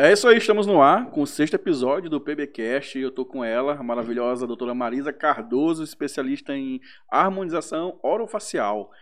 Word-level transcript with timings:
É 0.00 0.12
isso 0.12 0.28
aí, 0.28 0.38
estamos 0.38 0.64
no 0.64 0.80
ar 0.80 1.10
com 1.10 1.22
o 1.22 1.26
sexto 1.26 1.54
episódio 1.54 2.08
do 2.08 2.20
PBcast. 2.20 2.96
Eu 2.96 3.10
tô 3.10 3.26
com 3.26 3.44
ela, 3.44 3.74
a 3.74 3.82
maravilhosa 3.82 4.46
doutora 4.46 4.72
Marisa 4.72 5.12
Cardoso, 5.12 5.82
especialista 5.82 6.54
em 6.54 6.80
harmonização 7.10 7.98
orofacial. 8.00 8.92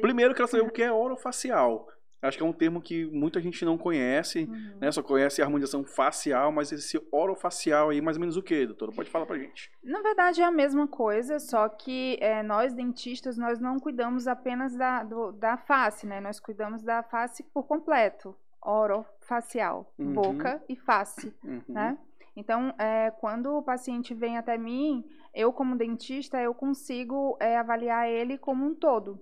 Primeiro, 0.00 0.36
quero 0.36 0.46
saber 0.46 0.62
o 0.62 0.70
que 0.70 0.80
é 0.80 0.92
orofacial. 0.92 1.88
Acho 2.22 2.38
que 2.38 2.44
é 2.44 2.46
um 2.46 2.52
termo 2.52 2.80
que 2.80 3.04
muita 3.06 3.40
gente 3.40 3.64
não 3.64 3.76
conhece, 3.76 4.44
uhum. 4.44 4.78
né? 4.80 4.92
Só 4.92 5.02
conhece 5.02 5.42
a 5.42 5.44
harmonização 5.44 5.82
facial, 5.82 6.52
mas 6.52 6.70
esse 6.70 7.04
orofacial 7.10 7.90
aí, 7.90 8.00
mais 8.00 8.16
ou 8.16 8.20
menos 8.20 8.36
o 8.36 8.42
que, 8.42 8.64
doutora? 8.64 8.92
Pode 8.92 9.10
falar 9.10 9.26
pra 9.26 9.38
gente. 9.38 9.72
Na 9.82 10.00
verdade 10.02 10.40
é 10.40 10.44
a 10.44 10.52
mesma 10.52 10.86
coisa, 10.86 11.40
só 11.40 11.68
que 11.68 12.16
é, 12.20 12.44
nós 12.44 12.72
dentistas, 12.72 13.36
nós 13.36 13.58
não 13.58 13.80
cuidamos 13.80 14.28
apenas 14.28 14.76
da, 14.76 15.02
do, 15.02 15.32
da 15.32 15.56
face, 15.56 16.06
né? 16.06 16.20
Nós 16.20 16.38
cuidamos 16.38 16.80
da 16.84 17.02
face 17.02 17.42
por 17.42 17.64
completo 17.64 18.36
orofacial, 18.64 19.92
uhum. 19.98 20.12
boca 20.12 20.62
e 20.68 20.76
face, 20.76 21.34
uhum. 21.44 21.62
né? 21.68 21.98
Então, 22.36 22.72
é, 22.78 23.10
quando 23.10 23.56
o 23.56 23.62
paciente 23.62 24.14
vem 24.14 24.38
até 24.38 24.56
mim, 24.56 25.04
eu 25.34 25.52
como 25.52 25.76
dentista, 25.76 26.40
eu 26.40 26.54
consigo 26.54 27.36
é, 27.40 27.56
avaliar 27.56 28.08
ele 28.08 28.38
como 28.38 28.64
um 28.64 28.74
todo. 28.74 29.20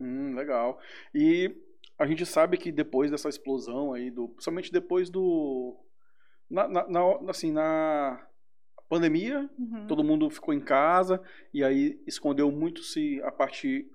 Hum, 0.00 0.34
legal. 0.34 0.78
E 1.12 1.52
a 1.98 2.06
gente 2.06 2.24
sabe 2.24 2.56
que 2.56 2.70
depois 2.70 3.10
dessa 3.10 3.28
explosão 3.28 3.92
aí, 3.92 4.10
do, 4.10 4.28
principalmente 4.28 4.72
depois 4.72 5.10
do... 5.10 5.76
Na, 6.48 6.68
na, 6.68 6.88
na 6.88 7.30
assim, 7.30 7.50
na 7.50 8.24
pandemia, 8.88 9.50
uhum. 9.58 9.86
todo 9.86 10.04
mundo 10.04 10.28
ficou 10.30 10.52
em 10.52 10.60
casa 10.60 11.20
e 11.52 11.64
aí 11.64 12.00
escondeu 12.06 12.52
muito 12.52 12.82
se 12.82 13.20
a 13.22 13.32
parte 13.32 13.90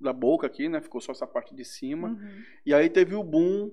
da 0.00 0.12
boca 0.12 0.46
aqui, 0.46 0.68
né? 0.68 0.80
Ficou 0.80 1.00
só 1.00 1.12
essa 1.12 1.26
parte 1.26 1.54
de 1.54 1.64
cima. 1.64 2.08
Uhum. 2.08 2.42
E 2.66 2.74
aí 2.74 2.90
teve 2.90 3.14
o 3.14 3.22
boom 3.22 3.70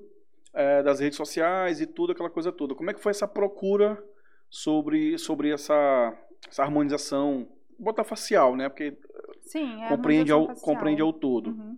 é, 0.57 0.81
das 0.81 0.99
redes 0.99 1.15
sociais 1.15 1.79
e 1.79 1.85
tudo, 1.85 2.11
aquela 2.11 2.29
coisa 2.29 2.51
toda. 2.51 2.73
Como 2.73 2.89
é 2.89 2.93
que 2.93 2.99
foi 2.99 3.11
essa 3.11 3.27
procura 3.27 4.03
sobre, 4.49 5.17
sobre 5.19 5.51
essa, 5.51 6.17
essa 6.49 6.63
harmonização, 6.63 7.47
botar 7.77 8.03
facial, 8.03 8.55
né? 8.55 8.67
Porque 8.67 8.97
Sim, 9.41 9.83
é 9.83 9.89
compreende, 9.89 10.31
ao, 10.31 10.47
compreende 10.55 11.01
ao 11.01 11.13
todo. 11.13 11.51
Uhum. 11.51 11.77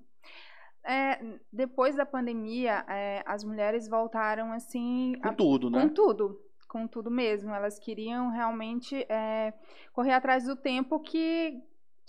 É, 0.83 1.19
depois 1.51 1.95
da 1.95 2.05
pandemia, 2.05 2.85
é, 2.87 3.21
as 3.25 3.43
mulheres 3.43 3.87
voltaram 3.87 4.53
assim... 4.53 5.13
Com 5.21 5.27
a, 5.27 5.33
tudo, 5.33 5.69
né? 5.69 5.81
Com 5.81 5.89
tudo 5.89 6.49
com 6.69 6.87
tudo 6.87 7.09
mesmo. 7.09 7.51
Elas 7.53 7.79
queriam 7.79 8.29
realmente 8.29 8.95
é, 9.09 9.53
correr 9.91 10.13
atrás 10.13 10.45
do 10.45 10.55
tempo 10.55 10.99
que, 10.99 11.59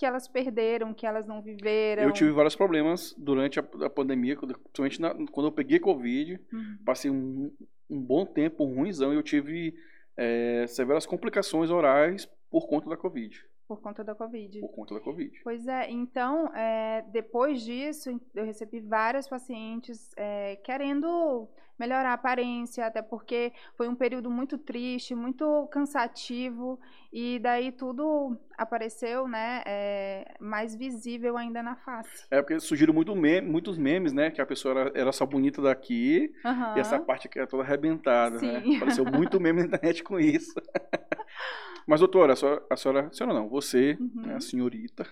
que 0.00 0.06
elas 0.06 0.26
perderam, 0.26 0.94
que 0.94 1.06
elas 1.06 1.26
não 1.26 1.42
viveram. 1.42 2.04
Eu 2.04 2.10
tive 2.10 2.30
vários 2.30 2.56
problemas 2.56 3.14
durante 3.18 3.60
a, 3.60 3.62
a 3.84 3.90
pandemia, 3.90 4.34
principalmente 4.34 4.98
na, 4.98 5.14
quando 5.30 5.48
eu 5.48 5.52
peguei 5.52 5.78
Covid. 5.78 6.40
Uhum. 6.50 6.78
Passei 6.86 7.10
um, 7.10 7.54
um, 7.90 8.00
bom 8.00 8.24
tempo, 8.24 8.64
um 8.64 8.76
ruimzão, 8.76 9.12
e 9.12 9.16
eu 9.16 9.22
tive 9.22 9.74
é, 10.16 10.66
severas 10.66 11.04
complicações 11.04 11.68
orais 11.68 12.26
por 12.50 12.66
conta 12.66 12.88
da 12.88 12.96
Covid. 12.96 13.44
Por 13.68 13.82
conta 13.82 14.02
da 14.02 14.14
Covid. 14.14 14.60
Por 14.60 14.70
conta 14.70 14.94
da 14.94 15.00
Covid. 15.00 15.38
Pois 15.44 15.66
é, 15.68 15.90
então, 15.90 16.46
é, 16.56 17.04
depois 17.12 17.60
disso, 17.60 18.18
eu 18.34 18.46
recebi 18.46 18.80
várias 18.80 19.28
pacientes 19.28 20.12
é, 20.16 20.56
querendo 20.64 21.46
melhorar 21.80 22.10
a 22.10 22.12
aparência, 22.12 22.84
até 22.84 23.00
porque 23.00 23.54
foi 23.74 23.88
um 23.88 23.94
período 23.94 24.30
muito 24.30 24.58
triste, 24.58 25.14
muito 25.14 25.66
cansativo, 25.72 26.78
e 27.10 27.38
daí 27.38 27.72
tudo 27.72 28.36
apareceu, 28.58 29.26
né, 29.26 29.62
é, 29.64 30.34
mais 30.38 30.76
visível 30.76 31.38
ainda 31.38 31.62
na 31.62 31.74
face. 31.76 32.26
É, 32.30 32.42
porque 32.42 32.60
surgiram 32.60 32.92
muito 32.92 33.16
meme, 33.16 33.48
muitos 33.48 33.78
memes, 33.78 34.12
né, 34.12 34.30
que 34.30 34.42
a 34.42 34.46
pessoa 34.46 34.78
era, 34.78 34.92
era 34.94 35.12
só 35.12 35.24
bonita 35.24 35.62
daqui, 35.62 36.30
uhum. 36.44 36.76
e 36.76 36.80
essa 36.80 37.00
parte 37.00 37.26
aqui 37.26 37.38
era 37.38 37.48
toda 37.48 37.62
arrebentada, 37.62 38.38
né? 38.38 38.60
Sim. 38.60 38.70
né? 38.72 38.76
Apareceu 38.76 39.06
muito 39.06 39.40
meme 39.40 39.60
na 39.60 39.66
internet 39.68 40.04
com 40.04 40.20
isso. 40.20 40.52
Mas, 41.86 42.00
doutora, 42.00 42.34
a 42.34 42.36
senhora, 42.36 42.62
a 42.68 42.76
senhora, 42.76 43.06
a 43.06 43.12
senhora 43.12 43.34
não, 43.34 43.48
você, 43.48 43.96
uhum. 43.98 44.26
né, 44.26 44.34
a 44.36 44.40
senhorita, 44.40 45.06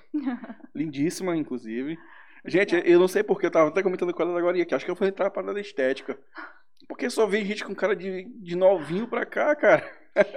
lindíssima, 0.74 1.34
inclusive, 1.34 1.98
Gente, 2.44 2.80
eu 2.84 2.98
não 2.98 3.08
sei 3.08 3.22
porque, 3.22 3.46
eu 3.46 3.50
tava 3.50 3.68
até 3.68 3.82
comentando 3.82 4.12
com 4.12 4.22
ela 4.22 4.38
agora, 4.38 4.64
que 4.64 4.74
acho 4.74 4.84
que 4.84 4.90
eu 4.90 4.94
vou 4.94 5.08
entrar 5.08 5.30
para 5.30 5.52
da 5.52 5.60
estética. 5.60 6.18
Porque 6.88 7.10
só 7.10 7.26
vem 7.26 7.44
gente 7.44 7.64
com 7.64 7.74
cara 7.74 7.94
de, 7.94 8.24
de 8.24 8.56
novinho 8.56 9.06
pra 9.06 9.26
cá, 9.26 9.54
cara. 9.54 9.84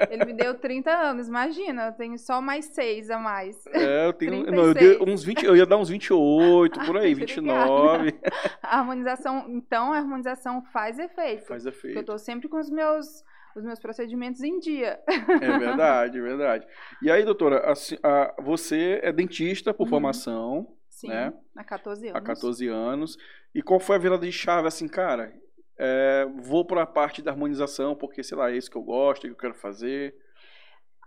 Ele 0.10 0.26
me 0.26 0.34
deu 0.34 0.54
30 0.56 0.92
anos, 0.92 1.28
imagina, 1.28 1.88
eu 1.88 1.92
tenho 1.94 2.18
só 2.18 2.42
mais 2.42 2.66
6 2.66 3.10
a 3.10 3.18
mais. 3.18 3.66
É, 3.68 4.06
eu 4.06 4.14
tenho. 4.14 4.52
Não, 4.52 4.66
eu, 4.66 4.74
dei 4.74 4.98
uns 5.02 5.24
20, 5.24 5.44
eu 5.44 5.56
ia 5.56 5.66
dar 5.66 5.78
uns 5.78 5.90
28, 5.90 6.86
por 6.86 6.98
aí, 6.98 7.14
29. 7.16 8.14
A 8.62 8.80
harmonização, 8.80 9.46
então, 9.50 9.92
a 9.92 9.98
harmonização 9.98 10.62
faz 10.72 11.00
efeito. 11.00 11.48
Faz 11.48 11.66
efeito. 11.66 11.98
Eu 11.98 12.04
tô 12.04 12.18
sempre 12.18 12.48
com 12.48 12.60
os 12.60 12.70
meus 12.70 13.24
os 13.56 13.64
meus 13.66 13.80
procedimentos 13.80 14.42
em 14.42 14.60
dia. 14.60 15.00
É 15.08 15.60
verdade, 15.60 16.18
é 16.18 16.22
verdade. 16.22 16.68
E 17.02 17.12
aí, 17.12 17.26
doutora, 17.26 17.62
a, 17.70 17.74
a, 18.08 18.42
você 18.42 19.00
é 19.04 19.12
dentista 19.12 19.74
por 19.74 19.84
uhum. 19.84 19.90
formação, 19.90 20.68
Sim, 21.02 21.10
né? 21.10 21.34
há 21.56 21.64
14 21.64 22.08
anos. 22.08 22.22
Há 22.22 22.22
14 22.22 22.68
anos. 22.68 23.18
E 23.54 23.62
qual 23.62 23.80
foi 23.80 23.96
a 23.96 24.00
virada 24.00 24.26
de 24.26 24.32
chave, 24.32 24.68
assim, 24.68 24.88
cara? 24.88 25.34
É, 25.78 26.26
vou 26.44 26.64
para 26.64 26.84
a 26.84 26.88
parte 26.88 27.22
da 27.22 27.32
harmonização, 27.32 27.96
porque, 27.96 28.24
sei 28.24 28.38
lá, 28.38 28.52
é 28.52 28.56
isso 28.56 28.70
que 28.70 28.78
eu 28.78 28.84
gosto, 28.84 29.26
é 29.26 29.30
que 29.30 29.34
eu 29.34 29.40
quero 29.40 29.56
fazer. 29.56 30.16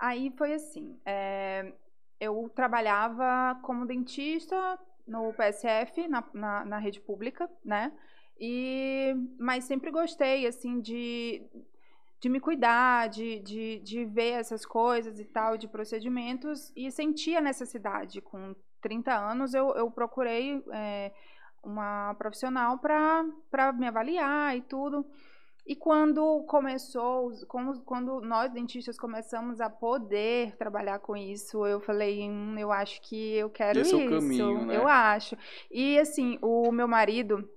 Aí 0.01 0.33
foi 0.37 0.53
assim, 0.53 0.99
é, 1.07 1.73
eu 2.21 2.51
trabalhava 2.55 3.59
como 3.63 3.87
dentista 3.87 4.57
no 5.07 5.33
PSF, 5.33 6.09
na, 6.09 6.25
na, 6.35 6.65
na, 6.65 6.79
rede 6.79 7.01
pública, 7.01 7.49
né? 7.65 7.93
E, 8.39 9.15
mas 9.39 9.65
sempre 9.65 9.93
gostei, 9.93 10.45
assim, 10.45 10.81
de, 10.81 11.47
de 12.21 12.29
me 12.29 12.41
cuidar, 12.41 13.09
de, 13.09 13.39
de, 13.41 13.79
de 13.79 14.05
ver 14.05 14.41
essas 14.41 14.67
coisas 14.67 15.21
e 15.21 15.25
tal, 15.25 15.57
de 15.57 15.69
procedimentos, 15.69 16.73
e 16.75 16.91
sentia 16.91 17.41
necessidade. 17.41 18.21
Com 18.21 18.57
30 18.85 19.15
anos, 19.15 19.55
eu, 19.55 19.75
eu 19.75 19.91
procurei 19.91 20.63
é, 20.71 21.11
uma 21.63 22.15
profissional 22.19 22.79
para 22.79 23.73
me 23.73 23.89
avaliar 23.89 24.55
e 24.55 24.61
tudo. 24.61 25.07
E 25.67 25.75
quando 25.75 26.45
começou, 26.47 27.33
quando 27.87 28.21
nós 28.21 28.53
dentistas 28.53 28.99
começamos 28.99 29.63
a 29.63 29.71
poder 29.71 30.55
trabalhar 30.57 30.99
com 30.99 31.17
isso, 31.17 31.65
eu 31.67 31.81
falei, 31.81 32.29
hum, 32.29 32.59
eu 32.59 32.71
acho 32.71 33.01
que 33.01 33.33
eu 33.37 33.49
quero 33.49 33.81
Esse 33.81 33.97
isso. 33.97 34.03
É 34.03 34.07
o 34.07 34.21
caminho, 34.21 34.67
né? 34.67 34.77
Eu 34.77 34.87
acho. 34.87 35.35
E 35.71 35.99
assim, 35.99 36.39
o 36.43 36.71
meu 36.71 36.87
marido, 36.87 37.49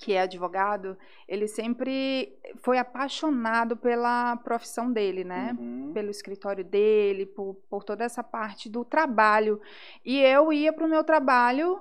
que 0.00 0.14
é 0.14 0.22
advogado, 0.22 0.96
ele 1.28 1.46
sempre 1.46 2.34
foi 2.62 2.78
apaixonado 2.78 3.76
pela 3.76 4.34
profissão 4.38 4.90
dele, 4.90 5.24
né? 5.24 5.54
Uhum. 5.60 5.92
Pelo 5.92 6.10
escritório 6.10 6.64
dele, 6.64 7.26
por, 7.26 7.54
por 7.68 7.84
toda 7.84 8.02
essa 8.02 8.22
parte 8.24 8.70
do 8.70 8.82
trabalho. 8.82 9.60
E 10.02 10.18
eu 10.18 10.50
ia 10.52 10.72
para 10.72 10.86
o 10.86 10.88
meu 10.88 11.04
trabalho 11.04 11.80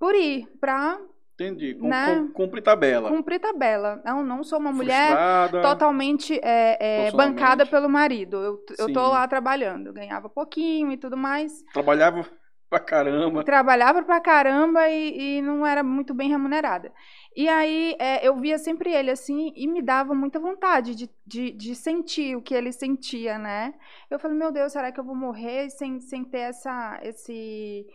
por 0.00 0.16
ir, 0.16 0.48
para 0.60 1.00
Entendi. 1.34 1.74
Com, 1.74 1.88
né? 1.88 2.16
com, 2.16 2.32
cumprir 2.32 2.60
tabela. 2.60 3.08
Cumprir 3.08 3.40
tabela. 3.40 4.02
Não, 4.04 4.22
não 4.22 4.44
sou 4.44 4.58
uma 4.58 4.72
mulher 4.72 5.16
totalmente 5.62 6.38
é, 6.42 7.06
é, 7.06 7.12
bancada 7.12 7.64
pelo 7.64 7.88
marido. 7.88 8.36
Eu, 8.36 8.64
eu 8.78 8.92
tô 8.92 9.08
lá 9.08 9.26
trabalhando. 9.26 9.90
Ganhava 9.90 10.28
pouquinho 10.28 10.92
e 10.92 10.98
tudo 10.98 11.16
mais. 11.16 11.64
Trabalhava 11.72 12.26
pra 12.70 12.78
caramba. 12.78 13.42
Trabalhava 13.42 14.02
pra 14.02 14.20
caramba 14.20 14.88
e, 14.88 15.38
e 15.38 15.42
não 15.42 15.66
era 15.66 15.82
muito 15.82 16.14
bem 16.14 16.28
remunerada. 16.28 16.92
E 17.34 17.48
aí 17.48 17.96
é, 17.98 18.26
eu 18.26 18.36
via 18.36 18.58
sempre 18.58 18.92
ele 18.92 19.10
assim 19.10 19.52
e 19.54 19.66
me 19.66 19.80
dava 19.80 20.14
muita 20.14 20.40
vontade 20.40 20.94
de, 20.94 21.10
de, 21.24 21.52
de, 21.52 21.74
sentir 21.76 22.36
o 22.36 22.42
que 22.42 22.54
ele 22.54 22.72
sentia, 22.72 23.38
né? 23.38 23.74
Eu 24.10 24.18
falei, 24.18 24.36
meu 24.36 24.50
Deus, 24.50 24.72
será 24.72 24.90
que 24.90 24.98
eu 24.98 25.04
vou 25.04 25.14
morrer 25.14 25.70
sem, 25.70 26.00
sem 26.00 26.24
ter 26.24 26.40
essa, 26.40 26.98
esse 27.02 27.86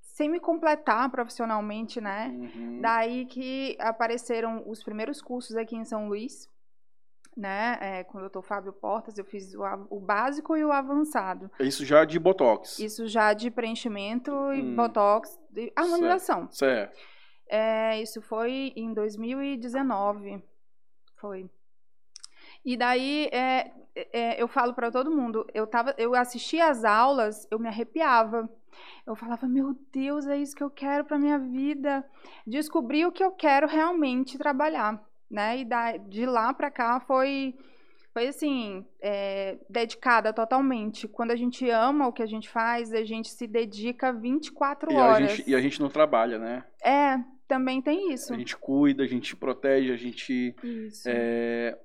sem 0.00 0.28
me 0.28 0.38
completar 0.38 1.10
profissionalmente, 1.10 2.00
né? 2.00 2.28
Uhum. 2.28 2.80
Daí 2.80 3.24
que 3.26 3.76
apareceram 3.80 4.62
os 4.66 4.84
primeiros 4.84 5.20
cursos 5.22 5.56
aqui 5.56 5.74
em 5.74 5.84
São 5.84 6.06
Luís, 6.08 6.48
né? 7.34 7.78
É, 7.80 8.04
com 8.04 8.18
o 8.18 8.20
doutor 8.20 8.42
Fábio 8.42 8.72
Portas, 8.72 9.16
eu 9.16 9.24
fiz 9.24 9.54
o, 9.54 9.62
o, 9.90 9.98
básico 9.98 10.56
e 10.56 10.64
o 10.64 10.70
avançado. 10.70 11.50
Isso 11.58 11.84
já 11.84 12.04
de 12.04 12.18
Botox? 12.18 12.78
Isso 12.78 13.08
já 13.08 13.32
de 13.32 13.50
preenchimento 13.50 14.30
e 14.52 14.62
hum. 14.62 14.76
Botox, 14.76 15.36
de 15.50 15.72
harmonização. 15.74 16.48
Certo. 16.52 17.13
É, 17.48 18.00
isso 18.00 18.20
foi 18.22 18.72
em 18.76 18.92
2019. 18.92 20.42
Foi. 21.16 21.48
E 22.64 22.76
daí 22.76 23.28
é, 23.32 23.70
é, 24.12 24.42
eu 24.42 24.48
falo 24.48 24.74
para 24.74 24.90
todo 24.90 25.10
mundo, 25.10 25.46
eu 25.52 25.66
tava, 25.66 25.94
eu 25.98 26.14
assistia 26.14 26.68
as 26.68 26.84
aulas, 26.84 27.46
eu 27.50 27.58
me 27.58 27.68
arrepiava 27.68 28.48
eu 29.06 29.14
falava, 29.14 29.46
meu 29.46 29.76
Deus, 29.92 30.26
é 30.26 30.36
isso 30.36 30.56
que 30.56 30.62
eu 30.62 30.70
quero 30.70 31.04
para 31.04 31.18
minha 31.18 31.38
vida. 31.38 32.04
Descobri 32.46 33.04
o 33.04 33.12
que 33.12 33.22
eu 33.22 33.30
quero 33.30 33.66
realmente 33.66 34.38
trabalhar, 34.38 35.02
né? 35.30 35.58
E 35.58 35.64
da, 35.64 35.96
de 35.96 36.24
lá 36.26 36.52
para 36.52 36.70
cá 36.70 37.00
foi 37.00 37.54
foi 38.12 38.28
assim, 38.28 38.86
é, 39.00 39.58
dedicada 39.68 40.32
totalmente. 40.32 41.08
Quando 41.08 41.32
a 41.32 41.36
gente 41.36 41.68
ama 41.68 42.06
o 42.06 42.12
que 42.12 42.22
a 42.22 42.26
gente 42.26 42.48
faz, 42.48 42.92
a 42.92 43.02
gente 43.02 43.28
se 43.28 43.44
dedica 43.44 44.12
24 44.12 44.92
e 44.92 44.94
horas. 44.94 45.16
A 45.16 45.34
gente, 45.34 45.50
e 45.50 45.54
a 45.54 45.60
gente 45.60 45.80
não 45.80 45.88
trabalha, 45.88 46.38
né? 46.38 46.64
É, 46.80 47.18
também 47.46 47.80
tem 47.82 48.12
isso. 48.12 48.32
A 48.32 48.36
gente 48.36 48.56
cuida, 48.56 49.02
a 49.02 49.06
gente 49.06 49.36
protege, 49.36 49.92
a 49.92 49.96
gente. 49.96 50.54
É, 51.06 51.78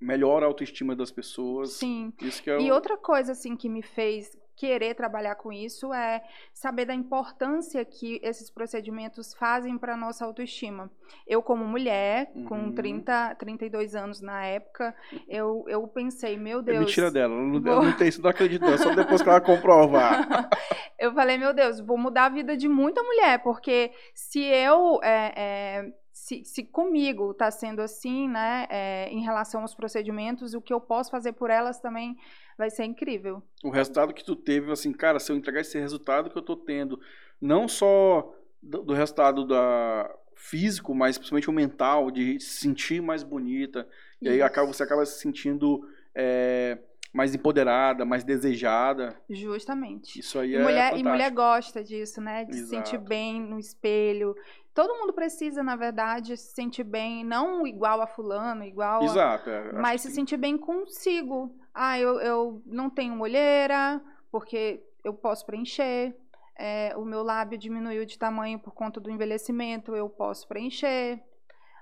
melhora 0.00 0.44
a 0.44 0.48
autoestima 0.48 0.96
das 0.96 1.10
pessoas. 1.10 1.74
Sim. 1.74 2.12
Isso 2.20 2.42
que 2.42 2.50
é 2.50 2.60
E 2.60 2.70
o... 2.70 2.74
outra 2.74 2.96
coisa, 2.96 3.32
assim, 3.32 3.56
que 3.56 3.68
me 3.68 3.82
fez 3.82 4.36
querer 4.62 4.94
trabalhar 4.94 5.34
com 5.34 5.52
isso 5.52 5.92
é 5.92 6.22
saber 6.54 6.84
da 6.84 6.94
importância 6.94 7.84
que 7.84 8.20
esses 8.22 8.48
procedimentos 8.48 9.34
fazem 9.34 9.76
para 9.76 9.96
nossa 9.96 10.24
autoestima. 10.24 10.88
Eu, 11.26 11.42
como 11.42 11.64
mulher, 11.64 12.30
com 12.48 12.66
Uhum. 12.66 12.72
30, 12.72 13.34
32 13.34 13.96
anos 13.96 14.20
na 14.20 14.44
época, 14.46 14.94
eu, 15.28 15.64
eu 15.66 15.88
pensei, 15.88 16.36
meu 16.36 16.60
É 16.60 16.62
Deus. 16.62 16.78
mentira 16.78 17.10
dela, 17.10 17.34
ela 17.34 17.42
não, 17.42 17.60
vou- 17.60 17.82
não 17.82 17.92
tem 17.96 18.06
isso, 18.06 18.22
não 18.22 18.30
acredito, 18.30 18.62
não, 18.64 18.78
só 18.78 18.94
depois 18.94 19.20
que 19.20 19.28
ela 19.28 19.40
comprovar. 19.40 20.12
eu 20.96 21.12
falei, 21.12 21.36
meu 21.38 21.52
Deus, 21.52 21.80
vou 21.80 21.98
mudar 21.98 22.26
a 22.26 22.28
vida 22.28 22.56
de 22.56 22.68
muita 22.68 23.02
mulher, 23.02 23.42
porque 23.42 23.90
se 24.14 24.44
eu. 24.44 25.00
é, 25.02 25.32
é, 25.36 25.92
se, 26.32 26.44
se 26.44 26.64
comigo 26.64 27.32
está 27.32 27.50
sendo 27.50 27.82
assim, 27.82 28.28
né, 28.28 28.66
é, 28.70 29.08
em 29.10 29.20
relação 29.20 29.60
aos 29.60 29.74
procedimentos, 29.74 30.54
o 30.54 30.60
que 30.60 30.72
eu 30.72 30.80
posso 30.80 31.10
fazer 31.10 31.32
por 31.32 31.50
elas 31.50 31.78
também 31.78 32.16
vai 32.56 32.70
ser 32.70 32.84
incrível. 32.84 33.42
o 33.62 33.70
resultado 33.70 34.14
que 34.14 34.24
tu 34.24 34.34
teve, 34.34 34.70
assim, 34.72 34.92
cara, 34.92 35.18
se 35.18 35.30
eu 35.30 35.36
entregar 35.36 35.60
esse 35.60 35.78
resultado 35.78 36.30
que 36.30 36.36
eu 36.36 36.42
tô 36.42 36.56
tendo, 36.56 36.98
não 37.40 37.68
só 37.68 38.34
do, 38.62 38.82
do 38.82 38.94
resultado 38.94 39.46
da 39.46 40.10
físico, 40.34 40.94
mas 40.94 41.18
principalmente 41.18 41.50
o 41.50 41.52
mental, 41.52 42.10
de 42.10 42.40
se 42.40 42.60
sentir 42.60 43.00
mais 43.00 43.22
bonita, 43.22 43.86
e 44.20 44.28
aí 44.28 44.36
Isso. 44.36 44.44
acaba, 44.44 44.66
você 44.66 44.82
acaba 44.82 45.06
se 45.06 45.20
sentindo 45.20 45.86
é, 46.14 46.78
mais 47.12 47.34
empoderada, 47.34 48.04
mais 48.04 48.24
desejada. 48.24 49.14
Justamente. 49.28 50.18
Isso 50.18 50.38
aí 50.38 50.52
E 50.52 50.56
é 50.56 50.62
mulher, 50.62 50.98
e 50.98 51.04
mulher 51.04 51.30
gosta 51.30 51.84
disso, 51.84 52.20
né? 52.20 52.44
De 52.44 52.56
se 52.56 52.66
sentir 52.66 52.96
Exato. 52.96 53.08
bem 53.08 53.40
no 53.40 53.58
espelho. 53.58 54.34
Todo 54.74 54.98
mundo 54.98 55.12
precisa, 55.12 55.62
na 55.62 55.76
verdade, 55.76 56.36
se 56.36 56.54
sentir 56.54 56.84
bem, 56.84 57.22
não 57.24 57.66
igual 57.66 58.00
a 58.00 58.06
fulano, 58.06 58.64
igual 58.64 59.02
a... 59.02 59.04
Exato. 59.04 59.50
é, 59.50 59.68
acho 59.68 59.74
mas 59.74 60.00
se 60.00 60.10
sentir 60.10 60.38
bem 60.38 60.56
consigo. 60.56 61.54
Ah, 61.74 61.98
eu, 61.98 62.20
eu 62.20 62.62
não 62.64 62.88
tenho 62.88 63.20
olheira, 63.20 64.00
porque 64.30 64.82
eu 65.04 65.12
posso 65.12 65.44
preencher. 65.44 66.16
É, 66.58 66.94
o 66.96 67.04
meu 67.04 67.22
lábio 67.22 67.58
diminuiu 67.58 68.06
de 68.06 68.18
tamanho 68.18 68.58
por 68.58 68.72
conta 68.72 68.98
do 68.98 69.10
envelhecimento, 69.10 69.94
eu 69.94 70.08
posso 70.08 70.48
preencher. 70.48 71.22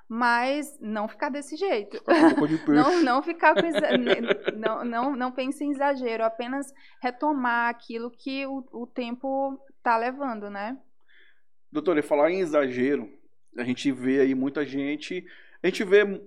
Mas 0.08 0.76
não 0.80 1.06
ficar 1.06 1.28
desse 1.28 1.56
jeito. 1.56 1.98
fica 1.98 2.20
com 2.20 2.28
pouco 2.30 2.48
de 2.48 2.58
peixe. 2.66 2.72
Não, 2.72 3.02
não 3.04 3.22
ficar 3.22 3.54
com 3.54 3.64
exa... 3.64 3.90
não, 4.56 4.84
não, 4.84 5.14
não 5.14 5.30
pense 5.30 5.62
em 5.62 5.70
exagero, 5.70 6.24
apenas 6.24 6.72
retomar 7.00 7.68
aquilo 7.70 8.10
que 8.10 8.44
o, 8.46 8.64
o 8.72 8.86
tempo 8.88 9.56
tá 9.80 9.96
levando, 9.96 10.50
né? 10.50 10.76
Doutor, 11.72 11.96
e 11.98 12.02
falar 12.02 12.30
em 12.30 12.40
exagero, 12.40 13.08
a 13.56 13.64
gente 13.64 13.90
vê 13.92 14.20
aí 14.20 14.34
muita 14.34 14.64
gente, 14.64 15.24
a 15.62 15.66
gente 15.66 15.84
vê 15.84 16.20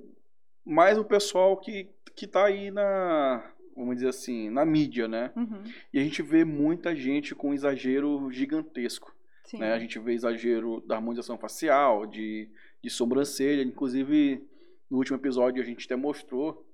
mais 0.65 0.97
o 0.97 1.03
pessoal 1.03 1.57
que, 1.57 1.89
que 2.15 2.25
tá 2.27 2.45
aí 2.45 2.71
na, 2.71 3.43
vamos 3.75 3.95
dizer 3.95 4.09
assim, 4.09 4.49
na 4.49 4.65
mídia, 4.65 5.07
né? 5.07 5.31
Uhum, 5.35 5.63
E 5.93 5.99
a 5.99 6.03
gente 6.03 6.21
vê 6.21 6.45
muita 6.45 6.95
gente 6.95 7.35
com 7.35 7.53
exagero 7.53 8.29
gigantesco, 8.31 9.13
sim. 9.45 9.57
né? 9.59 9.73
A 9.73 9.79
gente 9.79 9.99
vê 9.99 10.13
exagero 10.13 10.81
da 10.87 10.95
harmonização 10.95 11.37
facial, 11.37 12.05
de, 12.05 12.49
de 12.81 12.89
sobrancelha, 12.89 13.61
inclusive 13.63 14.41
no 14.89 14.97
último 14.97 15.17
episódio 15.17 15.61
a 15.61 15.65
gente 15.65 15.85
até 15.85 15.95
mostrou 15.95 16.65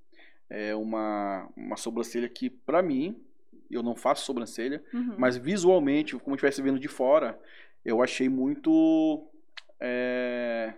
é, 0.49 0.75
uma, 0.75 1.49
uma 1.55 1.77
sobrancelha 1.77 2.27
que, 2.27 2.49
pra 2.49 2.81
mim, 2.81 3.15
eu 3.71 3.81
não 3.83 3.95
faço 3.95 4.25
sobrancelha, 4.25 4.83
Uhum. 4.93 5.15
mas 5.17 5.37
visualmente, 5.37 6.15
como 6.17 6.35
estivesse 6.35 6.61
vendo 6.61 6.79
de 6.79 6.87
fora, 6.87 7.39
eu 7.85 8.01
achei 8.03 8.27
muito 8.29 9.27
é, 9.79 10.73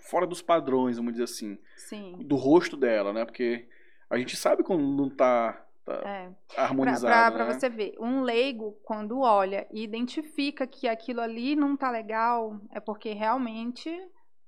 fora 0.00 0.26
dos 0.26 0.42
padrões, 0.42 0.96
vamos 0.96 1.12
dizer 1.12 1.24
assim, 1.24 1.58
Sim. 1.76 2.16
do 2.24 2.36
rosto 2.36 2.76
dela, 2.76 3.12
né? 3.12 3.24
Porque 3.24 3.66
a 4.08 4.16
gente 4.18 4.36
sabe 4.36 4.62
quando 4.62 4.82
não 4.82 5.08
tá, 5.08 5.64
tá 5.84 5.94
É. 6.04 6.28
Pra, 6.54 6.64
harmonizado, 6.64 7.36
pra- 7.36 7.44
pra 7.44 7.52
né? 7.54 7.58
você 7.58 7.68
ver, 7.68 7.94
um 8.00 8.22
leigo, 8.22 8.76
quando 8.82 9.20
olha 9.20 9.66
e 9.72 9.82
identifica 9.82 10.66
que 10.66 10.88
aquilo 10.88 11.20
ali 11.20 11.54
não 11.54 11.76
tá 11.76 11.90
legal, 11.90 12.60
é 12.72 12.80
porque 12.80 13.12
realmente. 13.12 13.88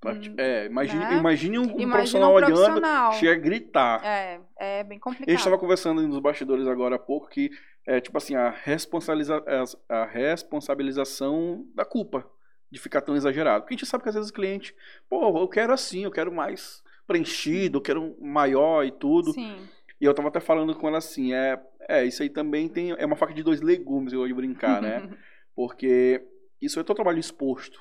Hum, 0.05 0.35
É, 0.37 0.67
imagine, 0.67 1.05
né? 1.05 1.17
imagine 1.17 1.59
um, 1.61 1.63
Imagina 1.63 1.93
profissional 1.93 2.33
um 2.33 2.35
olhando, 2.35 2.55
profissional. 2.57 3.13
chega 3.13 3.33
a 3.33 3.37
gritar. 3.37 4.05
É, 4.05 4.41
é 4.59 4.83
bem 4.83 4.89
A 4.89 4.95
gente 4.95 5.01
complicado. 5.01 5.37
estava 5.37 5.57
conversando 5.59 6.03
nos 6.09 6.19
bastidores 6.19 6.67
agora 6.67 6.97
há 6.97 6.99
pouco 6.99 7.29
que 7.29 7.51
é 7.87 8.01
tipo 8.01 8.17
assim, 8.17 8.35
a, 8.35 8.51
responsabiliza 8.51 9.43
a 9.89 10.05
responsabilização 10.05 11.67
da 11.75 11.85
culpa 11.85 12.29
de 12.71 12.81
ficar 12.81 13.01
tão 13.01 13.15
exagerado. 13.15 13.63
Porque 13.63 13.75
a 13.75 13.77
gente 13.77 13.87
sabe 13.87 14.03
que 14.03 14.09
às 14.09 14.15
vezes 14.15 14.31
o 14.31 14.35
cliente, 14.35 14.75
pô, 15.09 15.39
eu 15.39 15.49
quero 15.49 15.73
assim, 15.73 16.05
eu 16.05 16.11
quero 16.11 16.33
mais 16.33 16.83
preenchido, 17.07 17.79
eu 17.79 17.83
quero 17.83 18.17
maior 18.21 18.85
e 18.85 18.91
tudo. 18.91 19.33
Sim. 19.33 19.69
E 20.01 20.05
eu 20.05 20.15
tava 20.15 20.29
até 20.29 20.41
falando 20.41 20.75
com 20.75 20.89
ela 20.89 20.99
assim, 20.99 21.33
é, 21.33 21.61
é 21.89 22.05
isso 22.05 22.23
aí 22.23 22.31
também 22.31 22.69
tem, 22.69 22.93
é 22.93 23.05
uma 23.05 23.17
faca 23.17 23.35
de 23.35 23.43
dois 23.43 23.61
legumes, 23.61 24.13
eu 24.13 24.27
de 24.27 24.35
brincar, 24.35 24.81
né? 24.81 25.09
Porque 25.55 26.25
isso 26.61 26.81
é 26.81 26.83
teu 26.83 26.95
trabalho 26.95 27.19
exposto. 27.19 27.79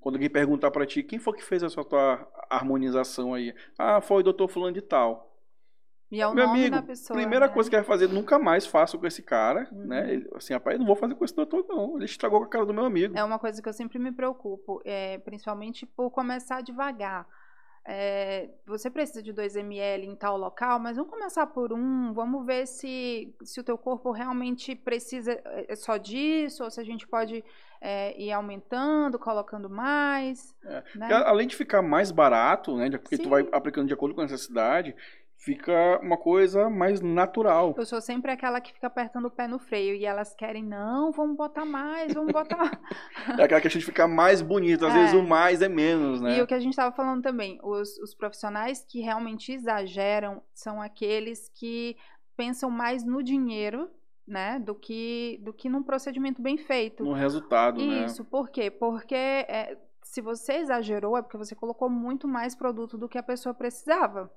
Quando 0.00 0.16
alguém 0.16 0.28
perguntar 0.28 0.70
pra 0.70 0.84
ti, 0.84 1.02
quem 1.02 1.18
foi 1.18 1.34
que 1.34 1.44
fez 1.44 1.62
essa 1.62 1.82
tua 1.82 2.30
harmonização 2.50 3.32
aí? 3.32 3.54
Ah, 3.78 4.00
foi 4.02 4.20
o 4.20 4.22
doutor 4.22 4.48
fulano 4.48 4.74
de 4.74 4.82
tal. 4.82 5.33
E 6.14 6.20
é 6.20 6.26
o 6.28 6.32
Meu 6.32 6.46
nome 6.46 6.60
amigo, 6.60 6.76
da 6.76 6.82
pessoa. 6.82 7.18
primeira 7.18 7.48
né? 7.48 7.52
coisa 7.52 7.68
que 7.68 7.74
vai 7.74 7.84
fazer, 7.84 8.08
nunca 8.08 8.38
mais 8.38 8.64
faço 8.64 8.98
com 8.98 9.06
esse 9.06 9.20
cara, 9.20 9.68
Uhum. 9.72 9.86
né? 9.86 10.12
Ele, 10.12 10.30
assim, 10.36 10.52
rapaz, 10.52 10.74
eu 10.74 10.78
não 10.78 10.86
vou 10.86 10.94
fazer 10.94 11.16
com 11.16 11.24
esse 11.24 11.34
doutor, 11.34 11.64
não. 11.68 11.96
Ele 11.96 12.04
estragou 12.04 12.38
com 12.38 12.46
a 12.46 12.48
cara 12.48 12.64
do 12.64 12.72
meu 12.72 12.84
amigo. 12.84 13.18
É 13.18 13.24
uma 13.24 13.38
coisa 13.38 13.60
que 13.60 13.68
eu 13.68 13.72
sempre 13.72 13.98
me 13.98 14.12
preocupo, 14.12 14.80
é, 14.84 15.18
principalmente 15.18 15.84
por 15.86 16.10
começar 16.10 16.62
devagar. 16.62 17.26
É, 17.86 18.48
você 18.66 18.88
precisa 18.88 19.22
de 19.22 19.30
2 19.30 19.56
ml 19.56 20.06
em 20.06 20.16
tal 20.16 20.38
local, 20.38 20.78
mas 20.78 20.96
vamos 20.96 21.10
começar 21.10 21.46
por 21.48 21.70
um, 21.70 22.14
vamos 22.14 22.46
ver 22.46 22.66
se, 22.66 23.34
se 23.42 23.60
o 23.60 23.64
teu 23.64 23.76
corpo 23.76 24.10
realmente 24.10 24.74
precisa 24.74 25.32
é, 25.32 25.66
é 25.72 25.76
só 25.76 25.98
disso, 25.98 26.64
ou 26.64 26.70
se 26.70 26.80
a 26.80 26.84
gente 26.84 27.06
pode 27.06 27.44
é, 27.82 28.18
ir 28.18 28.32
aumentando, 28.32 29.18
colocando 29.18 29.68
mais. 29.68 30.54
É, 30.64 30.82
né? 30.94 31.12
Além 31.12 31.46
de 31.46 31.54
ficar 31.54 31.82
mais 31.82 32.10
barato, 32.10 32.74
né? 32.74 32.88
Porque 32.90 33.18
tu 33.18 33.24
Sim. 33.24 33.28
vai 33.28 33.46
aplicando 33.52 33.86
de 33.88 33.92
acordo 33.92 34.14
com 34.14 34.22
a 34.22 34.24
necessidade, 34.24 34.96
fica 35.36 35.98
uma 36.02 36.16
coisa 36.16 36.70
mais 36.70 37.00
natural. 37.00 37.74
Eu 37.76 37.84
sou 37.84 38.00
sempre 38.00 38.30
aquela 38.30 38.60
que 38.60 38.72
fica 38.72 38.86
apertando 38.86 39.26
o 39.26 39.30
pé 39.30 39.46
no 39.46 39.58
freio 39.58 39.94
e 39.94 40.06
elas 40.06 40.34
querem, 40.34 40.62
não, 40.64 41.12
vamos 41.12 41.36
botar 41.36 41.64
mais, 41.64 42.14
vamos 42.14 42.32
botar. 42.32 42.80
É 43.38 43.42
aquela 43.42 43.60
questão 43.60 43.78
de 43.78 43.84
ficar 43.86 44.06
mais 44.08 44.40
bonito. 44.40 44.86
Às 44.86 44.94
É. 44.94 44.98
vezes 44.98 45.14
o 45.14 45.22
mais 45.22 45.60
é 45.62 45.68
menos, 45.68 46.20
né? 46.20 46.38
E 46.38 46.42
o 46.42 46.46
que 46.46 46.54
a 46.54 46.60
gente 46.60 46.72
estava 46.72 46.94
falando 46.94 47.22
também, 47.22 47.58
os, 47.62 47.98
os 47.98 48.14
profissionais 48.14 48.84
que 48.88 49.00
realmente 49.00 49.52
exageram 49.52 50.42
são 50.54 50.80
aqueles 50.80 51.50
que 51.54 51.96
pensam 52.36 52.70
mais 52.70 53.04
no 53.04 53.22
dinheiro, 53.22 53.90
né, 54.26 54.58
do 54.58 54.74
que, 54.74 55.38
do 55.42 55.52
que 55.52 55.68
num 55.68 55.82
procedimento 55.82 56.40
bem 56.40 56.56
feito. 56.56 57.04
No 57.04 57.12
resultado, 57.12 57.78
né? 57.84 58.06
Isso, 58.06 58.24
por 58.24 58.48
quê? 58.48 58.70
Porque 58.70 59.14
é, 59.14 59.76
se 60.02 60.20
você 60.22 60.54
exagerou, 60.54 61.16
é 61.18 61.22
porque 61.22 61.36
você 61.36 61.54
colocou 61.54 61.90
muito 61.90 62.26
mais 62.26 62.54
produto 62.54 62.96
do 62.96 63.08
que 63.08 63.18
a 63.18 63.22
pessoa 63.22 63.54
precisava, 63.54 64.32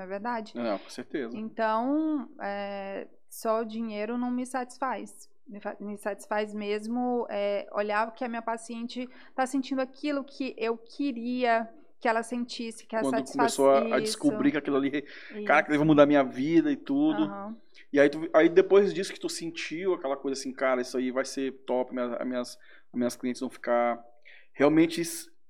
não 0.00 0.04
é 0.04 0.08
verdade? 0.08 0.54
Não, 0.54 0.78
com 0.78 0.88
certeza. 0.88 1.36
Então, 1.36 2.28
é, 2.40 3.06
só 3.28 3.60
o 3.60 3.64
dinheiro 3.64 4.16
não 4.16 4.30
me 4.30 4.46
satisfaz. 4.46 5.28
Me, 5.46 5.60
me 5.80 5.98
satisfaz 5.98 6.54
mesmo 6.54 7.26
é, 7.28 7.66
olhar 7.72 8.10
que 8.14 8.24
a 8.24 8.28
minha 8.28 8.40
paciente 8.42 9.08
está 9.28 9.44
sentindo 9.46 9.80
aquilo 9.80 10.24
que 10.24 10.54
eu 10.56 10.76
queria 10.78 11.68
que 12.00 12.08
ela 12.08 12.22
sentisse, 12.22 12.86
que 12.86 12.96
a 12.96 13.02
Quando 13.02 13.16
satisfação. 13.16 13.32
começou 13.34 13.70
a, 13.70 13.96
a 13.96 14.00
descobrir 14.00 14.52
que 14.52 14.56
aquilo 14.56 14.76
ali, 14.76 15.02
cara, 15.44 15.62
que 15.64 15.68
Isso. 15.70 15.78
vai 15.78 15.86
mudar 15.86 16.06
minha 16.06 16.22
vida 16.24 16.72
e 16.72 16.76
tudo. 16.76 17.24
Aham. 17.24 17.56
E 17.92 18.00
aí, 18.00 18.08
tu- 18.08 18.30
aí 18.32 18.48
depois 18.48 18.94
disso 18.94 19.12
que 19.12 19.20
tu 19.20 19.28
sentiu 19.28 19.92
aquela 19.94 20.16
coisa 20.16 20.40
assim, 20.40 20.50
cara, 20.50 20.80
isso 20.80 20.96
aí 20.96 21.10
vai 21.10 21.26
ser 21.26 21.52
top, 21.66 21.92
minhas, 21.92 22.12
as 22.12 22.26
minhas, 22.26 22.48
as 22.90 22.94
minhas 22.94 23.16
clientes 23.16 23.40
vão 23.40 23.50
ficar 23.50 24.02
realmente 24.54 25.02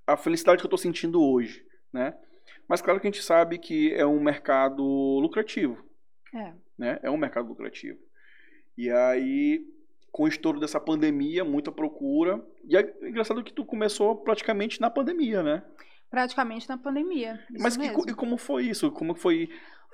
a 0.06 0.16
felicidade 0.16 0.60
que 0.60 0.66
eu 0.66 0.70
tô 0.70 0.76
sentindo 0.76 1.22
hoje, 1.22 1.64
né? 1.92 2.14
Mas 2.70 2.80
claro 2.80 3.00
que 3.00 3.06
a 3.08 3.10
gente 3.10 3.20
sabe 3.22 3.58
que 3.58 3.92
é 3.94 4.06
um 4.06 4.20
mercado 4.20 4.84
lucrativo, 5.20 5.76
É. 6.32 6.52
né? 6.78 7.00
É 7.02 7.10
um 7.10 7.16
mercado 7.16 7.48
lucrativo. 7.48 7.98
E 8.78 8.88
aí, 8.88 9.66
com 10.12 10.22
o 10.22 10.28
estouro 10.28 10.60
dessa 10.60 10.78
pandemia, 10.78 11.44
muita 11.44 11.72
procura. 11.72 12.40
E 12.64 12.76
é 12.76 12.94
engraçado 13.02 13.42
que 13.42 13.52
tu 13.52 13.64
começou 13.64 14.14
praticamente 14.14 14.80
na 14.80 14.88
pandemia, 14.88 15.42
né? 15.42 15.64
Praticamente 16.08 16.68
na 16.68 16.78
pandemia. 16.78 17.44
Mas 17.58 17.76
que, 17.76 17.86
e 17.86 18.14
como 18.14 18.36
foi 18.38 18.66
isso? 18.66 18.88
Como 18.92 19.16
foi 19.16 19.48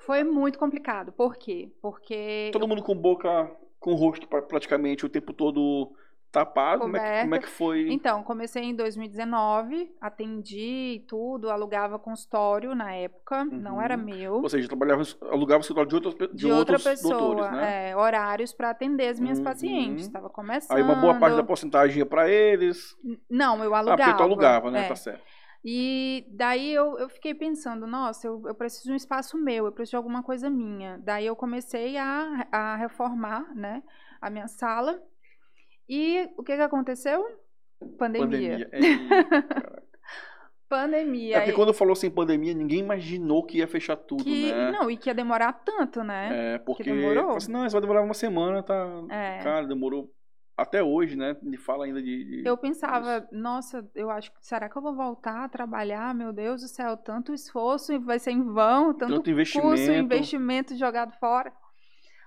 Foi 0.05 0.23
muito 0.23 0.59
complicado. 0.59 1.11
Por 1.11 1.35
quê? 1.35 1.71
Porque 1.81 2.51
todo 2.53 2.67
mundo 2.67 2.83
com 2.83 2.95
boca, 2.95 3.51
com 3.79 3.91
o 3.91 3.95
rosto 3.95 4.27
pra- 4.27 4.43
praticamente 4.43 5.03
o 5.03 5.09
tempo 5.09 5.33
todo 5.33 5.91
tapado? 6.31 6.81
Como 6.81 6.97
é, 6.97 6.99
que, 6.99 7.21
como 7.21 7.35
é 7.35 7.39
que 7.39 7.47
foi? 7.47 7.91
Então, 7.91 8.23
comecei 8.23 8.63
em 8.63 8.75
2019, 8.75 9.91
atendi 10.01 11.03
tudo, 11.07 11.49
alugava 11.49 11.97
consultório 11.97 12.75
na 12.75 12.93
época, 12.93 13.45
não 13.45 13.81
era 13.81 13.95
Uhum. 13.95 14.03
meu. 14.03 14.33
Ou 14.35 14.49
seja, 14.49 14.67
trabalhava, 14.67 15.03
alugava 15.21 15.59
o 15.59 15.61
escritório 15.61 15.89
de, 15.89 15.95
outras, 15.95 16.13
pe- 16.15 16.35
de, 16.35 16.51
outra 16.51 16.77
pessoa, 16.79 17.13
doutores, 17.13 17.51
né? 17.51 17.89
é, 17.91 17.95
horários 17.95 18.53
para 18.53 18.69
atender 18.71 19.07
as 19.07 19.19
minhas 19.19 19.39
Uhum. 19.39 19.45
pacientes. 19.45 20.05
Estava 20.05 20.29
começando. 20.29 20.77
Aí 20.77 20.83
uma 20.83 20.95
boa 20.95 21.13
parte 21.19 21.35
da 21.37 21.43
porcentagem 21.43 21.99
ia 21.99 22.05
pra 22.05 22.29
eles. 22.29 22.95
Não, 23.29 23.63
eu 23.63 23.73
Ah, 23.73 23.77
alugava. 23.79 23.97
porque 24.03 24.17
tu 24.17 24.23
alugava, 24.23 24.71
né? 24.71 24.83
é. 24.83 24.87
Tá 24.89 24.95
certo. 24.95 25.23
E 25.65 26.25
daí 26.29 26.71
eu, 26.73 26.97
eu 26.99 27.09
fiquei 27.09 27.33
pensando, 27.33 27.85
nossa, 27.87 28.27
eu, 28.27 28.41
eu 28.45 28.55
preciso 28.55 28.85
de 28.85 28.91
um 28.93 28.95
espaço 28.95 29.37
meu, 29.37 29.65
eu 29.65 29.71
preciso 29.71 29.91
de 29.91 29.95
alguma 29.97 30.23
coisa 30.23 30.49
minha. 30.49 30.97
Daí 30.99 31.25
eu 31.25 31.35
comecei 31.35 31.97
a, 31.97 32.47
a 32.51 32.75
reformar, 32.77 33.53
né, 33.55 33.83
a 34.21 34.29
minha 34.29 34.47
sala. 34.47 35.01
E 35.89 36.29
o 36.37 36.43
que 36.43 36.55
que 36.55 36.61
aconteceu? 36.61 37.23
Pandemia. 37.97 38.67
Pandemia. 38.67 38.69
Ei, 38.73 38.97
Pandemia. 40.69 41.37
É 41.37 41.39
porque 41.39 41.51
E- 41.51 41.55
quando 41.55 41.73
falou 41.73 41.93
assim 41.93 42.09
pandemia, 42.09 42.53
ninguém 42.53 42.79
imaginou 42.79 43.43
que 43.45 43.59
ia 43.59 43.67
fechar 43.67 43.95
tudo, 43.95 44.23
que, 44.23 44.51
né? 44.51 44.71
Não, 44.71 44.91
e 44.91 44.97
que 44.97 45.09
ia 45.09 45.15
demorar 45.15 45.53
tanto, 45.53 46.03
né? 46.03 46.55
É, 46.55 46.57
porque. 46.57 46.83
demorou. 46.83 47.23
falou 47.23 47.37
assim, 47.37 47.51
não, 47.51 47.65
isso 47.65 47.73
vai 47.73 47.81
demorar 47.81 48.01
uma 48.01 48.13
semana, 48.13 48.61
tá? 48.61 48.85
É. 49.09 49.39
Cara, 49.43 49.65
demorou 49.65 50.11
até 50.57 50.83
hoje, 50.83 51.15
né? 51.15 51.37
Ele 51.41 51.55
fala 51.55 51.85
ainda 51.85 52.01
de. 52.01 52.41
de- 52.41 52.45
Eu 52.45 52.57
pensava, 52.57 53.25
nossa, 53.31 53.89
eu 53.95 54.09
acho 54.09 54.29
que 54.33 54.45
será 54.45 54.67
que 54.67 54.77
eu 54.77 54.81
vou 54.81 54.93
voltar 54.93 55.45
a 55.45 55.49
trabalhar? 55.49 56.13
Meu 56.13 56.33
Deus 56.33 56.61
do 56.61 56.67
céu, 56.67 56.97
tanto 56.97 57.33
esforço 57.33 57.93
e 57.93 57.97
vai 57.97 58.19
ser 58.19 58.31
em 58.31 58.43
vão, 58.43 58.93
tanto, 58.93 59.13
Tanto 59.13 59.15
curso, 59.23 59.31
investimento. 59.31 59.93
investimento 60.15 60.75
jogado 60.75 61.13
fora. 61.17 61.53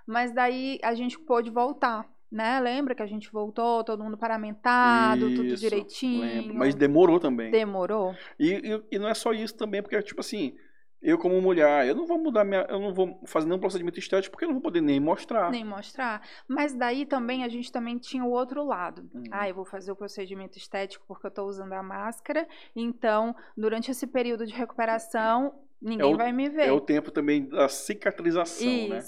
Mas 0.07 0.33
daí 0.33 0.79
a 0.83 0.95
gente 0.95 1.19
pôde 1.19 1.51
voltar, 1.51 2.07
né? 2.31 2.61
Lembra 2.61 2.95
que 2.95 3.03
a 3.03 3.07
gente 3.07 3.31
voltou, 3.33 3.83
todo 3.85 4.03
mundo 4.05 4.17
paramentado, 4.17 5.31
tudo 5.35 5.47
Isso, 5.49 5.57
direitinho. 5.63 6.21
lembro. 6.21 6.55
Mas 6.59 6.75
demorou 6.75 7.19
também. 7.19 7.51
Demorou? 7.51 8.15
E, 8.39 8.53
e, 8.55 8.83
e 8.93 8.99
não 8.99 9.09
é 9.09 9.15
só 9.15 9.33
isso 9.33 9.57
também, 9.57 9.83
porque, 9.83 10.01
tipo 10.03 10.21
assim, 10.21 10.55
eu 11.03 11.17
como 11.19 11.41
mulher, 11.41 11.87
eu 11.89 11.95
não 11.95 12.07
vou 12.07 12.19
mudar 12.19 12.45
minha. 12.45 12.67
Eu 12.69 12.79
não 12.79 12.93
vou 12.93 13.21
fazer 13.27 13.47
nenhum 13.49 13.59
procedimento 13.59 13.99
estético 13.99 14.33
porque 14.33 14.45
eu 14.45 14.49
não 14.49 14.55
vou 14.57 14.63
poder 14.63 14.81
nem 14.83 15.01
mostrar. 15.01 15.51
Nem 15.51 15.65
mostrar. 15.65 16.21
Mas 16.47 16.75
daí 16.75 17.07
também 17.07 17.43
a 17.43 17.49
gente 17.49 17.73
também 17.73 17.97
tinha 17.99 18.23
o 18.25 18.31
outro 18.31 18.63
lado. 18.65 19.09
Hum. 19.15 19.23
Ah, 19.31 19.49
eu 19.49 19.55
vou 19.55 19.65
fazer 19.65 19.91
o 19.91 19.97
procedimento 19.97 20.59
estético 20.59 21.05
porque 21.09 21.27
eu 21.27 21.31
tô 21.31 21.45
usando 21.47 21.73
a 21.73 21.83
máscara. 21.83 22.47
Então, 22.77 23.35
durante 23.57 23.91
esse 23.91 24.07
período 24.07 24.45
de 24.47 24.53
recuperação, 24.53 25.55
ninguém 25.81 26.15
o- 26.15 26.19
vai 26.19 26.33
me 26.33 26.51
ver. 26.51 26.69
É 26.69 26.73
o 26.73 26.81
tempo 26.81 27.11
também 27.11 27.49
da 27.49 27.67
cicatrização, 27.69 28.89
né? 28.89 29.01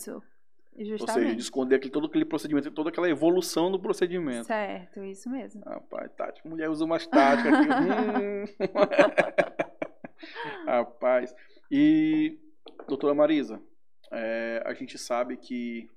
Isso. 0.76 0.93
Ou 0.93 0.97
seja, 0.97 0.97
de 0.97 0.99
Justamente. 0.99 1.41
esconder 1.41 1.76
aquele, 1.76 1.93
todo 1.93 2.07
aquele 2.07 2.25
procedimento, 2.25 2.71
toda 2.71 2.88
aquela 2.91 3.09
evolução 3.09 3.71
do 3.71 3.79
procedimento. 3.79 4.47
Certo, 4.47 5.02
isso 5.05 5.29
mesmo. 5.31 5.62
Rapaz, 5.64 6.11
tática. 6.17 6.49
Mulher 6.49 6.71
usa 6.71 6.85
umas 6.85 7.07
táticas 7.07 7.52
aqui. 7.52 7.69
hum. 8.23 8.45
Rapaz. 10.67 11.35
E, 11.71 12.38
doutora 12.88 13.14
Marisa, 13.14 13.61
é, 14.11 14.62
a 14.64 14.75
gente 14.75 14.99
sabe 14.99 15.37
que 15.37 15.88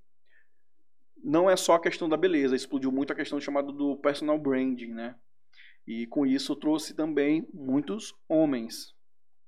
não 1.24 1.50
é 1.50 1.56
só 1.56 1.76
a 1.76 1.82
questão 1.82 2.08
da 2.08 2.18
beleza, 2.18 2.56
explodiu 2.56 2.92
muito 2.92 3.12
a 3.12 3.16
questão 3.16 3.40
chamada 3.40 3.72
do 3.72 3.98
personal 3.98 4.38
branding, 4.38 4.94
né? 4.94 5.16
E 5.88 6.06
com 6.08 6.26
isso 6.26 6.56
trouxe 6.56 6.94
também 6.96 7.48
muitos 7.54 8.14
homens, 8.28 8.94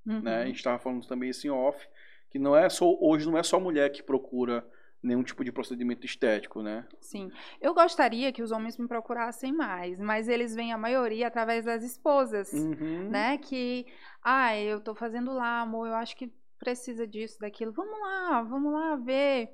Uhum. 0.05 0.21
né? 0.21 0.43
A 0.43 0.45
gente 0.45 0.57
estava 0.57 0.79
falando 0.79 1.05
também 1.05 1.29
isso 1.29 1.45
em 1.45 1.49
off, 1.49 1.85
que 2.29 2.39
não 2.39 2.55
é 2.55 2.69
só 2.69 2.85
hoje 3.01 3.29
não 3.29 3.37
é 3.37 3.43
só 3.43 3.59
mulher 3.59 3.89
que 3.91 4.01
procura 4.01 4.65
nenhum 5.01 5.23
tipo 5.23 5.43
de 5.43 5.51
procedimento 5.51 6.05
estético, 6.05 6.61
né? 6.61 6.85
Sim. 6.99 7.31
Eu 7.61 7.73
gostaria 7.73 8.31
que 8.31 8.41
os 8.41 8.51
homens 8.51 8.77
me 8.77 8.87
procurassem 8.87 9.51
mais, 9.53 9.99
mas 9.99 10.27
eles 10.27 10.55
vêm 10.55 10.73
a 10.73 10.77
maioria 10.77 11.27
através 11.27 11.65
das 11.65 11.83
esposas, 11.83 12.51
Uhum. 12.53 13.09
né? 13.09 13.37
Que, 13.37 13.85
ah, 14.23 14.57
eu 14.57 14.81
tô 14.81 14.93
fazendo 14.95 15.31
lá, 15.33 15.61
amor, 15.61 15.87
eu 15.87 15.93
acho 15.95 16.15
que 16.17 16.31
precisa 16.59 17.05
disso, 17.07 17.39
daquilo. 17.39 17.71
Vamos 17.71 17.99
lá, 17.99 18.41
vamos 18.41 18.73
lá 18.73 18.95
ver. 18.95 19.49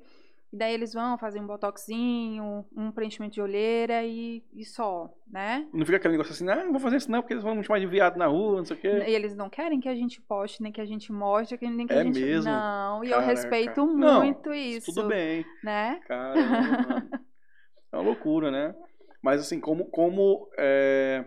E 0.54 0.56
daí 0.56 0.72
eles 0.72 0.94
vão 0.94 1.18
fazer 1.18 1.40
um 1.40 1.48
botoxinho, 1.48 2.64
um 2.78 2.92
preenchimento 2.92 3.34
de 3.34 3.42
olheira 3.42 4.04
e, 4.04 4.44
e 4.54 4.64
só, 4.64 5.12
né? 5.28 5.68
Não 5.74 5.84
fica 5.84 5.98
aquele 5.98 6.12
negócio 6.12 6.32
assim, 6.32 6.48
ah, 6.48 6.64
não 6.64 6.72
vou 6.72 6.80
fazer 6.80 6.98
isso 6.98 7.10
não, 7.10 7.22
porque 7.22 7.34
eles 7.34 7.44
vão 7.44 7.56
me 7.56 7.64
chamar 7.64 7.80
de 7.80 7.88
viado 7.88 8.18
na 8.18 8.28
rua, 8.28 8.58
não 8.58 8.66
sei 8.66 8.78
o 8.78 8.80
quê. 8.80 8.88
E 9.08 9.16
eles 9.16 9.36
não 9.36 9.50
querem 9.50 9.80
que 9.80 9.90
a 9.90 9.96
gente 9.96 10.22
poste, 10.22 10.62
nem 10.62 10.72
que 10.72 10.80
a 10.80 10.86
gente 10.86 11.12
mostre, 11.12 11.58
que- 11.58 11.68
nem 11.68 11.88
que 11.88 11.94
É 11.94 12.02
a 12.02 12.04
gente. 12.04 12.22
mesmo? 12.22 12.52
Não, 12.52 13.04
e 13.04 13.08
eu 13.08 13.18
Caraca. 13.18 13.32
respeito 13.32 13.84
Não, 13.88 14.20
muito 14.22 14.54
isso. 14.54 14.94
Tudo 14.94 15.08
bem, 15.08 15.44
Né? 15.64 16.00
caramba. 16.08 16.36
é 17.92 17.96
uma 17.98 18.04
loucura, 18.04 18.52
né? 18.52 18.76
Mas 19.24 19.42
assim, 19.42 19.60
como, 19.60 19.86
como 19.86 20.48
é, 20.56 21.26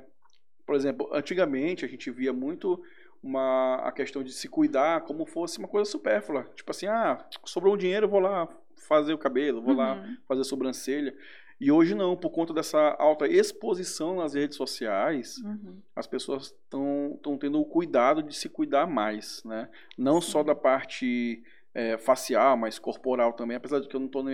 por 0.64 0.76
exemplo, 0.76 1.08
antigamente 1.12 1.84
a 1.84 1.88
gente 1.88 2.12
via 2.12 2.32
muito 2.32 2.80
uma, 3.20 3.76
a 3.84 3.90
questão 3.90 4.22
de 4.22 4.32
se 4.32 4.48
cuidar 4.48 5.00
como 5.00 5.26
fosse 5.26 5.58
uma 5.58 5.66
coisa 5.66 5.90
supérflua. 5.90 6.44
Tipo 6.54 6.70
assim, 6.70 6.86
ah, 6.86 7.26
sobrou 7.44 7.74
um 7.74 7.76
dinheiro, 7.76 8.06
eu 8.06 8.10
vou 8.10 8.20
lá 8.20 8.48
fazer 8.76 9.12
o 9.12 9.18
cabelo, 9.18 9.62
vou 9.62 9.74
lá 9.74 9.94
Uhum. 9.94 10.16
fazer 10.28 10.40
a 10.42 10.44
sobrancelha. 10.44 11.14
E 11.58 11.72
hoje 11.72 11.94
não, 11.94 12.14
por 12.16 12.28
conta 12.30 12.52
dessa 12.52 12.94
alta 12.98 13.26
exposição 13.26 14.16
nas 14.16 14.34
redes 14.34 14.56
sociais, 14.58 15.38
Uhum. 15.38 15.78
as 15.94 16.06
pessoas 16.06 16.54
estão 16.64 17.38
tendo 17.40 17.58
o 17.60 17.64
cuidado 17.64 18.22
de 18.22 18.36
se 18.36 18.48
cuidar 18.48 18.86
mais, 18.86 19.42
né? 19.44 19.68
Não 19.96 20.20
só 20.20 20.40
Sim. 20.40 20.46
da 20.46 20.54
parte 20.54 21.42
é, 21.78 21.98
facial, 21.98 22.56
mas 22.56 22.78
corporal 22.78 23.34
também, 23.34 23.54
apesar 23.54 23.80
de 23.80 23.86
que 23.86 23.94
eu 23.94 24.00
não 24.00 24.06
estou 24.06 24.24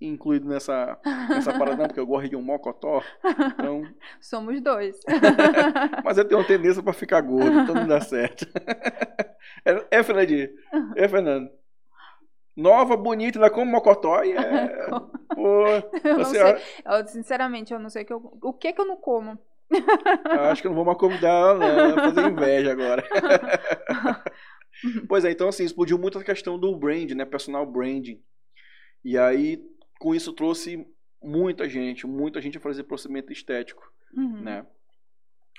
incluído 0.00 0.48
nessa, 0.48 0.98
nessa 1.28 1.52
parada 1.52 1.76
não, 1.76 1.86
porque 1.88 2.00
eu 2.00 2.06
gosto 2.06 2.30
de 2.30 2.36
um 2.36 2.40
mocotó, 2.40 3.02
então, 3.22 3.82
Somos 4.18 4.58
dois. 4.62 4.98
mas 6.02 6.16
eu 6.16 6.24
tenho 6.24 6.40
uma 6.40 6.46
tendência 6.46 6.82
para 6.82 6.94
ficar 6.94 7.20
gordo, 7.20 7.60
então 7.60 7.74
não 7.74 7.86
dá 7.86 8.00
certo. 8.00 8.46
É, 9.64 9.98
é 9.98 10.02
Fernandinho? 10.02 10.48
É, 10.94 11.08
Fernando? 11.08 11.50
Nova, 12.56 12.96
bonita, 12.96 13.38
ainda 13.38 13.50
como 13.50 13.70
mocotó, 13.70 14.24
e 14.24 14.32
é... 14.32 14.88
Pô, 15.34 15.64
Eu 16.02 16.24
sei. 16.24 16.40
Eu, 16.84 17.06
sinceramente, 17.06 17.72
eu 17.72 17.78
não 17.78 17.90
sei 17.90 18.02
o 18.02 18.06
que 18.06 18.12
eu, 18.12 18.38
o 18.42 18.52
que 18.52 18.72
que 18.72 18.80
eu 18.80 18.86
não 18.86 18.96
como. 18.96 19.38
Acho 20.50 20.62
que 20.62 20.68
eu 20.68 20.70
não 20.70 20.76
vou 20.76 20.84
mais 20.84 20.96
convidar 20.96 21.28
ela, 21.28 21.54
não. 21.54 21.90
Vou 21.90 21.98
fazer 22.04 22.30
inveja 22.30 22.72
agora. 22.72 23.04
pois 25.08 25.24
é, 25.24 25.30
então 25.30 25.48
assim, 25.48 25.64
explodiu 25.64 25.98
muito 25.98 26.18
a 26.18 26.24
questão 26.24 26.58
do 26.58 26.74
brand, 26.76 27.10
né? 27.12 27.24
Personal 27.24 27.66
branding. 27.66 28.20
E 29.04 29.18
aí, 29.18 29.62
com 29.98 30.14
isso, 30.14 30.32
trouxe 30.32 30.86
muita 31.22 31.68
gente, 31.68 32.06
muita 32.06 32.40
gente 32.40 32.58
a 32.58 32.60
fazer 32.60 32.84
procedimento 32.84 33.32
estético, 33.32 33.90
Uhum. 34.16 34.40
né? 34.40 34.66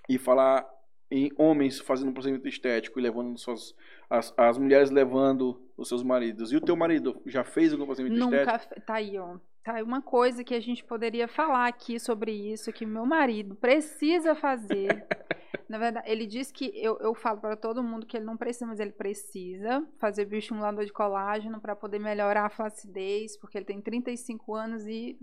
E 0.09 0.17
falar 0.17 0.65
em 1.11 1.31
homens 1.37 1.79
fazendo 1.79 2.13
procedimento 2.13 2.47
estético 2.47 2.99
e 2.99 3.03
levando 3.03 3.37
suas. 3.37 3.75
As, 4.09 4.33
as 4.37 4.57
mulheres 4.57 4.89
levando 4.89 5.61
os 5.77 5.87
seus 5.87 6.03
maridos. 6.03 6.51
E 6.51 6.57
o 6.57 6.61
teu 6.61 6.75
marido 6.75 7.21
já 7.25 7.43
fez 7.43 7.71
algum 7.71 7.85
procedimento 7.85 8.19
estético? 8.23 8.51
Nunca. 8.51 8.81
Tá 8.81 8.95
aí, 8.95 9.17
ó. 9.17 9.37
Tá 9.63 9.73
aí 9.75 9.83
uma 9.83 10.01
coisa 10.01 10.43
que 10.43 10.55
a 10.55 10.59
gente 10.59 10.83
poderia 10.83 11.27
falar 11.27 11.67
aqui 11.67 11.99
sobre 11.99 12.31
isso, 12.31 12.71
que 12.73 12.85
meu 12.85 13.05
marido 13.05 13.53
precisa 13.55 14.33
fazer. 14.33 15.05
Na 15.69 15.77
verdade, 15.77 16.09
ele 16.09 16.25
diz 16.25 16.49
que 16.51 16.71
eu, 16.75 16.97
eu 16.99 17.13
falo 17.13 17.41
para 17.41 17.57
todo 17.57 17.83
mundo 17.83 18.05
que 18.05 18.15
ele 18.15 18.25
não 18.25 18.37
precisa, 18.37 18.65
mas 18.65 18.79
ele 18.79 18.93
precisa 18.93 19.85
fazer 19.99 20.23
bioestimulador 20.25 20.85
de 20.85 20.93
colágeno 20.93 21.59
para 21.59 21.75
poder 21.75 21.99
melhorar 21.99 22.45
a 22.45 22.49
flacidez, 22.49 23.37
porque 23.37 23.57
ele 23.57 23.65
tem 23.65 23.81
35 23.81 24.55
anos 24.55 24.87
e 24.87 25.17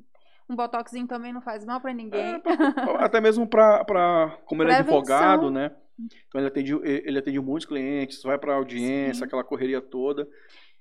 um 0.49 0.55
botoxinho 0.55 1.07
também 1.07 1.33
não 1.33 1.41
faz 1.41 1.65
mal 1.65 1.81
para 1.81 1.95
ninguém. 1.95 2.35
É, 2.35 2.39
pra- 2.39 3.05
até 3.05 3.23
mesmo 3.23 3.47
para 3.47 4.37
como 4.45 4.63
ele 4.63 4.73
é 4.73 4.75
Prevenção. 4.77 4.99
advogado, 4.99 5.51
né? 5.51 5.71
Então 5.99 6.41
ele 6.41 6.49
atende, 6.49 6.75
ele 6.83 7.19
atende 7.19 7.41
muitos 7.41 7.67
clientes, 7.67 8.23
vai 8.23 8.39
para 8.39 8.55
audiência, 8.55 9.21
Sim. 9.21 9.25
aquela 9.25 9.45
correria 9.45 9.81
toda. 9.81 10.29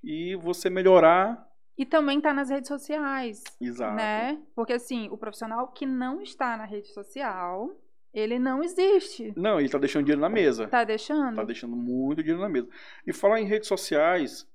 E 0.03 0.35
você 0.35 0.69
melhorar. 0.69 1.47
E 1.77 1.85
também 1.85 2.19
tá 2.21 2.33
nas 2.33 2.49
redes 2.49 2.67
sociais. 2.67 3.43
Exato. 3.59 3.95
né? 3.95 4.41
Porque 4.55 4.73
assim, 4.73 5.07
o 5.09 5.17
profissional 5.17 5.67
que 5.69 5.85
não 5.85 6.21
está 6.21 6.57
na 6.57 6.65
rede 6.65 6.87
social, 6.89 7.69
ele 8.13 8.37
não 8.37 8.63
existe. 8.63 9.33
Não, 9.35 9.59
ele 9.59 9.69
tá 9.69 9.77
deixando 9.77 10.03
dinheiro 10.05 10.21
na 10.21 10.29
mesa. 10.29 10.67
Tá 10.67 10.83
deixando? 10.83 11.35
Tá 11.35 11.43
deixando 11.43 11.75
muito 11.75 12.21
dinheiro 12.21 12.41
na 12.41 12.49
mesa. 12.49 12.67
E 13.07 13.11
falar 13.11 13.41
em 13.41 13.45
redes 13.45 13.67
sociais, 13.67 14.47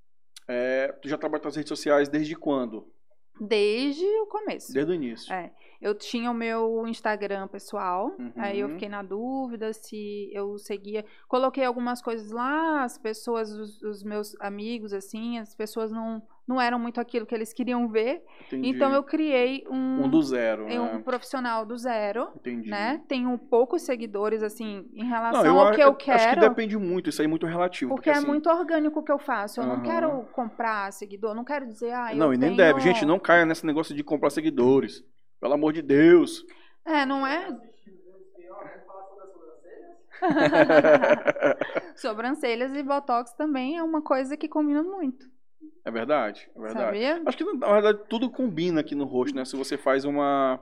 é, 0.46 0.92
tu 1.02 1.08
já 1.08 1.18
trabalha 1.18 1.42
com 1.42 1.48
as 1.48 1.56
redes 1.56 1.68
sociais 1.68 2.08
desde 2.08 2.36
quando? 2.36 2.86
Desde 3.40 4.04
o 4.04 4.26
começo. 4.26 4.72
Desde 4.72 4.92
o 4.92 4.94
início. 4.94 5.32
É. 5.32 5.52
Eu 5.80 5.94
tinha 5.94 6.28
o 6.30 6.34
meu 6.34 6.84
Instagram 6.88 7.46
pessoal, 7.46 8.12
Uhum. 8.18 8.32
aí 8.36 8.58
eu 8.58 8.68
fiquei 8.70 8.88
na 8.88 9.02
dúvida 9.02 9.72
se 9.72 10.28
eu 10.32 10.58
seguia. 10.58 11.04
Coloquei 11.28 11.64
algumas 11.64 12.02
coisas 12.02 12.32
lá, 12.32 12.82
as 12.82 12.98
pessoas, 12.98 13.50
os, 13.52 13.80
os 13.82 14.02
meus 14.02 14.34
amigos, 14.40 14.92
assim, 14.92 15.38
as 15.38 15.54
pessoas 15.54 15.92
não, 15.92 16.20
não 16.48 16.60
eram 16.60 16.80
muito 16.80 17.00
aquilo 17.00 17.24
que 17.24 17.32
eles 17.34 17.52
queriam 17.52 17.86
ver. 17.88 18.24
Entendi. 18.46 18.70
Então 18.70 18.92
eu 18.92 19.04
criei 19.04 19.64
um, 19.70 20.02
Um 20.04 20.08
do 20.08 20.20
zero, 20.20 20.64
né? 20.66 20.80
um 20.80 21.00
profissional 21.00 21.64
do 21.64 21.76
zero, 21.78 22.28
Entendi. 22.34 22.68
né? 22.70 23.00
Tenho 23.06 23.38
poucos 23.38 23.82
seguidores, 23.82 24.42
assim, 24.42 24.84
em 24.92 25.04
relação 25.04 25.44
Não, 25.44 25.46
eu, 25.48 25.60
ao 25.60 25.72
que 25.72 25.80
eu 25.80 25.94
quero. 25.94 26.16
acho 26.16 26.28
que 26.34 26.40
depende 26.40 26.76
muito, 26.76 27.08
isso 27.08 27.22
aí 27.22 27.26
é 27.26 27.28
muito 27.28 27.46
relativo. 27.46 27.94
Porque, 27.94 28.10
é 28.10 28.14
assim, 28.14 28.26
muito 28.26 28.50
orgânico 28.50 28.98
o 28.98 29.02
que 29.04 29.12
eu 29.12 29.18
faço. 29.20 29.60
Eu 29.60 29.66
não 29.66 29.74
Aham. 29.74 29.82
quero 29.84 30.22
comprar 30.32 30.92
seguidor, 30.92 31.36
não 31.36 31.44
quero 31.44 31.66
dizer, 31.68 31.92
ah, 31.92 32.12
Não, 32.16 32.34
e 32.34 32.36
nem 32.36 32.48
tenho- 32.48 32.56
deve. 32.56 32.80
Gente, 32.80 33.06
não 33.06 33.20
caia 33.20 33.46
nesse 33.46 33.64
negócio 33.64 33.94
de 33.94 34.02
comprar 34.02 34.30
seguidores. 34.30 35.04
Pelo 35.40 35.54
amor 35.54 35.72
de 35.72 35.82
Deus. 35.82 36.44
É, 36.84 37.04
não 37.06 37.26
é? 37.26 37.56
Sobrancelhas 41.96 42.74
e 42.74 42.82
botox 42.82 43.32
também 43.34 43.76
é 43.76 43.82
uma 43.82 44.02
coisa 44.02 44.36
que 44.36 44.48
combina 44.48 44.82
muito. 44.82 45.28
É 45.84 45.90
verdade, 45.90 46.50
é 46.54 46.60
verdade. 46.60 46.84
Sabia? 46.84 47.22
Acho 47.24 47.38
que, 47.38 47.44
na 47.44 47.72
verdade, 47.72 48.00
tudo 48.08 48.30
combina 48.30 48.80
aqui 48.80 48.94
no 48.94 49.04
rosto, 49.04 49.34
né? 49.34 49.44
Se 49.44 49.56
você 49.56 49.76
faz 49.76 50.04
uma, 50.04 50.60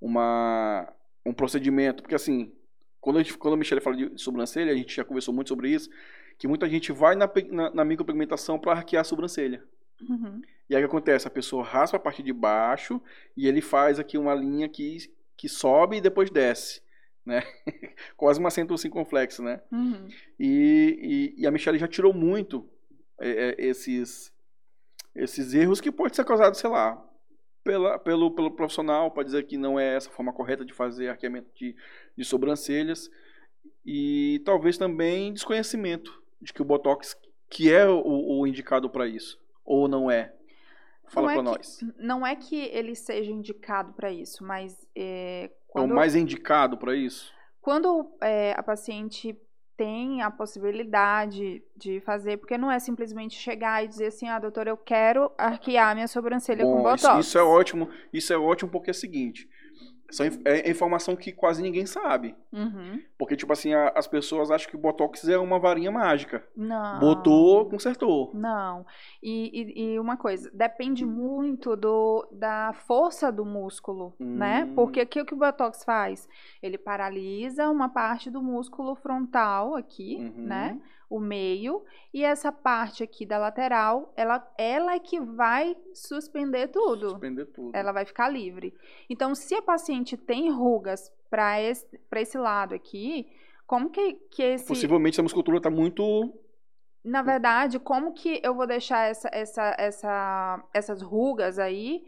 uma, 0.00 0.90
um 1.26 1.32
procedimento. 1.32 2.02
Porque, 2.02 2.14
assim, 2.14 2.52
quando 3.00 3.18
a, 3.18 3.22
gente, 3.22 3.36
quando 3.36 3.54
a 3.54 3.56
Michelle 3.56 3.80
fala 3.80 3.96
de 3.96 4.20
sobrancelha, 4.20 4.72
a 4.72 4.76
gente 4.76 4.94
já 4.94 5.04
conversou 5.04 5.34
muito 5.34 5.48
sobre 5.48 5.68
isso, 5.70 5.90
que 6.38 6.48
muita 6.48 6.68
gente 6.68 6.92
vai 6.92 7.16
na, 7.16 7.30
na, 7.50 7.70
na 7.70 7.84
micropigmentação 7.84 8.58
para 8.58 8.72
arquear 8.72 9.02
a 9.02 9.04
sobrancelha. 9.04 9.62
Uhum. 10.08 10.40
E 10.70 10.76
aí 10.76 10.84
o 10.84 10.86
que 10.86 10.90
acontece? 10.90 11.26
A 11.26 11.30
pessoa 11.30 11.64
raspa 11.64 11.96
a 11.96 12.00
parte 12.00 12.22
de 12.22 12.32
baixo 12.32 13.02
e 13.36 13.48
ele 13.48 13.60
faz 13.60 13.98
aqui 13.98 14.16
uma 14.16 14.32
linha 14.32 14.68
que, 14.68 14.98
que 15.36 15.48
sobe 15.48 15.96
e 15.96 16.00
depois 16.00 16.30
desce. 16.30 16.80
Né? 17.26 17.42
Quase 18.16 18.38
uma 18.38 18.48
acentuação 18.48 18.82
circunflexo, 18.82 19.42
né? 19.42 19.60
Uhum. 19.72 20.08
E, 20.38 21.34
e, 21.36 21.42
e, 21.42 21.46
a 21.46 21.50
Michelle 21.50 21.76
já 21.76 21.88
tirou 21.88 22.14
muito 22.14 22.70
é, 23.18 23.30
é, 23.30 23.54
esses, 23.58 24.32
esses 25.12 25.52
erros 25.54 25.80
que 25.80 25.90
pode 25.90 26.14
ser 26.14 26.24
causado, 26.24 26.54
sei 26.54 26.70
lá, 26.70 27.04
pela, 27.64 27.98
pelo, 27.98 28.30
pelo 28.30 28.52
profissional, 28.52 29.10
para 29.10 29.24
dizer 29.24 29.42
que 29.48 29.58
não 29.58 29.78
é 29.78 29.96
essa 29.96 30.08
a 30.08 30.12
forma 30.12 30.32
correta 30.32 30.64
de 30.64 30.72
fazer 30.72 31.08
arqueamento 31.08 31.50
de, 31.52 31.74
de 32.16 32.24
sobrancelhas. 32.24 33.10
E 33.84 34.40
talvez 34.44 34.78
também 34.78 35.32
desconhecimento 35.32 36.22
de 36.40 36.52
que 36.52 36.62
o 36.62 36.64
Botox, 36.64 37.16
que 37.50 37.72
é 37.72 37.88
o, 37.88 38.38
o 38.38 38.46
indicado 38.46 38.88
para 38.88 39.08
isso, 39.08 39.36
ou 39.64 39.88
não 39.88 40.08
é? 40.08 40.32
Fala 41.10 41.28
para 41.28 41.40
é 41.40 41.42
nós. 41.42 41.80
Não 41.98 42.26
é 42.26 42.36
que 42.36 42.56
ele 42.56 42.94
seja 42.94 43.30
indicado 43.30 43.92
para 43.92 44.10
isso, 44.10 44.44
mas. 44.44 44.76
É, 44.96 45.50
quando, 45.68 45.90
é 45.90 45.92
o 45.92 45.96
mais 45.96 46.14
indicado 46.14 46.78
para 46.78 46.94
isso? 46.94 47.32
Quando 47.60 48.16
é, 48.20 48.52
a 48.56 48.62
paciente 48.62 49.36
tem 49.76 50.20
a 50.22 50.30
possibilidade 50.30 51.62
de 51.74 52.00
fazer, 52.00 52.36
porque 52.36 52.58
não 52.58 52.70
é 52.70 52.78
simplesmente 52.78 53.34
chegar 53.34 53.82
e 53.82 53.88
dizer 53.88 54.08
assim, 54.08 54.28
ah, 54.28 54.38
doutor, 54.38 54.66
eu 54.66 54.76
quero 54.76 55.32
arquear 55.38 55.94
minha 55.94 56.06
sobrancelha 56.06 56.64
Bom, 56.64 56.76
com 56.76 56.82
botox. 56.82 57.02
Isso, 57.02 57.20
isso 57.20 57.38
é 57.38 57.42
ótimo, 57.42 57.88
isso 58.12 58.32
é 58.32 58.36
ótimo 58.36 58.70
porque 58.70 58.90
é 58.90 58.92
o 58.92 58.94
seguinte, 58.94 59.48
são, 60.14 60.26
é 60.44 60.70
informação 60.70 61.16
que 61.16 61.32
quase 61.32 61.62
ninguém 61.62 61.86
sabe. 61.86 62.34
Uhum. 62.52 63.00
Porque, 63.18 63.36
tipo 63.36 63.52
assim, 63.52 63.74
a, 63.74 63.92
as 63.94 64.06
pessoas 64.06 64.50
acham 64.50 64.68
que 64.68 64.76
o 64.76 64.80
Botox 64.80 65.28
é 65.28 65.38
uma 65.38 65.58
varinha 65.58 65.90
mágica. 65.90 66.44
Não. 66.56 66.98
Botou, 66.98 67.66
consertou. 67.68 68.30
Não. 68.34 68.86
E, 69.22 69.50
e, 69.52 69.94
e 69.94 69.98
uma 69.98 70.16
coisa, 70.16 70.50
depende 70.52 71.04
muito 71.04 71.76
do, 71.76 72.26
da 72.32 72.72
força 72.86 73.30
do 73.30 73.44
músculo, 73.44 74.14
né? 74.18 74.26
hum. 74.26 74.36
né? 74.66 74.72
Porque 74.74 75.02
o 75.02 75.06
que, 75.06 75.24
que 75.24 75.34
o 75.34 75.38
Botox 75.38 75.84
faz? 75.84 76.28
Ele 76.62 76.78
paralisa 76.78 77.68
uma 77.68 77.88
parte 77.88 78.30
do 78.30 78.42
músculo 78.42 78.94
frontal 78.94 79.74
aqui, 79.74 80.16
uhum. 80.36 80.44
né? 80.46 80.80
O 81.10 81.18
meio, 81.18 81.84
e 82.14 82.24
essa 82.24 82.52
parte 82.52 83.02
aqui 83.02 83.26
da 83.26 83.36
lateral, 83.36 84.12
ela, 84.16 84.48
ela 84.56 84.94
é 84.94 85.00
que 85.00 85.20
vai 85.20 85.76
suspender 85.92 86.68
tudo. 86.68 87.10
Suspender 87.10 87.46
tudo. 87.46 87.76
Ela 87.76 87.90
vai 87.90 88.06
ficar 88.06 88.28
livre. 88.28 88.72
Então, 89.08 89.34
se 89.34 89.56
a 89.56 89.60
paciente 89.60 90.16
tem 90.16 90.48
rugas 90.50 91.12
para 91.28 91.60
esse, 91.60 91.84
esse 92.14 92.38
lado 92.38 92.76
aqui, 92.76 93.26
como 93.66 93.90
que, 93.90 94.14
que 94.30 94.40
esse. 94.40 94.68
Possivelmente 94.68 95.16
essa 95.16 95.22
musculatura 95.22 95.56
está 95.56 95.68
muito. 95.68 96.32
Na 97.04 97.22
verdade, 97.22 97.80
como 97.80 98.12
que 98.12 98.40
eu 98.44 98.54
vou 98.54 98.66
deixar 98.66 99.08
essa, 99.08 99.28
essa, 99.32 99.74
essa, 99.78 100.64
essas 100.72 101.02
rugas 101.02 101.58
aí? 101.58 102.04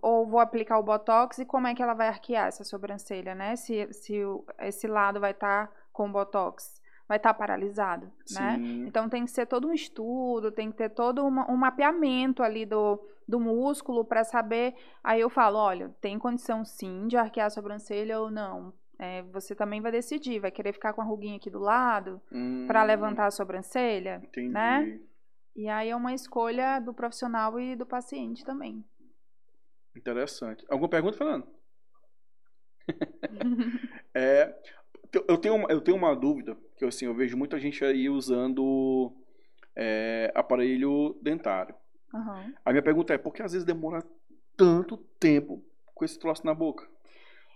Ou 0.00 0.26
vou 0.26 0.38
aplicar 0.38 0.78
o 0.78 0.82
botox 0.82 1.38
e 1.38 1.46
como 1.46 1.66
é 1.66 1.74
que 1.74 1.82
ela 1.82 1.94
vai 1.94 2.08
arquear 2.08 2.46
essa 2.46 2.62
sobrancelha, 2.62 3.34
né? 3.34 3.56
Se, 3.56 3.92
se 3.92 4.20
esse 4.60 4.86
lado 4.86 5.18
vai 5.18 5.30
estar 5.32 5.68
tá 5.68 5.72
com 5.92 6.10
botox 6.10 6.78
vai 7.08 7.16
estar 7.16 7.32
tá 7.32 7.38
paralisado, 7.38 8.06
né? 8.06 8.12
Sim. 8.26 8.82
né? 8.82 8.86
Então 8.86 9.08
tem 9.08 9.24
que 9.24 9.30
ser 9.30 9.46
todo 9.46 9.66
um 9.66 9.72
estudo, 9.72 10.52
tem 10.52 10.70
que 10.70 10.76
ter 10.76 10.90
todo 10.90 11.24
uma, 11.24 11.50
um 11.50 11.56
mapeamento 11.56 12.42
ali 12.42 12.66
do, 12.66 13.00
do 13.26 13.40
músculo 13.40 14.04
para 14.04 14.22
saber. 14.22 14.74
Aí 15.02 15.20
eu 15.20 15.30
falo, 15.30 15.56
olha, 15.56 15.88
tem 16.00 16.18
condição 16.18 16.64
sim 16.64 17.08
de 17.08 17.16
arquear 17.16 17.46
a 17.46 17.50
sobrancelha 17.50 18.20
ou 18.20 18.30
não. 18.30 18.74
É, 18.98 19.22
você 19.22 19.54
também 19.54 19.80
vai 19.80 19.90
decidir, 19.90 20.40
vai 20.40 20.50
querer 20.50 20.72
ficar 20.72 20.92
com 20.92 21.00
a 21.00 21.04
ruguinha 21.04 21.36
aqui 21.36 21.48
do 21.48 21.60
lado 21.60 22.20
hum, 22.32 22.66
para 22.66 22.82
levantar 22.82 23.26
a 23.26 23.30
sobrancelha, 23.30 24.20
entendi. 24.24 24.48
né? 24.48 25.00
E 25.54 25.68
aí 25.68 25.88
é 25.88 25.96
uma 25.96 26.12
escolha 26.12 26.80
do 26.80 26.92
profissional 26.92 27.58
e 27.58 27.74
do 27.74 27.86
paciente 27.86 28.44
também. 28.44 28.84
Interessante. 29.96 30.64
Alguma 30.68 30.88
pergunta, 30.90 31.16
Fernando? 31.16 31.46
é, 34.14 34.52
eu 35.28 35.38
tenho, 35.38 35.54
uma, 35.54 35.70
eu 35.70 35.80
tenho 35.80 35.96
uma 35.96 36.14
dúvida, 36.14 36.56
que 36.78 36.84
assim, 36.84 37.06
eu 37.06 37.14
vejo 37.14 37.36
muita 37.36 37.58
gente 37.58 37.84
aí 37.84 38.08
usando 38.08 39.12
é, 39.76 40.32
aparelho 40.34 41.18
dentário. 41.20 41.74
Uhum. 42.14 42.54
A 42.64 42.70
minha 42.70 42.82
pergunta 42.82 43.12
é, 43.12 43.18
por 43.18 43.34
que 43.34 43.42
às 43.42 43.52
vezes 43.52 43.66
demora 43.66 44.02
tanto 44.56 44.96
tempo 45.18 45.62
com 45.94 46.04
esse 46.04 46.18
troço 46.18 46.46
na 46.46 46.54
boca? 46.54 46.88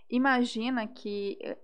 Imagina 0.09 0.85
que... 0.87 1.37
Eh, 1.41 1.57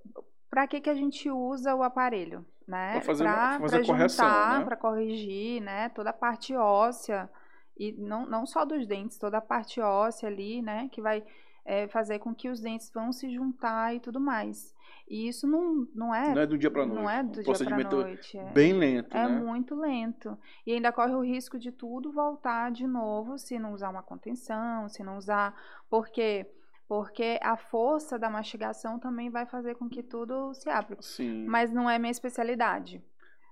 para 0.50 0.66
que, 0.66 0.82
que 0.82 0.90
a 0.90 0.96
gente 0.96 1.30
usa 1.30 1.76
o 1.76 1.84
aparelho? 1.84 2.44
Né? 2.68 2.94
Para 2.94 3.02
fazer, 3.02 3.24
pra, 3.24 3.60
fazer 3.60 3.78
pra 3.78 3.86
correção, 3.86 4.60
né? 4.60 4.66
Para 4.66 4.76
corrigir 4.76 5.62
né? 5.62 5.90
toda 5.90 6.10
a 6.10 6.14
parte 6.14 6.56
óssea. 6.56 7.30
E 7.78 7.92
não, 7.94 8.26
não 8.26 8.46
só 8.46 8.66
dos 8.66 8.86
dentes, 8.88 9.18
toda 9.18 9.38
a 9.38 9.42
parte 9.42 9.80
óssea 9.80 10.28
ali, 10.28 10.62
né? 10.62 10.90
Que 10.92 11.02
vai 11.02 11.24
é, 11.66 11.88
fazer 11.88 12.20
com 12.20 12.34
que 12.34 12.50
os 12.50 12.60
dentes 12.60 12.92
vão 12.92 13.12
se 13.12 13.30
juntar 13.34 13.96
e 13.96 14.00
tudo 14.00 14.20
mais. 14.20 14.74
E 15.10 15.28
isso 15.28 15.48
não, 15.48 15.88
não 15.94 16.14
é. 16.14 16.34
Não 16.36 16.42
é 16.42 16.46
do 16.46 16.58
dia 16.58 16.70
para 16.70 16.86
noite. 16.86 17.02
Não 17.02 17.10
é 17.10 17.24
do 17.24 17.40
um 17.40 17.44
dia 17.44 17.66
para 17.66 17.90
noite. 17.90 18.38
É, 18.38 18.52
bem 18.52 18.74
lento. 18.74 19.18
É 19.18 19.28
né? 19.28 19.40
muito 19.40 19.76
lento. 19.76 20.38
E 20.66 20.74
ainda 20.74 20.92
corre 20.92 21.16
o 21.16 21.22
risco 21.22 21.58
de 21.58 21.72
tudo 21.72 22.12
voltar 22.12 22.72
de 22.72 22.86
novo 22.86 23.38
se 23.40 23.58
não 23.58 23.74
usar 23.74 23.90
uma 23.90 24.04
contenção, 24.04 24.88
se 24.88 25.04
não 25.04 25.18
usar. 25.18 25.56
Por 25.90 26.10
quê? 26.10 26.46
Porque 26.88 27.40
a 27.42 27.58
força 27.58 28.20
da 28.20 28.30
mastigação 28.30 29.00
também 29.00 29.30
vai 29.30 29.46
fazer 29.46 29.76
com 29.76 29.90
que 29.90 30.04
tudo 30.04 30.54
se 30.54 30.70
abra. 30.70 30.98
Sim. 31.02 31.46
Mas 31.48 31.72
não 31.72 31.90
é 31.90 31.98
minha 31.98 32.12
especialidade. 32.12 33.04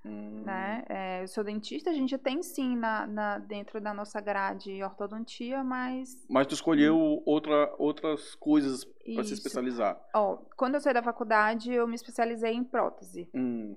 Hum. 0.08 0.44
Né? 0.46 0.84
É, 0.88 1.24
eu 1.24 1.28
sou 1.28 1.44
dentista, 1.44 1.90
a 1.90 1.94
gente 1.94 2.18
tem 2.18 2.42
sim 2.42 2.76
na, 2.76 3.06
na, 3.06 3.38
dentro 3.38 3.82
da 3.82 3.94
nossa 3.94 4.22
grade 4.22 4.82
ortodontia, 4.82 5.64
mas. 5.64 6.26
Mas 6.30 6.48
tu 6.48 6.54
escolheu 6.54 6.98
hum. 6.98 7.22
outra, 7.26 7.74
outras 7.78 8.36
coisas 8.36 8.86
para 8.86 9.24
se 9.24 9.34
especializar. 9.34 10.00
Ó, 10.14 10.38
quando 10.56 10.76
eu 10.76 10.82
saí 10.82 10.94
da 10.94 11.04
faculdade, 11.04 11.72
eu 11.72 11.88
me 11.88 11.96
especializei 11.96 12.54
em 12.54 12.64
prótese. 12.64 13.30
Hum. 13.34 13.76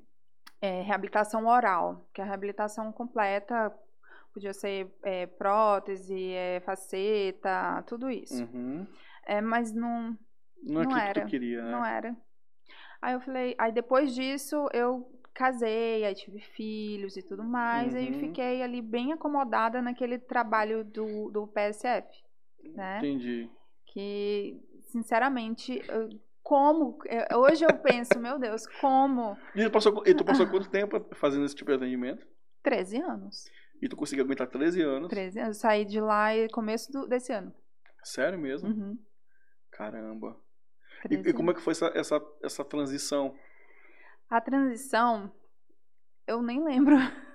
É, 0.62 0.82
reabilitação 0.82 1.46
oral, 1.46 2.06
que 2.12 2.20
é 2.20 2.24
a 2.24 2.26
reabilitação 2.26 2.92
completa 2.92 3.72
podia 4.32 4.52
ser 4.52 4.92
é, 5.02 5.26
prótese, 5.26 6.32
é, 6.32 6.60
faceta, 6.60 7.82
tudo 7.86 8.10
isso. 8.10 8.44
Uhum. 8.44 8.86
É, 9.26 9.40
mas 9.40 9.72
não, 9.72 10.16
não, 10.62 10.82
é 10.82 10.84
não 10.84 10.96
era. 10.96 11.20
Que 11.22 11.30
queria, 11.30 11.62
né? 11.62 11.70
Não 11.70 11.84
era. 11.84 12.16
Aí 13.02 13.14
eu 13.14 13.20
falei, 13.20 13.54
aí 13.58 13.72
depois 13.72 14.14
disso 14.14 14.68
eu 14.72 15.10
casei, 15.40 16.04
aí 16.04 16.14
tive 16.14 16.38
filhos 16.38 17.16
e 17.16 17.22
tudo 17.22 17.42
mais, 17.42 17.94
uhum. 17.94 17.98
aí 17.98 18.20
fiquei 18.20 18.62
ali 18.62 18.82
bem 18.82 19.14
acomodada 19.14 19.80
naquele 19.80 20.18
trabalho 20.18 20.84
do, 20.84 21.30
do 21.30 21.46
PSF, 21.46 22.06
né? 22.74 22.98
Entendi. 22.98 23.48
Que, 23.86 24.60
sinceramente, 24.82 25.82
como, 26.42 26.98
hoje 27.34 27.64
eu 27.64 27.74
penso, 27.78 28.20
meu 28.20 28.38
Deus, 28.38 28.66
como... 28.82 29.34
E 29.54 29.64
tu 29.64 29.70
passou, 29.70 30.02
e 30.06 30.14
tu 30.14 30.24
passou 30.26 30.46
quanto 30.46 30.68
tempo 30.68 31.02
fazendo 31.14 31.46
esse 31.46 31.54
tipo 31.54 31.70
de 31.70 31.78
atendimento? 31.78 32.26
13 32.62 33.00
anos. 33.00 33.50
E 33.80 33.88
tu 33.88 33.96
conseguiu 33.96 34.26
aguentar 34.26 34.46
13 34.46 34.82
anos? 34.82 35.08
13 35.08 35.40
anos, 35.40 35.56
saí 35.56 35.86
de 35.86 36.02
lá 36.02 36.36
no 36.36 36.50
começo 36.50 36.92
do, 36.92 37.06
desse 37.08 37.32
ano. 37.32 37.50
Sério 38.04 38.38
mesmo? 38.38 38.68
Uhum. 38.68 38.98
Caramba. 39.70 40.36
E, 41.08 41.14
e, 41.14 41.32
como 41.32 41.50
é 41.50 41.54
que 41.54 41.62
foi 41.62 41.70
essa, 41.70 41.90
essa, 41.94 42.22
essa 42.42 42.62
transição? 42.62 43.34
A 44.30 44.40
transição, 44.40 45.30
eu 46.26 46.40
nem 46.40 46.64
lembro. 46.64 46.96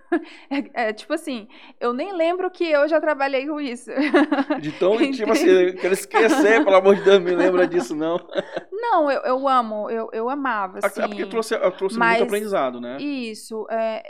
É, 0.49 0.89
é, 0.89 0.93
tipo 0.93 1.11
assim, 1.13 1.47
eu 1.79 1.91
nem 1.91 2.13
lembro 2.13 2.49
que 2.51 2.63
eu 2.63 2.87
já 2.87 3.01
trabalhei 3.01 3.47
com 3.47 3.59
isso. 3.59 3.89
De 4.61 4.71
tão, 4.73 4.97
tipo 5.11 5.31
assim, 5.31 5.47
eu 5.47 5.75
quero 5.75 5.93
esquecer, 5.93 6.63
pelo 6.63 6.75
amor 6.75 6.95
de 6.95 7.01
Deus, 7.03 7.19
me 7.19 7.35
lembra 7.35 7.67
disso, 7.67 7.95
não. 7.95 8.17
Não, 8.71 9.09
eu, 9.09 9.21
eu 9.21 9.47
amo, 9.47 9.89
eu, 9.89 10.09
eu 10.13 10.29
amava, 10.29 10.79
assim. 10.83 11.01
É 11.01 11.07
porque 11.07 11.25
trouxe, 11.25 11.57
trouxe 11.71 11.97
mas, 11.97 12.19
muito 12.19 12.29
aprendizado, 12.29 12.79
né? 12.79 12.97
Isso, 12.97 13.67
é, 13.69 14.03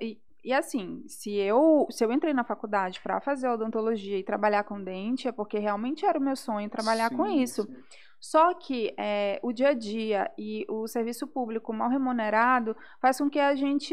e, 0.00 0.16
e, 0.44 0.52
assim, 0.52 1.02
se 1.08 1.34
eu, 1.34 1.88
se 1.90 2.04
eu 2.04 2.12
entrei 2.12 2.32
na 2.32 2.44
faculdade 2.44 3.00
para 3.02 3.20
fazer 3.20 3.48
odontologia 3.48 4.16
e 4.16 4.22
trabalhar 4.22 4.62
com 4.62 4.82
dente, 4.82 5.26
é 5.26 5.32
porque 5.32 5.58
realmente 5.58 6.06
era 6.06 6.18
o 6.18 6.22
meu 6.22 6.36
sonho 6.36 6.70
trabalhar 6.70 7.08
sim, 7.08 7.16
com 7.16 7.26
isso. 7.26 7.64
Sim. 7.64 7.76
Só 8.22 8.54
que 8.54 8.94
é, 8.96 9.40
o 9.42 9.52
dia 9.52 9.70
a 9.70 9.74
dia 9.74 10.30
e 10.38 10.64
o 10.68 10.86
serviço 10.86 11.26
público 11.26 11.72
mal 11.72 11.90
remunerado 11.90 12.76
faz 13.00 13.18
com 13.18 13.28
que 13.28 13.40
a 13.40 13.56
gente 13.56 13.92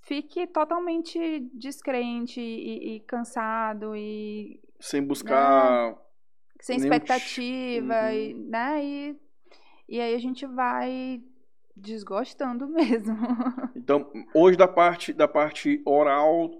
fique 0.00 0.46
totalmente 0.46 1.40
descrente 1.52 2.40
e, 2.40 2.96
e 2.96 3.00
cansado 3.00 3.94
e 3.94 4.58
sem 4.80 5.04
buscar 5.04 5.90
né? 5.90 5.98
sem 6.58 6.78
expectativa 6.78 7.94
uhum. 7.94 8.10
e, 8.10 8.34
né 8.34 8.84
e, 8.84 9.20
e 9.88 10.00
aí 10.00 10.14
a 10.14 10.18
gente 10.18 10.46
vai 10.46 11.22
desgostando 11.76 12.66
mesmo 12.72 13.14
então 13.76 14.10
hoje 14.34 14.56
da 14.56 14.66
parte 14.66 15.12
da 15.12 15.28
parte 15.28 15.82
oral 15.84 16.50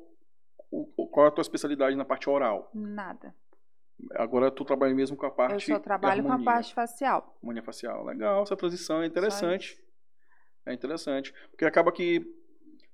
qual 1.10 1.26
é 1.26 1.28
a 1.30 1.32
tua 1.32 1.42
especialidade 1.42 1.96
na 1.96 2.04
parte 2.04 2.28
oral 2.28 2.70
nada 2.74 3.34
Agora 4.14 4.50
tu 4.50 4.64
trabalha 4.64 4.94
mesmo 4.94 5.16
com 5.16 5.26
a 5.26 5.30
parte. 5.30 5.70
Eu 5.70 5.76
só 5.76 5.82
trabalho 5.82 6.22
com 6.22 6.32
a 6.32 6.42
parte 6.42 6.74
facial. 6.74 7.36
Harmonia 7.40 7.62
facial. 7.62 8.04
Legal, 8.04 8.42
essa 8.42 8.56
transição 8.56 9.02
é 9.02 9.06
interessante. 9.06 9.78
É 10.66 10.72
interessante. 10.72 11.32
Porque 11.50 11.64
acaba 11.64 11.90
que 11.90 12.24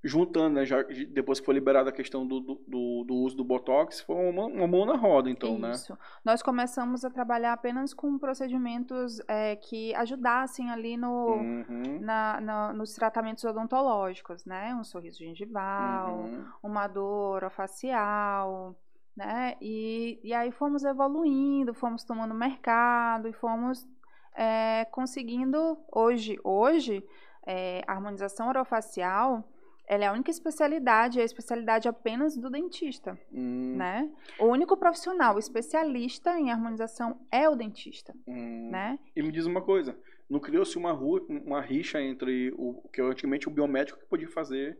juntando, 0.03 0.55
né? 0.55 0.65
Já, 0.65 0.81
depois 1.09 1.39
que 1.39 1.45
foi 1.45 1.53
liberada 1.53 1.89
a 1.89 1.93
questão 1.93 2.25
do, 2.25 2.39
do, 2.39 3.03
do, 3.05 3.15
uso 3.15 3.35
do 3.35 3.43
Botox, 3.43 4.01
foi 4.01 4.15
uma, 4.15 4.45
uma 4.45 4.67
mão 4.67 4.85
na 4.85 4.95
roda, 4.95 5.29
então, 5.29 5.53
Isso. 5.53 5.61
né? 5.61 5.71
Isso. 5.71 5.97
Nós 6.23 6.41
começamos 6.41 7.03
a 7.03 7.09
trabalhar 7.09 7.53
apenas 7.53 7.93
com 7.93 8.17
procedimentos 8.17 9.19
é, 9.27 9.55
que 9.57 9.93
ajudassem 9.95 10.69
ali 10.69 10.95
no, 10.95 11.33
uhum. 11.33 11.99
na, 12.01 12.39
na, 12.39 12.73
nos 12.73 12.93
tratamentos 12.93 13.43
odontológicos, 13.43 14.45
né? 14.45 14.73
Um 14.73 14.83
sorriso 14.83 15.19
gengival, 15.19 16.19
uhum. 16.19 16.45
uma 16.63 16.87
dor 16.87 17.49
facial, 17.49 18.75
né? 19.15 19.55
E, 19.61 20.19
e 20.23 20.33
aí 20.33 20.51
fomos 20.51 20.83
evoluindo, 20.83 21.73
fomos 21.73 22.03
tomando 22.03 22.33
mercado 22.33 23.27
e 23.27 23.33
fomos 23.33 23.87
é, 24.35 24.85
conseguindo, 24.85 25.77
hoje, 25.91 26.39
hoje, 26.43 27.03
é, 27.45 27.81
a 27.87 27.93
harmonização 27.93 28.47
orofacial 28.47 29.43
ela 29.89 30.03
é 30.03 30.07
a 30.07 30.13
única 30.13 30.29
especialidade, 30.29 31.17
é 31.17 31.23
a 31.23 31.25
especialidade 31.25 31.87
apenas 31.87 32.37
do 32.37 32.47
dentista, 32.47 33.19
hum. 33.33 33.75
né? 33.75 34.07
O 34.39 34.45
único 34.45 34.77
profissional 34.77 35.39
especialista 35.39 36.39
em 36.39 36.51
harmonização 36.51 37.19
é 37.31 37.49
o 37.49 37.55
dentista, 37.55 38.13
hum. 38.27 38.69
né? 38.69 38.99
E 39.15 39.23
me 39.23 39.31
diz 39.31 39.47
uma 39.47 39.63
coisa, 39.63 39.99
não 40.29 40.39
criou-se 40.39 40.77
uma, 40.77 40.93
uma 40.93 41.59
rixa 41.59 41.99
entre 41.99 42.53
o 42.55 42.87
que 42.93 43.01
antigamente 43.01 43.47
o 43.47 43.51
biomédico 43.51 43.99
que 43.99 44.05
podia 44.05 44.29
fazer 44.29 44.79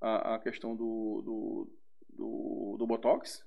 a, 0.00 0.34
a 0.34 0.38
questão 0.40 0.74
do, 0.74 1.22
do, 1.24 1.72
do, 2.16 2.76
do 2.78 2.86
Botox? 2.86 3.46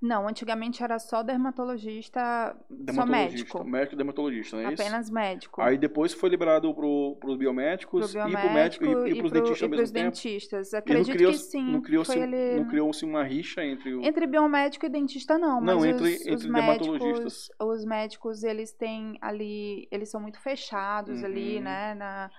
Não, 0.00 0.26
antigamente 0.26 0.82
era 0.82 0.98
só 0.98 1.22
dermatologista, 1.22 2.56
dermatologista 2.70 2.94
só 2.94 3.06
médico. 3.06 3.64
Médico 3.64 3.96
dermatologista, 3.96 4.56
não 4.56 4.62
é 4.62 4.72
Apenas 4.72 5.06
isso? 5.06 5.14
médico. 5.14 5.60
Aí 5.60 5.76
depois 5.76 6.14
foi 6.14 6.30
liberado 6.30 6.72
para 6.74 6.86
os 6.86 7.36
biomédicos 7.36 8.12
pro 8.12 8.24
biomédico, 8.24 8.38
e 8.38 8.40
para 8.40 8.50
o 8.50 8.54
médico 8.54 8.84
e, 8.84 9.10
e 9.10 9.16
para 9.16 9.26
os 9.26 9.32
dentistas 9.32 9.62
ao 9.62 9.68
mesmo 9.68 9.94
tempo. 9.94 10.04
dentistas. 10.06 10.74
Acredito 10.74 11.14
criou, 11.14 11.32
que 11.32 11.38
sim. 11.38 11.72
Não 11.72 11.82
criou-se 11.82 12.18
ele... 12.18 12.64
criou 12.64 12.90
uma 13.02 13.22
rixa 13.22 13.62
entre 13.62 13.94
o... 13.94 14.02
Entre 14.02 14.26
biomédico 14.26 14.86
e 14.86 14.88
dentista 14.88 15.36
não, 15.36 15.60
mas 15.60 15.76
não, 15.76 15.84
entre, 15.84 16.14
os, 16.14 16.20
entre 16.20 16.34
os 16.34 16.42
dermatologistas. 16.46 17.48
Médicos, 17.50 17.50
os 17.58 17.84
médicos, 17.84 18.42
eles 18.42 18.72
têm 18.72 19.18
ali, 19.20 19.86
eles 19.90 20.10
são 20.10 20.20
muito 20.20 20.40
fechados 20.40 21.20
uhum. 21.20 21.26
ali, 21.26 21.60
né, 21.60 21.94
na... 21.94 22.30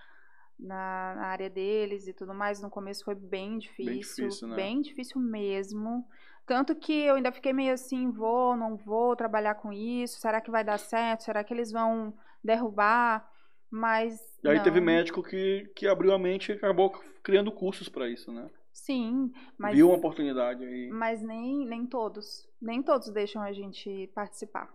Na, 0.64 1.16
na, 1.16 1.26
área 1.26 1.50
deles 1.50 2.08
e 2.08 2.14
tudo 2.14 2.36
mais. 2.36 2.62
No 2.62 2.70
começo 2.70 3.04
foi 3.04 3.16
bem 3.16 3.58
difícil, 3.58 3.88
bem 3.88 4.00
difícil, 4.00 4.48
né? 4.48 4.56
bem 4.56 4.82
difícil 4.82 5.20
mesmo. 5.20 6.06
Tanto 6.46 6.76
que 6.76 6.94
eu 6.94 7.16
ainda 7.16 7.32
fiquei 7.32 7.54
meio 7.54 7.74
assim, 7.74 8.12
vou, 8.12 8.58
não 8.58 8.76
vou 8.76 9.16
trabalhar 9.16 9.56
com 9.56 9.72
isso, 9.72 10.20
será 10.20 10.42
que 10.42 10.52
vai 10.52 10.64
dar 10.64 10.78
certo? 10.78 11.24
Será 11.24 11.44
que 11.44 11.54
eles 11.54 11.72
vão 11.72 12.14
derrubar? 12.44 13.28
Mas. 13.70 14.20
E 14.44 14.50
aí 14.50 14.58
não. 14.58 14.64
teve 14.64 14.82
médico 14.82 15.24
que, 15.24 15.72
que 15.76 15.88
abriu 15.88 16.14
a 16.14 16.20
mente 16.20 16.52
e 16.52 16.56
acabou 16.56 16.92
criando 17.24 17.52
cursos 17.52 17.88
para 17.88 18.10
isso, 18.10 18.32
né? 18.32 18.50
Sim, 18.74 19.32
mas. 19.58 19.76
Viu 19.76 19.88
uma 19.88 19.98
oportunidade 19.98 20.64
aí. 20.66 20.90
Mas 20.90 21.22
nem, 21.22 21.66
nem 21.66 21.86
todos. 21.86 22.48
Nem 22.62 22.84
todos 22.84 23.10
deixam 23.10 23.42
a 23.42 23.54
gente 23.54 24.12
participar. 24.14 24.70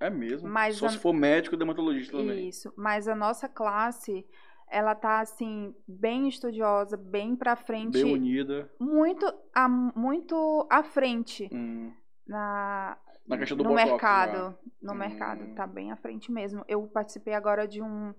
É 0.00 0.10
mesmo. 0.10 0.48
Mas 0.48 0.76
Só 0.76 0.86
a... 0.86 0.88
se 0.90 0.98
for 0.98 1.12
médico 1.12 1.54
e 1.54 1.58
dermatologista 1.58 2.16
também. 2.16 2.48
Isso. 2.48 2.72
Mas 2.76 3.06
a 3.06 3.14
nossa 3.14 3.48
classe 3.48 4.26
ela 4.74 4.92
tá 4.96 5.20
assim 5.20 5.72
bem 5.86 6.26
estudiosa, 6.26 6.96
bem 6.96 7.36
para 7.36 7.54
frente, 7.54 8.02
bem 8.02 8.12
unida, 8.12 8.68
muito 8.76 9.24
a, 9.54 9.68
muito 9.68 10.66
à 10.68 10.82
frente 10.82 11.48
hum. 11.52 11.92
na 12.26 12.98
na 13.24 13.38
questão 13.38 13.56
do 13.56 13.62
no 13.62 13.70
botox, 13.70 13.90
mercado, 13.90 14.32
já. 14.32 14.54
no 14.82 14.92
hum. 14.92 14.96
mercado 14.96 15.54
tá 15.54 15.64
bem 15.64 15.92
à 15.92 15.96
frente 15.96 16.32
mesmo. 16.32 16.64
Eu 16.66 16.82
participei 16.88 17.34
agora 17.34 17.68
de 17.68 17.80
um 17.80 18.12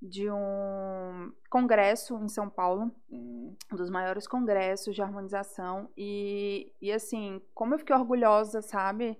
de 0.00 0.30
um 0.30 1.32
congresso 1.50 2.16
em 2.16 2.28
São 2.28 2.48
Paulo, 2.48 2.92
hum. 3.10 3.56
um 3.72 3.76
dos 3.76 3.90
maiores 3.90 4.28
congressos 4.28 4.94
de 4.94 5.02
harmonização 5.02 5.90
e 5.96 6.72
e 6.80 6.92
assim, 6.92 7.42
como 7.52 7.74
eu 7.74 7.78
fiquei 7.80 7.96
orgulhosa, 7.96 8.62
sabe? 8.62 9.18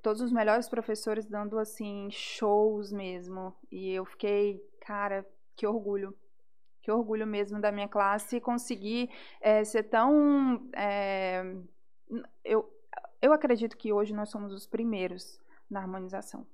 Todos 0.00 0.22
os 0.22 0.32
melhores 0.32 0.66
professores 0.66 1.26
dando 1.26 1.58
assim 1.58 2.08
shows 2.10 2.90
mesmo. 2.90 3.54
E 3.70 3.90
eu 3.90 4.06
fiquei, 4.06 4.66
cara, 4.80 5.26
que 5.60 5.66
orgulho. 5.66 6.16
Que 6.80 6.90
orgulho 6.90 7.26
mesmo 7.26 7.60
da 7.60 7.70
minha 7.70 7.86
classe 7.86 8.40
conseguir 8.40 9.10
é, 9.42 9.62
ser 9.62 9.82
tão. 9.82 10.66
É, 10.74 11.44
eu, 12.42 12.66
eu 13.20 13.30
acredito 13.34 13.76
que 13.76 13.92
hoje 13.92 14.14
nós 14.14 14.30
somos 14.30 14.54
os 14.54 14.66
primeiros 14.66 15.38
na 15.68 15.80
harmonização. 15.80 16.46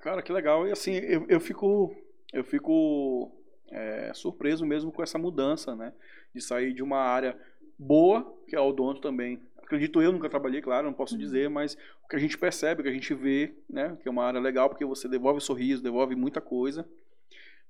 Cara, 0.00 0.20
que 0.22 0.32
legal. 0.32 0.66
E 0.66 0.72
assim, 0.72 0.94
eu, 0.94 1.24
eu 1.28 1.38
fico, 1.38 1.94
eu 2.32 2.42
fico 2.42 3.30
é, 3.70 4.12
surpreso 4.12 4.66
mesmo 4.66 4.90
com 4.90 5.04
essa 5.04 5.18
mudança, 5.18 5.76
né? 5.76 5.92
De 6.34 6.40
sair 6.40 6.72
de 6.72 6.82
uma 6.82 6.98
área 6.98 7.40
boa, 7.78 8.36
que 8.48 8.56
é 8.56 8.60
o 8.60 8.66
odonto 8.66 9.00
também. 9.00 9.40
Acredito 9.58 10.02
eu, 10.02 10.10
nunca 10.10 10.28
trabalhei, 10.28 10.60
claro, 10.60 10.88
não 10.88 10.94
posso 10.94 11.14
uhum. 11.14 11.20
dizer, 11.20 11.48
mas 11.48 11.76
o 12.02 12.08
que 12.08 12.16
a 12.16 12.18
gente 12.18 12.36
percebe, 12.36 12.80
o 12.80 12.84
que 12.84 12.90
a 12.90 12.92
gente 12.92 13.14
vê, 13.14 13.54
né? 13.70 13.96
Que 14.02 14.08
é 14.08 14.10
uma 14.10 14.24
área 14.24 14.40
legal, 14.40 14.68
porque 14.68 14.84
você 14.84 15.08
devolve 15.08 15.40
sorriso, 15.40 15.80
devolve 15.80 16.16
muita 16.16 16.40
coisa 16.40 16.84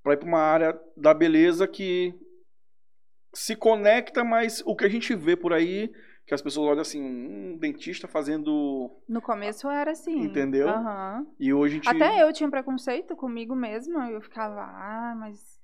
para 0.03 0.15
ir 0.15 0.17
para 0.19 0.29
uma 0.29 0.41
área 0.41 0.81
da 0.97 1.13
beleza 1.13 1.67
que 1.67 2.15
se 3.35 3.55
conecta, 3.55 4.25
mas 4.25 4.63
o 4.67 4.75
que 4.75 4.85
a 4.85 4.89
gente 4.89 5.15
vê 5.15 5.37
por 5.37 5.53
aí, 5.53 5.93
que 6.27 6.35
as 6.35 6.43
pessoas 6.43 6.71
olham 6.71 6.83
assim, 6.83 7.03
um 7.03 7.57
dentista 7.57 8.09
fazendo. 8.09 8.91
No 9.09 9.23
começo 9.23 9.69
era 9.69 9.93
assim. 9.93 10.21
Entendeu? 10.21 10.69
Uhum. 10.69 11.27
E 11.39 11.53
hoje 11.53 11.77
gente. 11.77 11.89
Até 11.89 12.23
eu 12.23 12.33
tinha 12.33 12.51
preconceito 12.51 13.17
comigo 13.17 13.55
mesma. 13.55 14.11
Eu 14.11 14.21
ficava, 14.21 14.61
ah, 14.61 15.15
mas 15.19 15.59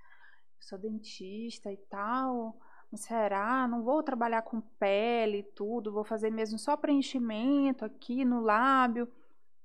eu 0.59 0.63
sou 0.63 0.79
dentista 0.79 1.73
e 1.73 1.77
tal. 1.89 2.57
Será? 2.97 3.67
Não 3.67 3.83
vou 3.83 4.03
trabalhar 4.05 4.43
com 4.43 4.61
pele 4.61 5.39
e 5.39 5.43
tudo, 5.43 5.93
vou 5.93 6.05
fazer 6.05 6.31
mesmo 6.31 6.59
só 6.59 6.77
preenchimento 6.77 7.85
aqui 7.85 8.25
no 8.25 8.41
lábio. 8.41 9.09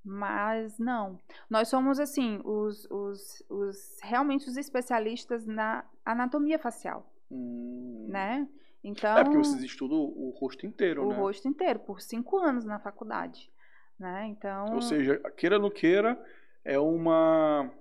Mas 0.09 0.79
não. 0.79 1.19
Nós 1.47 1.67
somos, 1.67 1.99
assim, 1.99 2.41
os, 2.43 2.87
os, 2.89 3.43
os 3.47 3.99
realmente 4.01 4.49
os 4.49 4.57
especialistas 4.57 5.45
na 5.45 5.85
anatomia 6.03 6.57
facial. 6.57 7.07
Hum. 7.29 8.07
Né? 8.09 8.47
Então, 8.83 9.15
é 9.15 9.23
porque 9.23 9.37
vocês 9.37 9.61
estudam 9.61 9.99
o 9.99 10.33
rosto 10.35 10.65
inteiro, 10.65 11.05
o 11.05 11.09
né? 11.09 11.15
O 11.15 11.19
rosto 11.19 11.47
inteiro, 11.47 11.77
por 11.79 12.01
cinco 12.01 12.39
anos 12.39 12.65
na 12.65 12.79
faculdade. 12.79 13.51
Né? 13.99 14.25
Então... 14.29 14.73
Ou 14.73 14.81
seja, 14.81 15.19
queira 15.37 15.57
ou 15.57 15.61
não 15.61 15.69
queira, 15.69 16.19
é 16.65 16.79
uma 16.79 17.71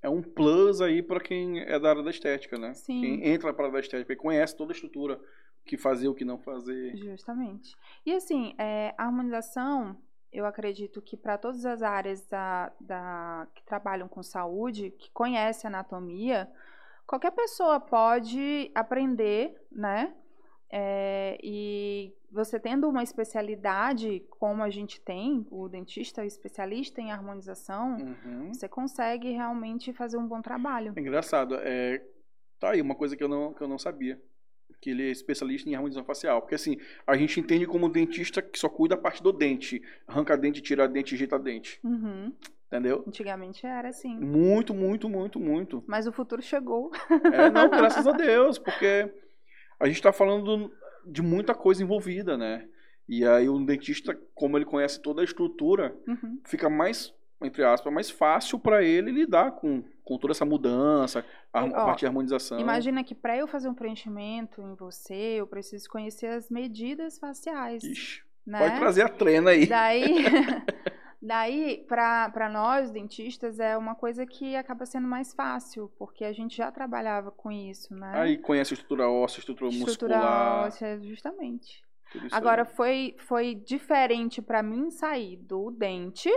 é 0.00 0.08
um 0.08 0.22
plus 0.22 0.80
aí 0.80 1.02
para 1.02 1.20
quem 1.20 1.60
é 1.60 1.78
da 1.78 1.90
área 1.90 2.02
da 2.02 2.10
estética, 2.10 2.56
né? 2.56 2.72
Sim. 2.72 3.00
Quem 3.00 3.28
entra 3.28 3.52
para 3.52 3.64
a 3.64 3.66
área 3.66 3.74
da 3.74 3.80
estética 3.80 4.12
e 4.12 4.16
conhece 4.16 4.56
toda 4.56 4.72
a 4.72 4.74
estrutura, 4.74 5.16
o 5.16 5.66
que 5.66 5.76
fazer, 5.76 6.08
o 6.08 6.14
que 6.14 6.24
não 6.24 6.38
fazer. 6.38 6.96
Justamente. 6.96 7.76
E 8.06 8.14
assim, 8.14 8.54
é, 8.56 8.94
a 8.96 9.04
harmonização 9.04 9.96
eu 10.32 10.44
acredito 10.44 11.00
que 11.00 11.16
para 11.16 11.38
todas 11.38 11.64
as 11.64 11.82
áreas 11.82 12.26
da, 12.26 12.72
da, 12.80 13.46
que 13.54 13.64
trabalham 13.64 14.08
com 14.08 14.22
saúde, 14.22 14.90
que 14.90 15.10
conhecem 15.10 15.68
anatomia, 15.68 16.48
qualquer 17.06 17.32
pessoa 17.32 17.80
pode 17.80 18.70
aprender, 18.74 19.54
né? 19.70 20.14
É, 20.70 21.38
e 21.42 22.14
você 22.30 22.60
tendo 22.60 22.88
uma 22.88 23.02
especialidade, 23.02 24.22
como 24.38 24.62
a 24.62 24.68
gente 24.68 25.00
tem, 25.00 25.46
o 25.50 25.66
dentista 25.66 26.22
é 26.22 26.26
especialista 26.26 27.00
em 27.00 27.10
harmonização, 27.10 27.96
uhum. 27.96 28.52
você 28.52 28.68
consegue 28.68 29.30
realmente 29.30 29.94
fazer 29.94 30.18
um 30.18 30.28
bom 30.28 30.42
trabalho. 30.42 30.92
É 30.94 31.00
engraçado. 31.00 31.54
É, 31.62 32.04
tá 32.60 32.72
aí 32.72 32.82
uma 32.82 32.94
coisa 32.94 33.16
que 33.16 33.24
eu 33.24 33.28
não, 33.28 33.54
que 33.54 33.62
eu 33.62 33.68
não 33.68 33.78
sabia 33.78 34.20
que 34.80 34.90
ele 34.90 35.08
é 35.08 35.10
especialista 35.10 35.68
em 35.68 35.74
harmonização 35.74 36.04
facial. 36.04 36.40
Porque 36.40 36.54
assim, 36.54 36.78
a 37.06 37.16
gente 37.16 37.40
entende 37.40 37.66
como 37.66 37.88
dentista 37.88 38.40
que 38.40 38.58
só 38.58 38.68
cuida 38.68 38.96
da 38.96 39.02
parte 39.02 39.22
do 39.22 39.32
dente. 39.32 39.82
Arranca 40.06 40.36
dente, 40.36 40.60
tira 40.60 40.88
dente, 40.88 41.14
ajeita 41.14 41.38
dente. 41.38 41.80
Uhum. 41.82 42.32
Entendeu? 42.66 43.02
Antigamente 43.06 43.66
era 43.66 43.88
assim. 43.88 44.14
Muito, 44.18 44.74
muito, 44.74 45.08
muito, 45.08 45.40
muito. 45.40 45.82
Mas 45.86 46.06
o 46.06 46.12
futuro 46.12 46.42
chegou. 46.42 46.90
É, 47.32 47.50
não, 47.50 47.68
graças 47.70 48.06
a 48.06 48.12
Deus, 48.12 48.58
porque 48.58 49.10
a 49.80 49.86
gente 49.86 49.96
está 49.96 50.12
falando 50.12 50.70
de 51.06 51.22
muita 51.22 51.54
coisa 51.54 51.82
envolvida, 51.82 52.36
né? 52.36 52.68
E 53.08 53.24
aí 53.24 53.48
o 53.48 53.58
dentista, 53.64 54.14
como 54.34 54.58
ele 54.58 54.66
conhece 54.66 55.00
toda 55.00 55.22
a 55.22 55.24
estrutura, 55.24 55.96
uhum. 56.06 56.40
fica 56.44 56.68
mais 56.68 57.14
entre 57.40 57.64
aspas, 57.64 57.92
mais 57.92 58.10
fácil 58.10 58.58
para 58.58 58.82
ele 58.82 59.10
lidar 59.10 59.52
com, 59.52 59.82
com 60.04 60.18
toda 60.18 60.32
essa 60.32 60.44
mudança, 60.44 61.24
a, 61.52 61.60
a 61.60 61.70
parte 61.70 62.00
de 62.00 62.06
harmonização. 62.06 62.58
Imagina 62.58 63.04
que 63.04 63.14
para 63.14 63.36
eu 63.36 63.46
fazer 63.46 63.68
um 63.68 63.74
preenchimento 63.74 64.60
em 64.60 64.74
você, 64.74 65.14
eu 65.14 65.46
preciso 65.46 65.88
conhecer 65.88 66.26
as 66.26 66.50
medidas 66.50 67.18
faciais. 67.18 67.84
Ixi, 67.84 68.22
né? 68.44 68.58
Pode 68.58 68.78
trazer 68.78 69.02
a 69.02 69.08
trena 69.08 69.50
aí. 69.50 69.66
Daí, 69.66 70.02
daí 71.22 71.86
para 71.86 72.48
nós, 72.50 72.90
dentistas, 72.90 73.60
é 73.60 73.76
uma 73.76 73.94
coisa 73.94 74.26
que 74.26 74.56
acaba 74.56 74.84
sendo 74.84 75.06
mais 75.06 75.32
fácil, 75.32 75.92
porque 75.96 76.24
a 76.24 76.32
gente 76.32 76.56
já 76.56 76.72
trabalhava 76.72 77.30
com 77.30 77.52
isso, 77.52 77.94
né? 77.94 78.12
Aí 78.14 78.38
conhece 78.38 78.72
a 78.72 78.74
estrutura 78.74 79.08
óssea, 79.08 79.38
estrutura, 79.38 79.70
estrutura 79.70 80.16
muscular. 80.16 80.66
óssea, 80.66 81.00
justamente. 81.02 81.86
Agora, 82.32 82.64
foi, 82.64 83.14
foi 83.18 83.54
diferente 83.54 84.40
para 84.40 84.62
mim 84.62 84.90
sair 84.90 85.36
do 85.36 85.70
dente 85.70 86.30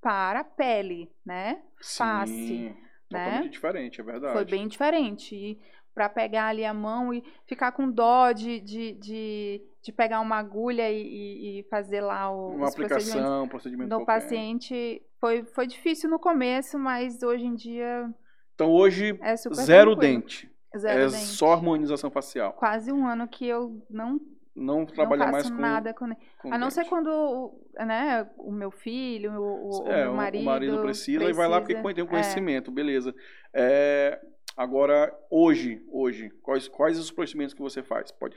para 0.00 0.40
a 0.40 0.44
pele, 0.44 1.10
né? 1.24 1.62
Sim, 1.80 1.98
Face. 1.98 2.76
Totalmente 3.08 3.44
né? 3.44 3.48
diferente, 3.48 4.00
é 4.00 4.04
verdade. 4.04 4.32
Foi 4.32 4.44
bem 4.44 4.66
diferente. 4.66 5.34
E 5.34 5.60
para 5.94 6.08
pegar 6.10 6.48
ali 6.48 6.64
a 6.64 6.74
mão 6.74 7.14
e 7.14 7.24
ficar 7.46 7.72
com 7.72 7.90
dó 7.90 8.30
de, 8.30 8.60
de, 8.60 8.92
de, 8.94 9.62
de 9.82 9.92
pegar 9.92 10.20
uma 10.20 10.36
agulha 10.36 10.90
e, 10.92 11.60
e 11.60 11.62
fazer 11.70 12.02
lá 12.02 12.30
o, 12.30 12.50
uma 12.50 12.68
aplicação, 12.68 13.48
procedimento 13.48 13.88
do 13.88 13.96
qualquer. 14.04 14.20
paciente. 14.20 15.02
Foi, 15.18 15.42
foi 15.44 15.66
difícil 15.66 16.10
no 16.10 16.18
começo, 16.18 16.78
mas 16.78 17.22
hoje 17.22 17.46
em 17.46 17.54
dia. 17.54 18.12
Então 18.54 18.70
hoje, 18.70 19.18
é 19.22 19.36
zero 19.36 19.92
tranquilo. 19.92 19.96
dente. 19.96 20.50
Zero 20.76 21.00
é 21.00 21.06
dente. 21.06 21.16
só 21.16 21.52
harmonização 21.52 22.10
facial. 22.10 22.52
Quase 22.52 22.92
um 22.92 23.06
ano 23.06 23.26
que 23.26 23.46
eu 23.46 23.82
não 23.88 24.20
não 24.56 24.86
trabalha 24.86 25.26
não 25.26 25.32
mais 25.32 25.50
com 25.50 25.56
nada 25.56 25.92
com, 25.94 26.08
com 26.40 26.52
a 26.54 26.56
não 26.58 26.70
ser 26.70 26.86
quando 26.86 27.52
né 27.78 28.26
o 28.38 28.50
meu 28.50 28.70
filho 28.70 29.32
o, 29.32 29.84
o, 29.84 29.88
é, 29.88 30.04
meu 30.04 30.14
marido 30.14 30.42
o 30.42 30.46
marido 30.46 30.78
precisa, 30.80 31.24
e 31.24 31.32
vai 31.32 31.46
lá 31.46 31.60
porque 31.60 31.74
precisa. 31.74 31.94
tem 31.94 32.04
um 32.04 32.06
É. 32.06 32.10
conhecimento, 32.10 32.70
beleza. 32.70 33.14
É, 33.52 34.20
agora, 34.56 35.14
hoje, 35.30 35.84
hoje, 35.90 36.30
quais, 36.42 36.66
quais 36.68 36.98
os 36.98 37.10
procedimentos 37.10 37.54
que 37.54 37.60
você 37.62 37.82
faz? 37.82 38.10
Pode 38.10 38.36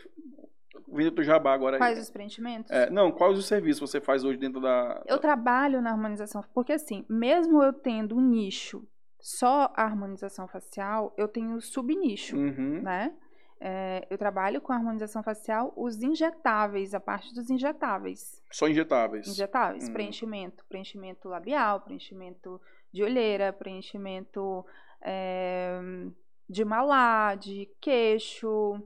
vindo 0.92 1.12
do 1.12 1.24
jabá 1.24 1.54
agora 1.54 1.76
aí. 1.76 1.80
Quais 1.80 2.00
os 2.00 2.10
preenchimentos? 2.10 2.72
É, 2.72 2.90
não, 2.90 3.12
quais 3.12 3.38
os 3.38 3.46
serviços 3.48 3.90
você 3.90 4.02
faz 4.02 4.24
hoje 4.24 4.38
dentro 4.38 4.60
da. 4.60 5.02
Eu 5.08 5.20
trabalho 5.20 5.82
na 5.82 5.92
harmonização, 5.92 6.44
porque 6.54 6.74
assim, 6.74 7.06
mesmo 7.10 7.62
eu 7.64 7.72
tendo 7.74 8.16
um 8.18 8.22
nicho 8.22 8.86
só 9.22 9.72
a 9.76 9.84
harmonização 9.84 10.48
facial, 10.48 11.14
eu 11.18 11.28
tenho 11.28 11.60
subnicho, 11.62 12.38
Uhum. 12.38 12.82
né? 12.82 13.14
É, 13.62 14.08
eu 14.10 14.18
trabalho 14.18 14.62
com 14.62 14.72
a 14.72 14.76
harmonização 14.78 15.22
facial, 15.22 15.74
os 15.76 16.02
injetáveis, 16.02 16.94
a 16.94 17.00
parte 17.00 17.34
dos 17.34 17.50
injetáveis. 17.50 18.42
Só 18.52 18.68
injetáveis. 18.68 19.28
Injetáveis, 19.28 19.90
Hum. 19.90 19.94
preenchimento, 19.94 20.64
preenchimento 20.70 21.28
labial, 21.28 21.82
preenchimento 21.82 22.62
de 22.92 23.04
olheira, 23.04 23.52
preenchimento 23.52 24.66
é, 25.02 25.80
de 26.50 26.64
malá, 26.66 27.36
de 27.36 27.70
queixo, 27.82 28.82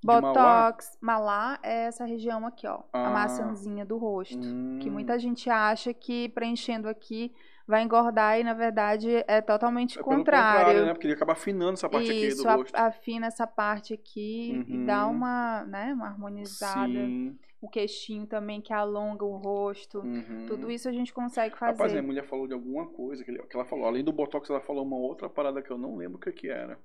De 0.00 0.06
botox. 0.06 0.96
Malá 1.00 1.58
é 1.62 1.84
essa 1.86 2.04
região 2.04 2.46
aqui, 2.46 2.66
ó, 2.66 2.82
Ah. 2.92 3.08
a 3.08 3.10
maçãzinha 3.10 3.84
do 3.84 3.96
rosto. 3.98 4.38
Que 4.80 4.88
Hum. 4.88 4.92
muita 4.92 5.18
gente 5.18 5.50
acha 5.50 5.92
que 5.92 6.28
preenchendo 6.30 6.88
aqui 6.88 7.34
vai 7.68 7.82
engordar 7.82 8.40
e 8.40 8.42
na 8.44 8.54
verdade 8.54 9.08
é 9.28 9.40
totalmente 9.42 9.98
É 9.98 10.02
pelo 10.02 10.16
contrário. 10.16 10.86
né? 10.86 10.92
Porque 10.94 11.06
ele 11.06 11.14
acaba 11.14 11.34
afinando 11.34 11.74
essa 11.74 11.88
parte 11.88 12.10
Isso, 12.10 12.40
aqui 12.40 12.48
do 12.56 12.62
rosto. 12.62 12.74
afina 12.74 13.26
essa 13.26 13.46
parte 13.46 13.92
aqui 13.92 14.64
e 14.66 14.86
dá 14.86 15.06
Uhum. 15.06 15.12
uma, 15.12 15.64
né, 15.66 15.92
uma 15.92 16.06
harmonizada. 16.08 16.88
Sim. 16.88 17.38
O 17.60 17.68
queixinho 17.68 18.24
também 18.26 18.60
que 18.60 18.72
alonga 18.72 19.24
o 19.24 19.36
rosto. 19.36 19.98
Uhum. 19.98 20.46
Tudo 20.46 20.70
isso 20.70 20.88
a 20.88 20.92
gente 20.92 21.12
consegue 21.12 21.58
fazer. 21.58 21.72
Rapaz, 21.72 21.94
a 21.96 22.00
mulher 22.02 22.24
falou 22.24 22.46
de 22.46 22.54
alguma 22.54 22.86
coisa 22.86 23.22
que, 23.24 23.36
ela 23.52 23.64
falou. 23.64 23.84
Além 23.84 24.02
do 24.04 24.12
Botox, 24.12 24.48
ela 24.48 24.60
falou 24.60 24.84
uma 24.84 24.96
outra 24.96 25.28
parada 25.28 25.60
que 25.60 25.70
eu 25.70 25.76
não 25.76 25.96
lembro 25.96 26.18
o 26.18 26.20
que, 26.20 26.30
que 26.32 26.48
era. 26.48 26.78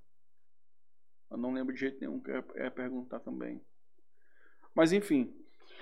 Eu 1.32 1.38
não 1.38 1.54
lembro 1.54 1.74
de 1.74 1.80
jeito 1.80 2.00
nenhum 2.02 2.20
que 2.20 2.32
eu 2.32 2.44
ia 2.58 2.72
perguntar 2.72 3.20
também. 3.20 3.62
Mas 4.76 4.92
enfim. 4.92 5.32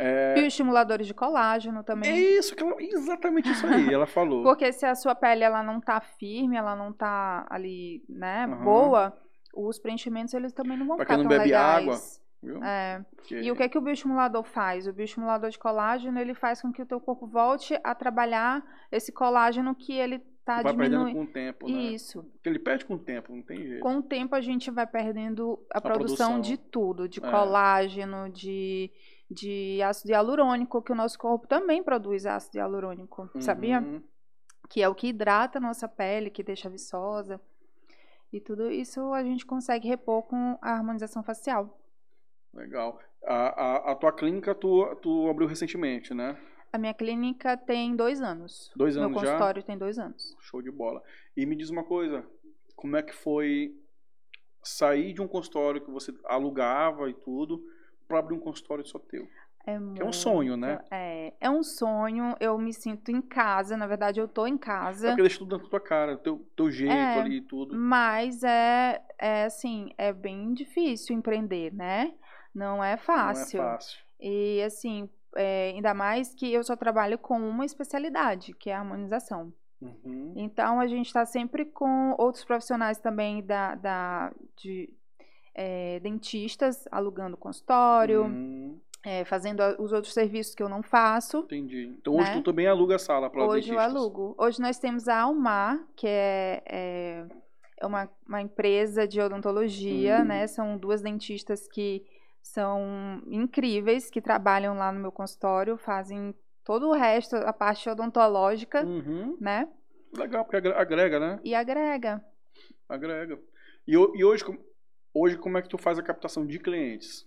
É, 0.04 0.34
Bioestimuladores 0.34 1.06
de 1.06 1.14
colágeno 1.14 1.82
é 1.82 1.84
também. 1.84 2.18
isso, 2.38 2.56
que 2.56 2.64
ela, 2.64 2.76
exatamente 2.82 3.52
isso 3.52 3.68
aí. 3.68 3.94
Ela 3.94 4.08
falou. 4.08 4.42
Porque 4.44 4.72
se 4.74 4.86
a 4.86 4.96
sua 4.96 5.14
pele 5.14 5.44
ela 5.44 5.62
não 5.62 5.80
tá 5.80 6.02
firme, 6.02 6.58
ela 6.58 6.76
não 6.76 6.92
tá 6.92 7.46
ali, 7.50 8.04
né, 8.10 8.46
Aham. 8.46 8.64
boa, 8.64 9.18
os 9.56 9.78
preenchimentos 9.78 10.34
eles 10.34 10.54
também 10.54 10.78
não 10.78 10.88
vão 10.88 10.96
Pra 10.98 11.06
ficar 11.06 11.16
quem 11.16 11.24
não 11.24 11.30
tão 11.30 11.38
bebe 11.38 11.52
legais. 11.52 11.84
água, 11.84 12.00
Viu? 12.44 12.64
É. 12.64 13.06
Que- 13.28 13.40
E 13.42 13.52
o 13.52 13.56
que 13.56 13.62
é 13.62 13.70
que 13.70 13.78
o 13.78 13.82
bioestimulador 13.82 14.44
faz? 14.44 14.88
O 14.88 14.94
bioestimulador 14.94 15.52
de 15.52 15.60
colágeno, 15.60 16.20
ele 16.20 16.34
faz 16.34 16.60
com 16.60 16.72
que 16.72 16.82
o 16.82 16.86
teu 16.88 17.00
corpo 17.00 17.28
volte 17.28 17.80
a 17.84 17.94
trabalhar 17.94 18.64
esse 18.92 19.12
colágeno 19.12 19.76
que 19.76 19.94
ele 19.94 20.18
tá 20.44 20.64
vai 20.64 20.74
perdendo 20.76 21.06
diminuindo. 21.06 21.18
com 21.18 21.24
o 21.24 21.28
tempo, 21.28 21.70
né? 21.70 21.78
Isso. 21.78 22.24
Porque 22.24 22.50
ele 22.50 22.58
perde 22.58 22.84
com 22.86 22.96
o 22.96 22.98
tempo, 22.98 23.32
não 23.32 23.44
tem 23.44 23.58
jeito. 23.60 23.82
Com 23.84 23.98
o 23.98 24.02
tempo 24.02 24.34
a 24.34 24.42
gente 24.42 24.72
vai 24.72 24.88
perdendo 24.88 25.60
a, 25.72 25.80
produção, 25.80 26.32
produção. 26.32 26.42
de 26.42 26.58
tudo, 26.58 27.08
de 27.08 27.24
É. 27.24 27.30
colágeno, 27.30 28.28
de, 28.32 28.90
de 29.32 29.82
ácido 29.82 30.12
hialurônico, 30.12 30.82
que 30.82 30.92
o 30.92 30.96
nosso 30.96 31.18
corpo 31.18 31.48
também 31.48 31.82
produz 31.82 32.26
ácido 32.26 32.58
hialurônico, 32.58 33.30
sabia? 33.40 33.80
Uhum. 33.80 34.04
Que 34.70 34.82
é 34.82 34.90
o 34.90 34.96
que 34.96 35.08
hidrata 35.08 35.58
a 35.58 35.62
nossa 35.62 35.88
pele, 35.88 36.30
que 36.30 36.44
deixa 36.44 36.70
viçosa. 36.70 37.40
E 38.32 38.40
tudo 38.40 38.70
isso 38.70 39.14
a 39.14 39.24
gente 39.24 39.46
consegue 39.46 39.88
repor 39.88 40.24
com 40.24 40.58
a 40.62 40.72
harmonização 40.72 41.24
facial. 41.24 41.80
Legal. 42.54 43.00
A, 43.24 43.36
a, 43.36 43.92
a 43.92 43.96
tua 43.96 44.12
clínica 44.12 44.54
tu, 44.54 44.96
tu 45.02 45.30
abriu 45.30 45.48
recentemente, 45.48 46.14
né? 46.14 46.38
A 46.74 46.78
minha 46.78 46.94
clínica 46.94 47.56
tem 47.56 47.96
dois 47.96 48.22
anos. 48.22 48.72
Dois 48.76 48.96
Meu 48.96 49.06
anos 49.06 49.22
já? 49.22 49.28
consultório 49.28 49.64
tem 49.64 49.78
dois 49.78 49.98
anos. 49.98 50.36
Show 50.40 50.62
de 50.62 50.72
bola. 50.72 51.02
E 51.36 51.46
me 51.46 51.56
diz 51.56 51.70
uma 51.70 51.84
coisa, 51.84 52.26
como 52.76 52.96
é 52.98 53.04
que 53.04 53.14
foi 53.14 53.76
sair 54.64 55.14
de 55.14 55.22
um 55.22 55.28
consultório 55.28 55.82
que 55.82 55.92
você 55.92 56.14
alugava 56.26 57.10
e 57.10 57.14
tudo 57.14 57.62
para 58.12 58.20
abrir 58.20 58.36
um 58.36 58.40
consultório 58.40 58.86
só 58.86 59.00
teu? 59.00 59.28
É, 59.66 59.78
Que 59.96 60.02
é 60.02 60.06
um 60.06 60.12
sonho, 60.12 60.58
né? 60.58 60.74
muito- 60.74 60.88
É, 60.92 61.34
é 61.40 61.50
um 61.50 61.62
sonho. 61.64 62.36
Eu 62.40 62.58
me 62.58 62.74
sinto 62.74 63.10
em 63.12 63.22
casa. 63.22 63.78
Na 63.78 63.86
verdade, 63.88 64.20
eu 64.20 64.28
tô 64.28 64.48
em 64.48 64.56
É 64.56 64.58
casa. 64.58 65.08
porque 65.10 65.22
deixa 65.22 65.38
tudo 65.40 65.58
na 65.58 65.64
tua 65.70 65.80
cara, 65.80 66.18
teu, 66.18 66.46
teu 66.56 66.72
jeito 66.72 66.92
É. 66.92 67.20
ali 67.20 67.38
e 67.38 67.42
tudo. 67.42 67.76
Mas 67.78 68.44
é, 68.44 69.02
é 69.20 69.46
assim, 69.46 69.92
é 69.98 70.12
bem 70.12 70.52
difícil 70.54 71.16
empreender, 71.16 71.72
né? 71.74 72.14
Não 72.54 72.84
é 72.84 72.98
fácil. 72.98 73.60
Não 73.62 73.68
é 73.70 73.72
fácil. 73.74 74.00
E 74.20 74.62
assim, 74.64 75.08
é, 75.36 75.72
ainda 75.76 75.94
mais 75.94 76.34
que 76.34 76.52
eu 76.52 76.64
só 76.64 76.76
trabalho 76.76 77.18
com 77.20 77.40
uma 77.40 77.64
especialidade, 77.64 78.54
que 78.54 78.70
é 78.70 78.74
a 78.74 78.80
harmonização. 78.80 79.54
Uhum. 79.80 80.34
Então 80.36 80.80
a 80.80 80.88
gente 80.88 81.08
está 81.08 81.26
sempre 81.26 81.66
com 81.66 82.14
outros 82.18 82.44
profissionais 82.44 83.00
também 83.00 83.44
da, 83.44 83.76
da 83.76 84.32
de 84.58 84.92
é, 85.54 86.00
dentistas 86.00 86.88
alugando 86.92 87.36
consultório, 87.38 88.26
Hum, 88.26 88.80
é, 89.04 89.26
fazendo 89.26 89.62
os 89.80 89.92
outros 89.92 90.14
serviços 90.14 90.54
que 90.56 90.62
eu 90.64 90.70
não 90.70 90.82
faço. 90.84 91.40
entendi. 91.40 91.94
Então 92.00 92.16
hoje 92.16 92.30
Né? 92.30 92.34
tu 92.36 92.44
também 92.44 92.68
aluga 92.68 92.96
a 92.96 93.00
sala 93.00 93.30
para 93.30 93.44
Hoje 93.44 93.70
dentistas. 93.70 93.92
eu 93.94 93.98
alugo. 94.00 94.36
Hoje 94.38 94.62
nós 94.62 94.78
temos 94.78 95.08
a 95.08 95.22
Almar, 95.22 95.84
que 95.96 96.08
é, 96.08 96.62
é, 96.66 97.26
é 97.78 97.86
uma, 97.86 98.10
uma 98.28 98.42
empresa 98.42 99.08
de 99.08 99.20
odontologia, 99.20 100.20
Hum. 100.22 100.26
né? 100.26 100.48
São 100.48 100.78
duas 100.78 101.02
dentistas 101.02 101.68
que 101.68 102.06
são 102.44 103.22
incríveis, 103.28 104.10
que 104.10 104.22
trabalham 104.22 104.76
lá 104.76 104.92
no 104.92 105.00
meu 105.00 105.12
consultório, 105.12 105.78
fazem 105.78 106.34
todo 106.64 106.88
o 106.90 106.94
resto, 106.94 107.36
a 107.36 107.52
parte 107.54 107.90
odontológica, 107.90 108.84
Uhum. 108.86 109.36
né? 109.40 109.68
Legal, 110.16 110.44
porque 110.44 110.58
agre- 110.58 110.74
agrega, 110.74 111.20
né? 111.20 111.40
E 111.44 111.56
agrega. 111.56 112.24
Agrega. 112.88 113.40
E, 113.88 113.94
e 113.94 114.24
hoje, 114.24 114.44
hoje 115.14 115.38
como 115.38 115.58
é 115.58 115.62
que 115.62 115.70
tu 115.70 115.78
faz 115.78 115.98
a 116.00 116.04
captação 116.04 116.46
de 116.46 116.60
clientes? 116.60 117.26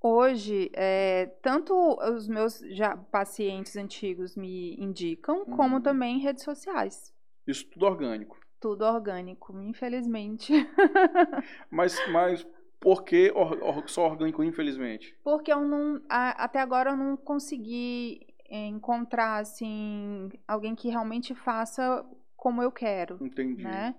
Hoje, 0.00 0.70
é, 0.74 1.26
tanto 1.42 1.72
os 2.00 2.26
meus 2.26 2.58
já 2.70 2.96
pacientes 2.96 3.76
antigos 3.76 4.34
me 4.36 4.74
indicam, 4.74 5.44
como 5.44 5.76
Uhum. 5.76 5.80
também 5.82 6.18
redes 6.18 6.42
sociais. 6.42 7.14
Isso 7.46 7.66
tudo 7.68 7.86
orgânico. 7.86 8.36
Tudo 8.60 8.84
orgânico, 8.84 9.56
infelizmente. 9.60 10.52
Mas, 11.70 11.96
mas 12.10 12.46
por 12.80 13.02
que 13.04 13.30
or- 13.34 13.58
or- 13.62 13.88
só 13.88 14.04
orgânico, 14.06 14.42
infelizmente? 14.44 15.16
Porque 15.24 15.52
eu 15.52 15.60
não. 15.62 16.00
a- 16.08 16.44
até 16.44 16.60
agora 16.60 16.90
eu 16.90 16.96
não 16.96 17.16
consegui 17.16 18.26
encontrar, 18.50 19.38
assim, 19.40 20.30
alguém 20.46 20.74
que 20.74 20.88
realmente 20.90 21.34
faça 21.34 22.04
como 22.36 22.62
eu 22.62 22.70
quero, 22.70 23.18
Entendi. 23.20 23.62
né? 23.62 23.94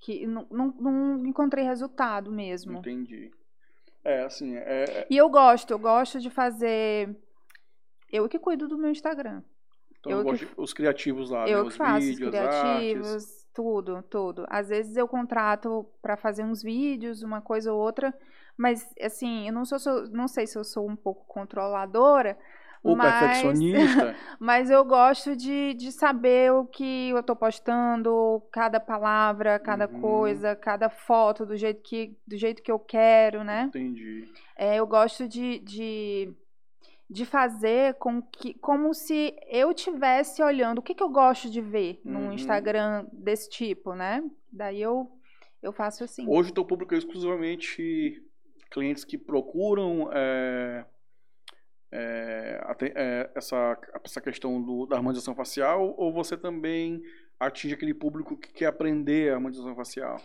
Que 0.00 0.26
não, 0.26 0.46
não, 0.50 0.66
não 0.78 1.26
encontrei 1.26 1.64
resultado 1.64 2.30
mesmo. 2.30 2.78
Entendi. 2.78 3.30
É, 4.04 4.22
assim, 4.22 4.56
é, 4.56 4.84
é- 4.84 5.06
E 5.10 5.16
eu 5.16 5.28
gosto, 5.28 5.70
eu 5.72 5.78
gosto 5.78 6.20
de 6.20 6.30
fazer. 6.30 7.14
Eu 8.10 8.28
que 8.28 8.38
cuido 8.38 8.68
do 8.68 8.78
meu 8.78 8.90
Instagram. 8.90 9.42
então 10.00 10.12
eu 10.12 10.34
que 10.34 10.48
os 10.56 10.72
criativos 10.72 11.30
lá, 11.30 11.48
eu 11.48 11.58
né? 11.58 11.62
que 11.64 11.68
Os 11.68 11.76
faço 11.76 12.00
vídeos, 12.06 12.20
os 12.20 12.28
criativos, 12.30 13.08
artes. 13.12 13.46
tudo, 13.52 14.02
tudo. 14.04 14.46
Às 14.48 14.68
vezes 14.68 14.96
eu 14.96 15.06
contrato 15.08 15.84
pra 16.00 16.16
fazer 16.16 16.44
uns 16.44 16.62
vídeos, 16.62 17.22
uma 17.22 17.40
coisa 17.42 17.72
ou 17.72 17.78
outra, 17.80 18.14
mas 18.56 18.88
assim, 19.02 19.48
eu 19.48 19.52
não 19.52 19.64
sou, 19.64 19.78
sou- 19.78 20.08
não 20.10 20.28
sei 20.28 20.46
se 20.46 20.56
eu 20.56 20.64
sou 20.64 20.88
um 20.88 20.96
pouco 20.96 21.26
controladora, 21.26 22.38
O 22.82 22.94
mas 22.96 23.14
perfeccionista. 23.20 24.16
mas 24.38 24.70
eu 24.70 24.84
gosto 24.84 25.34
de, 25.36 25.74
de 25.74 25.90
saber 25.92 26.52
o 26.52 26.64
que 26.64 27.10
eu 27.10 27.22
tô 27.22 27.34
postando, 27.36 28.42
cada 28.52 28.78
palavra, 28.80 29.58
cada 29.58 29.86
Uhum. 29.86 30.00
coisa, 30.00 30.54
cada 30.56 30.88
foto 30.88 31.44
do 31.44 31.56
jeito 31.56 31.82
que 31.82 32.16
do 32.26 32.36
jeito 32.36 32.62
que 32.62 32.70
eu 32.70 32.78
quero, 32.78 33.42
né? 33.44 33.64
Entendi. 33.64 34.28
É, 34.56 34.76
eu 34.76 34.86
gosto 34.86 35.28
de, 35.28 35.58
de, 35.60 36.32
de 37.10 37.24
fazer 37.24 37.94
com 37.94 38.20
que, 38.22 38.54
como 38.54 38.92
se 38.94 39.34
eu 39.48 39.72
tivesse 39.74 40.42
olhando 40.42 40.78
o 40.78 40.82
que, 40.82 40.94
que 40.94 41.02
eu 41.02 41.08
gosto 41.08 41.50
de 41.50 41.60
ver 41.60 42.00
Uhum. 42.04 42.12
num 42.12 42.32
Instagram 42.32 43.06
desse 43.12 43.48
tipo, 43.50 43.94
né? 43.94 44.22
Daí 44.52 44.80
eu, 44.82 45.10
eu 45.62 45.72
faço 45.72 46.04
assim. 46.04 46.26
Hoje 46.28 46.50
o 46.50 46.54
teu 46.54 46.64
público 46.64 46.94
é 46.94 46.98
exclusivamente 46.98 48.22
clientes 48.70 49.04
que 49.04 49.16
procuram 49.16 50.10
é, 50.12 50.84
é, 51.90 52.60
é, 52.94 53.30
essa, 53.34 53.78
essa 54.04 54.20
questão 54.20 54.60
do- 54.62 54.86
da 54.86 54.96
harmonização 54.96 55.34
facial 55.34 55.94
ou 55.96 56.12
você 56.12 56.36
também 56.36 57.02
atinge 57.40 57.74
aquele 57.74 57.94
público 57.94 58.36
que 58.36 58.52
quer 58.52 58.66
aprender 58.66 59.30
a 59.30 59.34
harmonização 59.36 59.74
facial? 59.74 60.20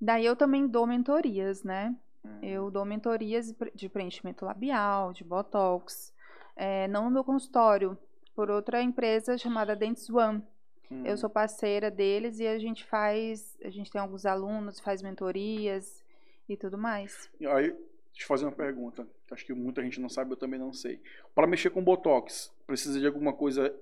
Daí 0.00 0.24
eu 0.24 0.36
também 0.36 0.66
dou 0.66 0.86
mentorias, 0.86 1.64
né? 1.64 1.94
Hum. 2.24 2.38
Eu 2.42 2.70
dou 2.70 2.84
mentorias 2.84 3.54
de 3.74 3.88
preenchimento 3.88 4.44
labial, 4.44 5.12
de 5.12 5.24
botox, 5.24 6.12
é, 6.54 6.86
não 6.88 7.04
no 7.04 7.10
meu 7.10 7.24
consultório, 7.24 7.96
por 8.34 8.50
outra 8.50 8.80
empresa 8.82 9.36
chamada 9.36 9.74
Dentes 9.74 10.08
One. 10.08 10.42
Hum. 10.90 11.04
Eu 11.04 11.16
sou 11.16 11.28
parceira 11.28 11.90
deles 11.90 12.38
e 12.38 12.46
a 12.46 12.58
gente 12.58 12.84
faz, 12.84 13.58
a 13.64 13.70
gente 13.70 13.90
tem 13.90 14.00
alguns 14.00 14.24
alunos, 14.24 14.78
faz 14.80 15.02
mentorias 15.02 16.04
e 16.48 16.56
tudo 16.56 16.78
mais. 16.78 17.28
E 17.40 17.46
aí, 17.46 17.70
deixa 17.70 18.22
eu 18.22 18.26
fazer 18.26 18.44
uma 18.46 18.52
pergunta, 18.52 19.06
acho 19.34 19.44
que 19.44 19.52
muita 19.52 19.82
gente 19.82 20.00
não 20.00 20.08
sabe, 20.08 20.32
eu 20.32 20.36
também 20.36 20.58
não 20.58 20.72
sei. 20.72 21.00
Para 21.34 21.46
mexer 21.46 21.70
com 21.70 21.82
botox, 21.82 22.52
precisa 22.66 22.98
de 22.98 23.06
alguma 23.06 23.32
coisa 23.32 23.74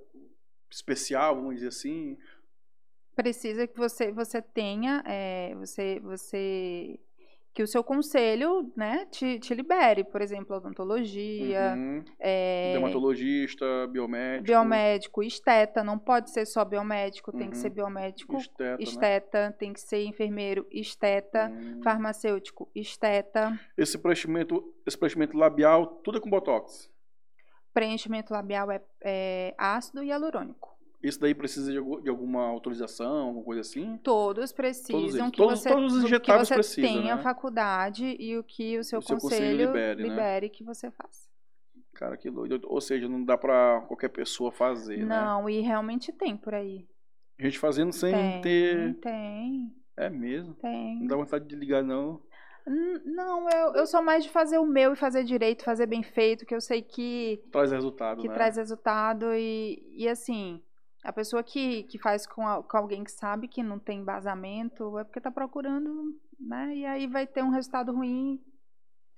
especial, 0.70 1.36
vamos 1.36 1.56
dizer 1.56 1.68
assim? 1.68 2.18
Precisa 3.14 3.66
que 3.66 3.76
você 3.76 4.12
você 4.12 4.42
tenha, 4.42 5.02
é, 5.06 5.54
você 5.54 6.00
você 6.00 6.98
que 7.56 7.62
o 7.62 7.66
seu 7.66 7.82
conselho, 7.82 8.70
né, 8.76 9.06
te, 9.10 9.38
te 9.38 9.54
libere, 9.54 10.04
por 10.04 10.20
exemplo, 10.20 10.54
odontologia, 10.54 11.72
uhum. 11.74 12.04
é, 12.20 12.72
dermatologista, 12.72 13.64
biomédico. 13.86 14.44
Biomédico, 14.44 15.22
esteta, 15.22 15.82
não 15.82 15.98
pode 15.98 16.30
ser 16.30 16.44
só 16.44 16.66
biomédico, 16.66 17.30
uhum. 17.30 17.38
tem 17.38 17.48
que 17.48 17.56
ser 17.56 17.68
uhum. 17.68 17.74
biomédico, 17.74 18.36
esteta, 18.36 18.76
esteta 18.78 19.46
né? 19.46 19.54
tem 19.58 19.72
que 19.72 19.80
ser 19.80 20.04
enfermeiro, 20.04 20.66
esteta, 20.70 21.48
uhum. 21.48 21.80
farmacêutico, 21.82 22.70
esteta. 22.74 23.58
Esse 23.74 23.96
preenchimento, 23.96 24.62
esse 24.84 24.98
preenchimento 24.98 25.34
labial, 25.34 25.86
tudo 26.04 26.18
é 26.18 26.20
com 26.20 26.28
botox? 26.28 26.90
Preenchimento 27.72 28.34
labial 28.34 28.70
é, 28.70 28.82
é 29.02 29.54
ácido 29.56 30.04
hialurônico. 30.04 30.75
Isso 31.06 31.20
daí 31.20 31.34
precisa 31.34 31.70
de, 31.70 31.78
de, 32.02 32.08
alguma 32.10 32.46
autorização, 32.46 33.28
alguma 33.28 33.44
coisa 33.44 33.60
assim? 33.60 33.96
Todos 34.02 34.50
precisam 34.52 35.00
todos 35.00 35.30
que 35.30 35.36
todos, 35.36 35.60
você, 35.60 35.68
todos 35.68 35.94
os 35.94 36.04
injetáveis 36.04 36.48
que 36.48 36.54
você 36.54 36.74
precisam, 36.74 37.02
tenha 37.02 37.16
né? 37.16 37.22
faculdade 37.22 38.16
e 38.18 38.36
o 38.36 38.42
que 38.42 38.76
o 38.76 38.82
seu, 38.82 38.98
o 38.98 39.02
seu 39.02 39.16
conselho, 39.16 39.40
conselho 39.40 39.66
libere, 39.66 40.02
libere 40.02 40.46
né? 40.46 40.52
que 40.52 40.64
você 40.64 40.90
faça. 40.90 41.26
Cara, 41.94 42.16
que 42.16 42.30
doido. 42.30 42.60
Ou 42.64 42.80
seja, 42.80 43.08
não 43.08 43.24
dá 43.24 43.38
pra 43.38 43.82
qualquer 43.86 44.08
pessoa 44.08 44.50
fazer, 44.50 44.98
não, 45.06 45.44
né? 45.44 45.52
e 45.52 45.60
realmente 45.60 46.12
tem 46.12 46.36
por 46.36 46.54
aí. 46.54 46.86
Gente 47.38 47.58
fazendo 47.58 47.92
sem 47.92 48.12
tem, 48.12 48.40
ter... 48.40 48.94
Tem, 48.96 49.72
É 49.96 50.10
mesmo? 50.10 50.54
tem. 50.54 51.00
Não 51.00 51.06
dá 51.06 51.16
vontade 51.16 51.46
de 51.46 51.54
ligar, 51.54 51.84
não. 51.84 52.20
Não, 53.04 53.48
eu, 53.48 53.74
eu 53.74 53.86
sou 53.86 54.02
mais 54.02 54.24
de 54.24 54.30
fazer 54.30 54.58
o 54.58 54.66
meu 54.66 54.92
e 54.92 54.96
fazer 54.96 55.22
direito, 55.22 55.62
fazer 55.62 55.86
bem 55.86 56.02
feito, 56.02 56.44
que 56.44 56.54
eu 56.54 56.60
sei 56.60 56.82
que... 56.82 57.40
Traz 57.52 57.70
resultado, 57.70 58.20
Que 58.20 58.28
né? 58.28 58.34
traz 58.34 58.56
resultado 58.56 59.32
e, 59.34 59.80
e 59.94 60.08
assim... 60.08 60.60
A 61.06 61.12
pessoa 61.12 61.40
que, 61.40 61.84
que 61.84 61.98
faz 61.98 62.26
com, 62.26 62.46
a, 62.46 62.60
com 62.64 62.76
alguém 62.76 63.04
que 63.04 63.12
sabe 63.12 63.46
que 63.46 63.62
não 63.62 63.78
tem 63.78 64.00
embasamento 64.00 64.98
é 64.98 65.04
porque 65.04 65.20
está 65.20 65.30
procurando, 65.30 66.18
né? 66.38 66.74
E 66.74 66.84
aí 66.84 67.06
vai 67.06 67.28
ter 67.28 67.44
um 67.44 67.50
resultado 67.50 67.92
ruim. 67.94 68.42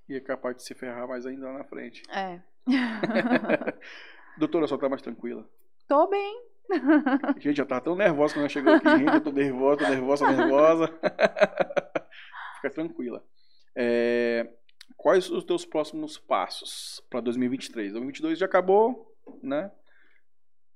E 0.06 0.14
é 0.14 0.20
capaz 0.20 0.56
de 0.56 0.64
se 0.64 0.74
ferrar 0.74 1.08
mais 1.08 1.24
ainda 1.24 1.46
lá 1.46 1.58
na 1.58 1.64
frente. 1.64 2.02
É. 2.10 2.42
Doutora, 4.36 4.66
só 4.66 4.76
tá 4.76 4.86
mais 4.86 5.00
tranquila? 5.00 5.48
Tô 5.88 6.06
bem. 6.08 6.44
Gente, 7.40 7.56
já 7.56 7.64
tava 7.64 7.80
tão 7.80 7.96
nervosa 7.96 8.34
quando 8.34 8.40
ela 8.40 8.48
chegou 8.50 8.74
aqui. 8.74 8.90
Gente, 8.90 9.14
eu 9.14 9.20
tô 9.22 9.32
nervosa, 9.32 9.84
tô 9.84 9.88
nervosa, 9.90 10.30
nervosa. 10.30 10.88
Fica 12.56 12.70
tranquila. 12.70 13.24
É, 13.74 14.46
quais 14.94 15.30
os 15.30 15.42
teus 15.42 15.64
próximos 15.64 16.18
passos 16.18 17.02
para 17.08 17.20
2023? 17.20 17.92
2022 17.92 18.38
já 18.38 18.44
acabou, 18.44 19.16
né? 19.42 19.72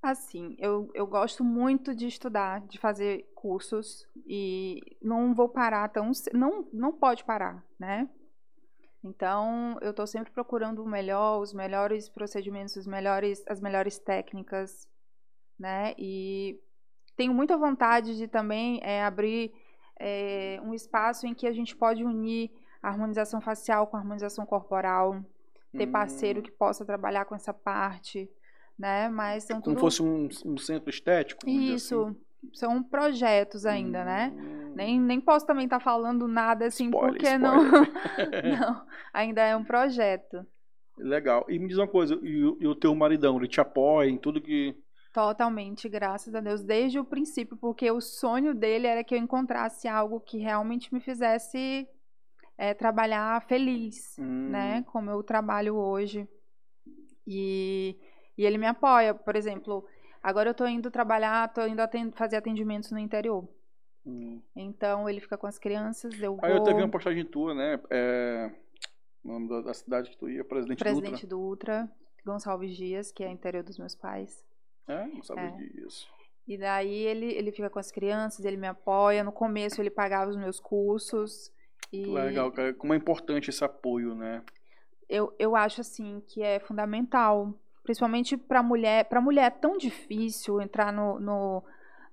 Assim, 0.03 0.57
eu, 0.59 0.91
eu 0.95 1.07
gosto 1.07 1.45
muito 1.45 1.95
de 1.95 2.09
estudar, 2.09 2.61
de 2.63 2.77
fazer 2.77 3.31
cursos 3.37 4.05
e 4.27 4.81
não 5.01 5.33
vou 5.33 5.49
parar 5.49 5.89
tão. 5.91 6.11
Não, 6.33 6.69
não 6.73 6.93
pode 6.93 7.23
parar, 7.23 7.65
né? 7.79 8.11
Então, 9.05 9.79
eu 9.81 9.91
estou 9.91 10.07
sempre 10.07 10.33
procurando 10.33 10.83
o 10.83 10.89
melhor, 10.89 11.41
os 11.41 11.53
melhores 11.53 12.09
procedimentos, 12.09 12.75
os 12.75 12.87
melhores, 12.87 13.45
as 13.49 13.61
melhores 13.61 13.97
técnicas, 13.97 14.89
né? 15.57 15.95
E 15.97 16.61
tenho 17.17 17.33
muita 17.33 17.57
vontade 17.57 18.17
de 18.17 18.27
também 18.27 18.81
é, 18.83 19.05
abrir 19.05 19.53
é, 20.01 20.61
um 20.65 20.75
espaço 20.75 21.29
em 21.29 21.35
que 21.35 21.47
a 21.47 21.53
gente 21.53 21.77
pode 21.77 22.05
unir 22.05 22.51
a 22.83 22.89
harmonização 22.89 23.41
facial 23.41 23.87
com 23.87 23.97
a 23.97 24.01
harmonização 24.01 24.45
corporal, 24.45 25.25
ter 25.77 25.87
hum. 25.87 25.93
parceiro 25.93 26.43
que 26.43 26.51
possa 26.51 26.85
trabalhar 26.85 27.25
com 27.25 27.37
essa 27.37 27.55
parte 27.55 28.29
né? 28.79 29.09
Mas 29.09 29.45
são 29.45 29.61
Como 29.61 29.77
tudo... 29.77 29.81
fosse 29.81 30.03
um, 30.03 30.29
um 30.45 30.57
centro 30.57 30.91
estético? 30.91 31.49
Isso, 31.49 32.05
assim. 32.05 32.17
são 32.55 32.83
projetos 32.83 33.67
ainda, 33.67 34.05
né? 34.05 34.33
hum. 34.35 34.37
né? 34.37 34.73
Nem, 34.75 35.01
nem 35.01 35.21
posso 35.21 35.47
também 35.47 35.65
estar 35.65 35.79
tá 35.79 35.85
falando 35.85 36.27
nada 36.27 36.67
assim, 36.67 36.87
spoiler, 36.87 37.13
porque 37.13 37.27
spoiler. 37.27 37.41
não... 37.41 38.59
não, 38.59 38.87
ainda 39.13 39.43
é 39.43 39.57
um 39.57 39.65
projeto. 39.65 40.47
Legal. 40.99 41.45
E 41.49 41.59
me 41.59 41.69
diz 41.69 41.79
uma 41.79 41.89
coisa, 41.89 42.19
e, 42.23 42.39
e 42.61 42.67
o 42.67 42.75
teu 42.75 42.95
maridão, 42.95 43.37
ele 43.37 43.49
te 43.49 43.61
apoia 43.61 44.09
em 44.09 44.19
tudo 44.19 44.41
que... 44.41 44.75
Totalmente, 45.13 45.91
graças 45.91 46.35
a 46.35 46.41
Deus, 46.41 46.63
desde 46.63 46.99
o 46.99 47.05
princípio, 47.05 47.57
porque 47.59 47.91
o 47.91 48.01
sonho 48.01 48.55
dele 48.55 48.87
era 48.87 49.05
que 49.05 49.15
eu 49.15 49.19
encontrasse 49.19 49.87
algo 49.87 50.19
que 50.19 50.39
realmente 50.39 50.93
me 50.93 51.01
fizesse 51.01 51.87
é, 52.57 52.73
trabalhar 52.73 53.43
feliz, 53.47 54.17
hum. 54.19 54.49
né? 54.49 54.83
Como 54.85 55.11
eu 55.11 55.23
trabalho 55.23 55.77
hoje. 55.77 56.29
E 57.27 57.99
e 58.37 58.45
ele 58.45 58.59
me 58.59 58.67
apoia, 58.67 59.15
por 59.15 59.37
exemplo, 59.37 59.87
agora 60.23 60.51
eu 60.51 60.55
tô 60.55 60.67
indo 60.67 60.91
trabalhar, 60.91 61.53
tô 61.53 61.67
indo 61.67 61.81
atend 61.81 62.15
fazer 62.17 62.37
atendimentos 62.37 62.91
no 62.91 62.99
interior. 62.99 63.49
Hum. 64.05 64.41
Então 64.57 65.09
ele 65.09 65.21
fica 65.21 65.39
com 65.39 65.47
as 65.47 65.59
crianças, 65.59 66.21
eu 66.21 66.37
vou... 66.37 66.45
Aí 66.45 66.53
eu 66.53 66.63
teve 66.63 66.81
uma 66.81 66.91
postagem 66.91 67.25
tua, 67.25 67.55
né? 67.55 67.81
É... 67.91 68.51
O 69.25 69.29
nome 69.29 69.49
da, 69.49 69.61
da 69.61 69.75
cidade 69.75 70.11
que 70.11 70.17
tu 70.17 70.29
ia, 70.29 70.45
Presidente, 70.45 70.79
Presidente 70.79 71.27
do 71.27 71.39
Ultra. 71.39 71.89
Gonçalves 72.25 72.77
Dias, 72.77 73.11
que 73.11 73.23
é 73.23 73.31
interior 73.31 73.63
dos 73.63 73.79
meus 73.79 73.95
pais. 73.95 74.45
É, 74.87 75.07
não 75.07 75.23
sabia 75.23 75.45
É. 75.45 75.57
disso. 75.57 76.09
E 76.47 76.59
daí 76.59 76.93
ele, 76.93 77.27
ele 77.27 77.53
fica 77.53 77.71
com 77.71 77.79
as 77.79 77.91
crianças, 77.93 78.45
ele 78.45 78.57
me 78.57 78.67
apoia. 78.67 79.23
No 79.23 79.33
começo 79.33 79.81
ele 79.81 79.91
pagava 79.91 80.31
os 80.31 80.37
meus 80.37 80.59
cursos. 80.59 81.53
E 81.93 82.05
Legal, 82.05 82.51
cara. 82.51 82.75
Como 82.75 82.93
é 82.95 82.97
importante 82.97 83.51
esse 83.51 83.65
apoio, 83.65 84.15
né? 84.15 84.43
eu, 85.13 85.35
eu 85.39 85.55
acho 85.55 85.83
assim 85.83 86.23
que 86.27 86.43
é 86.43 86.59
fundamental. 86.59 87.55
Principalmente 87.83 88.37
para 88.37 88.63
mulher. 88.63 89.05
Para 89.07 89.21
mulher 89.21 89.47
é 89.47 89.51
tão 89.51 89.77
difícil 89.77 90.61
entrar 90.61 90.93
no, 90.93 91.19
no, 91.19 91.63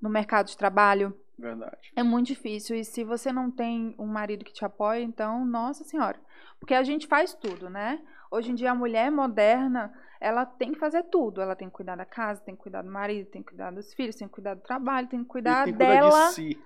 no 0.02 0.10
mercado 0.10 0.48
de 0.48 0.58
trabalho. 0.58 1.14
Verdade. 1.38 1.92
É 1.96 2.04
muito 2.04 2.28
difícil. 2.28 2.76
E 2.76 2.84
se 2.84 3.04
você 3.04 3.32
não 3.32 3.50
tem 3.50 3.96
um 3.98 4.08
marido 4.08 4.44
que 4.44 4.54
te 4.54 4.66
apoia, 4.66 5.02
então, 5.02 5.46
nossa 5.46 5.84
senhora. 5.84 6.20
Porque 6.60 6.74
a 6.74 6.84
gente 6.84 7.08
faz 7.08 7.34
tudo, 7.34 7.70
né? 7.70 8.02
Hoje 8.30 8.52
em 8.52 8.56
dia, 8.56 8.72
a 8.72 8.76
mulher 8.76 9.10
moderna, 9.10 9.94
ela 10.20 10.46
tem 10.46 10.74
que 10.74 10.80
fazer 10.80 11.04
tudo. 11.04 11.42
Ela 11.42 11.56
tem 11.56 11.70
que 11.70 11.74
cuidar 11.74 11.96
da 11.96 12.06
casa, 12.06 12.42
tem 12.42 12.56
que 12.56 12.62
cuidar 12.62 12.82
do 12.82 12.92
marido, 12.92 13.30
tem 13.30 13.42
que 13.42 13.50
cuidar 13.50 13.72
dos 13.72 13.94
filhos, 13.94 14.16
tem 14.16 14.28
que 14.28 14.34
cuidar 14.34 14.56
do 14.56 14.62
trabalho, 14.62 15.08
tem 15.08 15.24
que 15.24 15.30
cuidar 15.30 15.64
tem 15.64 15.74
que 15.74 15.78
cuidar 15.78 15.94
dela, 15.94 16.28
de 16.28 16.34
si. 16.34 16.64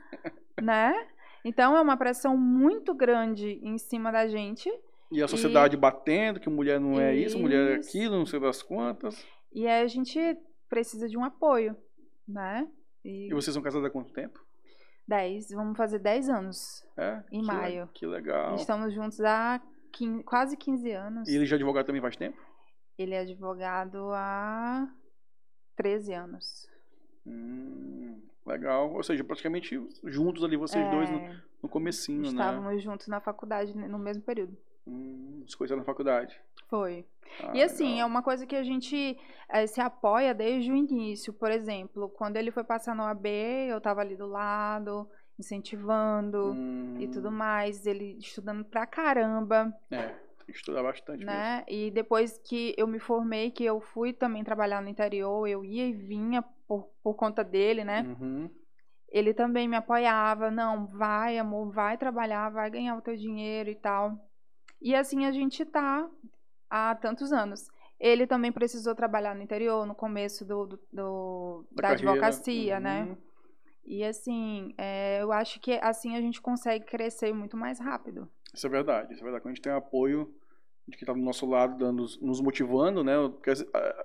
né? 0.61 1.07
Então, 1.45 1.77
é 1.77 1.81
uma 1.81 1.97
pressão 1.97 2.35
muito 2.35 2.93
grande 2.93 3.59
em 3.61 3.77
cima 3.77 4.11
da 4.11 4.27
gente. 4.27 4.71
E 5.13 5.21
a 5.21 5.27
sociedade 5.27 5.77
batendo, 5.77 6.39
que 6.39 6.49
mulher 6.49 6.79
não 6.79 6.99
é 6.99 7.15
isso, 7.15 7.37
mulher 7.39 7.71
é 7.71 7.79
Isso. 7.79 7.89
aquilo, 7.89 8.17
não 8.17 8.25
sei 8.25 8.39
das 8.39 8.61
quantas. 8.63 9.25
E 9.51 9.67
aí 9.67 9.83
a 9.83 9.87
gente 9.87 10.19
precisa 10.67 11.07
de 11.07 11.17
um 11.17 11.23
apoio, 11.23 11.75
né? 12.27 12.67
E 13.05 13.31
vocês 13.33 13.53
são 13.53 13.61
casados 13.61 13.85
há 13.87 13.91
quanto 13.91 14.11
tempo? 14.11 14.39
10, 15.07 15.51
vamos 15.51 15.77
fazer 15.77 15.99
10 15.99 16.29
anos. 16.29 16.83
É? 16.97 17.21
Em 17.31 17.41
que 17.41 17.47
le- 17.47 17.53
maio. 17.53 17.89
Que 17.93 18.05
legal. 18.07 18.55
Estamos 18.55 18.93
juntos 18.93 19.19
há 19.21 19.61
15 19.91 20.23
quase 20.23 20.57
15 20.57 20.91
anos. 20.91 21.29
E 21.29 21.35
ele 21.35 21.45
já 21.45 21.55
é 21.55 21.57
advogado 21.57 21.85
também 21.85 22.01
faz 22.01 22.15
tempo? 22.15 22.37
Ele 22.97 23.13
é 23.13 23.19
advogado 23.19 23.97
há 24.13 24.87
13 25.75 26.13
anos. 26.13 26.67
Hum, 27.25 28.21
legal. 28.45 28.93
Ou 28.93 29.03
seja, 29.03 29.23
praticamente 29.23 29.79
juntos 30.05 30.43
ali, 30.43 30.57
vocês 30.57 30.89
dois 30.89 31.09
no, 31.09 31.17
É, 31.17 31.41
no 31.61 31.69
comecinho, 31.69 32.21
né? 32.21 32.27
Estávamos 32.29 32.81
juntos 32.83 33.07
na 33.07 33.19
faculdade 33.19 33.75
no 33.75 33.99
mesmo 33.99 34.23
período. 34.23 34.57
Hum, 34.87 35.43
se 35.47 35.55
conheceram 35.57 35.79
na 35.79 35.85
faculdade. 35.85 36.39
Foi. 36.69 37.05
Ah, 37.39 37.51
e 37.55 37.61
assim, 37.63 37.85
é 37.85 37.93
legal. 37.93 38.07
uma 38.07 38.21
coisa 38.23 38.45
que 38.45 38.55
a 38.55 38.63
gente 38.63 39.17
eh, 39.49 39.67
se 39.67 39.81
apoia 39.81 40.33
desde 40.33 40.71
o 40.71 40.75
início. 40.75 41.33
Por 41.33 41.51
exemplo, 41.51 42.09
quando 42.09 42.37
ele 42.37 42.51
foi 42.51 42.63
passar 42.63 42.95
no 42.95 43.03
AB, 43.03 43.27
eu 43.69 43.77
estava 43.77 44.01
ali 44.01 44.15
do 44.15 44.27
lado, 44.27 45.09
incentivando 45.39 46.55
e 46.99 47.07
tudo 47.07 47.29
Hum, 47.29 47.31
mais. 47.31 47.85
Ele 47.85 48.17
estudando 48.19 48.63
pra 48.65 48.85
caramba, 48.85 49.73
É, 49.91 50.13
estudar 50.47 50.83
bastante 50.83 51.25
mesmo. 51.25 51.31
né? 51.31 51.63
E 51.67 51.89
depois 51.91 52.37
que 52.37 52.73
eu 52.77 52.85
me 52.87 52.99
formei, 52.99 53.49
que 53.51 53.63
eu 53.63 53.79
fui 53.81 54.13
também 54.13 54.43
trabalhar 54.43 54.81
no 54.81 54.89
interior, 54.89 55.47
eu 55.47 55.63
ia 55.65 55.87
e 55.87 55.93
vinha 55.93 56.43
por, 56.67 56.89
por 57.01 57.15
conta 57.15 57.43
dele, 57.43 57.83
né? 57.83 58.01
Uhum. 58.19 58.49
Ele 59.09 59.33
também 59.33 59.67
me 59.67 59.75
apoiava. 59.75 60.51
Não, 60.51 60.87
vai, 60.87 61.37
amor, 61.37 61.71
vai 61.71 61.97
trabalhar, 61.97 62.49
vai 62.49 62.69
ganhar 62.69 62.95
o 62.97 63.01
teu 63.01 63.15
dinheiro 63.15 63.69
e 63.69 63.75
tal. 63.75 64.17
E 64.83 64.93
assim 64.93 65.25
a 65.25 65.31
gente 65.31 65.63
tá 65.65 66.07
há 66.69 66.93
tantos 66.95 67.31
anos. 67.31 67.71
Ele 67.99 68.27
também 68.27 68.51
precisou 68.51 68.93
trabalhar 68.93 69.33
no 69.33 69.41
interior, 69.41 69.85
no 69.85 69.95
começo 69.95 70.43
do, 70.45 70.65
do- 70.67 70.79
do- 70.91 71.65
Da 71.71 71.81
da, 71.83 71.89
advocacia, 71.93 72.79
né? 72.79 73.03
Uhum. 73.05 73.17
E 73.85 74.03
assim, 74.03 74.73
é, 74.77 75.21
eu 75.21 75.31
acho 75.31 75.59
que 75.61 75.73
assim 75.81 76.15
a 76.17 76.21
gente 76.21 76.41
consegue 76.41 76.85
crescer 76.85 77.33
muito 77.33 77.55
mais 77.55 77.79
rápido. 77.79 78.29
Isso 78.53 78.67
é 78.67 78.69
verdade, 78.69 79.13
isso 79.13 79.21
é 79.21 79.23
verdade. 79.23 79.41
Quando 79.41 79.51
a 79.53 79.55
gente 79.55 79.63
tem 79.63 79.71
apoio 79.71 80.33
de 80.87 80.97
quem 80.97 81.03
está 81.05 81.13
do 81.13 81.19
nosso 81.19 81.45
lado, 81.45 81.77
dando, 81.77 82.05
nos 82.21 82.41
motivando, 82.41 83.03
né? 83.05 83.13
Porque, 83.29 83.51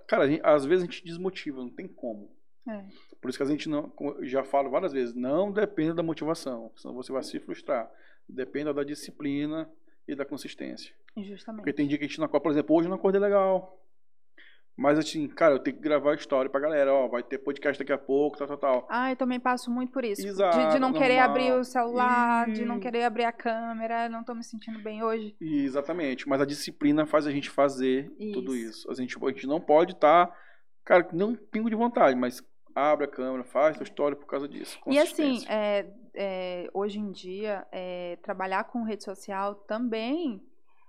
cara, 0.06 0.28
gente, 0.28 0.40
às 0.44 0.64
vezes 0.64 0.84
a 0.84 0.86
gente 0.86 1.04
desmotiva, 1.04 1.58
não 1.60 1.70
tem 1.70 1.88
como. 1.88 2.30
É. 2.68 2.84
Por 3.20 3.28
isso 3.28 3.38
que 3.38 3.42
a 3.42 3.46
gente 3.46 3.68
não, 3.68 3.92
já 4.22 4.44
falo 4.44 4.70
várias 4.70 4.92
vezes, 4.92 5.12
não 5.14 5.50
dependa 5.50 5.94
da 5.94 6.02
motivação, 6.04 6.70
senão 6.76 6.94
você 6.94 7.10
vai 7.12 7.22
se 7.24 7.40
frustrar. 7.40 7.90
Dependa 8.28 8.72
da 8.72 8.84
disciplina 8.84 9.68
e 10.08 10.14
da 10.14 10.24
consistência. 10.24 10.92
Justamente. 11.16 11.60
Porque 11.60 11.72
tem 11.72 11.86
dia 11.86 11.98
que 11.98 12.04
a 12.04 12.08
gente 12.08 12.18
não 12.18 12.24
acorda, 12.24 12.42
por 12.42 12.52
exemplo, 12.52 12.76
hoje 12.76 12.86
eu 12.86 12.90
não 12.90 12.96
acordei 12.96 13.20
legal. 13.20 13.78
Mas 14.78 14.96
assim, 14.96 15.26
cara, 15.26 15.54
eu 15.54 15.58
tenho 15.58 15.76
que 15.76 15.82
gravar 15.82 16.12
a 16.12 16.14
história 16.14 16.48
pra 16.48 16.60
galera, 16.60 16.94
ó, 16.94 17.08
vai 17.08 17.20
ter 17.20 17.38
podcast 17.38 17.76
daqui 17.76 17.92
a 17.92 17.98
pouco, 17.98 18.38
tal, 18.38 18.46
tal, 18.46 18.56
tal. 18.56 18.86
Ah, 18.88 19.10
eu 19.10 19.16
também 19.16 19.40
passo 19.40 19.68
muito 19.68 19.92
por 19.92 20.04
isso. 20.04 20.24
Exato, 20.24 20.56
de, 20.56 20.66
de 20.74 20.78
não 20.78 20.90
normal. 20.90 21.02
querer 21.02 21.18
abrir 21.18 21.52
o 21.52 21.64
celular, 21.64 22.48
e... 22.48 22.52
de 22.52 22.64
não 22.64 22.78
querer 22.78 23.02
abrir 23.02 23.24
a 23.24 23.32
câmera, 23.32 24.08
não 24.08 24.22
tô 24.22 24.36
me 24.36 24.44
sentindo 24.44 24.78
bem 24.78 25.02
hoje. 25.02 25.34
Exatamente, 25.40 26.28
mas 26.28 26.40
a 26.40 26.46
disciplina 26.46 27.04
faz 27.06 27.26
a 27.26 27.32
gente 27.32 27.50
fazer 27.50 28.08
isso. 28.20 28.32
tudo 28.32 28.54
isso. 28.54 28.88
A 28.88 28.94
gente, 28.94 29.18
a 29.20 29.28
gente 29.30 29.48
não 29.48 29.60
pode 29.60 29.94
estar, 29.94 30.28
tá, 30.28 30.36
cara, 30.84 31.08
não 31.12 31.34
pingo 31.34 31.68
de 31.68 31.74
vontade, 31.74 32.14
mas 32.16 32.40
abre 32.74 33.04
a 33.04 33.08
câmera, 33.08 33.44
faz 33.44 33.78
a 33.80 33.82
história 33.82 34.16
por 34.16 34.26
causa 34.26 34.48
disso. 34.48 34.78
E 34.86 34.98
assim, 34.98 35.44
é, 35.48 35.86
é, 36.14 36.70
hoje 36.72 36.98
em 36.98 37.10
dia, 37.10 37.66
é, 37.70 38.18
trabalhar 38.22 38.64
com 38.64 38.82
rede 38.82 39.04
social 39.04 39.54
também 39.54 40.42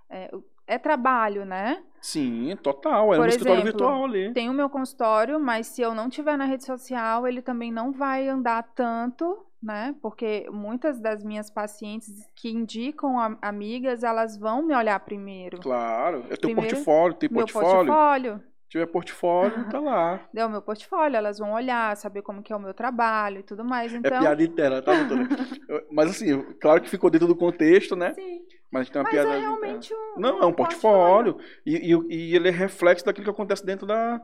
é, 0.10 0.32
é 0.66 0.78
trabalho, 0.78 1.46
né? 1.46 1.84
Sim, 2.02 2.56
total. 2.64 3.14
É 3.14 3.18
Por 3.18 3.24
um 3.24 3.28
exemplo, 3.28 3.48
escritório 3.48 3.64
virtual 3.64 4.06
ali. 4.06 4.34
Tem 4.34 4.50
o 4.50 4.54
meu 4.54 4.70
consultório, 4.70 5.40
mas 5.40 5.68
se 5.68 5.82
eu 5.82 5.94
não 5.94 6.10
tiver 6.10 6.38
na 6.38 6.46
rede 6.46 6.66
social, 6.66 7.28
ele 7.28 7.42
também 7.42 7.72
não 7.72 7.92
vai 7.92 8.28
andar 8.28 8.64
tanto, 8.74 9.46
né? 9.62 9.96
Porque 10.02 10.48
muitas 10.52 11.00
das 11.00 11.24
minhas 11.24 11.50
pacientes 11.50 12.28
que 12.36 12.50
indicam 12.50 13.20
a, 13.20 13.38
amigas, 13.42 14.04
elas 14.04 14.38
vão 14.38 14.62
me 14.62 14.76
olhar 14.76 15.00
primeiro. 15.02 15.60
Claro. 15.60 16.24
É 16.30 16.36
teu 16.36 16.50
primeiro, 16.50 16.76
portfólio, 16.76 17.14
tem 17.16 17.30
portfólio. 17.30 17.70
Meu 17.70 17.86
portfólio. 17.86 18.44
Se 18.70 18.74
tiver 18.74 18.86
portfólio, 18.86 19.68
tá 19.72 19.80
lá. 19.80 20.30
Deu 20.32 20.46
o 20.46 20.50
meu 20.50 20.62
portfólio, 20.62 21.18
elas 21.18 21.40
vão 21.40 21.54
olhar, 21.54 21.98
saber 21.98 22.22
como 22.22 22.44
que 22.44 22.54
é 22.54 22.56
o 22.56 22.60
meu 22.60 22.72
trabalho 22.72 23.40
e 23.40 23.44
tudo 23.44 23.66
mais. 23.66 23.92
É 23.92 23.98
então... 23.98 24.18
É 24.18 24.20
piada 24.20 24.44
interna, 24.44 24.80
tá, 24.80 24.94
doutora? 24.94 25.28
Mas 25.92 26.12
assim, 26.12 26.40
claro 26.62 26.80
que 26.80 26.88
ficou 26.88 27.10
dentro 27.10 27.28
do 27.28 27.36
contexto, 27.36 27.96
né? 27.96 28.14
Sim. 28.14 28.42
Mas 28.72 28.88
tem 28.88 29.00
uma 29.02 29.06
Mas 29.06 29.12
piada. 29.12 29.36
é 29.36 29.40
realmente 29.40 29.92
um. 29.92 30.20
Não, 30.20 30.44
é 30.44 30.46
um 30.46 30.54
portfólio. 30.54 31.34
portfólio. 31.34 31.62
E, 31.66 31.94
e, 31.94 32.16
e, 32.16 32.36
ele 32.36 32.48
é 32.48 32.52
reflexo 32.52 33.04
daquilo 33.04 33.24
que 33.24 33.32
acontece 33.32 33.66
dentro 33.66 33.88
da, 33.88 34.22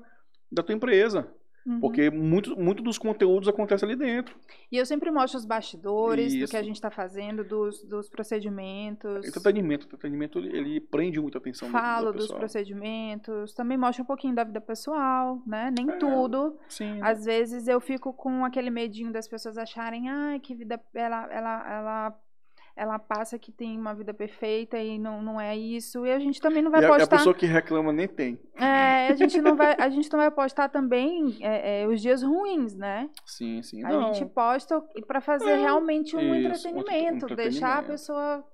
da 0.52 0.62
tua 0.62 0.76
empresa. 0.76 1.28
Uhum. 1.66 1.80
Porque 1.80 2.12
muito, 2.12 2.56
muito 2.56 2.84
dos 2.84 2.98
conteúdos 2.98 3.50
acontece 3.50 3.84
ali 3.84 3.96
dentro. 3.96 4.36
E 4.72 4.78
eu 4.78 4.86
sempre 4.86 5.10
mostro 5.10 5.40
os 5.40 5.46
bastidores 5.46 6.34
Isso. 6.34 6.46
do 6.46 6.52
que 6.52 6.58
a 6.58 6.62
gente 6.62 6.76
está 6.76 6.92
fazendo, 6.92 7.44
dos, 7.44 7.84
dos 7.84 8.08
procedimentos. 8.08 9.28
Entretenimento. 9.28 9.88
Entretenimento, 9.88 10.38
ele, 10.38 10.56
ele 10.56 10.80
prende 10.80 11.20
muita 11.20 11.40
atenção 11.40 11.70
Falo 11.70 12.14
dos 12.14 12.28
procedimentos. 12.32 13.54
Também 13.54 13.78
mostro 13.78 14.04
um 14.04 14.06
pouquinho 14.06 14.36
da 14.36 14.44
vida 14.44 14.62
pessoal, 14.62 15.42
né? 15.48 15.74
Nem 15.76 15.90
é, 15.90 15.98
tudo. 15.98 16.56
Sim. 16.70 17.00
Às 17.02 17.26
vezes 17.26 17.68
eu 17.68 17.82
fico 17.82 18.14
com 18.14 18.46
aquele 18.46 18.70
medinho 18.70 19.12
das 19.12 19.28
pessoas 19.28 19.58
acharem, 19.58 20.08
ah, 20.08 20.40
que 20.40 20.54
vida... 20.54 20.80
Ela, 20.94 21.28
ela, 21.32 21.74
ela 21.74 22.20
ela 22.76 23.00
passa 23.00 23.40
que 23.40 23.52
tem 23.52 23.80
uma 23.80 23.94
vida 23.94 24.14
perfeita 24.14 24.78
e 24.78 25.00
não, 25.00 25.22
não 25.22 25.40
é 25.40 25.56
isso. 25.56 26.06
E 26.06 26.12
a 26.12 26.20
gente 26.20 26.42
também 26.42 26.62
não 26.62 26.70
vai 26.70 26.84
e 26.84 26.88
postar. 26.88 27.04
A, 27.04 27.16
a 27.16 27.18
pessoa 27.20 27.34
que 27.34 27.46
reclama 27.46 27.94
nem 27.94 28.08
tem. 28.08 28.38
É, 28.56 29.08
a 29.08 29.16
gente 29.16 29.42
não 29.42 29.56
vai, 29.56 29.76
a 29.80 29.90
gente 29.90 30.12
não 30.12 30.20
vai 30.20 30.30
postar 30.30 30.68
também 30.68 31.38
é, 31.40 31.84
é, 31.84 31.88
os 31.88 32.02
dias 32.02 32.22
ruins, 32.22 32.76
né? 32.76 33.10
Sim, 33.26 33.62
sim. 33.64 33.84
A 33.84 33.90
não. 33.90 34.14
gente 34.14 34.30
posta 34.30 34.82
para 35.08 35.22
fazer 35.22 35.52
é, 35.52 35.56
realmente 35.56 36.18
um, 36.18 36.20
isso, 36.20 36.68
entretenimento, 36.68 36.76
um 36.76 36.82
entretenimento, 36.82 37.36
deixar 37.36 37.80
a 37.80 37.84
pessoa 37.84 38.46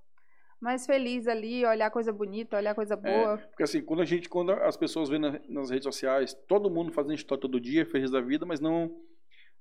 mais 0.62 0.86
feliz 0.86 1.28
ali, 1.28 1.66
olhar 1.66 1.90
coisa 1.90 2.14
bonita, 2.14 2.58
olhar 2.58 2.76
coisa 2.76 2.94
é, 2.94 2.98
boa. 2.98 3.34
É, 3.34 3.38
porque 3.38 3.64
assim, 3.64 3.82
quando 3.82 4.02
a 4.02 4.06
gente, 4.06 4.30
quando 4.30 4.52
as 4.52 4.78
pessoas 4.78 5.10
vêem 5.10 5.20
na, 5.20 5.40
nas 5.50 5.72
redes 5.72 5.86
sociais, 5.86 6.36
todo 6.48 6.70
mundo 6.70 6.92
fazendo 6.92 7.16
história 7.16 7.42
todo 7.42 7.60
dia, 7.60 7.88
feliz 7.88 8.12
da 8.12 8.22
vida, 8.22 8.46
mas 8.46 8.60
não 8.60 8.92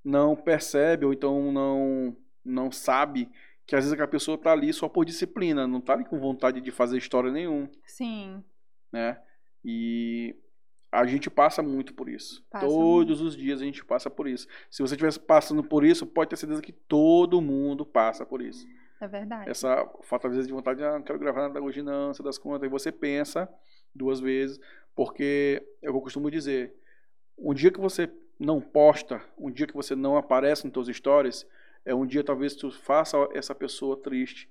não 0.02 0.34
percebe 0.34 1.04
ou 1.04 1.12
então 1.12 1.52
não 1.52 2.16
não 2.44 2.70
sabe 2.70 3.30
que 3.70 3.76
às 3.76 3.84
vezes 3.84 4.00
a 4.00 4.08
pessoa 4.08 4.36
tá 4.36 4.50
ali 4.50 4.72
só 4.72 4.88
por 4.88 5.04
disciplina, 5.04 5.64
não 5.64 5.80
tá 5.80 5.92
ali 5.92 6.04
com 6.04 6.18
vontade 6.18 6.60
de 6.60 6.72
fazer 6.72 6.98
história 6.98 7.30
nenhum. 7.30 7.68
Sim. 7.86 8.42
Né? 8.92 9.16
E 9.64 10.34
a 10.90 11.06
gente 11.06 11.30
passa 11.30 11.62
muito 11.62 11.94
por 11.94 12.08
isso. 12.08 12.44
Passa 12.50 12.66
Todos 12.66 13.20
muito. 13.20 13.28
os 13.28 13.36
dias 13.36 13.62
a 13.62 13.64
gente 13.64 13.84
passa 13.84 14.10
por 14.10 14.26
isso. 14.26 14.48
Se 14.68 14.82
você 14.82 14.94
estivesse 14.94 15.20
passando 15.20 15.62
por 15.62 15.84
isso, 15.84 16.04
pode 16.04 16.30
ter 16.30 16.36
certeza 16.36 16.60
que 16.60 16.72
todo 16.72 17.40
mundo 17.40 17.86
passa 17.86 18.26
por 18.26 18.42
isso. 18.42 18.66
É 19.00 19.06
verdade. 19.06 19.48
Essa 19.48 19.88
falta 20.02 20.26
às 20.26 20.34
vezes 20.34 20.48
de 20.48 20.52
vontade, 20.52 20.82
ah, 20.82 20.94
não 20.94 21.02
quero 21.04 21.20
gravar 21.20 21.42
nada 21.42 21.62
hoje 21.62 21.80
não, 21.80 22.12
você 22.12 22.24
das 22.24 22.38
contas, 22.38 22.66
e 22.66 22.68
você 22.68 22.90
pensa 22.90 23.48
duas 23.94 24.18
vezes, 24.18 24.58
porque 24.96 25.64
eu 25.80 25.92
costumo 26.00 26.28
dizer, 26.28 26.74
um 27.38 27.54
dia 27.54 27.70
que 27.70 27.80
você 27.80 28.10
não 28.36 28.60
posta, 28.60 29.22
um 29.38 29.48
dia 29.48 29.68
que 29.68 29.74
você 29.74 29.94
não 29.94 30.16
aparece 30.16 30.66
nos 30.66 30.74
seus 30.74 30.96
stories, 30.96 31.46
é 31.84 31.94
um 31.94 32.06
dia 32.06 32.22
talvez 32.22 32.54
tu 32.54 32.70
faça 32.70 33.16
essa 33.32 33.54
pessoa 33.54 33.96
triste. 33.96 34.48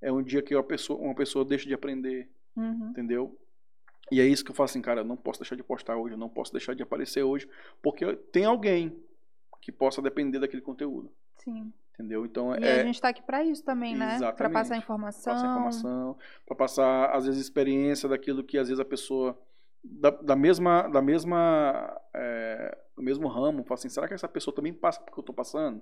É 0.00 0.12
um 0.12 0.22
dia 0.22 0.42
que 0.42 0.54
uma 0.54 0.62
pessoa, 0.62 1.00
uma 1.00 1.14
pessoa 1.14 1.44
deixa 1.44 1.66
de 1.66 1.74
aprender. 1.74 2.28
Uhum. 2.56 2.90
Entendeu? 2.90 3.38
E 4.10 4.20
é 4.20 4.26
isso 4.26 4.44
que 4.44 4.50
eu 4.50 4.54
falo 4.54 4.66
assim, 4.66 4.82
cara, 4.82 5.00
eu 5.00 5.04
não 5.04 5.16
posso 5.16 5.40
deixar 5.40 5.56
de 5.56 5.62
postar 5.62 5.96
hoje, 5.96 6.14
eu 6.14 6.18
não 6.18 6.28
posso 6.28 6.52
deixar 6.52 6.74
de 6.74 6.82
aparecer 6.82 7.22
hoje, 7.22 7.48
porque 7.82 8.14
tem 8.30 8.44
alguém 8.44 8.94
que 9.62 9.72
possa 9.72 10.02
depender 10.02 10.38
daquele 10.38 10.60
conteúdo. 10.60 11.10
Sim. 11.36 11.72
Entendeu? 11.94 12.26
Então 12.26 12.54
e 12.56 12.64
é... 12.64 12.80
a 12.80 12.84
gente 12.84 12.96
está 12.96 13.08
aqui 13.08 13.22
para 13.22 13.44
isso 13.44 13.64
também, 13.64 13.96
né? 13.96 14.18
Para 14.32 14.50
passar 14.50 14.76
informação. 14.76 15.32
Passar 15.32 15.48
informação, 15.48 16.18
para 16.44 16.56
passar 16.56 17.10
às 17.14 17.24
vezes 17.24 17.40
experiência 17.40 18.08
daquilo 18.08 18.42
que 18.42 18.58
às 18.58 18.68
vezes 18.68 18.80
a 18.80 18.84
pessoa 18.84 19.38
da, 19.82 20.10
da 20.10 20.34
mesma 20.34 20.88
da 20.88 21.00
mesma 21.00 22.00
é, 22.12 22.76
do 22.96 23.02
mesmo 23.02 23.28
ramo, 23.28 23.62
fala 23.62 23.78
assim, 23.78 23.88
será 23.88 24.08
que 24.08 24.14
essa 24.14 24.28
pessoa 24.28 24.54
também 24.54 24.72
passa 24.72 25.00
por 25.00 25.12
que 25.12 25.18
eu 25.18 25.22
estou 25.22 25.34
passando? 25.34 25.80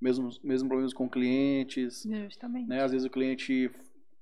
Mesmo, 0.00 0.30
mesmo 0.42 0.68
problemas 0.68 0.92
com 0.92 1.08
clientes. 1.08 2.06
Justamente. 2.24 2.68
Né? 2.68 2.82
Às 2.82 2.92
vezes 2.92 3.06
o 3.06 3.10
cliente 3.10 3.70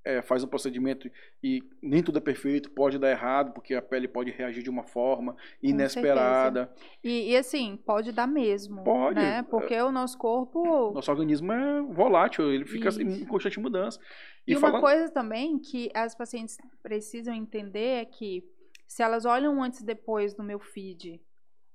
é, 0.06 0.22
faz 0.22 0.44
um 0.44 0.46
procedimento 0.46 1.10
e 1.42 1.62
nem 1.82 2.00
tudo 2.00 2.18
é 2.18 2.20
perfeito, 2.20 2.70
pode 2.70 2.96
dar 2.96 3.10
errado, 3.10 3.52
porque 3.52 3.74
a 3.74 3.82
pele 3.82 4.06
pode 4.06 4.30
reagir 4.30 4.62
de 4.62 4.70
uma 4.70 4.84
forma 4.84 5.36
inesperada. 5.60 6.72
E, 7.02 7.32
e, 7.32 7.36
assim, 7.36 7.76
pode 7.84 8.12
dar 8.12 8.28
mesmo. 8.28 8.84
Pode. 8.84 9.16
Né? 9.16 9.42
Porque 9.42 9.74
é, 9.74 9.82
o 9.82 9.90
nosso 9.90 10.16
corpo. 10.16 10.92
Nosso 10.92 11.10
organismo 11.10 11.52
é 11.52 11.82
volátil, 11.82 12.52
ele 12.52 12.64
fica 12.64 12.88
Isso. 12.88 13.02
em 13.02 13.24
constante 13.26 13.58
mudança. 13.58 13.98
E, 14.46 14.52
e 14.52 14.56
uma 14.56 14.80
coisa 14.80 15.10
também 15.10 15.58
que 15.58 15.90
as 15.92 16.14
pacientes 16.14 16.56
precisam 16.84 17.34
entender 17.34 18.02
é 18.02 18.04
que 18.04 18.44
se 18.86 19.02
elas 19.02 19.24
olham 19.24 19.60
antes 19.60 19.80
e 19.80 19.84
depois 19.84 20.36
no 20.36 20.44
meu 20.44 20.60
feed, 20.60 21.20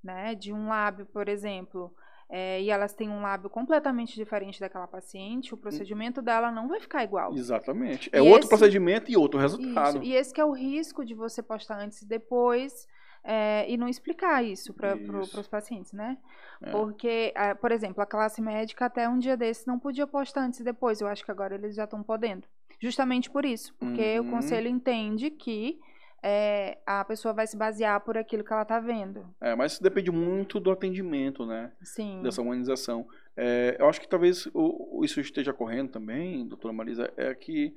né, 0.02 0.34
de 0.34 0.54
um 0.54 0.70
lábio, 0.70 1.06
por 1.06 1.28
exemplo, 1.28 1.94
é, 2.34 2.62
e 2.62 2.70
elas 2.70 2.94
têm 2.94 3.10
um 3.10 3.22
lábio 3.22 3.50
completamente 3.50 4.16
diferente 4.16 4.58
daquela 4.58 4.88
paciente, 4.88 5.54
o 5.54 5.58
procedimento 5.58 6.22
dela 6.22 6.50
não 6.50 6.70
vai 6.70 6.80
ficar 6.80 7.04
igual. 7.04 7.34
Exatamente. 7.34 8.10
É 8.14 8.20
e 8.20 8.22
outro 8.22 8.40
esse, 8.40 8.50
procedimento 8.50 9.12
e 9.12 9.18
outro 9.18 9.38
resultado. 9.38 9.98
Isso, 9.98 10.06
e 10.06 10.16
esse 10.16 10.40
é 10.40 10.46
o 10.46 10.52
risco 10.52 11.04
de 11.04 11.14
você 11.14 11.44
postar 11.44 11.78
antes 11.80 12.02
e 12.02 12.06
depois 12.06 12.88
é, 13.22 13.70
e 13.70 13.76
não 13.76 13.90
explicar 13.90 14.42
isso 14.44 14.74
para 14.74 14.96
pro, 14.96 15.20
os 15.20 15.48
pacientes, 15.48 15.92
né? 15.92 16.18
É. 16.62 16.72
Porque, 16.72 17.34
por 17.60 17.72
exemplo, 17.72 18.02
a 18.02 18.06
classe 18.06 18.42
médica 18.42 18.86
até 18.86 19.10
um 19.10 19.20
dia 19.20 19.36
desse 19.36 19.68
não 19.68 19.78
podia 19.78 20.08
postar 20.08 20.46
antes 20.46 20.62
e 20.62 20.64
depois. 20.64 21.02
Eu 21.02 21.08
acho 21.08 21.26
que 21.26 21.32
agora 21.32 21.56
eles 21.56 21.76
já 21.76 21.84
estão 21.84 22.02
podendo. 22.02 22.48
Justamente 22.80 23.30
por 23.30 23.44
isso. 23.44 23.76
Porque 23.78 24.20
uhum. 24.20 24.28
o 24.28 24.32
conselho 24.32 24.70
entende 24.70 25.30
que 25.30 25.80
é, 26.24 26.78
a 26.86 27.04
pessoa 27.04 27.34
vai 27.34 27.48
se 27.48 27.58
basear 27.58 28.00
por 28.02 28.18
aquilo 28.18 28.44
que 28.44 28.54
ela 28.54 28.62
está 28.62 28.80
vendo. 28.80 29.26
É, 29.42 29.56
mas 29.56 29.80
depende 29.80 30.12
muito 30.12 30.60
do 30.60 30.70
atendimento, 30.70 31.46
né? 31.46 31.72
Sim. 31.82 32.22
Dessa 32.22 32.42
humanização. 32.42 33.08
É, 33.36 33.76
eu 33.80 33.88
acho 33.88 34.00
que 34.00 34.08
talvez 34.08 34.48
o, 34.54 35.02
isso 35.04 35.20
esteja 35.20 35.52
correndo 35.52 35.90
também, 35.90 36.48
doutora 36.48 36.74
Marisa, 36.74 37.12
é 37.18 37.34
que 37.34 37.74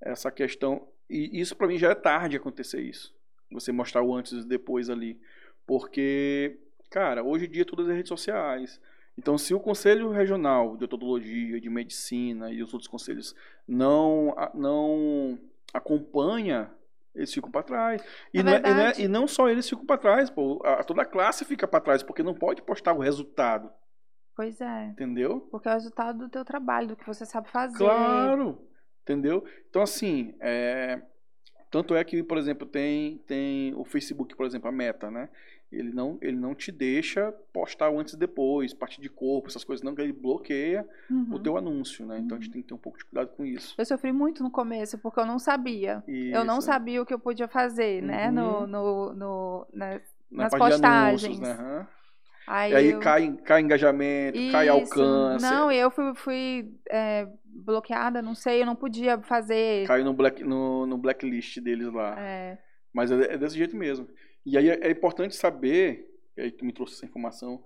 essa 0.00 0.30
questão. 0.30 0.86
E 1.08 1.40
isso 1.40 1.56
para 1.56 1.66
mim 1.66 1.78
já 1.78 1.90
é 1.90 1.94
tarde 1.94 2.36
acontecer 2.36 2.80
isso. 2.80 3.14
Você 3.50 3.72
mostrar 3.72 4.02
o 4.02 4.14
antes 4.14 4.32
e 4.32 4.48
depois 4.48 4.90
ali. 4.90 5.18
Porque, 5.66 6.58
cara, 6.90 7.22
hoje 7.22 7.46
em 7.46 7.50
dia 7.50 7.64
todas 7.64 7.88
as 7.88 7.94
redes 7.94 8.08
sociais. 8.08 8.80
Então, 9.16 9.36
se 9.36 9.52
o 9.52 9.60
Conselho 9.60 10.10
Regional 10.10 10.76
de 10.76 10.84
Odontologia, 10.84 11.60
de 11.60 11.68
Medicina 11.68 12.50
e 12.50 12.62
os 12.62 12.72
outros 12.72 12.88
conselhos 12.88 13.34
não, 13.68 14.34
não 14.54 15.38
acompanha 15.72 16.70
eles 17.14 17.32
ficam 17.32 17.50
para 17.50 17.62
trás. 17.62 18.02
E, 18.32 18.40
é 18.40 18.42
não, 18.42 18.52
é, 18.52 18.58
e, 18.58 18.62
não 18.62 18.80
é, 18.80 19.00
e, 19.00 19.08
não 19.08 19.28
só 19.28 19.48
eles 19.48 19.68
ficam 19.68 19.84
para 19.84 19.98
trás, 19.98 20.30
pô, 20.30 20.60
a, 20.64 20.82
toda 20.82 21.02
a 21.02 21.06
classe 21.06 21.44
fica 21.44 21.68
para 21.68 21.80
trás, 21.80 22.02
porque 22.02 22.22
não 22.22 22.34
pode 22.34 22.62
postar 22.62 22.92
o 22.92 23.00
resultado. 23.00 23.70
Pois 24.34 24.60
é. 24.60 24.86
Entendeu? 24.86 25.40
Porque 25.50 25.68
é 25.68 25.72
o 25.72 25.74
resultado 25.74 26.18
do 26.18 26.28
teu 26.28 26.44
trabalho, 26.44 26.88
do 26.88 26.96
que 26.96 27.06
você 27.06 27.26
sabe 27.26 27.50
fazer. 27.50 27.76
Claro. 27.76 28.66
Entendeu? 29.02 29.44
Então, 29.68 29.82
assim, 29.82 30.34
é... 30.40 31.02
tanto 31.70 31.94
é 31.94 32.02
que, 32.02 32.22
por 32.22 32.38
exemplo, 32.38 32.66
tem, 32.66 33.18
tem 33.26 33.74
o 33.74 33.84
Facebook, 33.84 34.34
por 34.34 34.46
exemplo, 34.46 34.68
a 34.68 34.72
Meta, 34.72 35.10
né? 35.10 35.28
Ele 35.72 35.92
não, 35.92 36.18
ele 36.20 36.36
não 36.36 36.54
te 36.54 36.70
deixa 36.70 37.32
postar 37.52 37.90
antes 37.90 38.14
e 38.14 38.18
depois, 38.18 38.74
parte 38.74 39.00
de 39.00 39.08
corpo, 39.08 39.48
essas 39.48 39.64
coisas 39.64 39.82
não, 39.82 39.94
ele 39.98 40.12
bloqueia 40.12 40.86
uhum. 41.10 41.28
o 41.32 41.38
teu 41.38 41.56
anúncio, 41.56 42.04
né? 42.04 42.18
Então 42.18 42.36
a 42.36 42.40
gente 42.40 42.48
uhum. 42.48 42.52
tem 42.52 42.62
que 42.62 42.68
ter 42.68 42.74
um 42.74 42.78
pouco 42.78 42.98
de 42.98 43.04
cuidado 43.04 43.28
com 43.36 43.44
isso. 43.44 43.74
Eu 43.78 43.84
sofri 43.84 44.12
muito 44.12 44.42
no 44.42 44.50
começo, 44.50 44.98
porque 44.98 45.18
eu 45.18 45.26
não 45.26 45.38
sabia. 45.38 46.04
Isso. 46.06 46.36
Eu 46.36 46.44
não 46.44 46.60
sabia 46.60 47.00
o 47.00 47.06
que 47.06 47.14
eu 47.14 47.18
podia 47.18 47.48
fazer, 47.48 48.02
né? 48.02 48.30
No, 48.30 48.60
uhum. 48.60 48.66
no, 48.66 49.14
no, 49.14 49.66
nas, 49.72 50.02
Na 50.30 50.44
nas 50.44 50.52
postagens. 50.52 51.24
Anúncios, 51.24 51.40
né? 51.40 51.56
Uhum. 51.58 51.86
Aí, 52.46 52.74
aí 52.74 52.90
eu... 52.90 52.98
cai, 52.98 53.32
cai 53.44 53.60
engajamento, 53.60 54.36
Isso. 54.36 54.52
cai 54.52 54.68
alcance. 54.68 55.44
Não, 55.44 55.70
eu 55.70 55.90
fui, 55.90 56.14
fui 56.14 56.74
é, 56.90 57.28
bloqueada, 57.44 58.20
não 58.20 58.34
sei, 58.34 58.62
eu 58.62 58.66
não 58.66 58.74
podia 58.74 59.18
fazer. 59.20 59.86
Caiu 59.86 60.04
no, 60.04 60.12
black, 60.12 60.42
no, 60.42 60.86
no 60.86 60.98
blacklist 60.98 61.60
deles 61.60 61.92
lá. 61.92 62.18
É. 62.18 62.58
Mas 62.92 63.10
é, 63.10 63.34
é, 63.34 63.38
desse 63.38 63.56
jeito 63.56 63.76
mesmo. 63.76 64.08
E 64.44 64.56
aí 64.58 64.68
é, 64.68 64.88
é 64.88 64.90
importante 64.90 65.34
saber, 65.36 66.08
e 66.36 66.42
aí 66.42 66.50
tu 66.50 66.64
me 66.64 66.72
trouxe 66.72 66.94
essa 66.94 67.06
informação, 67.06 67.62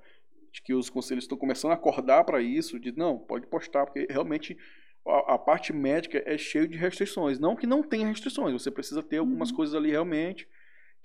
de 0.53 0.63
que 0.63 0.75
os 0.75 0.89
conselhos 0.89 1.25
estão 1.25 1.37
começando 1.37 1.73
a 1.73 1.75
acordar 1.75 2.25
para 2.25 2.41
isso, 2.41 2.79
de 2.79 2.97
não, 2.97 3.19
pode 3.19 3.47
postar, 3.47 3.85
porque 3.85 4.07
realmente 4.09 4.57
a, 5.07 5.35
a, 5.35 5.39
parte 5.39 5.73
médica 5.73 6.23
é 6.25 6.39
cheio 6.39 6.67
de 6.67 6.79
restrições. 6.79 7.39
Não 7.39 7.55
que 7.55 7.67
não 7.67 7.83
tenha 7.83 8.09
restrições, 8.09 8.53
você 8.53 8.71
precisa 8.71 9.03
ter 9.03 9.19
algumas 9.19 9.51
uhum. 9.51 9.57
coisas 9.57 9.75
ali 9.75 9.91
realmente 9.91 10.49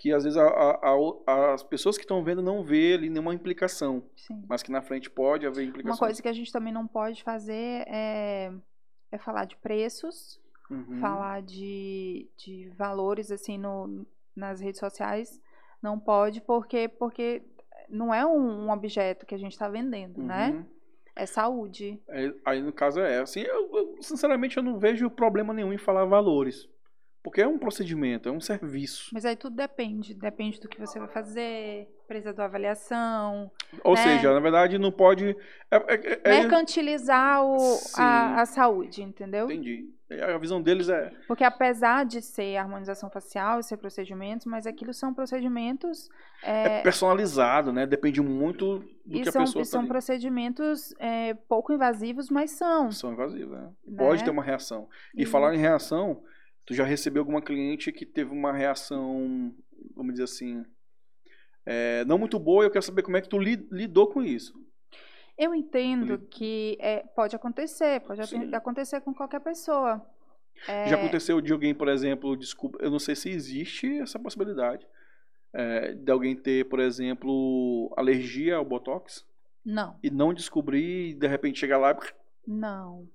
que 0.01 0.11
às 0.11 0.23
vezes 0.23 0.35
a, 0.35 0.47
a, 0.47 1.53
as 1.53 1.61
pessoas 1.61 1.95
que 1.95 2.03
estão 2.03 2.23
vendo 2.23 2.41
não 2.41 2.63
vê 2.63 2.95
ali 2.95 3.07
nenhuma 3.07 3.35
implicação, 3.35 4.03
Sim. 4.15 4.43
mas 4.49 4.63
que 4.63 4.71
na 4.71 4.81
frente 4.81 5.11
pode 5.11 5.45
haver 5.45 5.63
implicação. 5.63 5.91
Uma 5.91 6.07
coisa 6.07 6.19
que 6.19 6.27
a 6.27 6.33
gente 6.33 6.51
também 6.51 6.73
não 6.73 6.87
pode 6.87 7.21
fazer 7.21 7.85
é, 7.87 8.51
é 9.11 9.17
falar 9.19 9.45
de 9.45 9.55
preços, 9.57 10.41
uhum. 10.71 10.99
falar 10.99 11.43
de, 11.43 12.27
de 12.35 12.69
valores 12.75 13.31
assim 13.31 13.59
no, 13.59 14.03
nas 14.35 14.59
redes 14.59 14.79
sociais, 14.79 15.39
não 15.81 15.99
pode 15.99 16.41
porque 16.41 16.87
porque 16.87 17.41
não 17.89 18.13
é 18.13 18.25
um, 18.25 18.67
um 18.67 18.71
objeto 18.71 19.25
que 19.25 19.35
a 19.35 19.37
gente 19.37 19.51
está 19.51 19.67
vendendo, 19.67 20.21
né? 20.21 20.49
uhum. 20.49 20.59
né? 20.59 20.65
É 21.13 21.25
saúde. 21.25 22.01
É, 22.07 22.33
aí 22.45 22.61
no 22.61 22.71
caso 22.71 23.01
é 23.01 23.19
assim, 23.19 23.41
eu, 23.41 23.69
eu, 23.75 23.97
sinceramente 24.01 24.55
eu 24.55 24.63
não 24.63 24.79
vejo 24.79 25.09
problema 25.09 25.53
nenhum 25.53 25.73
em 25.73 25.77
falar 25.77 26.05
valores. 26.05 26.69
Porque 27.23 27.41
é 27.41 27.47
um 27.47 27.59
procedimento, 27.59 28.27
é 28.27 28.31
um 28.31 28.41
serviço. 28.41 29.11
Mas 29.13 29.25
aí 29.25 29.35
tudo 29.35 29.55
depende. 29.55 30.13
Depende 30.15 30.59
do 30.59 30.67
que 30.67 30.79
você 30.79 30.97
vai 30.97 31.07
fazer, 31.07 31.87
empresa 32.03 32.33
da 32.33 32.45
avaliação. 32.45 33.51
Ou 33.83 33.93
né? 33.93 34.03
seja, 34.03 34.33
na 34.33 34.39
verdade, 34.39 34.77
não 34.77 34.91
pode. 34.91 35.35
É, 35.69 35.75
é, 35.75 36.21
é... 36.23 36.41
Mercantilizar 36.41 37.45
o, 37.45 37.57
a, 37.95 38.41
a, 38.41 38.45
saúde, 38.45 39.03
entendeu? 39.03 39.45
Entendi. 39.45 39.89
A 40.09 40.37
visão 40.37 40.61
deles 40.61 40.89
é. 40.89 41.09
Porque 41.25 41.43
apesar 41.43 42.05
de 42.05 42.21
ser 42.21 42.57
harmonização 42.57 43.09
facial 43.09 43.59
e 43.61 43.63
ser 43.63 43.77
procedimentos, 43.77 44.45
mas 44.45 44.67
aquilo 44.67 44.93
são 44.93 45.13
procedimentos. 45.13 46.09
É, 46.43 46.79
é 46.79 46.81
personalizado, 46.81 47.71
né? 47.71 47.85
Depende 47.85 48.19
muito 48.19 48.79
do 49.05 49.21
que 49.21 49.31
são, 49.31 49.43
a 49.43 49.45
pessoa. 49.45 49.61
E 49.61 49.65
tá 49.65 49.71
são 49.71 49.85
procedimentos 49.85 50.93
é, 50.99 51.33
pouco 51.33 51.71
invasivos, 51.71 52.29
mas 52.29 52.51
são. 52.51 52.91
São 52.91 53.13
invasivos, 53.13 53.57
né? 53.57 53.69
Pode 53.95 54.19
né? 54.19 54.25
ter 54.25 54.31
uma 54.31 54.43
reação. 54.43 54.89
E, 55.15 55.21
e 55.21 55.25
falar 55.25 55.55
em 55.55 55.59
reação 55.59 56.21
Tu 56.65 56.73
já 56.73 56.83
recebeu 56.83 57.21
alguma 57.21 57.41
cliente 57.41 57.91
que 57.91 58.05
teve 58.05 58.31
uma 58.31 58.53
reação, 58.53 59.53
vamos 59.95 60.13
dizer 60.13 60.23
assim, 60.23 60.63
é, 61.65 62.05
não 62.05 62.17
muito 62.17 62.39
boa? 62.39 62.63
Eu 62.63 62.71
quero 62.71 62.83
saber 62.83 63.01
como 63.01 63.17
é 63.17 63.21
que 63.21 63.29
tu 63.29 63.37
lidou 63.39 64.07
com 64.07 64.23
isso. 64.23 64.53
Eu 65.37 65.55
entendo 65.55 66.19
que 66.29 66.77
é, 66.79 66.99
pode 66.99 67.35
acontecer, 67.35 68.01
pode 68.01 68.25
Sim. 68.27 68.53
acontecer 68.53 69.01
com 69.01 69.13
qualquer 69.13 69.39
pessoa. 69.39 70.05
É... 70.67 70.87
Já 70.87 70.97
aconteceu 70.97 71.41
de 71.41 71.51
alguém, 71.51 71.73
por 71.73 71.87
exemplo, 71.87 72.35
desculpa, 72.35 72.77
eu 72.81 72.91
não 72.91 72.99
sei 72.99 73.15
se 73.15 73.29
existe 73.29 73.99
essa 73.99 74.19
possibilidade 74.19 74.85
é, 75.53 75.93
de 75.93 76.11
alguém 76.11 76.35
ter, 76.35 76.67
por 76.69 76.79
exemplo, 76.79 77.91
alergia 77.97 78.57
ao 78.57 78.65
botox? 78.65 79.25
Não. 79.65 79.97
E 80.01 80.09
não 80.09 80.33
descobrir 80.33 81.09
e 81.09 81.13
de 81.13 81.27
repente 81.27 81.59
chegar 81.59 81.77
lá. 81.77 81.97
Não. 82.47 83.07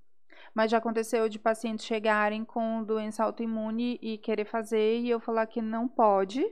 Mas 0.57 0.71
já 0.71 0.79
aconteceu 0.79 1.29
de 1.29 1.39
pacientes 1.39 1.85
chegarem 1.85 2.43
com 2.43 2.83
doença 2.83 3.23
autoimune 3.23 3.99
e 4.01 4.17
querer 4.17 4.47
fazer 4.47 5.01
e 5.01 5.11
eu 5.11 5.21
falar 5.21 5.47
que 5.47 5.61
não 5.61 5.87
pode. 5.87 6.43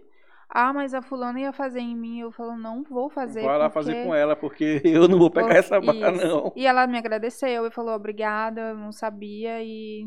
Ah, 0.47 0.75
mas 0.75 0.93
a 0.93 1.01
fulana 1.01 1.41
ia 1.41 1.55
fazer 1.55 1.81
em 1.81 1.97
mim. 1.97 2.21
Eu 2.21 2.31
falo, 2.31 2.55
não 2.55 2.83
vou 2.83 3.09
fazer. 3.09 3.41
Vai 3.41 3.57
lá 3.57 3.71
porque... 3.71 3.87
fazer 3.87 4.05
com 4.05 4.15
ela, 4.15 4.37
porque 4.37 4.83
eu 4.85 5.09
não 5.09 5.19
vou 5.19 5.31
pegar 5.31 5.55
essa 5.55 5.81
barra, 5.81 6.11
não. 6.11 6.53
E 6.55 6.67
ela 6.67 6.87
me 6.87 6.99
agradeceu 6.99 7.67
e 7.67 7.71
falou, 7.71 7.95
obrigada, 7.95 8.75
não 8.75 8.93
sabia 8.93 9.63
e. 9.63 10.07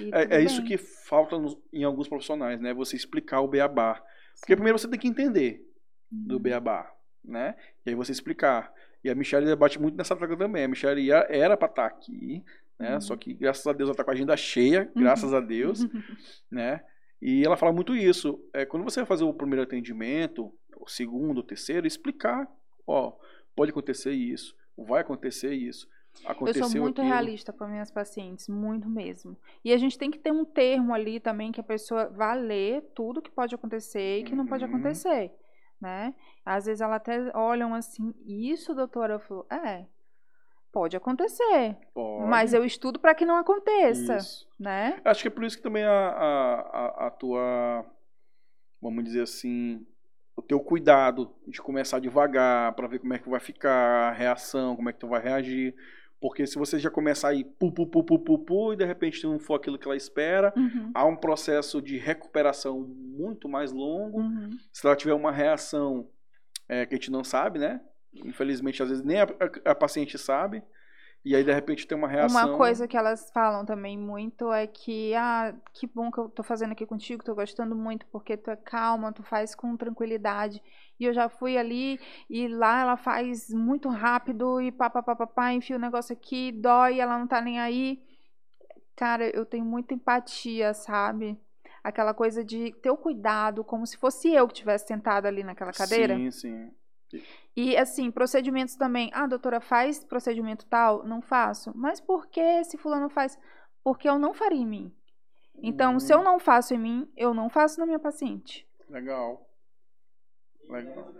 e 0.00 0.10
é, 0.10 0.38
é 0.38 0.40
isso 0.40 0.64
que 0.64 0.78
falta 0.78 1.38
nos, 1.38 1.54
em 1.70 1.84
alguns 1.84 2.08
profissionais, 2.08 2.58
né? 2.62 2.72
Você 2.72 2.96
explicar 2.96 3.42
o 3.42 3.48
beabá. 3.48 4.02
Porque 4.40 4.56
primeiro 4.56 4.78
você 4.78 4.88
tem 4.88 4.98
que 4.98 5.06
entender 5.06 5.62
uhum. 6.10 6.28
do 6.28 6.38
beabá, 6.38 6.90
né? 7.22 7.56
E 7.84 7.90
aí 7.90 7.94
você 7.94 8.10
explicar. 8.10 8.72
E 9.04 9.10
a 9.10 9.14
Michelle 9.14 9.44
debate 9.44 9.78
muito 9.78 9.98
nessa 9.98 10.16
troca 10.16 10.34
também. 10.34 10.64
A 10.64 10.68
Michelle 10.68 11.10
era 11.10 11.58
para 11.58 11.68
estar 11.68 11.90
tá 11.90 11.94
aqui, 11.94 12.42
né? 12.78 12.94
Uhum. 12.94 13.00
Só 13.00 13.16
que 13.16 13.32
graças 13.34 13.66
a 13.66 13.72
Deus 13.72 13.88
ela 13.88 13.92
está 13.92 14.04
com 14.04 14.10
a 14.10 14.14
agenda 14.14 14.36
cheia, 14.36 14.90
uhum. 14.94 15.02
graças 15.02 15.32
a 15.32 15.40
Deus, 15.40 15.80
né? 16.50 16.82
E 17.20 17.44
ela 17.44 17.56
fala 17.56 17.72
muito 17.72 17.94
isso. 17.94 18.42
É, 18.52 18.66
quando 18.66 18.82
você 18.82 19.00
vai 19.00 19.06
fazer 19.06 19.24
o 19.24 19.32
primeiro 19.32 19.62
atendimento, 19.62 20.52
o 20.76 20.88
segundo, 20.88 21.38
o 21.38 21.42
terceiro, 21.44 21.86
explicar, 21.86 22.48
ó, 22.86 23.12
pode 23.54 23.70
acontecer 23.70 24.12
isso, 24.12 24.56
vai 24.76 25.02
acontecer 25.02 25.54
isso. 25.54 25.88
Aconteceu 26.24 26.64
eu 26.64 26.68
sou 26.68 26.80
muito 26.80 27.00
aquilo. 27.00 27.14
realista 27.14 27.52
com 27.52 27.66
minhas 27.66 27.90
pacientes, 27.90 28.48
muito 28.48 28.88
mesmo. 28.88 29.36
E 29.64 29.72
a 29.72 29.78
gente 29.78 29.98
tem 29.98 30.10
que 30.10 30.18
ter 30.18 30.30
um 30.30 30.44
termo 30.44 30.92
ali 30.92 31.18
também 31.18 31.50
que 31.50 31.60
a 31.60 31.64
pessoa 31.64 32.08
vá 32.08 32.34
ler 32.34 32.82
tudo 32.94 33.22
que 33.22 33.30
pode 33.30 33.54
acontecer 33.54 34.18
e 34.18 34.24
que 34.24 34.32
uhum. 34.32 34.38
não 34.38 34.46
pode 34.46 34.64
uhum. 34.64 34.70
acontecer, 34.70 35.32
né? 35.80 36.14
Às 36.44 36.66
vezes 36.66 36.80
ela 36.80 36.96
até 36.96 37.34
olham 37.36 37.74
assim, 37.74 38.12
isso, 38.26 38.74
doutora, 38.74 39.14
eu 39.14 39.20
falo, 39.20 39.46
é, 39.50 39.86
Pode 40.72 40.96
acontecer. 40.96 41.76
Pode. 41.92 42.28
Mas 42.28 42.54
eu 42.54 42.64
estudo 42.64 42.98
para 42.98 43.14
que 43.14 43.26
não 43.26 43.36
aconteça, 43.36 44.16
isso. 44.16 44.48
né? 44.58 44.98
Acho 45.04 45.22
que 45.22 45.28
é 45.28 45.30
por 45.30 45.44
isso 45.44 45.58
que 45.58 45.62
também 45.62 45.84
a, 45.84 45.90
a, 45.90 47.06
a, 47.06 47.10
tua, 47.10 47.84
vamos 48.80 49.04
dizer 49.04 49.22
assim, 49.22 49.86
o 50.34 50.40
teu 50.40 50.58
cuidado 50.58 51.30
de 51.46 51.60
começar 51.60 51.98
devagar 51.98 52.72
para 52.72 52.88
ver 52.88 53.00
como 53.00 53.12
é 53.12 53.18
que 53.18 53.28
vai 53.28 53.38
ficar 53.38 54.08
a 54.08 54.12
reação, 54.12 54.74
como 54.74 54.88
é 54.88 54.94
que 54.94 54.98
tu 54.98 55.08
vai 55.08 55.20
reagir. 55.20 55.74
Porque 56.18 56.46
se 56.46 56.56
você 56.56 56.78
já 56.78 56.88
começar 56.88 57.28
a 57.28 57.34
ir 57.34 57.44
pu, 57.44 57.70
pu, 57.70 57.86
pu, 57.86 58.02
pu, 58.02 58.18
pu, 58.18 58.38
pu 58.38 58.72
e 58.72 58.76
de 58.76 58.84
repente 58.84 59.26
não 59.26 59.38
for 59.38 59.56
aquilo 59.56 59.78
que 59.78 59.86
ela 59.86 59.96
espera, 59.96 60.54
uhum. 60.56 60.90
há 60.94 61.04
um 61.04 61.16
processo 61.16 61.82
de 61.82 61.98
recuperação 61.98 62.80
muito 62.80 63.46
mais 63.46 63.72
longo. 63.72 64.20
Uhum. 64.20 64.50
Se 64.72 64.86
ela 64.86 64.96
tiver 64.96 65.14
uma 65.14 65.32
reação 65.32 66.08
é, 66.66 66.86
que 66.86 66.94
a 66.94 66.96
gente 66.96 67.10
não 67.10 67.24
sabe, 67.24 67.58
né? 67.58 67.80
Infelizmente, 68.14 68.82
às 68.82 68.88
vezes 68.88 69.04
nem 69.04 69.20
a, 69.20 69.24
a, 69.24 69.70
a, 69.70 69.74
paciente 69.74 70.18
sabe. 70.18 70.62
E 71.24 71.36
aí, 71.36 71.44
de 71.44 71.52
repente, 71.52 71.86
tem 71.86 71.96
uma 71.96 72.08
reação. 72.08 72.48
Uma 72.48 72.56
coisa 72.56 72.88
que 72.88 72.96
elas 72.96 73.30
falam 73.30 73.64
também 73.64 73.96
muito 73.96 74.52
é 74.52 74.66
que, 74.66 75.14
ah, 75.14 75.54
que 75.72 75.86
bom 75.86 76.10
que 76.10 76.18
eu 76.18 76.28
tô 76.28 76.42
fazendo 76.42 76.72
aqui 76.72 76.84
contigo, 76.84 77.22
tô 77.22 77.34
gostando 77.34 77.76
muito, 77.76 78.04
porque 78.06 78.36
tu 78.36 78.50
é 78.50 78.56
calma, 78.56 79.12
tu 79.12 79.22
faz 79.22 79.54
com 79.54 79.76
tranquilidade. 79.76 80.60
E 80.98 81.04
eu 81.04 81.14
já 81.14 81.28
fui 81.28 81.56
ali, 81.56 82.00
e 82.28 82.48
lá 82.48 82.80
ela 82.80 82.96
faz 82.96 83.50
muito 83.50 83.88
rápido, 83.88 84.60
e 84.60 84.72
pá, 84.72 84.90
pá, 84.90 85.02
pá, 85.02 85.14
pá, 85.14 85.26
pá 85.26 85.52
enfia 85.52 85.76
o 85.76 85.80
negócio 85.80 86.12
aqui, 86.12 86.50
dói, 86.50 86.98
ela 86.98 87.16
não 87.16 87.26
tá 87.26 87.40
nem 87.40 87.60
aí. 87.60 88.02
Cara, 88.96 89.24
eu 89.34 89.46
tenho 89.46 89.64
muita 89.64 89.94
empatia, 89.94 90.74
sabe? 90.74 91.38
Aquela 91.84 92.12
coisa 92.12 92.44
de 92.44 92.72
ter 92.82 92.90
o 92.90 92.96
cuidado, 92.96 93.64
como 93.64 93.86
se 93.86 93.96
fosse 93.96 94.32
eu 94.32 94.46
que 94.48 94.54
tivesse 94.54 94.88
sentado 94.88 95.26
ali 95.26 95.44
naquela 95.44 95.72
cadeira. 95.72 96.16
Sim, 96.16 96.30
sim. 96.30 96.70
E 97.56 97.76
assim, 97.76 98.10
procedimentos 98.10 98.76
também. 98.76 99.10
Ah, 99.12 99.26
doutora, 99.26 99.60
faz 99.60 100.04
procedimento 100.04 100.66
tal? 100.66 101.04
Não 101.04 101.20
faço. 101.20 101.72
Mas 101.74 102.00
por 102.00 102.26
que 102.26 102.64
se 102.64 102.78
fulano 102.78 103.08
faz? 103.08 103.38
Porque 103.84 104.08
eu 104.08 104.18
não 104.18 104.32
faria 104.32 104.60
em 104.60 104.66
mim. 104.66 104.92
Então, 105.62 105.96
hum. 105.96 106.00
se 106.00 106.12
eu 106.12 106.20
hum. 106.20 106.24
não 106.24 106.38
faço 106.38 106.74
em 106.74 106.78
mim, 106.78 107.12
eu 107.16 107.34
não 107.34 107.48
faço 107.48 107.78
na 107.78 107.86
minha 107.86 107.98
paciente. 107.98 108.66
Legal. 108.88 109.48
Legal. 110.68 111.12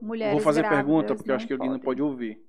Mulheres 0.00 0.34
Vou 0.34 0.42
fazer 0.42 0.68
pergunta 0.68 1.14
porque 1.14 1.30
eu 1.30 1.34
acho 1.34 1.46
que 1.46 1.52
alguém 1.52 1.70
não 1.70 1.80
pode 1.80 2.00
ouvir. 2.00 2.40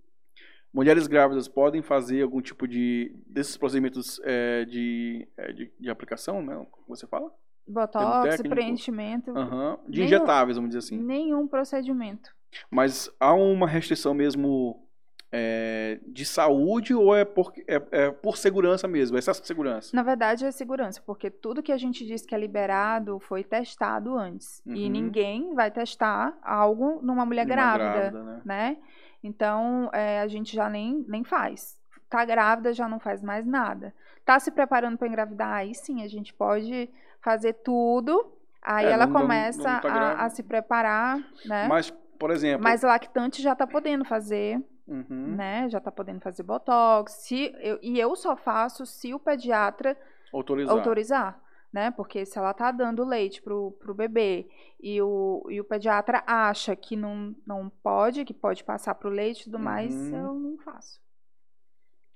Mulheres 0.72 1.08
grávidas 1.08 1.48
podem 1.48 1.82
fazer 1.82 2.22
algum 2.22 2.42
tipo 2.42 2.68
de 2.68 3.12
desses 3.26 3.58
procedimentos 3.58 4.22
é, 4.24 4.66
de, 4.66 5.28
é, 5.36 5.52
de, 5.52 5.72
de 5.80 5.90
aplicação, 5.90 6.44
né? 6.44 6.54
Como 6.70 6.88
você 6.88 7.08
fala? 7.08 7.34
Botox, 7.70 8.42
preenchimento. 8.42 9.32
Uhum. 9.32 9.78
De 9.88 10.00
nenhum, 10.00 10.06
injetáveis, 10.06 10.58
vamos 10.58 10.70
dizer 10.70 10.80
assim. 10.80 10.98
Nenhum 10.98 11.48
procedimento. 11.48 12.36
Mas 12.70 13.10
há 13.20 13.34
uma 13.34 13.68
restrição 13.68 14.14
mesmo 14.14 14.84
é, 15.32 16.00
de 16.08 16.26
saúde 16.26 16.94
ou 16.94 17.16
é 17.16 17.24
por, 17.24 17.54
é, 17.68 17.82
é 17.92 18.12
por 18.12 18.38
segurança 18.38 18.88
mesmo? 18.88 19.18
É 19.18 19.20
excesso 19.20 19.42
de 19.42 19.48
segurança? 19.48 19.96
Na 19.96 20.04
verdade 20.04 20.46
é 20.46 20.52
segurança, 20.52 21.02
porque 21.06 21.30
tudo 21.30 21.62
que 21.62 21.72
a 21.72 21.78
gente 21.78 22.06
diz 22.06 22.26
que 22.26 22.34
é 22.34 22.38
liberado 22.38 23.20
foi 23.20 23.44
testado 23.44 24.18
antes. 24.18 24.62
Uhum. 24.66 24.76
E 24.76 24.90
ninguém 24.90 25.54
vai 25.54 25.70
testar 25.70 26.38
algo 26.42 27.00
numa 27.04 27.26
mulher 27.26 27.46
grávida, 27.46 28.10
grávida, 28.10 28.24
né? 28.24 28.42
né? 28.44 28.78
Então 29.24 29.90
é, 29.94 30.20
a 30.22 30.28
gente 30.28 30.56
já 30.56 30.70
nem, 30.70 31.06
nem 31.08 31.24
faz. 31.24 31.79
Tá 32.10 32.26
grávida, 32.26 32.74
já 32.74 32.88
não 32.90 33.00
faz 33.00 33.22
mais 33.22 33.46
nada. 33.46 33.94
Tá 34.26 34.40
se 34.40 34.52
preparando 34.52 34.98
para 34.98 35.08
engravidar? 35.08 35.54
Aí 35.56 35.76
sim, 35.76 36.04
a 36.04 36.08
gente 36.08 36.34
pode 36.34 36.90
fazer 37.22 37.54
tudo, 37.54 38.34
Aí 38.62 38.88
É, 38.88 38.92
ela 38.92 39.06
não- 39.06 39.14
não- 39.14 39.22
começa 39.22 39.74
não 39.74 39.80
tá 39.82 39.94
a, 39.94 40.26
a 40.26 40.30
se 40.30 40.44
preparar, 40.44 41.18
né? 41.46 41.66
Mas, 41.70 41.90
por 42.20 42.30
exemplo. 42.30 42.62
Mas 42.62 42.82
lactante 42.84 43.42
já 43.42 43.56
tá 43.56 43.66
podendo 43.66 44.04
fazer, 44.04 44.62
Uhum, 44.86 45.36
né? 45.38 45.70
Já 45.70 45.80
tá 45.80 45.90
podendo 45.90 46.20
fazer 46.20 46.44
botox. 46.44 47.14
Se, 47.14 47.56
eu- 47.62 47.80
e 47.82 47.98
eu 47.98 48.14
só 48.18 48.36
faço 48.36 48.86
se 48.86 49.14
o 49.14 49.20
pediatra 49.20 49.96
Autorizar. 50.34 50.76
autorizar, 50.76 51.40
né? 51.72 51.90
Porque 51.92 52.26
se 52.26 52.38
ela 52.38 52.54
tá 52.54 52.70
dando 52.70 53.06
leite 53.06 53.42
pro, 53.42 53.72
pro 53.80 53.94
bebê 53.96 54.50
e 54.78 55.02
o, 55.02 55.46
e 55.50 55.62
o 55.62 55.64
pediatra 55.64 56.22
acha 56.28 56.76
que 56.76 56.98
não, 56.98 57.34
não 57.48 57.70
pode, 57.70 58.26
que 58.26 58.34
pode 58.34 58.62
passar 58.66 58.94
pro 58.96 59.10
leite 59.10 59.42
e 59.42 59.44
tudo 59.46 59.58
mais, 59.60 59.94
Uhum. 60.12 60.18
eu 60.18 60.34
não 60.34 60.58
faço. 60.58 61.00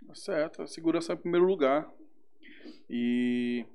Tá 0.08 0.16
Certo, 0.16 0.62
a 0.62 0.68
segurança 0.68 1.14
é 1.14 1.16
em 1.16 1.20
primeiro 1.20 1.46
lugar. 1.46 1.90
E. 2.90 3.66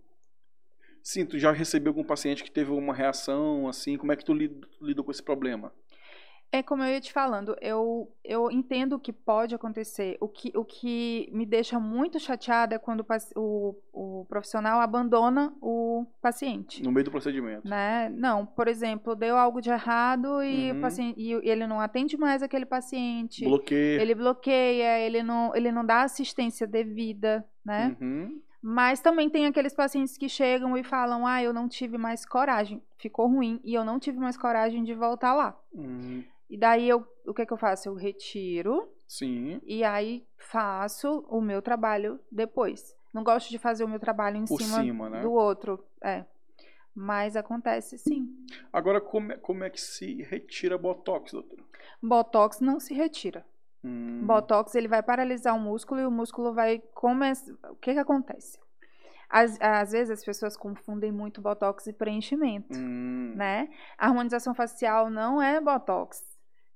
Sim, 1.03 1.25
tu 1.25 1.39
já 1.39 1.51
recebeu 1.53 1.91
algum 1.91 2.05
paciente 2.05 2.45
que 2.45 2.51
teve 2.51 2.71
uma 2.71 2.95
reação, 2.95 3.67
assim, 3.67 3.97
como 3.97 4.13
é 4.13 4.17
que 4.17 4.25
tu 4.25 4.35
lid- 4.35 4.65
lidou 4.81 5.05
com 5.05 5.11
esse 5.11 5.23
problema? 5.23 5.73
É 6.51 6.63
como 6.63 6.83
eu 6.83 6.89
ia 6.89 7.01
te 7.01 7.13
falando, 7.13 7.55
eu, 7.61 8.11
eu 8.25 8.51
entendo 8.51 8.95
o 8.95 8.99
que 8.99 9.13
pode 9.13 9.55
acontecer. 9.55 10.17
O 10.19 10.27
que, 10.27 10.51
o 10.57 10.65
que 10.65 11.29
me 11.31 11.45
deixa 11.45 11.79
muito 11.79 12.19
chateada 12.19 12.75
é 12.75 12.79
quando 12.79 13.05
o, 13.37 13.75
o, 13.93 14.21
o 14.21 14.25
profissional 14.25 14.81
abandona 14.81 15.53
o 15.61 16.07
paciente. 16.23 16.83
No 16.83 16.91
meio 16.91 17.05
do 17.05 17.11
procedimento. 17.11 17.69
Né? 17.69 18.09
Não, 18.09 18.47
por 18.47 18.67
exemplo, 18.67 19.15
deu 19.15 19.37
algo 19.37 19.61
de 19.61 19.69
errado 19.69 20.43
e, 20.43 20.73
Uhum. 20.73 20.79
o 20.79 20.81
paciente, 20.81 21.21
e 21.21 21.33
ele 21.33 21.67
não 21.67 21.81
atende 21.81 22.17
mais 22.17 22.43
aquele 22.43 22.65
paciente. 22.65 23.45
Bloqueio. 23.45 24.01
Ele 24.01 24.15
bloqueia, 24.15 25.01
ele 25.01 25.23
não, 25.23 25.55
ele 25.55 25.71
não 25.71 25.85
dá 25.85 26.03
assistência 26.03 26.67
devida, 26.67 27.47
né? 27.63 27.95
Uhum. 28.01 28.41
Mas 28.61 29.01
também 29.01 29.29
tem 29.31 29.47
aqueles 29.47 29.75
pacientes 29.75 30.17
que 30.17 30.29
chegam 30.29 30.77
e 30.77 30.83
falam: 30.83 31.27
Ah, 31.27 31.43
eu 31.43 31.53
não 31.53 31.69
tive 31.69 31.97
mais 31.97 32.25
coragem, 32.25 32.83
ficou 32.97 33.29
ruim 33.29 33.61
e 33.63 33.73
eu 33.75 33.85
não 33.85 33.99
tive 34.01 34.19
mais 34.19 34.37
coragem 34.37 34.83
de 34.83 34.95
voltar 34.95 35.33
lá. 35.35 35.57
Uhum. 35.73 36.25
E 36.49 36.57
daí 36.57 36.89
eu, 36.89 37.07
o 37.27 37.35
que, 37.35 37.45
que 37.45 37.53
eu 37.53 37.57
faço? 37.59 37.89
Eu 37.89 37.95
retiro 37.95 38.91
Sim. 39.07 39.61
e 39.65 39.85
aí 39.85 40.27
faço 40.37 41.25
o 41.29 41.41
meu 41.41 41.61
trabalho 41.61 42.19
depois. 42.31 42.97
Não 43.13 43.23
gosto 43.23 43.51
de 43.51 43.59
fazer 43.59 43.85
o 43.85 43.89
meu 43.89 43.99
trabalho 43.99 44.37
em 44.37 44.45
Por 44.45 44.61
cima, 44.61 44.81
cima, 44.83 45.11
né? 45.11 45.21
do 45.23 45.33
outro. 45.33 45.85
É. 46.03 46.25
Mas 46.95 47.37
acontece 47.37 47.97
sim. 47.99 48.29
Agora, 48.73 49.01
como 49.01 49.33
é, 49.33 49.37
como 49.37 49.63
é 49.63 49.71
que 49.71 49.81
se 49.81 50.23
retira 50.23 50.77
Botox, 50.77 51.33
doutor? 51.33 51.59
Botox 52.03 52.61
não 52.61 52.81
se 52.81 52.93
retira. 52.93 53.45
Hum, 53.85 54.27
Botox 54.27 54.75
ele 54.75 54.89
vai 54.89 55.03
paralisar 55.03 55.55
o 55.55 55.61
músculo 55.61 56.01
e 56.01 56.07
o 56.07 56.11
músculo 56.11 56.53
vai 56.53 56.81
começar. 56.95 57.53
O 57.71 57.77
que 57.77 57.93
que 57.93 57.99
acontece? 57.99 58.59
Às, 59.31 59.61
às 59.61 59.93
vezes 59.93 60.11
as 60.11 60.25
pessoas 60.25 60.57
confundem 60.57 61.13
muito 61.13 61.41
Botox 61.41 61.87
e 61.87 61.93
preenchimento, 61.93 62.77
hum, 62.77 63.35
né? 63.37 63.69
A 63.97 64.07
harmonização 64.07 64.55
facial 64.55 65.11
não 65.11 65.41
é 65.41 65.61
Botox. 65.61 66.25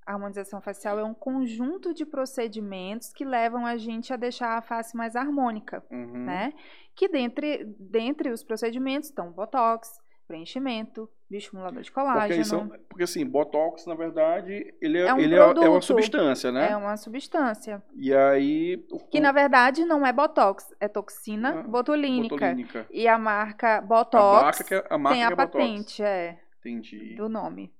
A 0.05 0.12
harmonização 0.14 0.61
facial 0.61 0.98
é 0.98 1.05
um 1.05 1.14
conjunto 1.14 1.94
de 1.94 2.05
procedimentos 2.05 3.12
que 3.12 3.24
levam 3.24 3.64
a 3.64 3.76
gente 3.76 4.12
a 4.12 4.16
deixar 4.16 4.59
a 4.59 4.62
face 4.62 4.96
mais 4.96 5.14
harmônica, 5.14 5.82
uhum. 5.90 6.24
né? 6.24 6.53
Que 6.94 7.09
dentre, 7.09 7.64
dentre 7.78 8.30
os 8.30 8.42
procedimentos 8.42 9.09
estão 9.11 9.30
Botox, 9.30 10.00
preenchimento, 10.26 11.09
bioestimulador 11.30 11.82
de 11.82 11.90
Porque, 11.92 12.07
colágeno. 12.07 12.40
isso, 12.40 12.57
é 12.57 12.78
porque 12.88 13.03
assim, 13.05 13.24
Botox, 13.24 13.86
na 13.86 13.94
verdade, 13.94 14.74
ele 14.80 14.98
é, 14.98 15.07
É 15.07 15.14
um 15.14 15.18
ele 15.18 15.34
é, 15.34 15.38
é 15.38 15.44
uma 15.44 15.55
produto. 15.55 15.84
substância, 15.84 16.50
né? 16.50 16.70
É 16.72 16.76
uma 16.76 16.96
substância. 16.96 17.82
E 17.94 18.14
aí... 18.14 18.84
Que 19.11 19.20
na 19.20 19.30
verdade 19.30 19.84
não 19.84 20.07
é 20.07 20.12
Botox, 20.12 20.74
é 20.80 20.88
toxina 20.88 21.61
Ah, 21.61 21.62
botulínica. 21.62 22.34
botulínica. 22.34 22.86
E 22.90 23.07
a 23.07 23.18
marca 23.18 23.78
A 23.78 23.80
Botox 23.82 24.42
marca 24.42 24.64
que 24.64 24.74
é, 24.74 24.84
a 24.90 24.98
marca 24.98 25.14
tem 25.16 25.24
a 25.24 25.26
é 25.26 25.30
Botox. 25.30 25.53
patente, 25.53 26.03
é, 26.03 26.38
Entendi. 26.61 27.14
do 27.14 27.28
nome. 27.28 27.72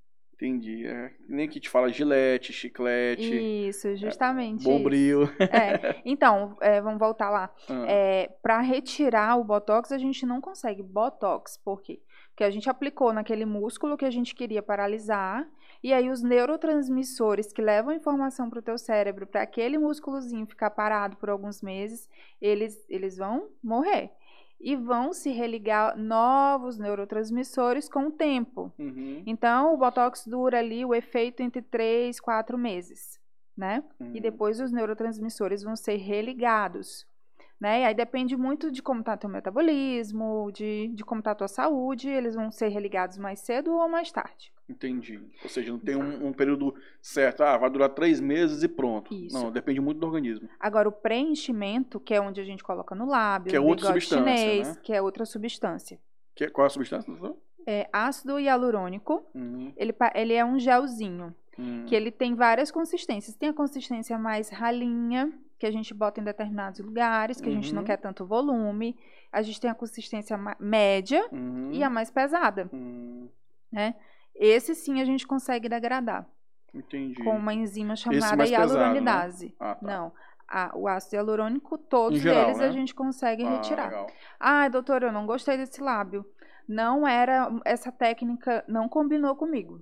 Entendi. 0.43 0.87
É, 0.87 1.13
nem 1.29 1.49
que 1.49 1.61
te 1.61 1.69
fala 1.71 1.89
gilete, 1.89 2.53
chiclete, 2.53 3.69
Isso, 3.69 3.95
justamente. 3.97 4.65
bombril. 4.65 5.23
isso. 5.25 5.33
É. 5.41 6.03
Então, 6.05 6.57
é, 6.61 6.81
vamos 6.81 6.99
voltar 6.99 7.31
lá. 7.31 7.49
Ah, 7.69 7.85
É, 7.87 8.29
para 8.43 8.61
retirar 8.61 9.37
o 9.37 9.45
Botox, 9.45 9.93
a 9.93 9.99
gente 9.99 10.27
não 10.27 10.41
consegue 10.41 10.83
Botox. 10.83 11.57
Por 11.57 11.81
quê? 11.81 12.01
Porque 12.31 12.43
a 12.43 12.51
gente 12.51 12.69
aplicou 12.69 13.13
naquele 13.13 13.45
músculo 13.45 13.97
que 13.97 14.05
a 14.05 14.11
gente 14.11 14.35
queria 14.35 14.63
paralisar. 14.63 15.47
E 15.83 15.93
aí 15.93 16.11
os 16.11 16.23
neurotransmissores 16.23 17.53
que 17.53 17.63
levam 17.63 17.93
informação 17.93 18.49
para 18.51 18.59
o 18.59 18.63
teu 18.63 18.79
cérebro 18.79 19.27
para 19.27 19.43
aquele 19.43 19.79
músculozinho 19.79 20.47
ficar 20.47 20.71
parado 20.71 21.17
por 21.17 21.29
alguns 21.31 21.61
meses, 21.63 22.09
eles, 22.41 22.85
eles 22.89 23.17
vão 23.17 23.49
morrer. 23.63 24.11
E 24.63 24.77
vão 24.77 25.13
se 25.13 25.31
religar 25.31 25.99
novos 25.99 26.79
neurotransmissores 26.79 27.89
com 27.89 28.07
o 28.07 28.11
tempo. 28.13 28.73
uhum, 28.79 29.23
Então, 29.27 29.75
o 29.75 29.77
Botox 29.77 30.25
dura 30.27 30.61
ali 30.61 30.85
o 30.85 30.95
efeito 30.95 31.43
entre 31.43 31.61
3, 31.61 32.21
4 32.21 32.57
meses, 32.57 33.19
né? 33.57 33.83
E 34.01 34.05
uhum. 34.05 34.21
depois 34.21 34.61
os 34.61 34.71
neurotransmissores 34.71 35.65
vão 35.65 35.75
ser 35.75 35.97
religados. 35.97 37.05
Né? 37.63 37.83
E 37.83 37.85
aí 37.85 37.95
depende 37.95 38.37
muito 38.37 38.73
de 38.73 38.83
como 38.83 38.99
está 38.99 39.17
teu 39.17 39.31
metabolismo, 39.31 40.51
de, 40.53 40.89
de 40.89 41.05
como 41.05 41.21
está 41.21 41.31
a 41.31 41.35
tua 41.37 41.47
saúde, 41.47 42.09
eles 42.09 42.35
vão 42.35 42.51
ser 42.51 42.67
religados 42.67 43.17
mais 43.17 43.39
cedo 43.39 43.71
ou 43.73 43.89
mais 43.89 44.11
tarde. 44.11 44.53
Entendi. 44.69 45.21
Ou 45.45 45.49
seja, 45.49 45.71
não 45.71 45.79
tem 45.79 45.95
um, 45.95 46.27
um 46.27 46.33
período 46.33 46.75
certo. 47.01 47.45
Ah, 47.45 47.57
vai 47.57 47.71
durar 47.71 47.91
três 47.91 48.19
meses 48.19 48.65
e 48.65 48.69
pronto. 48.69 49.15
Isso. 49.15 49.41
Não, 49.41 49.53
depende 49.53 49.81
muito 49.81 50.01
do 50.01 50.07
organismo. 50.09 50.49
Agora, 50.59 50.89
o 50.89 50.93
preenchimento, 50.93 52.01
que 52.01 52.13
é 52.13 52.21
onde 52.21 52.41
a 52.41 52.45
gente 52.45 52.65
coloca 52.65 52.97
no 52.97 53.07
lábio, 53.07 53.51
Que 53.51 53.57
é 53.57 53.61
outra 53.61 53.87
substância, 53.87 54.37
chinês, 54.37 54.69
né? 54.69 54.77
que 54.83 54.93
é 54.93 55.01
outra 55.01 55.25
substância. 55.25 56.01
Que, 56.35 56.49
qual 56.49 56.65
é 56.65 56.67
a 56.67 56.71
substância? 56.71 57.15
É 57.65 57.89
ácido 57.93 58.41
hialurônico, 58.41 59.25
Uhum, 59.33 59.73
ele, 59.77 59.95
ele 60.17 60.35
é 60.35 60.45
um 60.45 60.59
gelzinho, 60.59 61.33
uhum. 61.57 61.85
que 61.87 61.95
ele 61.95 62.11
tem 62.11 62.35
várias 62.35 62.73
consistências. 62.73 63.37
Tem 63.37 63.51
a 63.51 63.55
consistência 63.55 64.19
mais 64.19 64.49
ralinha, 64.49 65.33
que 65.63 65.67
a 65.67 65.71
gente 65.71 65.95
bota 65.95 66.21
em 66.21 66.25
determinados 66.25 66.81
lugares, 66.81 67.41
que 67.41 67.49
a 67.49 67.53
gente 67.53 67.73
não 67.73 67.83
Uhum. 67.83 67.87
quer 67.87 67.97
tanto 67.97 68.27
volume. 68.27 68.97
A 69.31 69.43
gente 69.43 69.61
tem 69.61 69.71
a 69.71 69.75
consistência 69.77 70.37
média 70.59 71.25
Uhum, 71.31 71.71
e 71.71 71.85
a 71.85 71.89
mais 71.89 72.11
pesada, 72.11 72.69
uhum. 72.73 73.29
né? 73.71 73.95
Esse 74.35 74.75
sim 74.75 75.01
a 75.01 75.05
gente 75.05 75.25
consegue 75.25 75.69
degradar 75.69 76.27
Entendi. 76.75 77.23
com 77.23 77.37
uma 77.37 77.55
enzima 77.55 77.95
chamada 77.95 78.37
pesado, 78.39 78.43
né? 78.43 78.49
hialuronidase. 78.81 79.55
Ah, 79.61 79.77
tá. 79.77 79.87
Não, 79.87 80.13
a- 80.49 80.73
o 80.75 80.89
ácido 80.89 81.15
hialurônico, 81.15 81.79
todos 81.79 82.19
geral, 82.19 82.47
eles 82.47 82.59
né? 82.59 82.67
a 82.67 82.73
gente 82.73 82.93
consegue 82.93 83.45
Ah, 83.45 83.51
retirar. 83.51 83.85
legal. 83.91 84.07
Ah, 84.41 84.67
doutora, 84.69 85.07
eu 85.07 85.13
não 85.13 85.27
gostei 85.27 85.57
desse 85.57 85.81
lábio. 85.81 86.27
Não 86.67 87.07
era, 87.07 87.49
essa 87.65 87.93
técnica 87.93 88.65
não 88.67 88.89
combinou 88.89 89.37
comigo. 89.37 89.81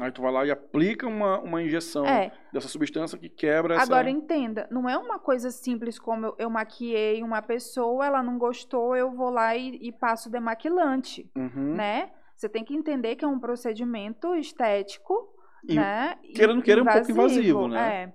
Aí 0.00 0.10
tu 0.10 0.22
vai 0.22 0.32
lá 0.32 0.46
e 0.46 0.50
aplica 0.50 1.06
uma, 1.06 1.38
uma 1.40 1.62
injeção 1.62 2.06
É, 2.06 2.32
dessa 2.52 2.66
substância 2.68 3.18
que 3.18 3.28
quebra 3.28 3.74
essa... 3.74 3.84
agora 3.84 4.08
entenda, 4.08 4.66
não 4.70 4.88
é 4.88 4.96
uma 4.96 5.18
coisa 5.18 5.50
simples 5.50 5.98
como 5.98 6.26
eu, 6.26 6.34
eu 6.38 6.50
maquiei 6.50 7.22
uma 7.22 7.42
pessoa, 7.42 8.06
ela 8.06 8.22
não 8.22 8.38
gostou, 8.38 8.96
eu 8.96 9.10
vou 9.10 9.28
lá 9.28 9.54
e, 9.54 9.76
e 9.82 9.92
passo 9.92 10.30
demaquilante, 10.30 11.30
Uhum. 11.36 11.74
né? 11.74 12.10
Você 12.34 12.48
tem 12.48 12.64
que 12.64 12.74
entender 12.74 13.16
que 13.16 13.24
é 13.24 13.28
um 13.28 13.38
procedimento 13.38 14.34
estético, 14.34 15.28
E 15.68 15.74
né? 15.76 16.16
queira 16.34 16.52
ou 16.52 16.56
não 16.56 16.62
queira, 16.62 16.80
é 16.80 16.84
um 16.84 16.86
pouco 16.86 17.10
invasivo, 17.10 17.68
né? 17.68 18.02
É. 18.04 18.12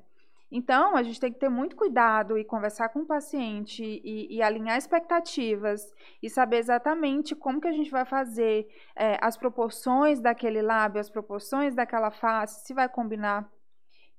Então, 0.50 0.96
a 0.96 1.04
gente 1.04 1.20
tem 1.20 1.32
que 1.32 1.40
ter 1.40 1.50
muito 1.50 1.76
cuidado 1.76 2.38
e 2.38 2.46
conversar 2.46 2.90
com 2.90 3.00
o 3.00 3.06
paciente 3.06 3.84
e, 3.84 4.34
e 4.34 4.42
alinhar 4.42 4.78
expectativas 4.78 5.94
e 6.24 6.30
saber 6.30 6.58
exatamente 6.58 7.36
como 7.36 7.60
que 7.60 7.68
a 7.68 7.74
gente 7.74 7.92
vai 7.92 8.06
fazer 8.06 8.66
é, 8.96 9.18
as 9.22 9.36
proporções 9.36 10.22
daquele 10.22 10.62
lábio, 10.62 11.02
as 11.02 11.10
proporções 11.10 11.76
daquela 11.76 12.12
face, 12.12 12.66
se 12.66 12.74
vai 12.74 12.88
combinar. 12.88 13.50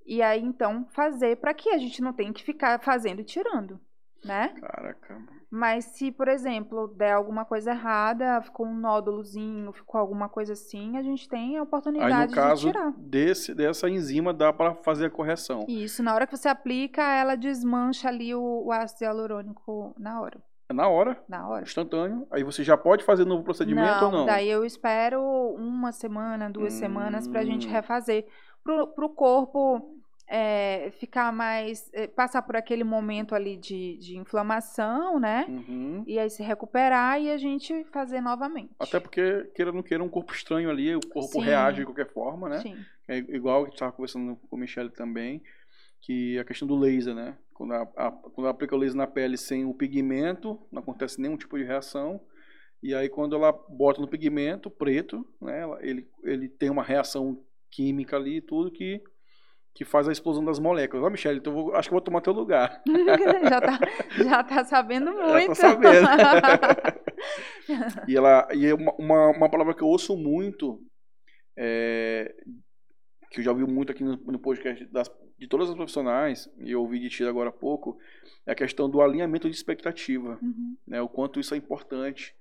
E 0.04 0.22
aí, 0.22 0.42
então, 0.42 0.86
fazer 0.90 1.36
para 1.36 1.54
que 1.54 1.70
a 1.70 1.78
gente 1.78 2.02
não 2.02 2.12
tenha 2.12 2.32
que 2.32 2.44
ficar 2.44 2.78
fazendo 2.80 3.20
e 3.20 3.24
tirando, 3.24 3.80
né? 4.24 4.48
Caraca. 4.60 5.18
Mas 5.50 5.86
se, 5.86 6.12
por 6.12 6.28
exemplo, 6.28 6.88
der 6.88 7.12
alguma 7.14 7.44
coisa 7.44 7.70
errada, 7.70 8.42
ficou 8.42 8.66
um 8.66 8.74
nódulozinho, 8.74 9.72
ficou 9.72 9.98
alguma 9.98 10.28
coisa 10.28 10.52
assim, 10.52 10.98
a 10.98 11.02
gente 11.02 11.26
tem 11.28 11.56
a 11.56 11.60
Aí, 11.60 11.62
oportunidade 11.62 12.26
no 12.28 12.34
caso 12.34 12.66
de 12.66 12.72
tirar. 12.72 12.92
desse, 12.98 13.54
dessa 13.54 13.88
enzima, 13.88 14.34
dá 14.34 14.52
para 14.52 14.74
fazer 14.74 15.06
a 15.06 15.10
correção. 15.10 15.64
Isso, 15.66 16.02
na 16.02 16.14
hora 16.14 16.26
que 16.26 16.36
você 16.36 16.48
aplica, 16.48 17.02
ela 17.02 17.34
desmancha 17.34 18.08
ali 18.08 18.34
o, 18.34 18.64
o 18.66 18.72
ácido 18.72 19.04
hialurônico 19.04 19.94
na 19.98 20.20
hora. 20.20 20.38
É 20.68 20.74
na 20.74 20.86
hora, 20.86 21.18
Na 21.26 21.48
hora. 21.48 21.62
instantâneo. 21.62 22.26
Aí 22.30 22.44
você 22.44 22.62
já 22.62 22.76
pode 22.76 23.02
fazer 23.02 23.24
novo 23.24 23.42
procedimento 23.42 24.04
ou 24.04 24.12
não? 24.12 24.26
daí 24.26 24.50
eu 24.50 24.66
espero 24.66 25.22
uma 25.56 25.92
semana, 25.92 26.50
duas 26.50 26.74
semanas 26.74 27.26
pra 27.26 27.42
gente 27.42 27.66
Hum. 27.66 27.70
refazer. 27.70 28.26
Pro, 28.62 28.86
pro 28.88 29.08
corpo 29.08 29.97
é, 30.28 30.90
ficar 30.98 31.32
mais. 31.32 31.90
é, 31.92 32.06
passar 32.06 32.42
por 32.42 32.54
aquele 32.56 32.84
momento 32.84 33.34
ali 33.34 33.56
de, 33.56 33.96
de 33.96 34.16
inflamação, 34.16 35.18
né? 35.18 35.46
Uhum. 35.48 36.04
E 36.06 36.18
aí 36.18 36.28
se 36.28 36.42
recuperar 36.42 37.20
e 37.20 37.30
a 37.30 37.38
gente 37.38 37.84
fazer 37.84 38.20
novamente. 38.20 38.70
Até 38.78 39.00
porque, 39.00 39.44
queira 39.54 39.70
ou 39.70 39.76
não 39.76 39.82
queira, 39.82 40.04
um 40.04 40.08
corpo 40.08 40.32
estranho 40.34 40.68
ali, 40.70 40.94
o 40.94 41.00
corpo 41.00 41.32
Sim. 41.32 41.40
reage 41.40 41.78
de 41.78 41.84
qualquer 41.86 42.12
forma, 42.12 42.48
né? 42.48 42.60
Sim. 42.60 42.76
É 43.06 43.16
igual 43.18 43.62
a 43.62 43.64
gente 43.64 43.74
estava 43.74 43.92
conversando 43.92 44.36
com 44.36 44.56
o 44.56 44.58
Michele 44.58 44.90
também, 44.90 45.42
que 46.00 46.38
a 46.38 46.44
questão 46.44 46.68
do 46.68 46.76
laser, 46.76 47.14
né? 47.14 47.36
Quando, 47.54 47.72
a, 47.72 47.82
a- 47.96 48.12
quando 48.12 48.48
aplica 48.48 48.76
o 48.76 48.78
laser 48.78 48.96
na 48.96 49.06
pele 49.06 49.36
sem 49.36 49.64
o 49.64 49.74
pigmento, 49.74 50.60
não 50.70 50.80
acontece 50.80 51.20
nenhum 51.20 51.36
tipo 51.36 51.56
de 51.58 51.64
reação. 51.64 52.20
E 52.82 52.94
aí 52.94 53.08
quando 53.08 53.34
ela 53.34 53.50
bota 53.50 54.00
no 54.00 54.06
pigmento 54.06 54.70
preto, 54.70 55.26
né, 55.40 55.62
ele, 55.80 56.08
ele 56.22 56.48
tem 56.48 56.70
uma 56.70 56.82
reação 56.84 57.42
química 57.70 58.16
ali 58.16 58.36
e 58.36 58.40
tudo 58.40 58.70
que 58.70 59.02
que 59.78 59.84
faz 59.84 60.08
a 60.08 60.12
explosão 60.12 60.44
das 60.44 60.58
moléculas. 60.58 61.06
Ó, 61.06 61.08
Michelle, 61.08 61.38
então 61.38 61.52
vou, 61.52 61.72
acho 61.76 61.88
que 61.88 61.94
vou 61.94 62.00
tomar 62.00 62.20
teu 62.20 62.32
lugar. 62.32 62.82
já, 63.48 63.60
tá, 63.60 63.78
já 64.10 64.42
tá 64.42 64.64
sabendo 64.64 65.12
muito. 65.14 65.54
Já 65.54 65.76
tá 65.76 65.92
sabendo. 66.18 68.02
e 68.08 68.16
ela, 68.16 68.48
e 68.52 68.66
é 68.66 68.74
uma, 68.74 69.28
uma 69.28 69.48
palavra 69.48 69.72
que 69.72 69.82
eu 69.82 69.86
ouço 69.86 70.16
muito, 70.16 70.82
é, 71.56 72.34
que 73.30 73.38
eu 73.38 73.44
já 73.44 73.52
ouvi 73.52 73.64
muito 73.72 73.92
aqui 73.92 74.02
no, 74.02 74.16
no 74.16 74.40
podcast 74.40 74.84
das, 74.86 75.08
de 75.38 75.46
todas 75.46 75.70
as 75.70 75.76
profissionais, 75.76 76.50
e 76.58 76.72
eu 76.72 76.80
ouvi 76.80 76.98
de 76.98 77.08
ti 77.08 77.22
agora 77.22 77.50
há 77.50 77.52
pouco, 77.52 78.00
é 78.44 78.50
a 78.50 78.56
questão 78.56 78.90
do 78.90 79.00
alinhamento 79.00 79.48
de 79.48 79.54
expectativa. 79.54 80.40
Uhum. 80.42 80.76
Né, 80.88 81.00
o 81.00 81.08
quanto 81.08 81.38
isso 81.38 81.54
é 81.54 81.56
importante. 81.56 82.34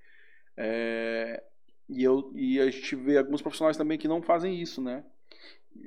É, 0.56 1.40
e, 1.88 2.02
eu, 2.02 2.32
e 2.34 2.58
a 2.58 2.68
gente 2.68 2.96
vê 2.96 3.16
alguns 3.16 3.40
profissionais 3.40 3.76
também 3.76 3.96
que 3.96 4.08
não 4.08 4.20
fazem 4.20 4.60
isso, 4.60 4.82
né? 4.82 5.04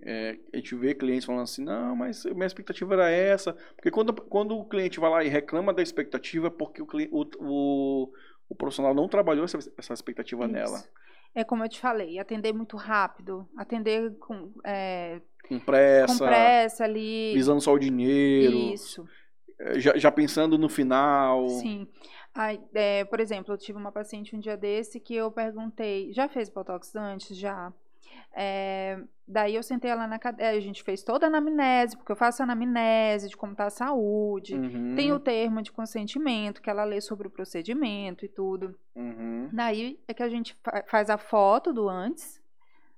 É, 0.04 0.38
a 0.54 0.58
gente 0.58 0.76
vê 0.76 0.96
clientes 0.96 1.26
falando 1.26 1.44
assim, 1.44 1.64
não, 1.64 1.96
mas 1.96 2.26
minha 2.26 2.46
expectativa 2.46 2.94
era 2.94 3.10
essa. 3.10 3.54
Porque 3.76 3.92
quando, 3.92 4.14
quando 4.14 4.58
o 4.58 4.66
cliente 4.66 5.00
vai 5.00 5.10
lá 5.10 5.24
e 5.24 5.28
reclama 5.28 5.74
da 5.74 5.82
expectativa, 5.82 6.48
é 6.48 6.50
porque 6.50 6.82
o, 6.82 6.88
o, 7.12 7.26
o, 7.40 8.14
o 8.50 8.56
profissional 8.56 8.94
não 8.94 9.08
trabalhou 9.08 9.46
essa, 9.46 9.60
essa 9.78 9.94
expectativa 9.94 10.46
Isso. 10.46 10.54
nela. 10.54 10.84
É 11.34 11.44
como 11.44 11.64
eu 11.64 11.70
te 11.70 11.80
falei, 11.80 12.20
atender 12.20 12.54
muito 12.54 12.76
rápido, 12.76 13.48
atender 13.56 14.18
com, 14.18 14.52
é, 14.66 15.22
com 15.48 15.60
pressa, 15.60 16.18
com 16.18 16.26
pressa 16.26 16.84
ali. 16.84 17.34
Visando 17.34 17.62
só 17.62 17.74
o 17.74 17.80
dinheiro. 17.80 18.58
Isso. 18.74 19.08
É, 19.60 19.80
já, 19.80 19.98
já 19.98 20.12
pensando 20.12 20.58
no 20.58 20.68
final. 20.68 21.48
Sim. 21.48 21.88
Aí, 22.34 22.62
é, 22.74 23.06
por 23.06 23.20
exemplo, 23.20 23.54
eu 23.54 23.58
tive 23.58 23.78
uma 23.78 23.92
paciente 23.92 24.36
um 24.36 24.40
dia 24.40 24.58
desse 24.58 25.00
que 25.00 25.16
eu 25.16 25.32
perguntei, 25.32 26.12
já 26.14 26.28
fez 26.28 26.50
Botox 26.50 26.96
antes? 26.96 27.38
Já. 27.38 27.72
É, 28.34 29.00
daí 29.28 29.56
eu 29.56 29.64
sentei 29.64 29.92
ela 29.92 30.08
na 30.08 30.18
cadeira, 30.18 30.58
a 30.58 30.60
gente 30.60 30.84
fez 30.84 31.04
toda 31.04 31.26
a 31.26 31.30
anamnese, 31.30 31.98
porque 31.98 32.12
eu 32.12 32.16
faço 32.16 32.42
anamnese 32.42 33.30
de 33.30 33.38
como 33.38 33.52
está 33.52 33.66
a 33.66 33.70
saúde, 33.70 34.56
uhum. 34.56 34.96
tem 34.96 35.12
o 35.12 35.20
termo 35.20 35.62
de 35.62 35.72
consentimento, 35.72 36.62
que 36.62 36.70
ela 36.70 36.84
lê 36.84 37.02
sobre 37.02 37.28
o 37.28 37.32
procedimento 37.32 38.26
e 38.26 38.30
tudo. 38.30 38.76
Uhum. 38.96 39.50
Daí 39.52 40.00
é 40.08 40.14
que 40.14 40.24
a 40.24 40.30
gente 40.30 40.58
faz 40.88 41.10
a 41.10 41.18
foto 41.18 41.74
do 41.74 41.90
antes, 41.90 42.42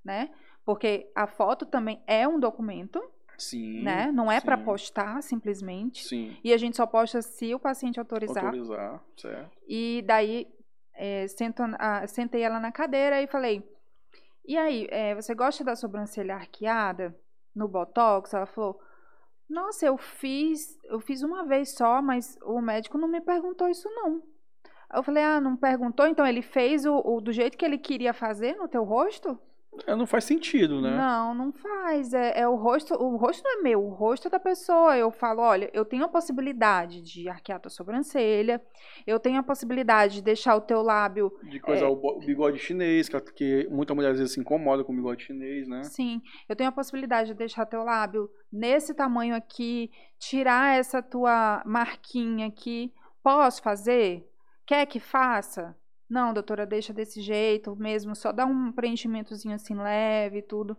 né? 0.04 0.30
Porque 0.66 1.12
a 1.16 1.28
foto 1.28 1.66
também 1.66 2.02
é 2.08 2.28
um 2.28 2.40
documento. 2.40 3.02
Sim. 3.38 3.82
Né? 3.82 4.12
Não 4.12 4.32
é 4.32 4.40
para 4.40 4.58
postar 4.58 5.22
simplesmente. 5.22 6.06
Sim. 6.06 6.38
E 6.44 6.54
a 6.54 6.58
gente 6.58 6.78
só 6.78 6.86
posta 6.86 7.22
se 7.22 7.54
o 7.54 7.60
paciente 7.60 8.00
autorizar. 8.00 8.46
Autorizar, 8.46 9.04
certo. 9.18 9.58
E 9.68 10.04
daí 10.06 10.48
é, 10.94 11.28
sento, 11.28 11.64
a, 11.80 12.06
sentei 12.08 12.42
ela 12.44 12.60
na 12.60 12.72
cadeira 12.72 13.22
e 13.22 13.28
falei: 13.28 13.64
e 14.46 14.58
aí, 14.58 14.88
é, 14.90 15.16
você 15.16 15.34
gosta 15.34 15.64
da 15.64 15.76
sobrancelha 15.76 16.36
arqueada 16.36 17.16
no 17.56 17.68
Botox? 17.68 18.34
Ela 18.34 18.46
falou, 18.46 18.80
nossa, 19.50 19.86
eu 19.86 19.98
fiz, 19.98 20.78
eu 20.86 21.00
fiz 21.00 21.22
uma 21.22 21.46
vez 21.46 21.76
só, 21.76 22.02
mas 22.02 22.38
o 22.44 22.60
médico 22.62 22.98
não 22.98 23.08
me 23.08 23.22
perguntou 23.22 23.70
isso 23.70 23.90
não. 23.90 24.22
Eu 24.94 25.04
falei, 25.04 25.24
ah, 25.24 25.42
não 25.42 25.56
perguntou? 25.56 26.08
Então 26.08 26.26
ele 26.26 26.42
fez 26.42 26.86
o, 26.86 26.96
o 26.98 27.22
do 27.22 27.32
jeito 27.32 27.58
que 27.58 27.66
ele 27.66 27.78
queria 27.78 28.14
fazer 28.14 28.56
no 28.56 28.68
teu 28.68 28.84
rosto? 28.84 29.40
É, 29.86 29.96
não 29.96 30.06
faz 30.06 30.24
sentido, 30.24 30.82
né? 30.82 30.96
Não, 30.96 31.34
não 31.34 31.52
faz. 31.52 32.14
É, 32.14 32.40
é, 32.40 32.48
o 32.48 32.56
rosto. 32.56 32.94
O 32.94 33.16
rosto 33.18 33.44
não 33.44 33.60
é 33.60 33.62
meu, 33.62 33.84
o 33.84 33.90
rosto 33.90 34.28
é 34.28 34.32
da 34.32 34.40
pessoa. 34.40 34.98
Eu 34.98 35.12
falo, 35.12 35.42
olha, 35.42 35.70
eu 35.74 35.84
tenho 35.84 36.04
a 36.04 36.08
possibilidade 36.08 37.02
de 37.02 37.28
arquear 37.28 37.60
tua 37.60 37.70
sobrancelha, 37.70 38.62
eu 39.06 39.20
tenho 39.20 39.40
a 39.40 39.44
possibilidade 39.44 40.16
de 40.16 40.22
deixar 40.22 40.56
o 40.56 40.62
teu 40.62 40.82
lábio. 40.82 41.32
De 41.44 41.60
coisar 41.60 41.86
é, 41.86 41.90
o 41.90 42.20
bigode 42.20 42.60
chinês, 42.60 43.10
que 43.36 43.68
muita 43.70 43.94
mulher 43.94 44.12
às 44.12 44.18
vezes 44.20 44.34
se 44.34 44.40
incomoda 44.40 44.84
com 44.84 44.94
o 44.94 44.96
bigode 44.96 45.24
chinês, 45.24 45.68
né? 45.68 45.84
Sim, 45.84 46.22
eu 46.48 46.56
tenho 46.56 46.70
a 46.70 46.74
possibilidade 46.74 47.30
de 47.30 47.36
deixar 47.36 47.66
teu 47.66 47.84
lábio 47.84 48.30
nesse 48.52 48.94
tamanho 48.94 49.36
aqui, 49.36 49.92
tirar 50.20 50.78
essa 50.78 51.02
tua 51.02 51.62
marquinha 51.66 52.48
aqui. 52.48 52.94
Posso 53.24 53.62
fazer? 53.62 54.30
Quer 54.66 54.86
que 54.86 55.00
faça? 55.00 55.76
Não, 56.10 56.34
doutora, 56.34 56.66
deixa 56.66 56.94
desse 56.94 57.22
jeito 57.22 57.76
mesmo, 57.76 58.16
só 58.16 58.32
dá 58.32 58.46
um 58.46 58.72
preenchimentozinho 58.72 59.56
assim 59.56 59.76
leve 59.76 60.40
e 60.40 60.42
tudo. 60.44 60.78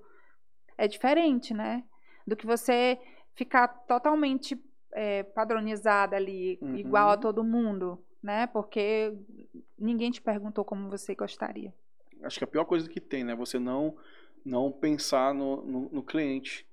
É 0.76 0.86
diferente, 0.86 1.54
né? 1.54 1.84
Do 2.26 2.36
que 2.36 2.46
você 2.46 2.98
ficar 3.34 3.68
totalmente 3.68 4.60
é, 4.92 5.22
padronizada 5.22 6.16
ali, 6.16 6.58
uhum. 6.62 6.76
igual 6.76 7.10
a 7.10 7.16
todo 7.16 7.44
mundo, 7.44 8.02
né? 8.22 8.46
Porque 8.46 9.12
ninguém 9.78 10.10
te 10.10 10.22
perguntou 10.22 10.64
como 10.64 10.88
você 10.88 11.14
gostaria. 11.14 11.74
Acho 12.22 12.38
que 12.38 12.44
a 12.44 12.48
pior 12.48 12.64
coisa 12.64 12.88
que 12.88 13.00
tem, 13.00 13.24
né? 13.24 13.34
Você 13.34 13.58
não, 13.58 13.96
não 14.44 14.70
pensar 14.70 15.34
no, 15.34 15.64
no, 15.64 15.88
no 15.90 16.02
cliente, 16.02 16.66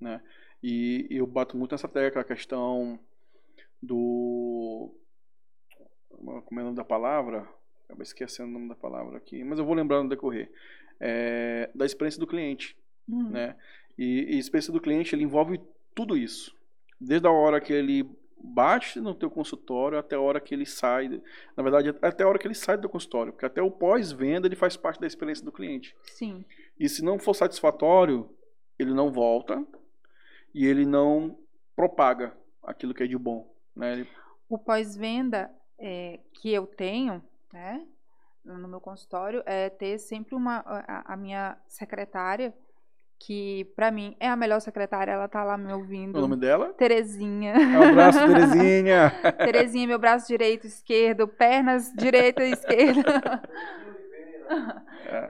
né? 0.00 0.20
E, 0.62 1.06
e 1.08 1.16
eu 1.16 1.26
bato 1.26 1.56
muito 1.56 1.72
nessa 1.72 1.88
tecla, 1.88 2.22
a 2.22 2.24
questão 2.24 2.98
do... 3.80 4.92
Como 6.10 6.58
é 6.58 6.62
o 6.62 6.66
nome 6.66 6.76
da 6.76 6.84
palavra? 6.84 7.48
Acabei 7.88 8.02
esquecendo 8.02 8.50
o 8.50 8.52
nome 8.52 8.68
da 8.68 8.74
palavra 8.74 9.16
aqui, 9.16 9.42
mas 9.42 9.58
eu 9.58 9.64
vou 9.64 9.74
lembrar 9.74 10.02
no 10.02 10.08
decorrer. 10.10 10.52
É, 11.00 11.70
da 11.74 11.86
experiência 11.86 12.20
do 12.20 12.26
cliente. 12.26 12.76
Uhum. 13.08 13.30
Né? 13.30 13.56
E, 13.96 14.34
e 14.34 14.36
a 14.36 14.38
experiência 14.38 14.72
do 14.72 14.80
cliente 14.80 15.14
ele 15.14 15.24
envolve 15.24 15.58
tudo 15.94 16.16
isso. 16.16 16.54
Desde 17.00 17.26
a 17.26 17.30
hora 17.30 17.60
que 17.60 17.72
ele 17.72 18.08
bate 18.40 19.00
no 19.00 19.14
teu 19.14 19.30
consultório 19.30 19.98
até 19.98 20.16
a 20.16 20.20
hora 20.20 20.40
que 20.40 20.54
ele 20.54 20.66
sai. 20.66 21.20
Na 21.56 21.62
verdade, 21.62 21.94
até 22.02 22.24
a 22.24 22.28
hora 22.28 22.38
que 22.38 22.46
ele 22.46 22.54
sai 22.54 22.76
do 22.76 22.88
consultório. 22.88 23.32
Porque 23.32 23.46
até 23.46 23.62
o 23.62 23.70
pós-venda 23.70 24.46
ele 24.46 24.56
faz 24.56 24.76
parte 24.76 25.00
da 25.00 25.06
experiência 25.06 25.44
do 25.44 25.52
cliente. 25.52 25.96
Sim. 26.02 26.44
E 26.78 26.88
se 26.88 27.02
não 27.02 27.18
for 27.18 27.34
satisfatório, 27.34 28.28
ele 28.78 28.92
não 28.92 29.10
volta 29.10 29.64
e 30.54 30.66
ele 30.66 30.84
não 30.84 31.38
propaga 31.74 32.36
aquilo 32.62 32.94
que 32.94 33.02
é 33.02 33.06
de 33.06 33.16
bom. 33.16 33.50
Né? 33.74 33.92
Ele... 33.94 34.08
O 34.48 34.58
pós-venda 34.58 35.50
é, 35.78 36.20
que 36.34 36.52
eu 36.52 36.66
tenho, 36.66 37.22
né, 37.52 37.86
no 38.44 38.68
meu 38.68 38.80
consultório, 38.80 39.42
é 39.46 39.68
ter 39.68 39.98
sempre 39.98 40.34
uma 40.34 40.62
a, 40.66 41.12
a 41.12 41.16
minha 41.16 41.58
secretária 41.68 42.54
que 43.18 43.64
para 43.74 43.90
mim 43.90 44.16
é 44.20 44.28
a 44.28 44.36
melhor 44.36 44.60
secretária, 44.60 45.10
ela 45.10 45.28
tá 45.28 45.42
lá 45.42 45.58
me 45.58 45.72
ouvindo. 45.72 46.16
O 46.16 46.20
nome 46.20 46.36
dela? 46.36 46.72
Terezinha. 46.74 47.54
Um 47.54 47.82
abraço, 47.82 48.18
Terezinha. 48.20 49.12
Terezinha, 49.38 49.86
meu 49.88 49.98
braço 49.98 50.28
direito, 50.28 50.66
esquerdo, 50.66 51.26
pernas 51.26 51.92
direita 51.92 52.44
e 52.44 52.52
esquerda. 52.52 53.42
É. 55.10 55.28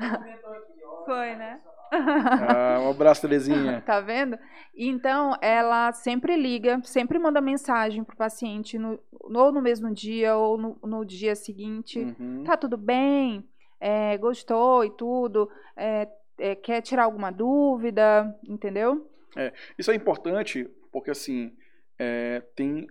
Foi, 1.04 1.34
né? 1.34 1.60
Ah, 1.90 2.80
um 2.82 2.90
abraço, 2.90 3.22
Terezinha. 3.22 3.82
tá 3.86 4.00
vendo? 4.00 4.38
Então, 4.76 5.36
ela 5.40 5.92
sempre 5.92 6.36
liga, 6.36 6.80
sempre 6.84 7.18
manda 7.18 7.40
mensagem 7.40 8.04
pro 8.04 8.16
paciente, 8.16 8.78
no, 8.78 8.98
ou 9.12 9.52
no 9.52 9.60
mesmo 9.60 9.92
dia, 9.92 10.36
ou 10.36 10.56
no, 10.56 10.78
no 10.82 11.04
dia 11.04 11.34
seguinte. 11.34 11.98
Uhum. 11.98 12.44
Tá 12.44 12.56
tudo 12.56 12.76
bem? 12.76 13.48
É, 13.80 14.16
gostou 14.18 14.84
e 14.84 14.90
tudo? 14.90 15.50
É, 15.76 16.08
é, 16.38 16.54
quer 16.54 16.80
tirar 16.82 17.04
alguma 17.04 17.30
dúvida? 17.30 18.34
Entendeu? 18.46 19.10
É, 19.36 19.52
isso 19.78 19.90
é 19.90 19.94
importante, 19.94 20.68
porque 20.90 21.10
assim, 21.10 21.52
é, 21.98 22.42
tem 22.54 22.86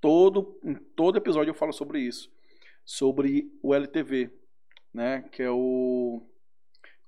todo, 0.00 0.58
em 0.62 0.74
todo 0.74 1.16
episódio 1.18 1.50
eu 1.50 1.54
falo 1.54 1.72
sobre 1.72 2.00
isso. 2.00 2.30
Sobre 2.84 3.50
o 3.62 3.74
LTV, 3.74 4.30
né? 4.92 5.24
Que 5.32 5.42
é 5.42 5.50
o 5.50 6.22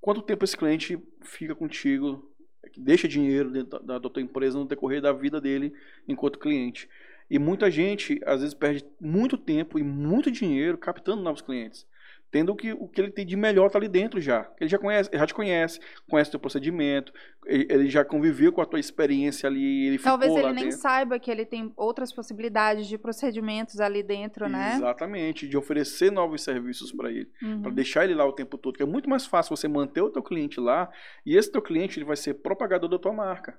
quanto 0.01 0.23
tempo 0.23 0.45
esse 0.45 0.57
cliente 0.57 0.99
fica 1.23 1.55
contigo, 1.55 2.31
deixa 2.77 3.09
dinheiro 3.09 3.51
dentro 3.51 3.79
da, 3.81 3.99
da 3.99 4.11
tua 4.11 4.23
empresa 4.23 4.59
no 4.59 4.67
decorrer 4.67 5.01
da 5.01 5.13
vida 5.13 5.41
dele 5.41 5.73
enquanto 6.07 6.39
cliente. 6.39 6.89
E 7.29 7.39
muita 7.39 7.71
gente, 7.71 8.21
às 8.25 8.41
vezes, 8.41 8.55
perde 8.55 8.85
muito 9.01 9.37
tempo 9.37 9.79
e 9.79 9.83
muito 9.83 10.31
dinheiro 10.31 10.79
captando 10.79 11.23
novos 11.23 11.43
clientes 11.43 11.87
tendo 12.31 12.53
o 12.53 12.57
que, 12.57 12.73
o 12.73 12.89
que 12.89 13.01
ele 13.01 13.11
tem 13.11 13.25
de 13.25 13.37
melhor 13.37 13.71
tá 13.71 13.79
ali 13.79 13.89
dentro 13.89 14.21
já. 14.21 14.51
Ele 14.61 14.69
já 14.69 14.79
conhece, 14.79 15.11
já 15.13 15.27
te 15.27 15.35
conhece, 15.35 15.81
conhece 16.09 16.29
o 16.29 16.33
teu 16.33 16.41
procedimento, 16.41 17.13
ele, 17.47 17.67
ele, 17.71 17.89
já 17.89 18.05
conviveu 18.05 18.53
com 18.53 18.61
a 18.61 18.67
tua 18.67 18.81
experiência 18.81 19.49
ali, 19.49 19.87
ele 19.87 19.99
Talvez 19.99 20.33
ele 20.33 20.53
nem 20.53 20.65
dentro. 20.65 20.79
saiba 20.79 21.19
que 21.19 21.31
ele 21.31 21.47
tem 21.47 21.73
outras 21.77 22.13
possibilidades 22.13 22.87
de 22.87 22.99
procedimentos 22.99 23.81
ali 23.81 24.03
dentro, 24.03 24.49
né? 24.49 24.75
Exatamente, 24.75 25.49
de 25.49 25.57
oferecer 25.57 26.11
novos 26.11 26.43
serviços 26.43 26.93
para 26.93 27.11
ele, 27.11 27.31
uhum. 27.43 27.63
para 27.63 27.71
deixar 27.71 28.05
ele 28.05 28.15
lá 28.15 28.25
o 28.27 28.33
tempo 28.33 28.59
todo, 28.59 28.77
que 28.77 28.83
é 28.83 28.87
muito 28.87 29.09
mais 29.09 29.27
fácil 29.27 29.57
você 29.57 29.69
manter 29.69 30.01
o 30.01 30.11
teu 30.11 30.23
cliente 30.23 30.61
lá 30.61 30.91
e 31.25 31.37
esse 31.37 31.51
teu 31.51 31.63
cliente 31.63 31.99
ele 31.99 32.07
vai 32.07 32.17
ser 32.17 32.35
propagador 32.35 32.89
da 32.89 32.99
tua 32.99 33.13
marca. 33.13 33.59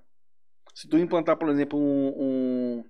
Se 0.75 0.87
tu 0.87 0.97
implantar, 0.97 1.37
por 1.37 1.49
exemplo, 1.49 1.79
um, 1.79 2.13
um, 2.15 2.85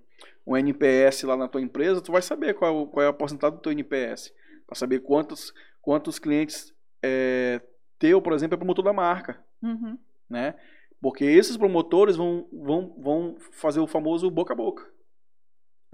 um 0.47 0.57
NPS 0.57 1.23
lá 1.23 1.37
na 1.37 1.47
tua 1.47 1.61
empresa, 1.61 2.01
tu 2.01 2.11
vai 2.11 2.21
saber 2.21 2.53
qual, 2.55 2.87
qual 2.87 3.05
é 3.05 3.07
a 3.07 3.13
porcentagem 3.13 3.55
do 3.55 3.61
teu 3.61 3.71
NPS 3.71 4.33
para 4.67 4.75
saber 4.75 4.99
quantos, 4.99 5.53
quantos 5.81 6.19
clientes 6.19 6.75
é, 7.01 7.61
teu, 7.97 8.21
por 8.21 8.33
exemplo, 8.33 8.55
é 8.55 8.57
promotor 8.57 8.83
da 8.83 8.93
marca. 8.93 9.43
Uhum. 9.63 9.97
Né? 10.29 10.53
Porque 11.01 11.23
esses 11.23 11.55
promotores 11.55 12.15
vão, 12.17 12.47
vão, 12.51 12.95
vão 12.99 13.37
fazer 13.51 13.79
o 13.79 13.87
famoso 13.87 14.29
boca 14.29 14.53
a 14.53 14.55
boca. 14.55 14.91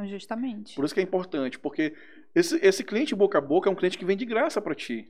Justamente. 0.06 0.76
Por 0.76 0.84
isso 0.84 0.94
que 0.94 1.00
é 1.00 1.04
importante, 1.04 1.60
porque 1.60 1.94
esse, 2.34 2.58
esse 2.66 2.84
cliente 2.84 3.14
boca 3.16 3.38
a 3.38 3.42
boca 3.42 3.70
é 3.70 3.72
um 3.72 3.76
cliente 3.76 3.98
que 3.98 4.04
vem 4.04 4.18
de 4.18 4.26
graça 4.26 4.60
para 4.60 4.74
ti. 4.74 5.10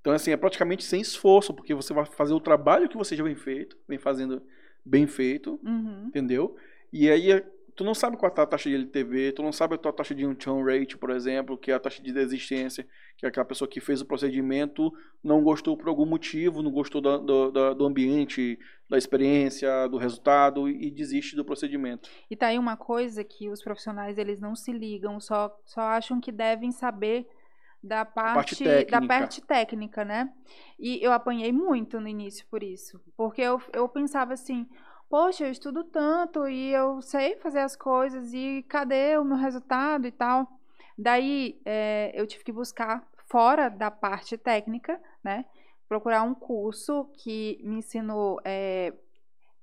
Então, 0.00 0.12
assim, 0.12 0.32
é 0.32 0.36
praticamente 0.36 0.82
sem 0.82 1.00
esforço, 1.00 1.54
porque 1.54 1.74
você 1.74 1.92
vai 1.92 2.04
fazer 2.04 2.32
o 2.32 2.40
trabalho 2.40 2.88
que 2.88 2.96
você 2.96 3.14
já 3.14 3.22
vem 3.22 3.36
feito, 3.36 3.78
vem 3.86 3.98
fazendo 3.98 4.42
bem 4.84 5.06
feito, 5.06 5.60
Uhum. 5.62 6.06
entendeu? 6.06 6.56
E 6.92 7.08
aí, 7.08 7.30
é- 7.30 7.46
tu 7.80 7.84
não 7.84 7.94
sabe 7.94 8.14
qual 8.18 8.30
é 8.36 8.40
a 8.42 8.46
taxa 8.46 8.68
de 8.68 8.74
LTV, 8.74 9.32
tu 9.32 9.42
não 9.42 9.52
sabe 9.52 9.74
a 9.74 9.78
tua 9.78 9.90
taxa 9.90 10.14
de 10.14 10.22
churn 10.38 10.62
rate, 10.70 10.98
por 10.98 11.08
exemplo, 11.08 11.56
que 11.56 11.70
é 11.70 11.74
a 11.74 11.80
taxa 11.80 12.02
de 12.02 12.12
desistência, 12.12 12.86
que 13.16 13.24
é 13.24 13.28
aquela 13.30 13.46
pessoa 13.46 13.66
que 13.66 13.80
fez 13.80 14.02
o 14.02 14.04
procedimento, 14.04 14.92
não 15.24 15.42
gostou 15.42 15.78
por 15.78 15.88
algum 15.88 16.04
motivo, 16.04 16.62
não 16.62 16.70
gostou 16.70 17.00
do, 17.00 17.50
da- 17.50 17.72
do 17.72 17.86
ambiente, 17.86 18.58
da 18.86 18.98
experiência, 18.98 19.88
do 19.88 19.96
resultado 19.96 20.68
e 20.68 20.90
desiste 20.90 21.34
do 21.34 21.42
procedimento. 21.42 22.10
E 22.30 22.36
tá 22.36 22.48
aí 22.48 22.58
uma 22.58 22.76
coisa 22.76 23.24
que 23.24 23.48
os 23.48 23.62
profissionais 23.62 24.18
eles 24.18 24.38
não 24.38 24.54
se 24.54 24.72
ligam, 24.72 25.18
só, 25.18 25.50
só 25.64 25.80
acham 25.80 26.20
que 26.20 26.30
devem 26.30 26.70
saber 26.72 27.26
da 27.82 28.04
parte 28.04 28.56
parte, 28.56 28.64
da 28.64 28.68
técnica. 28.82 29.06
parte 29.08 29.40
técnica, 29.40 30.04
né? 30.04 30.30
E 30.78 31.02
eu 31.02 31.12
apanhei 31.12 31.50
muito 31.50 31.98
no 31.98 32.08
início 32.08 32.44
por 32.50 32.62
isso, 32.62 33.00
porque 33.16 33.40
eu, 33.40 33.58
eu 33.72 33.88
pensava 33.88 34.34
assim, 34.34 34.66
poxa, 35.10 35.44
eu 35.44 35.50
estudo 35.50 35.84
tanto 35.84 36.48
e 36.48 36.72
eu 36.72 37.02
sei 37.02 37.36
fazer 37.36 37.58
as 37.60 37.76
coisas 37.76 38.32
e 38.32 38.64
cadê 38.68 39.18
o 39.18 39.24
meu 39.24 39.36
resultado 39.36 40.06
e 40.06 40.12
tal. 40.12 40.48
Daí 40.96 41.60
eh, 41.66 42.12
eu 42.14 42.26
tive 42.26 42.44
que 42.44 42.52
buscar 42.52 43.06
fora 43.28 43.68
da 43.68 43.90
parte 43.90 44.38
técnica, 44.38 45.00
né? 45.24 45.44
Procurar 45.88 46.22
um 46.22 46.34
curso 46.34 47.06
que 47.18 47.58
me 47.64 47.78
ensinou 47.78 48.40
eh, 48.44 48.94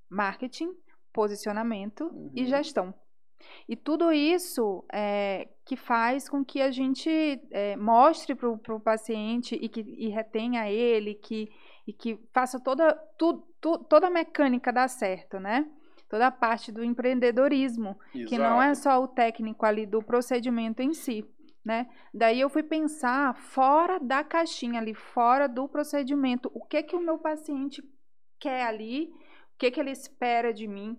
marketing, 0.10 0.76
posicionamento 1.14 2.12
e 2.36 2.41
Uhum. 2.41 2.48
gestão. 2.48 2.93
E 3.70 3.76
tudo 3.76 4.12
isso 4.12 4.84
é, 4.91 5.48
que 5.66 5.76
faz 5.76 6.28
com 6.28 6.43
que 6.43 6.60
a 6.62 6.72
gente 6.72 7.10
é, 7.52 7.76
mostre 7.76 8.36
para 8.36 8.50
o 8.50 8.80
paciente 8.80 9.56
e 9.56 9.70
que 9.70 9.82
e 9.82 10.10
retenha 10.10 10.70
ele, 10.70 11.14
que, 11.14 11.50
e 11.88 11.94
que 11.94 12.20
faça 12.34 12.60
toda, 12.60 12.94
tu, 13.18 13.42
tu- 13.62 13.80
toda 13.86 14.08
a 14.08 14.12
mecânica 14.12 14.72
dar 14.74 14.90
certo, 14.90 15.40
né? 15.40 15.66
Toda 16.10 16.28
a 16.28 16.32
parte 16.32 16.72
do 16.72 16.84
empreendedorismo, 16.84 17.98
que 18.26 18.38
não 18.38 18.62
é 18.62 18.76
só 18.76 19.02
o 19.02 19.08
técnico 19.08 19.66
ali 19.66 19.86
do 19.86 20.02
procedimento 20.04 20.82
em 20.82 20.94
si, 20.94 21.26
né? 21.66 21.88
Daí 22.14 22.40
eu 22.40 22.50
fui 22.50 22.64
pensar 22.64 23.34
fora 23.36 24.00
da 24.00 24.24
caixinha 24.24 24.80
ali, 24.80 24.94
fora 24.94 25.48
do 25.48 25.68
procedimento, 25.68 26.52
o 26.54 26.64
que 26.66 26.84
que 26.84 26.96
o 26.96 27.02
meu 27.02 27.18
paciente 27.18 27.82
quer 28.40 28.64
ali, 28.66 29.10
o 29.54 29.58
que 29.58 29.72
que 29.72 29.80
ele 29.80 29.92
espera 29.92 30.54
de 30.54 30.68
mim 30.68 30.98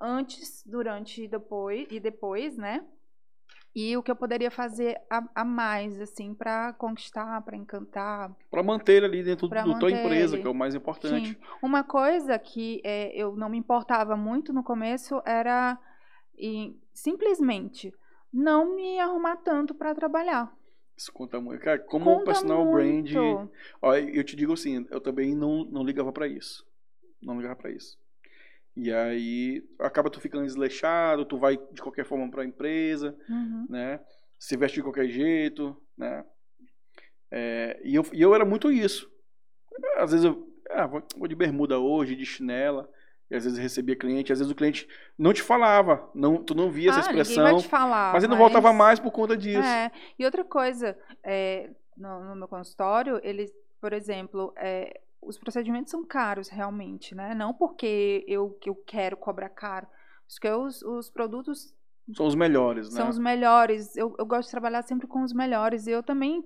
antes, 0.00 0.62
durante 0.66 1.24
e 1.24 1.28
depois, 1.28 1.86
e 1.90 2.00
depois, 2.00 2.56
né? 2.56 2.84
E 3.74 3.96
o 3.96 4.02
que 4.02 4.10
eu 4.10 4.16
poderia 4.16 4.50
fazer 4.50 5.00
a, 5.08 5.22
a 5.34 5.44
mais, 5.44 6.00
assim, 6.00 6.34
para 6.34 6.72
conquistar, 6.72 7.40
para 7.42 7.56
encantar, 7.56 8.34
Para 8.50 8.62
manter 8.62 8.94
ele 8.94 9.06
ali 9.06 9.22
dentro 9.22 9.48
da 9.48 9.62
tua 9.62 9.90
empresa, 9.90 10.34
ele. 10.34 10.42
que 10.42 10.48
é 10.48 10.50
o 10.50 10.54
mais 10.54 10.74
importante. 10.74 11.30
Sim. 11.30 11.36
Uma 11.62 11.84
coisa 11.84 12.36
que 12.38 12.80
é, 12.84 13.14
eu 13.14 13.36
não 13.36 13.48
me 13.48 13.58
importava 13.58 14.16
muito 14.16 14.52
no 14.52 14.64
começo 14.64 15.22
era 15.24 15.78
e, 16.36 16.74
simplesmente 16.92 17.94
não 18.32 18.76
me 18.76 18.98
arrumar 18.98 19.36
tanto 19.36 19.74
para 19.74 19.94
trabalhar. 19.94 20.52
Isso 20.96 21.12
conta 21.12 21.40
muito. 21.40 21.62
Cara, 21.62 21.78
como 21.78 22.04
Conta 22.04 22.24
personal 22.26 22.70
brand, 22.70 23.10
muito. 23.10 23.50
Ó, 23.80 23.94
eu 23.94 24.22
te 24.22 24.36
digo 24.36 24.52
assim, 24.52 24.86
eu 24.90 25.00
também 25.00 25.34
não, 25.34 25.64
não 25.64 25.82
ligava 25.82 26.12
pra 26.12 26.28
isso. 26.28 26.64
Não 27.22 27.36
ligava 27.36 27.56
pra 27.56 27.70
isso. 27.70 27.98
E 28.76 28.92
aí 28.92 29.62
acaba 29.78 30.10
tu 30.10 30.20
ficando 30.20 30.44
desleixado, 30.44 31.24
tu 31.24 31.36
vai 31.38 31.56
de 31.72 31.82
qualquer 31.82 32.04
forma 32.04 32.30
pra 32.30 32.44
empresa, 32.44 33.16
Uhum. 33.28 33.66
né? 33.68 34.00
Se 34.38 34.56
veste 34.56 34.76
de 34.76 34.82
qualquer 34.82 35.08
jeito, 35.08 35.76
né? 35.98 36.24
É, 37.30 37.80
e, 37.84 37.94
eu, 37.94 38.04
e 38.12 38.22
eu 38.22 38.34
era 38.34 38.44
muito 38.44 38.70
isso. 38.72 39.10
Às 39.96 40.12
vezes 40.12 40.24
eu 40.24 40.48
ah, 40.70 40.86
vou 40.86 41.28
de 41.28 41.34
bermuda 41.34 41.78
hoje, 41.78 42.16
de 42.16 42.24
chinela. 42.24 42.88
E 43.30 43.36
às 43.36 43.44
vezes 43.44 43.58
recebia 43.60 43.94
cliente, 43.94 44.32
às 44.32 44.40
vezes 44.40 44.50
o 44.50 44.56
cliente 44.56 44.88
não 45.16 45.32
te 45.32 45.40
falava, 45.40 46.10
não, 46.12 46.42
tu 46.42 46.52
não 46.52 46.68
via 46.68 46.90
essa 46.90 46.98
Ah, 46.98 47.02
ninguém 47.02 47.20
expressão, 47.22 47.44
vai 47.44 47.56
te 47.62 47.68
falar, 47.68 48.12
mas 48.12 48.24
ele 48.24 48.30
não 48.32 48.36
voltava 48.36 48.72
mais 48.72 48.98
por 48.98 49.12
conta 49.12 49.36
disso. 49.36 49.62
É, 49.62 49.92
e 50.18 50.24
outra 50.24 50.42
coisa, 50.42 50.98
é, 51.22 51.70
no, 51.96 52.24
no 52.24 52.34
meu 52.34 52.48
consultório, 52.48 53.20
eles, 53.22 53.52
por 53.80 53.92
exemplo, 53.92 54.52
é, 54.56 55.00
os 55.22 55.38
procedimentos 55.38 55.90
são 55.90 56.04
caros 56.04 56.48
realmente, 56.48 57.14
né? 57.14 57.34
Não 57.34 57.52
porque 57.52 58.24
eu, 58.26 58.58
eu 58.64 58.74
quero 58.86 59.16
cobrar 59.16 59.50
caro, 59.50 59.86
porque 60.26 60.48
os, 60.48 60.82
os 60.82 61.10
produtos 61.10 61.74
São 62.14 62.26
os 62.26 62.34
melhores, 62.34 62.92
né? 62.92 63.00
são 63.00 63.08
os 63.08 63.18
melhores. 63.18 63.96
Eu, 63.96 64.14
eu 64.18 64.26
gosto 64.26 64.46
de 64.46 64.52
trabalhar 64.52 64.82
sempre 64.82 65.06
com 65.06 65.22
os 65.22 65.32
melhores. 65.32 65.86
E 65.86 65.90
eu 65.90 66.02
também 66.02 66.44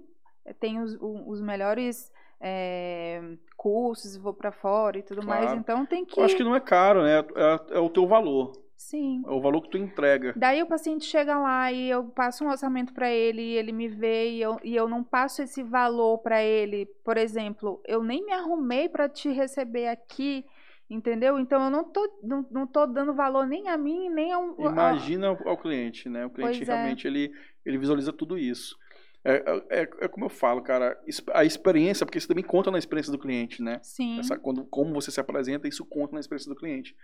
tenho 0.58 0.82
os, 0.82 0.96
os 1.00 1.40
melhores 1.40 2.10
é, 2.40 3.22
cursos, 3.56 4.16
vou 4.16 4.34
para 4.34 4.52
fora 4.52 4.98
e 4.98 5.02
tudo 5.02 5.24
mais. 5.24 5.44
Claro. 5.44 5.60
Então 5.60 5.86
tem 5.86 6.04
que. 6.04 6.18
Eu 6.18 6.24
acho 6.24 6.36
que 6.36 6.44
não 6.44 6.56
é 6.56 6.60
caro, 6.60 7.02
né? 7.02 7.20
É, 7.20 7.76
é 7.76 7.78
o 7.78 7.88
teu 7.88 8.06
valor. 8.06 8.52
Sim. 8.84 9.22
É 9.26 9.30
o 9.30 9.40
valor 9.40 9.62
que 9.62 9.70
tu 9.70 9.78
entrega. 9.78 10.34
Daí 10.36 10.62
o 10.62 10.66
paciente 10.66 11.06
chega 11.06 11.38
lá 11.38 11.72
e 11.72 11.88
eu 11.88 12.04
passo 12.04 12.44
um 12.44 12.50
orçamento 12.50 12.92
para 12.92 13.10
ele 13.10 13.40
e 13.40 13.56
ele 13.56 13.72
me 13.72 13.88
vê 13.88 14.32
e 14.32 14.42
eu, 14.42 14.58
e 14.62 14.76
eu 14.76 14.86
não 14.86 15.02
passo 15.02 15.40
esse 15.40 15.62
valor 15.62 16.18
para 16.18 16.42
ele. 16.42 16.84
Por 17.02 17.16
exemplo, 17.16 17.80
eu 17.86 18.02
nem 18.02 18.22
me 18.22 18.32
arrumei 18.32 18.86
para 18.90 19.08
te 19.08 19.30
receber 19.30 19.88
aqui, 19.88 20.44
entendeu? 20.88 21.38
Então 21.38 21.64
eu 21.64 21.70
não 21.70 21.82
tô, 21.82 22.20
não, 22.22 22.46
não 22.50 22.66
tô 22.66 22.84
dando 22.84 23.14
valor 23.14 23.46
nem 23.46 23.70
a 23.70 23.78
mim, 23.78 24.10
nem 24.10 24.32
ao. 24.32 24.54
Imagina 24.60 25.28
ao, 25.28 25.48
ao 25.48 25.56
cliente, 25.56 26.10
né? 26.10 26.26
O 26.26 26.30
cliente 26.30 26.58
Pois 26.58 26.68
é. 26.68 26.74
realmente 26.74 27.06
ele, 27.06 27.32
ele 27.64 27.78
visualiza 27.78 28.12
tudo 28.12 28.36
isso. 28.36 28.76
É, 29.24 29.42
é, 29.70 29.80
é 30.00 30.08
como 30.08 30.26
eu 30.26 30.30
falo, 30.30 30.60
cara, 30.60 31.00
a 31.32 31.42
experiência, 31.42 32.04
porque 32.04 32.18
isso 32.18 32.28
também 32.28 32.44
conta 32.44 32.70
na 32.70 32.76
experiência 32.76 33.10
do 33.10 33.18
cliente, 33.18 33.62
né? 33.62 33.80
Sim. 33.82 34.20
Essa, 34.20 34.38
quando, 34.38 34.66
como 34.66 34.92
você 34.92 35.10
se 35.10 35.18
apresenta, 35.18 35.66
isso 35.66 35.86
conta 35.86 36.12
na 36.12 36.20
experiência 36.20 36.52
do 36.52 36.58
cliente. 36.58 36.94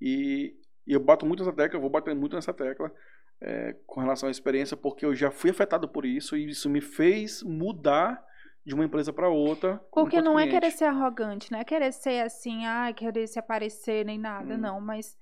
E, 0.00 0.56
e 0.90 0.92
eu 0.92 0.98
bato 0.98 1.24
muito 1.24 1.44
nessa 1.44 1.54
tecla, 1.56 1.76
eu 1.76 1.80
vou 1.80 1.88
bater 1.88 2.12
muito 2.16 2.34
nessa 2.34 2.52
tecla 2.52 2.92
é, 3.40 3.76
com 3.86 4.00
relação 4.00 4.28
à 4.28 4.32
experiência, 4.32 4.76
porque 4.76 5.06
eu 5.06 5.14
já 5.14 5.30
fui 5.30 5.50
afetado 5.50 5.88
por 5.88 6.04
isso 6.04 6.36
e 6.36 6.50
isso 6.50 6.68
me 6.68 6.80
fez 6.80 7.44
mudar 7.44 8.20
de 8.66 8.74
uma 8.74 8.84
empresa 8.84 9.12
para 9.12 9.28
outra. 9.28 9.80
Porque 9.92 10.20
não 10.20 10.36
é 10.36 10.42
cliente. 10.42 10.60
querer 10.60 10.72
ser 10.72 10.86
arrogante, 10.86 11.52
não 11.52 11.60
é 11.60 11.64
querer 11.64 11.92
ser 11.92 12.24
assim, 12.24 12.66
ah, 12.66 12.92
querer 12.92 13.28
se 13.28 13.38
aparecer 13.38 14.04
nem 14.04 14.18
nada, 14.18 14.54
Hum. 14.54 14.58
não. 14.58 14.80
Mas 14.80 15.16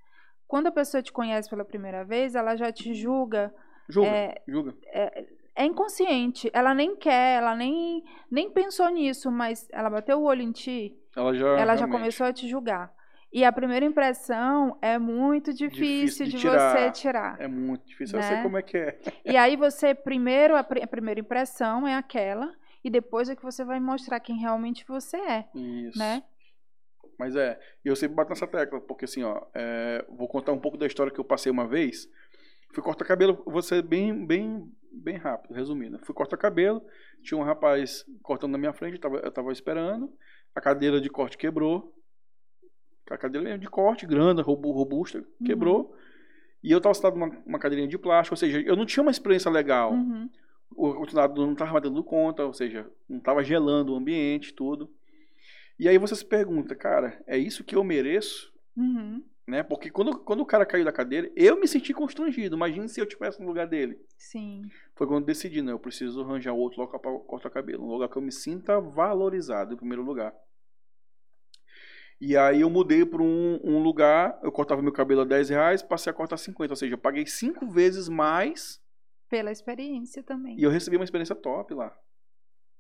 quando 0.47 0.69
a 0.69 0.73
pessoa 0.73 1.03
te 1.03 1.12
conhece 1.12 1.51
pela 1.51 1.66
primeira 1.66 2.03
vez, 2.03 2.35
ela 2.35 2.57
já 2.57 2.73
te 2.73 2.95
julga. 2.95 3.55
Julga, 3.91 4.09
é, 4.09 4.43
julga. 4.49 4.75
É 5.55 5.64
inconsciente. 5.66 6.49
Ela 6.55 6.73
nem 6.73 6.97
quer, 6.97 7.39
ela 7.39 7.55
nem, 7.55 8.03
nem 8.31 8.51
pensou 8.51 8.89
nisso, 8.89 9.31
mas 9.31 9.69
ela 9.71 9.91
bateu 9.91 10.19
o 10.19 10.25
olho 10.25 10.41
em 10.41 10.53
ti, 10.53 10.97
Ela 11.14 11.35
já, 11.35 11.59
ela 11.59 11.77
já 11.77 11.87
começou 11.87 12.27
a 12.27 12.33
te 12.33 12.49
julgar. 12.49 12.91
E 13.33 13.45
a 13.45 13.53
primeira 13.53 13.85
impressão 13.85 14.79
é 14.81 14.99
muito 14.99 15.53
difícil, 15.53 16.24
Difícil 16.24 16.26
de 16.26 16.33
de, 16.33 16.39
tirar. 16.39 16.72
você 16.76 16.91
tirar. 16.91 17.41
É 17.41 17.47
muito 17.47 17.87
difícil. 17.87 18.18
Eu 18.18 18.22
sei 18.22 18.37
Né? 18.37 18.43
como 18.43 18.57
é 18.57 18.62
que 18.62 18.76
é. 18.79 18.99
E 19.24 19.37
aí 19.37 19.55
você, 19.55 19.95
primeiro, 19.95 20.57
a, 20.57 20.64
pri- 20.64 20.83
a 20.83 20.87
primeira 20.87 21.20
impressão 21.20 21.87
é 21.87 21.95
aquela, 21.95 22.51
e 22.83 22.89
depois 22.89 23.29
é 23.29 23.37
que 23.37 23.43
você 23.43 23.64
vai 23.64 23.79
mostrar 23.81 24.18
quem 24.20 24.39
realmente 24.39 24.85
você 24.89 25.16
é, 25.18 25.45
Isso. 25.55 25.99
né? 25.99 26.22
Mas 27.18 27.37
é, 27.37 27.59
eu 27.85 27.95
sempre 27.97 28.14
bato 28.16 28.31
nessa 28.31 28.47
tecla, 28.47 28.81
porque 28.81 29.05
assim, 29.05 29.22
ó, 29.24 29.43
é, 29.53 30.07
vou 30.09 30.29
contar 30.29 30.53
um 30.53 30.59
pouco 30.61 30.79
da 30.79 30.87
história 30.87 31.12
que 31.12 31.18
eu 31.20 31.24
passei 31.24 31.51
uma 31.53 31.66
vez. 31.66 32.09
Fui 32.72 32.83
cortar 32.83 33.05
cabelo, 33.05 33.43
vou 33.45 33.61
ser 33.61 33.83
bem, 33.83 34.24
bem, 34.24 34.64
bem 34.93 35.16
rápido, 35.16 35.53
resumindo. 35.53 35.99
Fui 36.05 36.14
cortar 36.14 36.37
cabelo, 36.37 36.81
tinha 37.22 37.37
um 37.39 37.43
rapaz 37.43 38.05
cortando 38.22 38.53
na 38.53 38.59
minha 38.59 38.72
frente, 38.72 38.95
eu 38.95 39.01
tava, 39.01 39.16
eu 39.18 39.31
tava 39.33 39.53
esperando, 39.53 40.11
a 40.55 40.61
cadeira 40.61 40.99
de 41.01 41.11
corte 41.11 41.37
quebrou. 41.37 41.93
A 43.11 43.19
cadeira 43.19 43.45
mesmo 43.45 43.61
de 43.61 43.69
corte, 43.69 44.07
grande, 44.07 44.43
robu- 44.43 44.73
robusta, 44.73 45.25
quebrou. 45.45 45.95
E 46.63 46.71
eu 46.73 46.81
tava 46.81 46.95
sentado 46.95 47.17
numa 47.17 47.31
uma 47.47 47.59
cadeirinha 47.59 47.89
de 47.89 47.97
plástico, 47.99 48.35
ou 48.35 48.37
seja, 48.37 48.61
eu 48.61 48.77
não 48.77 48.85
tinha 48.85 49.03
uma 49.03 49.11
experiência 49.13 49.51
legal. 49.51 49.93
Uhum. 49.93 50.29
o 50.77 50.89
ar-condicionado 50.89 51.41
não 51.47 51.53
estava 51.53 51.81
dando 51.81 52.03
conta, 52.05 52.45
ou 52.45 52.53
seja, 52.53 52.91
não 53.09 53.19
estava 53.19 53.43
gelando 53.43 53.93
o 53.93 53.97
ambiente, 53.97 54.53
tudo. 54.53 54.91
E 55.79 55.89
aí 55.89 55.97
você 55.97 56.15
se 56.17 56.25
pergunta, 56.25 56.75
cara, 56.75 57.23
é 57.27 57.39
isso 57.39 57.65
que 57.65 57.75
eu 57.77 57.83
mereço? 57.85 58.53
Uhum. 58.77 59.23
Né? 59.47 59.63
Porque 59.63 59.89
quando, 59.91 60.19
quando 60.19 60.41
o 60.41 60.47
cara 60.47 60.67
caiu 60.67 60.85
da 60.85 60.93
cadeira, 60.93 61.31
eu 61.35 61.59
me 61.59 61.67
senti 61.67 61.95
constrangido. 61.95 62.55
Imagina 62.57 62.87
se 62.87 63.01
eu 63.01 63.05
estivesse 63.05 63.41
no 63.41 63.47
lugar 63.47 63.67
dele. 63.67 63.99
Sim. 64.19 64.63
Foi 64.95 65.07
quando 65.07 65.21
eu 65.23 65.27
decidi, 65.27 65.63
né? 65.63 65.73
Eu 65.73 65.79
preciso 65.79 66.21
arranjar 66.21 66.53
outro 66.53 66.81
local 66.83 67.01
para 67.01 67.13
cortar 67.21 67.49
cabelo. 67.49 67.83
Um 67.85 67.89
lugar 67.93 68.09
que 68.11 68.17
eu 68.17 68.23
me 68.23 68.33
sinta 68.33 68.79
valorizado, 68.79 69.73
em 69.73 69.77
primeiro 69.79 70.03
lugar. 70.03 70.35
E 72.21 72.37
aí 72.37 72.62
eu 72.62 72.71
mudei 72.71 73.07
para 73.07 73.23
um, 73.23 73.61
um 73.62 73.79
lugar, 73.81 74.39
eu 74.43 74.51
cortava 74.51 74.83
meu 74.83 74.93
cabelo 74.93 75.21
a 75.21 75.25
10 75.25 75.51
reais, 75.51 75.83
passei 75.83 76.11
a 76.11 76.14
cortar 76.14 76.37
50. 76.37 76.73
Ou 76.73 76.77
seja, 76.77 76.95
eu 76.95 76.99
paguei 76.99 77.27
cinco 77.27 77.66
vezes 77.66 78.09
mais 78.09 78.81
Pela 79.29 79.53
experiência 79.53 80.23
também. 80.23 80.59
E 80.59 80.62
eu 80.62 80.71
recebi 80.71 80.97
uma 80.97 81.05
experiência 81.05 81.37
top 81.37 81.75
lá. 81.75 81.97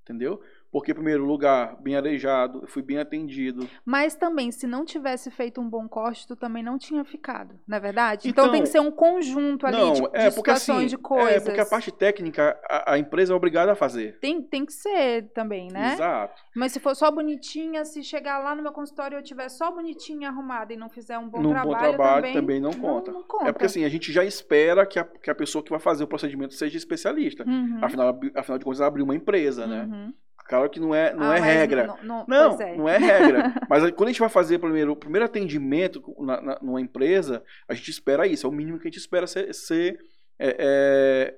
Entendeu? 0.02 0.40
Porque, 0.70 0.92
primeiro 0.92 1.24
lugar, 1.24 1.76
bem 1.80 1.96
arejado, 1.96 2.60
eu 2.62 2.68
fui 2.68 2.82
bem 2.82 2.98
atendido. 2.98 3.68
Mas 3.84 4.14
também, 4.14 4.50
se 4.50 4.66
não 4.66 4.84
tivesse 4.84 5.30
feito 5.30 5.60
um 5.60 5.68
bom 5.68 5.88
corte, 5.88 6.26
tu 6.26 6.36
também 6.36 6.62
não 6.62 6.76
tinha 6.76 7.02
ficado, 7.04 7.58
não 7.66 7.78
é 7.78 7.80
verdade? 7.80 8.28
Então, 8.28 8.44
então 8.44 8.52
tem 8.52 8.62
que 8.62 8.68
ser 8.68 8.80
um 8.80 8.90
conjunto 8.90 9.66
ali 9.66 9.78
não, 9.78 9.92
de, 9.92 10.02
é, 10.12 10.28
de 10.28 10.34
porque, 10.34 10.54
situações, 10.54 10.76
assim, 10.78 10.86
de 10.88 10.98
coisas. 10.98 11.36
É, 11.36 11.40
porque 11.40 11.60
a 11.60 11.66
parte 11.66 11.90
técnica, 11.90 12.58
a, 12.68 12.92
a, 12.92 12.98
empresa 12.98 13.32
é 13.32 13.36
obrigada 13.36 13.72
a 13.72 13.74
fazer. 13.74 14.18
Tem, 14.20 14.42
tem 14.42 14.66
que 14.66 14.72
ser 14.72 15.30
também, 15.32 15.68
né? 15.72 15.94
Exato. 15.94 16.40
Mas 16.54 16.72
se 16.72 16.80
for 16.80 16.94
só 16.94 17.10
bonitinha, 17.10 17.84
se 17.84 18.02
chegar 18.02 18.38
lá 18.38 18.54
no 18.54 18.62
meu 18.62 18.72
consultório 18.72 19.16
e 19.16 19.18
eu 19.18 19.22
tiver 19.22 19.48
só 19.48 19.70
bonitinha, 19.70 20.28
arrumada 20.28 20.72
e 20.72 20.76
não 20.76 20.90
fizer 20.90 21.18
um 21.18 21.28
bom 21.28 21.40
Num 21.40 21.50
trabalho, 21.50 21.70
bom 21.70 21.78
trabalho 21.78 22.26
também, 22.26 22.34
também 22.34 22.60
não, 22.60 22.72
conta. 22.72 23.10
Não, 23.10 23.20
não 23.20 23.26
conta. 23.26 23.48
É 23.48 23.52
porque 23.52 23.66
assim, 23.66 23.84
a 23.84 23.88
gente 23.88 24.12
já 24.12 24.24
espera 24.24 24.84
que 24.84 24.98
a, 24.98 25.04
que 25.04 25.30
a 25.30 25.34
pessoa 25.34 25.62
que 25.62 25.70
vai 25.70 25.80
fazer 25.80 26.04
o 26.04 26.08
procedimento 26.08 26.52
seja 26.52 26.76
especialista. 26.76 27.44
Uhum. 27.46 27.78
Afinal, 27.80 28.20
afinal 28.34 28.58
de 28.58 28.64
contas, 28.64 28.80
ela 28.80 28.88
abriu 28.88 29.04
uma 29.04 29.14
empresa, 29.14 29.66
né? 29.66 29.84
Uhum. 29.84 30.12
Claro 30.48 30.70
que 30.70 30.80
não 30.80 30.94
é, 30.94 31.12
não 31.12 31.30
ah, 31.30 31.36
é 31.36 31.40
regra. 31.40 31.86
Não, 31.86 31.98
não, 32.02 32.26
não, 32.26 32.60
é. 32.62 32.76
não 32.76 32.88
é 32.88 32.96
regra. 32.96 33.52
mas 33.68 33.90
quando 33.90 34.08
a 34.08 34.12
gente 34.12 34.20
vai 34.20 34.30
fazer 34.30 34.58
primeiro, 34.58 34.92
o 34.92 34.96
primeiro 34.96 35.26
atendimento 35.26 36.02
na, 36.18 36.40
na, 36.40 36.58
numa 36.62 36.80
empresa, 36.80 37.44
a 37.68 37.74
gente 37.74 37.90
espera 37.90 38.26
isso. 38.26 38.46
É 38.46 38.48
o 38.48 38.52
mínimo 38.52 38.78
que 38.78 38.88
a 38.88 38.90
gente 38.90 38.98
espera 38.98 39.26
ser, 39.26 39.54
ser 39.54 40.00
é, 40.38 41.36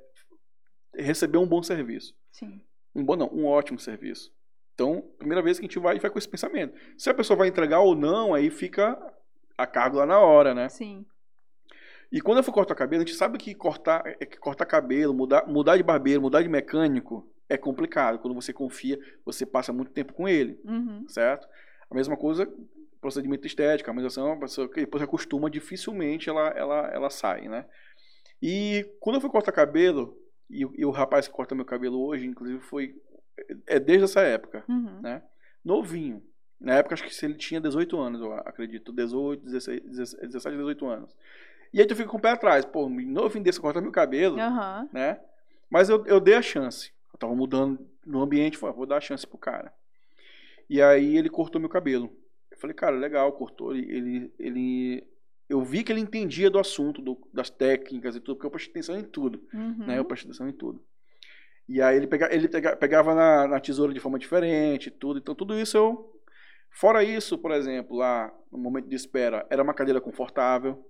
é, 0.96 1.02
receber 1.02 1.38
um 1.38 1.46
bom 1.46 1.60
serviço. 1.60 2.14
Sim. 2.30 2.62
Um 2.94 3.04
bom 3.04 3.16
não, 3.16 3.28
um 3.32 3.46
ótimo 3.46 3.80
serviço. 3.80 4.32
Então, 4.74 5.02
primeira 5.18 5.42
vez 5.42 5.58
que 5.58 5.64
a 5.64 5.68
gente 5.68 5.80
vai, 5.80 5.98
vai 5.98 6.08
com 6.08 6.18
esse 6.18 6.28
pensamento. 6.28 6.78
Se 6.96 7.10
a 7.10 7.14
pessoa 7.14 7.36
vai 7.36 7.48
entregar 7.48 7.80
ou 7.80 7.96
não, 7.96 8.32
aí 8.32 8.48
fica 8.48 8.96
a 9.58 9.66
cargo 9.66 9.96
lá 9.96 10.06
na 10.06 10.20
hora, 10.20 10.54
né? 10.54 10.68
Sim. 10.68 11.04
E 12.12 12.20
quando 12.20 12.38
eu 12.38 12.44
for 12.44 12.52
cortar 12.52 12.76
cabelo, 12.76 13.02
a 13.02 13.06
gente 13.06 13.16
sabe 13.16 13.38
que 13.38 13.56
cortar, 13.56 14.02
é 14.06 14.24
que 14.24 14.38
cortar 14.38 14.66
cabelo, 14.66 15.12
mudar, 15.12 15.48
mudar 15.48 15.76
de 15.76 15.82
barbeiro, 15.82 16.22
mudar 16.22 16.42
de 16.42 16.48
mecânico, 16.48 17.28
é 17.50 17.58
complicado. 17.58 18.18
Quando 18.18 18.34
você 18.34 18.52
confia, 18.52 18.98
você 19.24 19.44
passa 19.44 19.72
muito 19.72 19.90
tempo 19.90 20.14
com 20.14 20.28
ele, 20.28 20.58
uhum. 20.64 21.04
certo? 21.08 21.46
A 21.90 21.94
mesma 21.94 22.16
coisa, 22.16 22.50
procedimento 23.00 23.46
estético, 23.46 23.88
a 23.88 23.92
harmonização, 23.92 24.32
a 24.32 24.36
pessoa 24.38 24.68
que 24.68 24.80
depois 24.80 25.02
acostuma, 25.02 25.50
dificilmente 25.50 26.30
ela, 26.30 26.48
ela, 26.50 26.88
ela 26.88 27.10
sai, 27.10 27.48
né? 27.48 27.66
E 28.40 28.86
quando 29.00 29.16
eu 29.16 29.20
fui 29.20 29.28
cortar 29.28 29.52
cabelo, 29.52 30.16
e, 30.48 30.66
e, 30.78 30.84
o 30.84 30.90
rapaz 30.90 31.28
que 31.28 31.34
corta 31.34 31.54
meu 31.54 31.64
cabelo 31.64 32.00
hoje, 32.00 32.26
inclusive, 32.26 32.60
foi 32.60 32.94
é 33.66 33.78
desde 33.78 34.04
essa 34.04 34.20
época, 34.20 34.64
uhum. 34.68 35.00
né? 35.00 35.22
Novinho. 35.64 36.22
Na 36.60 36.74
época, 36.74 36.94
acho 36.94 37.04
que 37.04 37.24
ele 37.24 37.34
tinha 37.34 37.60
18 37.60 37.98
anos, 37.98 38.20
eu 38.20 38.32
acredito. 38.34 38.92
18, 38.92 39.44
16, 39.44 39.82
17, 39.82 40.56
18 40.56 40.86
anos. 40.86 41.16
E 41.72 41.80
aí 41.80 41.86
tu 41.86 41.96
fica 41.96 42.08
com 42.08 42.18
o 42.18 42.20
pé 42.20 42.30
atrás. 42.30 42.64
Pô, 42.64 42.88
novinho 42.88 43.44
desse 43.44 43.60
corta 43.60 43.80
meu 43.80 43.92
cabelo, 43.92 44.36
uhum. 44.36 44.88
né? 44.92 45.20
Mas 45.70 45.88
eu, 45.88 46.04
eu 46.06 46.20
dei 46.20 46.34
a 46.34 46.42
chance. 46.42 46.92
Eu 47.12 47.18
tava 47.18 47.34
mudando 47.34 47.78
no 48.06 48.20
ambiente, 48.20 48.56
falei, 48.56 48.76
vou 48.76 48.86
dar 48.86 48.96
a 48.96 49.00
chance 49.00 49.26
pro 49.26 49.38
cara. 49.38 49.72
E 50.68 50.80
aí 50.80 51.16
ele 51.16 51.28
cortou 51.28 51.60
meu 51.60 51.68
cabelo. 51.68 52.16
Eu 52.50 52.58
falei, 52.58 52.74
cara, 52.74 52.96
legal, 52.96 53.32
cortou. 53.32 53.74
Ele, 53.74 54.32
ele, 54.38 55.04
eu 55.48 55.62
vi 55.62 55.82
que 55.82 55.90
ele 55.90 56.00
entendia 56.00 56.48
do 56.48 56.60
assunto, 56.60 57.02
do, 57.02 57.20
das 57.32 57.50
técnicas 57.50 58.14
e 58.14 58.20
tudo, 58.20 58.36
porque 58.36 58.46
eu 58.46 58.50
prestei 58.50 58.70
atenção 58.70 58.96
em 58.96 59.02
tudo. 59.02 59.42
Uhum. 59.52 59.86
Né? 59.86 59.98
Eu 59.98 60.04
prestei 60.04 60.30
atenção 60.30 60.48
em 60.48 60.52
tudo. 60.52 60.80
E 61.68 61.82
aí 61.82 61.96
ele, 61.96 62.06
pega, 62.06 62.32
ele 62.32 62.48
pega, 62.48 62.76
pegava 62.76 63.14
na, 63.14 63.48
na, 63.48 63.60
tesoura 63.60 63.92
de 63.92 63.98
forma 63.98 64.18
diferente, 64.18 64.90
tudo. 64.90 65.18
Então 65.18 65.34
tudo 65.34 65.58
isso 65.58 65.76
eu. 65.76 66.20
Fora 66.70 67.02
isso, 67.02 67.36
por 67.36 67.50
exemplo, 67.50 67.96
lá 67.96 68.32
no 68.50 68.58
momento 68.58 68.88
de 68.88 68.94
espera, 68.94 69.44
era 69.50 69.62
uma 69.62 69.74
cadeira 69.74 70.00
confortável. 70.00 70.88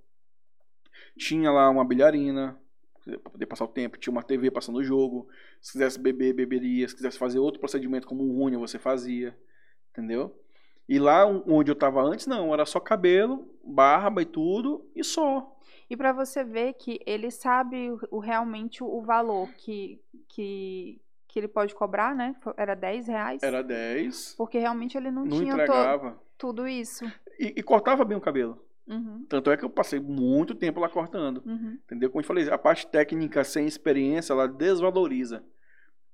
Tinha 1.19 1.51
lá 1.51 1.71
uma 1.71 1.85
bilharina, 1.85 2.60
para 3.05 3.31
poder 3.31 3.47
passar 3.47 3.65
o 3.65 3.69
tempo. 3.69 3.97
Tinha 3.97 4.13
uma 4.13 4.23
TV 4.23 4.51
passando 4.51 4.77
o 4.77 4.85
jogo. 4.85 5.29
Se 5.61 5.73
quisesse 5.73 5.99
beber, 5.99 6.33
beberia. 6.33 6.87
Se 6.89 6.95
quisesse 6.95 7.19
fazer 7.19 7.39
outro 7.39 7.61
procedimento 7.61 8.07
como 8.07 8.23
um 8.23 8.45
unha, 8.45 8.59
você 8.59 8.79
fazia. 8.79 9.37
Entendeu? 9.91 10.37
E 10.89 10.99
lá 10.99 11.25
onde 11.25 11.71
eu 11.71 11.75
estava 11.75 12.03
antes, 12.03 12.27
não. 12.27 12.53
Era 12.53 12.67
só 12.67 12.81
cabelo, 12.81 13.49
barba 13.65 14.23
e 14.23 14.27
tudo, 14.27 14.85
e 14.95 15.05
só. 15.05 15.57
E 15.89 15.97
para 15.97 16.13
você 16.13 16.43
ver 16.43 16.75
que 16.75 17.01
ele 17.07 17.31
sabe 17.31 17.97
o, 18.11 18.19
realmente 18.19 18.83
o 18.83 19.01
valor 19.01 19.49
que, 19.55 20.01
que, 20.29 21.01
que 21.29 21.39
ele 21.39 21.49
pode 21.49 21.75
cobrar, 21.75 22.15
né? 22.15 22.35
Era 22.57 22.75
10 22.75 23.07
reais? 23.09 23.43
Era 23.43 23.63
10. 23.63 24.35
Porque 24.37 24.59
realmente 24.59 24.97
ele 24.97 25.11
não, 25.11 25.25
não 25.25 25.39
tinha 25.39 25.53
entregava. 25.53 26.21
tudo 26.37 26.67
isso. 26.67 27.05
E, 27.39 27.55
e 27.57 27.63
cortava 27.63 28.05
bem 28.05 28.17
o 28.17 28.21
cabelo. 28.21 28.61
Uhum. 28.91 29.25
Tanto 29.29 29.51
é 29.53 29.57
que 29.57 29.65
eu 29.65 29.71
passei 29.71 30.01
muito 30.01 30.55
tempo 30.55 30.81
lá 30.81 30.89
cortando. 30.89 31.43
Uhum. 31.47 31.79
Entendeu? 31.85 32.11
Como 32.11 32.21
eu 32.21 32.27
falei, 32.27 32.51
a 32.51 32.59
parte 32.59 32.87
técnica 32.89 33.45
sem 33.45 33.67
experiência, 33.67 34.33
ela 34.33 34.49
desvaloriza. 34.49 35.45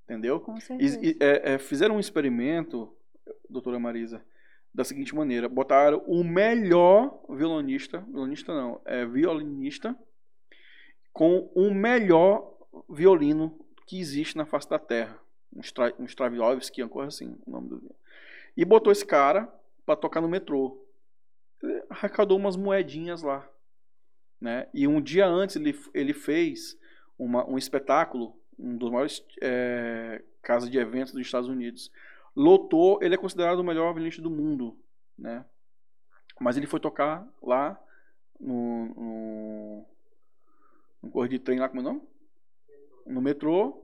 Entendeu? 0.04 0.38
Com 0.38 0.60
certeza. 0.60 1.00
E, 1.02 1.10
e, 1.10 1.16
é, 1.18 1.54
é, 1.54 1.58
fizeram 1.58 1.96
um 1.96 2.00
experimento, 2.00 2.94
doutora 3.48 3.78
Marisa, 3.78 4.22
da 4.72 4.84
seguinte 4.84 5.14
maneira: 5.14 5.48
botaram 5.48 6.04
o 6.06 6.22
melhor 6.22 7.18
violonista, 7.30 8.00
violonista 8.00 8.54
não, 8.54 8.80
é 8.84 9.06
violinista, 9.06 9.96
com 11.12 11.50
o 11.54 11.72
melhor 11.72 12.54
violino 12.90 13.58
que 13.86 13.98
existe 13.98 14.36
na 14.36 14.44
face 14.44 14.68
da 14.68 14.78
Terra. 14.78 15.18
Um, 15.54 15.60
Stra 15.60 15.94
um 15.98 16.04
Stravinsky, 16.04 16.82
uma 16.82 16.90
coisa 16.90 17.08
assim, 17.08 17.34
o 17.46 17.50
nome 17.50 17.68
do 17.70 17.96
E 18.54 18.64
botou 18.66 18.92
esse 18.92 19.06
cara 19.06 19.50
para 19.86 19.96
tocar 19.96 20.20
no 20.20 20.28
metrô 20.28 20.85
arrecadou 21.88 22.36
umas 22.38 22.56
moedinhas 22.56 23.22
lá. 23.22 23.48
Né? 24.40 24.68
E 24.72 24.86
um 24.86 25.00
dia 25.00 25.26
antes 25.26 25.56
ele, 25.56 25.78
ele 25.94 26.12
fez 26.12 26.78
uma, 27.18 27.48
um 27.48 27.56
espetáculo, 27.56 28.38
um 28.58 28.76
dos 28.76 28.90
maiores 28.90 29.24
é, 29.40 30.22
casas 30.42 30.70
de 30.70 30.78
eventos 30.78 31.12
dos 31.12 31.22
Estados 31.22 31.48
Unidos. 31.48 31.90
Lotou, 32.34 32.98
ele 33.02 33.14
é 33.14 33.18
considerado 33.18 33.60
o 33.60 33.64
melhor 33.64 33.92
violinista 33.92 34.22
do 34.22 34.30
mundo. 34.30 34.78
Né? 35.18 35.44
Mas 36.38 36.56
ele 36.56 36.66
foi 36.66 36.78
tocar 36.78 37.26
lá 37.42 37.80
no, 38.38 38.86
no, 38.94 39.86
no 41.02 41.10
corredor 41.10 41.38
de 41.38 41.42
trem 41.42 41.58
lá, 41.58 41.68
como 41.68 41.80
é 41.80 41.84
o 41.84 41.86
nome? 41.86 42.02
No 43.06 43.22
metrô. 43.22 43.82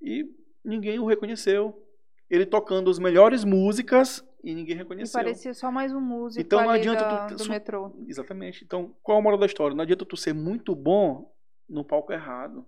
E 0.00 0.34
ninguém 0.64 0.98
o 0.98 1.06
reconheceu. 1.06 1.86
Ele 2.30 2.46
tocando 2.46 2.90
as 2.90 2.98
melhores 2.98 3.44
músicas 3.44 4.26
e 4.42 4.54
ninguém 4.54 4.76
reconheceu. 4.76 5.20
E 5.20 5.24
parecia 5.24 5.54
só 5.54 5.70
mais 5.70 5.92
um 5.92 6.00
músico 6.00 6.44
então, 6.44 6.62
não 6.62 6.70
adianta 6.70 7.02
da, 7.02 7.26
tu, 7.26 7.36
do 7.36 7.48
metrô. 7.48 7.92
Exatamente. 8.06 8.64
Então, 8.64 8.94
qual 9.02 9.18
é 9.18 9.20
a 9.20 9.22
moral 9.22 9.38
da 9.38 9.46
história? 9.46 9.74
Não 9.74 9.82
adianta 9.82 10.04
tu 10.04 10.16
ser 10.16 10.32
muito 10.32 10.74
bom 10.74 11.32
no 11.68 11.84
palco 11.84 12.12
errado. 12.12 12.66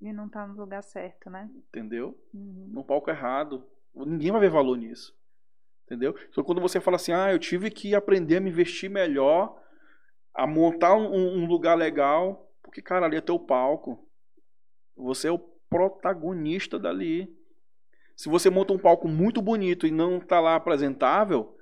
E 0.00 0.12
não 0.12 0.28
tá 0.28 0.46
no 0.46 0.56
lugar 0.56 0.82
certo, 0.82 1.30
né? 1.30 1.48
Entendeu? 1.54 2.18
Uhum. 2.34 2.70
No 2.72 2.84
palco 2.84 3.08
errado. 3.08 3.64
Ninguém 3.94 4.32
vai 4.32 4.40
ver 4.40 4.50
valor 4.50 4.76
nisso. 4.76 5.16
Entendeu? 5.86 6.16
Então, 6.28 6.42
quando 6.42 6.60
você 6.60 6.80
fala 6.80 6.96
assim, 6.96 7.12
ah, 7.12 7.32
eu 7.32 7.38
tive 7.38 7.70
que 7.70 7.94
aprender 7.94 8.38
a 8.38 8.40
me 8.40 8.50
vestir 8.50 8.88
melhor, 8.88 9.60
a 10.34 10.46
montar 10.46 10.96
um, 10.96 11.42
um 11.42 11.46
lugar 11.46 11.76
legal, 11.76 12.50
porque, 12.62 12.82
cara, 12.82 13.06
ali 13.06 13.16
é 13.16 13.20
teu 13.20 13.38
palco. 13.38 14.08
Você 14.96 15.28
é 15.28 15.30
o 15.30 15.38
protagonista 15.38 16.78
dali. 16.78 17.32
Se 18.22 18.28
você 18.28 18.48
monta 18.48 18.72
um 18.72 18.78
palco 18.78 19.08
muito 19.08 19.42
bonito 19.42 19.84
e 19.84 19.90
não 19.90 20.18
está 20.18 20.38
lá 20.38 20.54
apresentável, 20.54 21.58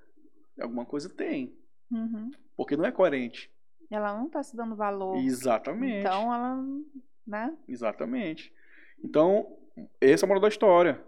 alguma 0.60 0.84
coisa 0.84 1.08
tem. 1.08 1.58
Uhum. 1.90 2.30
Porque 2.54 2.76
não 2.76 2.84
é 2.84 2.92
coerente. 2.92 3.50
Ela 3.90 4.12
não 4.12 4.26
está 4.26 4.42
se 4.42 4.54
dando 4.54 4.76
valor. 4.76 5.16
Exatamente. 5.16 6.00
Então 6.00 6.34
ela. 6.34 6.62
Né? 7.26 7.56
Exatamente. 7.66 8.52
Então, 9.02 9.56
essa 9.98 10.22
é 10.22 10.26
a 10.26 10.28
moral 10.28 10.42
da 10.42 10.48
história. 10.48 11.02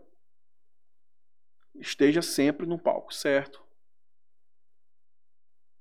Esteja 1.74 2.22
sempre 2.22 2.66
no 2.66 2.78
palco 2.78 3.12
certo. 3.12 3.62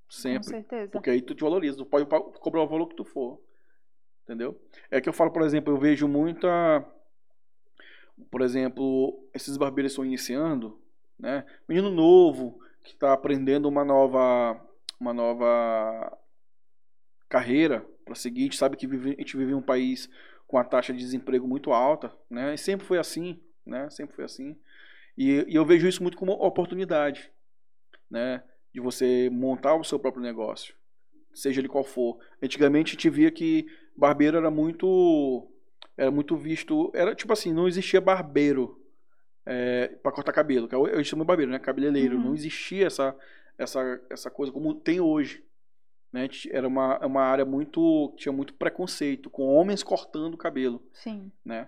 Sempre. 0.09 0.39
Com 0.39 0.49
certeza. 0.49 0.91
Porque 0.91 1.11
aí 1.11 1.21
tu 1.21 1.33
te 1.33 1.45
valoriza. 1.45 1.77
Tu 1.77 1.85
pode 1.85 2.05
cobrar 2.41 2.61
o 2.61 2.67
valor 2.67 2.87
que 2.87 2.95
tu 2.97 3.05
for. 3.05 3.41
Entendeu? 4.23 4.61
É 4.89 4.99
que 4.99 5.07
eu 5.07 5.13
falo, 5.13 5.31
por 5.31 5.43
exemplo, 5.43 5.73
eu 5.73 5.79
vejo 5.79 6.09
muita 6.09 6.85
por 8.29 8.41
exemplo, 8.41 9.27
esses 9.33 9.57
barbeiros 9.57 9.91
estão 9.91 10.05
iniciando, 10.05 10.79
né? 11.17 11.45
Menino 11.67 11.89
novo 11.89 12.59
que 12.83 12.93
está 12.93 13.13
aprendendo 13.13 13.67
uma 13.67 13.85
nova, 13.85 14.59
uma 14.99 15.13
nova 15.13 16.17
carreira 17.29 17.85
para 18.03 18.15
seguir. 18.15 18.41
A 18.41 18.43
gente 18.45 18.57
sabe 18.57 18.75
que 18.75 18.87
vive, 18.87 19.11
a 19.11 19.21
gente 19.21 19.37
vive 19.37 19.51
em 19.51 19.55
um 19.55 19.61
país 19.61 20.09
com 20.47 20.57
a 20.57 20.63
taxa 20.63 20.91
de 20.91 20.99
desemprego 20.99 21.47
muito 21.47 21.71
alta, 21.71 22.11
né? 22.29 22.53
E 22.53 22.57
sempre 22.57 22.85
foi 22.85 22.97
assim, 22.97 23.39
né? 23.65 23.89
Sempre 23.89 24.15
foi 24.15 24.25
assim. 24.25 24.57
E, 25.17 25.45
e 25.47 25.55
eu 25.55 25.65
vejo 25.65 25.87
isso 25.87 26.01
muito 26.01 26.17
como 26.17 26.33
oportunidade, 26.33 27.31
né? 28.09 28.43
De 28.73 28.79
você 28.79 29.29
montar 29.31 29.75
o 29.75 29.83
seu 29.83 29.99
próprio 29.99 30.23
negócio, 30.23 30.75
seja 31.33 31.61
ele 31.61 31.67
qual 31.67 31.83
for. 31.83 32.19
Antigamente 32.41 32.91
a 32.91 32.93
gente 32.93 33.09
via 33.09 33.31
que 33.31 33.65
barbeiro 33.95 34.37
era 34.37 34.49
muito 34.49 35.50
era 36.01 36.09
muito 36.09 36.35
visto. 36.35 36.91
Era 36.95 37.13
tipo 37.13 37.31
assim, 37.31 37.53
não 37.53 37.67
existia 37.67 38.01
barbeiro 38.01 38.83
é, 39.45 39.87
para 40.01 40.11
cortar 40.11 40.33
cabelo. 40.33 40.67
Que 40.67 40.73
eu 40.73 41.03
chamo 41.03 41.23
barbeiro, 41.23 41.51
né? 41.51 41.59
Cabeleireiro. 41.59 42.17
Uhum. 42.17 42.23
Não 42.23 42.33
existia 42.33 42.87
essa, 42.87 43.15
essa, 43.55 44.01
essa 44.09 44.31
coisa 44.31 44.51
como 44.51 44.73
tem 44.73 44.99
hoje. 44.99 45.45
Né? 46.11 46.27
Era 46.49 46.67
uma, 46.67 46.97
uma 47.05 47.21
área 47.21 47.45
muito. 47.45 48.15
tinha 48.17 48.31
muito 48.31 48.55
preconceito, 48.55 49.29
com 49.29 49.43
homens 49.43 49.83
cortando 49.83 50.35
cabelo. 50.35 50.83
Sim. 50.91 51.31
Né? 51.45 51.67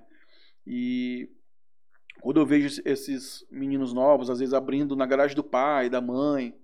E 0.66 1.30
quando 2.20 2.40
eu 2.40 2.46
vejo 2.46 2.82
esses 2.86 3.46
meninos 3.52 3.94
novos, 3.94 4.32
às 4.32 4.40
vezes 4.40 4.56
abrindo 4.56 4.96
na 4.96 5.06
garagem 5.06 5.36
do 5.36 5.44
pai, 5.44 5.92
da 5.92 6.02
mãe, 6.02 6.58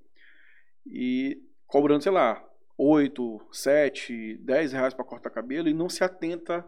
e 0.88 1.40
cobrando, 1.68 2.02
sei 2.02 2.12
lá, 2.12 2.44
8, 2.76 3.48
7, 3.52 4.38
10 4.38 4.72
reais 4.74 4.94
para 4.96 5.06
cortar 5.06 5.30
cabelo 5.30 5.70
e 5.70 5.74
não 5.74 5.88
se 5.88 6.04
atenta 6.04 6.68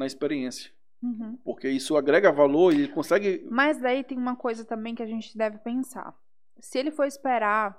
na 0.00 0.06
experiência. 0.06 0.72
Uhum. 1.02 1.38
Porque 1.44 1.68
isso 1.68 1.96
agrega 1.96 2.32
valor 2.32 2.72
e 2.72 2.80
ele 2.80 2.88
consegue. 2.88 3.46
Mas 3.50 3.78
daí 3.78 4.02
tem 4.02 4.18
uma 4.18 4.34
coisa 4.34 4.64
também 4.64 4.94
que 4.94 5.02
a 5.02 5.06
gente 5.06 5.36
deve 5.36 5.58
pensar. 5.58 6.14
Se 6.58 6.78
ele 6.78 6.90
for 6.90 7.04
esperar 7.04 7.78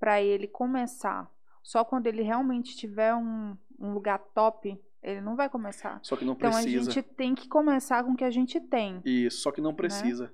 para 0.00 0.20
ele 0.20 0.46
começar 0.46 1.30
só 1.62 1.84
quando 1.84 2.06
ele 2.06 2.22
realmente 2.22 2.74
tiver 2.76 3.14
um, 3.14 3.56
um 3.78 3.92
lugar 3.92 4.18
top, 4.34 4.78
ele 5.02 5.20
não 5.20 5.36
vai 5.36 5.48
começar. 5.50 6.00
Só 6.02 6.16
que 6.16 6.24
não 6.24 6.34
precisa. 6.34 6.68
Então 6.68 6.80
a 6.80 6.94
gente 6.94 7.02
tem 7.02 7.34
que 7.34 7.48
começar 7.48 8.02
com 8.02 8.12
o 8.12 8.16
que 8.16 8.24
a 8.24 8.30
gente 8.30 8.58
tem. 8.60 9.02
Isso, 9.04 9.42
só 9.42 9.52
que 9.52 9.60
não 9.60 9.70
né? 9.70 9.76
precisa. 9.76 10.24
Né? 10.24 10.30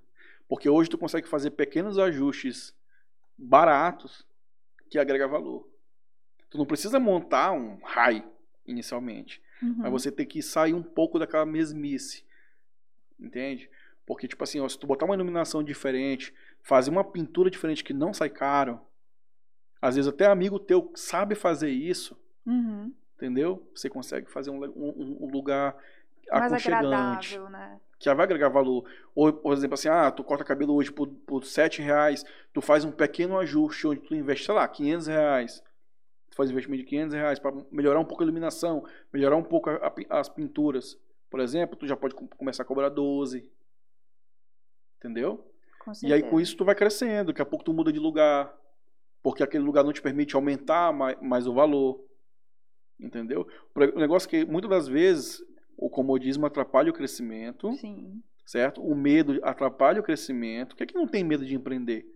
Porque 0.49 0.69
hoje 0.69 0.91
tu 0.91 0.99
consegue 0.99 1.27
fazer 1.27 1.51
pequenos 1.51 1.99
ajustes 1.99 2.75
baratos 3.37 4.25
que 4.89 4.99
agrega 4.99 5.27
valor. 5.27 5.69
Tu 6.51 6.59
não 6.59 6.67
precisa 6.67 7.01
montar 7.01 7.51
um 7.53 7.81
high 7.83 8.25
inicialmente. 8.65 9.43
Uhum. 9.63 9.75
Mas 9.79 9.93
você 9.93 10.11
tem 10.11 10.27
que 10.27 10.43
sair 10.43 10.75
um 10.75 10.83
pouco 10.83 11.19
daquela 11.19 11.47
mesmice. 11.47 12.25
Entende? 13.19 13.71
Porque, 14.07 14.29
tipo 14.29 14.45
assim, 14.45 14.61
ó, 14.61 14.69
se 14.69 14.79
tu 14.79 14.87
botar 14.87 15.07
uma 15.07 15.15
iluminação 15.15 15.63
diferente, 15.63 16.35
fazer 16.63 16.91
uma 16.91 17.05
pintura 17.05 17.51
diferente 17.51 17.83
que 17.83 17.95
não 17.95 18.13
sai 18.13 18.29
caro, 18.29 18.81
às 19.81 19.97
vezes 19.97 20.09
até 20.09 20.27
amigo 20.27 20.59
teu 20.59 20.93
sabe 20.95 21.35
fazer 21.35 21.71
isso, 21.71 22.19
uhum. 22.45 22.93
entendeu? 23.17 23.67
Você 23.75 23.89
consegue 23.89 24.31
fazer 24.31 24.51
um, 24.51 24.63
um, 24.65 25.19
um 25.21 25.31
lugar 25.31 25.77
Mais 26.31 26.53
aconchegante. 26.53 27.39
né? 27.39 27.81
Que 27.99 28.13
vai 28.13 28.25
agregar 28.25 28.49
valor. 28.51 28.85
Ou, 29.15 29.33
por 29.33 29.53
exemplo, 29.55 29.75
assim, 29.75 29.89
ah, 29.89 30.11
tu 30.11 30.23
corta 30.23 30.45
cabelo 30.45 30.75
hoje 30.75 30.93
por, 30.93 31.09
por 31.09 31.45
7 31.45 31.81
reais, 31.81 32.25
tu 32.53 32.61
faz 32.61 32.85
um 32.85 32.91
pequeno 32.91 33.39
ajuste 33.39 33.87
onde 33.87 34.01
tu 34.01 34.15
investe, 34.15 34.45
sei 34.45 34.55
lá, 34.55 34.69
500 34.69 35.07
reais 35.07 35.63
faz 36.35 36.51
investimento 36.51 36.83
de 36.83 36.89
500 36.89 37.15
reais 37.15 37.39
para 37.39 37.55
melhorar 37.71 38.01
um 38.01 38.05
pouco 38.05 38.23
a 38.23 38.27
iluminação, 38.27 38.85
melhorar 39.13 39.37
um 39.37 39.43
pouco 39.43 39.71
a, 39.71 39.75
a, 39.77 40.21
as 40.21 40.29
pinturas, 40.29 40.99
por 41.31 41.41
exemplo, 41.41 41.77
tu 41.77 41.87
já 41.87 41.97
pode 41.97 42.15
começar 42.15 42.63
a 42.63 42.67
cobrar 42.67 42.89
12. 42.89 43.51
Entendeu? 44.99 45.45
E 46.03 46.13
aí 46.13 46.23
com 46.23 46.41
isso 46.41 46.57
tu 46.57 46.65
vai 46.65 46.75
crescendo, 46.75 47.33
daqui 47.33 47.43
a 47.43 47.45
pouco 47.45 47.65
tu 47.65 47.75
muda 47.75 47.93
de 47.93 47.99
lugar, 47.99 48.57
porque 49.23 49.43
aquele 49.43 49.65
lugar 49.65 49.85
não 49.85 49.93
te 49.93 50.01
permite 50.01 50.37
aumentar 50.37 50.93
mais, 50.93 51.21
mais 51.21 51.47
o 51.47 51.53
valor. 51.53 52.03
Entendeu? 52.99 53.47
O 53.75 53.99
negócio 53.99 54.29
é 54.29 54.31
que 54.31 54.45
muitas 54.45 54.71
das 54.71 54.87
vezes 54.87 55.45
o 55.77 55.91
comodismo 55.91 56.47
atrapalha 56.47 56.91
o 56.91 56.95
crescimento. 56.95 57.73
Sim. 57.75 58.23
Certo? 58.47 58.81
O 58.81 58.95
medo 58.95 59.41
atrapalha 59.43 60.01
o 60.01 60.05
crescimento. 60.05 60.75
O 60.75 60.77
que 60.77 60.85
é 60.85 60.87
que 60.87 60.95
não 60.95 61.09
tem 61.09 61.25
medo 61.25 61.45
de 61.45 61.55
empreender? 61.55 62.07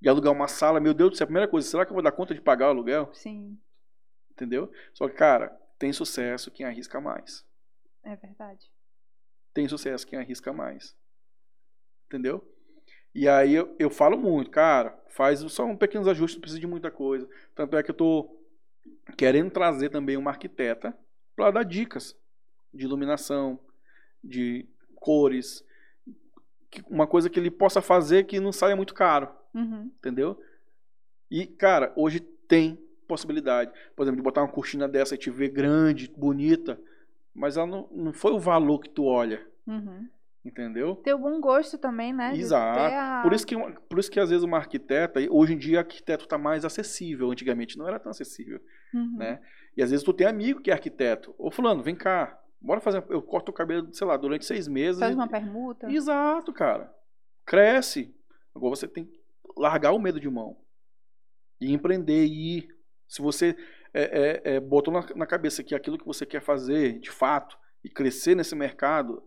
De 0.00 0.08
alugar 0.08 0.32
uma 0.32 0.48
sala, 0.48 0.80
meu 0.80 0.94
Deus 0.94 1.10
do 1.10 1.16
céu, 1.16 1.24
a 1.24 1.28
primeira 1.28 1.48
coisa, 1.48 1.68
será 1.68 1.84
que 1.84 1.90
eu 1.90 1.94
vou 1.94 2.02
dar 2.02 2.12
conta 2.12 2.34
de 2.34 2.40
pagar 2.40 2.66
o 2.66 2.70
aluguel? 2.70 3.10
Sim. 3.12 3.58
Entendeu? 4.30 4.70
Só 4.94 5.08
que, 5.08 5.14
cara, 5.14 5.48
tem 5.78 5.92
sucesso 5.92 6.50
quem 6.50 6.64
arrisca 6.64 7.00
mais. 7.00 7.44
É 8.04 8.14
verdade. 8.16 8.70
Tem 9.52 9.68
sucesso 9.68 10.06
quem 10.06 10.18
arrisca 10.18 10.52
mais. 10.52 10.96
Entendeu? 12.06 12.46
E 13.14 13.28
aí 13.28 13.54
eu, 13.54 13.74
eu 13.78 13.90
falo 13.90 14.16
muito, 14.16 14.50
cara, 14.50 14.96
faz 15.08 15.40
só 15.40 15.64
um 15.64 15.76
pequenos 15.76 16.06
ajustes, 16.06 16.36
não 16.36 16.40
precisa 16.40 16.60
de 16.60 16.66
muita 16.66 16.90
coisa. 16.90 17.28
Tanto 17.54 17.76
é 17.76 17.82
que 17.82 17.90
eu 17.90 17.94
tô 17.94 18.38
querendo 19.16 19.50
trazer 19.50 19.88
também 19.88 20.16
uma 20.16 20.30
arquiteta 20.30 20.96
para 21.34 21.50
dar 21.50 21.62
dicas 21.64 22.16
de 22.72 22.84
iluminação, 22.84 23.58
de 24.22 24.68
cores, 24.96 25.64
uma 26.88 27.06
coisa 27.06 27.30
que 27.30 27.40
ele 27.40 27.50
possa 27.50 27.80
fazer 27.80 28.24
que 28.24 28.40
não 28.40 28.52
saia 28.52 28.76
muito 28.76 28.94
caro. 28.94 29.28
Uhum. 29.58 29.90
Entendeu? 29.98 30.40
E, 31.30 31.46
cara, 31.46 31.92
hoje 31.96 32.20
tem 32.20 32.78
possibilidade. 33.06 33.72
Por 33.96 34.02
exemplo, 34.02 34.16
de 34.16 34.22
botar 34.22 34.42
uma 34.42 34.52
cortina 34.52 34.86
dessa 34.86 35.14
e 35.14 35.18
te 35.18 35.30
ver 35.30 35.48
grande, 35.48 36.12
bonita, 36.16 36.80
mas 37.34 37.56
ela 37.56 37.66
não, 37.66 37.88
não 37.90 38.12
foi 38.12 38.32
o 38.32 38.38
valor 38.38 38.80
que 38.80 38.90
tu 38.90 39.04
olha. 39.04 39.44
Uhum. 39.66 40.08
Entendeu? 40.44 40.96
Ter 40.96 41.12
o 41.12 41.18
bom 41.18 41.40
gosto 41.40 41.76
também, 41.76 42.12
né? 42.12 42.34
Exato. 42.34 42.78
A... 42.80 43.22
Por, 43.22 43.32
isso 43.32 43.46
que, 43.46 43.56
por 43.56 43.98
isso 43.98 44.10
que 44.10 44.20
às 44.20 44.30
vezes 44.30 44.44
uma 44.44 44.56
arquiteta, 44.56 45.20
hoje 45.30 45.54
em 45.54 45.58
dia 45.58 45.80
arquiteto 45.80 46.24
está 46.24 46.38
mais 46.38 46.64
acessível, 46.64 47.30
antigamente 47.30 47.76
não 47.76 47.86
era 47.86 47.98
tão 47.98 48.10
acessível. 48.10 48.60
Uhum. 48.94 49.16
Né? 49.18 49.40
E 49.76 49.82
às 49.82 49.90
vezes 49.90 50.04
tu 50.04 50.12
tem 50.12 50.26
amigo 50.26 50.60
que 50.60 50.70
é 50.70 50.74
arquiteto. 50.74 51.34
Ô 51.36 51.50
fulano, 51.50 51.82
vem 51.82 51.94
cá, 51.94 52.40
bora 52.60 52.80
fazer, 52.80 53.04
eu 53.10 53.20
corto 53.20 53.50
o 53.50 53.54
cabelo, 53.54 53.92
sei 53.92 54.06
lá, 54.06 54.16
durante 54.16 54.46
seis 54.46 54.68
meses. 54.68 55.00
Faz 55.00 55.14
uma 55.14 55.28
permuta. 55.28 55.90
Exato, 55.90 56.52
cara. 56.52 56.94
Cresce. 57.44 58.14
Agora 58.54 58.74
você 58.74 58.88
tem 58.88 59.10
largar 59.56 59.92
o 59.92 59.98
medo 59.98 60.20
de 60.20 60.28
mão 60.28 60.56
e 61.60 61.72
empreender 61.72 62.24
e 62.24 62.58
ir. 62.58 62.68
Se 63.06 63.22
você 63.22 63.56
é, 63.92 64.02
é, 64.02 64.54
é, 64.54 64.60
botou 64.60 64.92
na, 64.92 65.06
na, 65.14 65.26
cabeça 65.26 65.62
que 65.62 65.74
aquilo 65.74 65.98
que 65.98 66.06
você 66.06 66.26
quer 66.26 66.42
fazer, 66.42 66.98
de 66.98 67.10
fato, 67.10 67.58
e 67.82 67.88
crescer 67.88 68.34
nesse 68.34 68.54
mercado, 68.54 69.22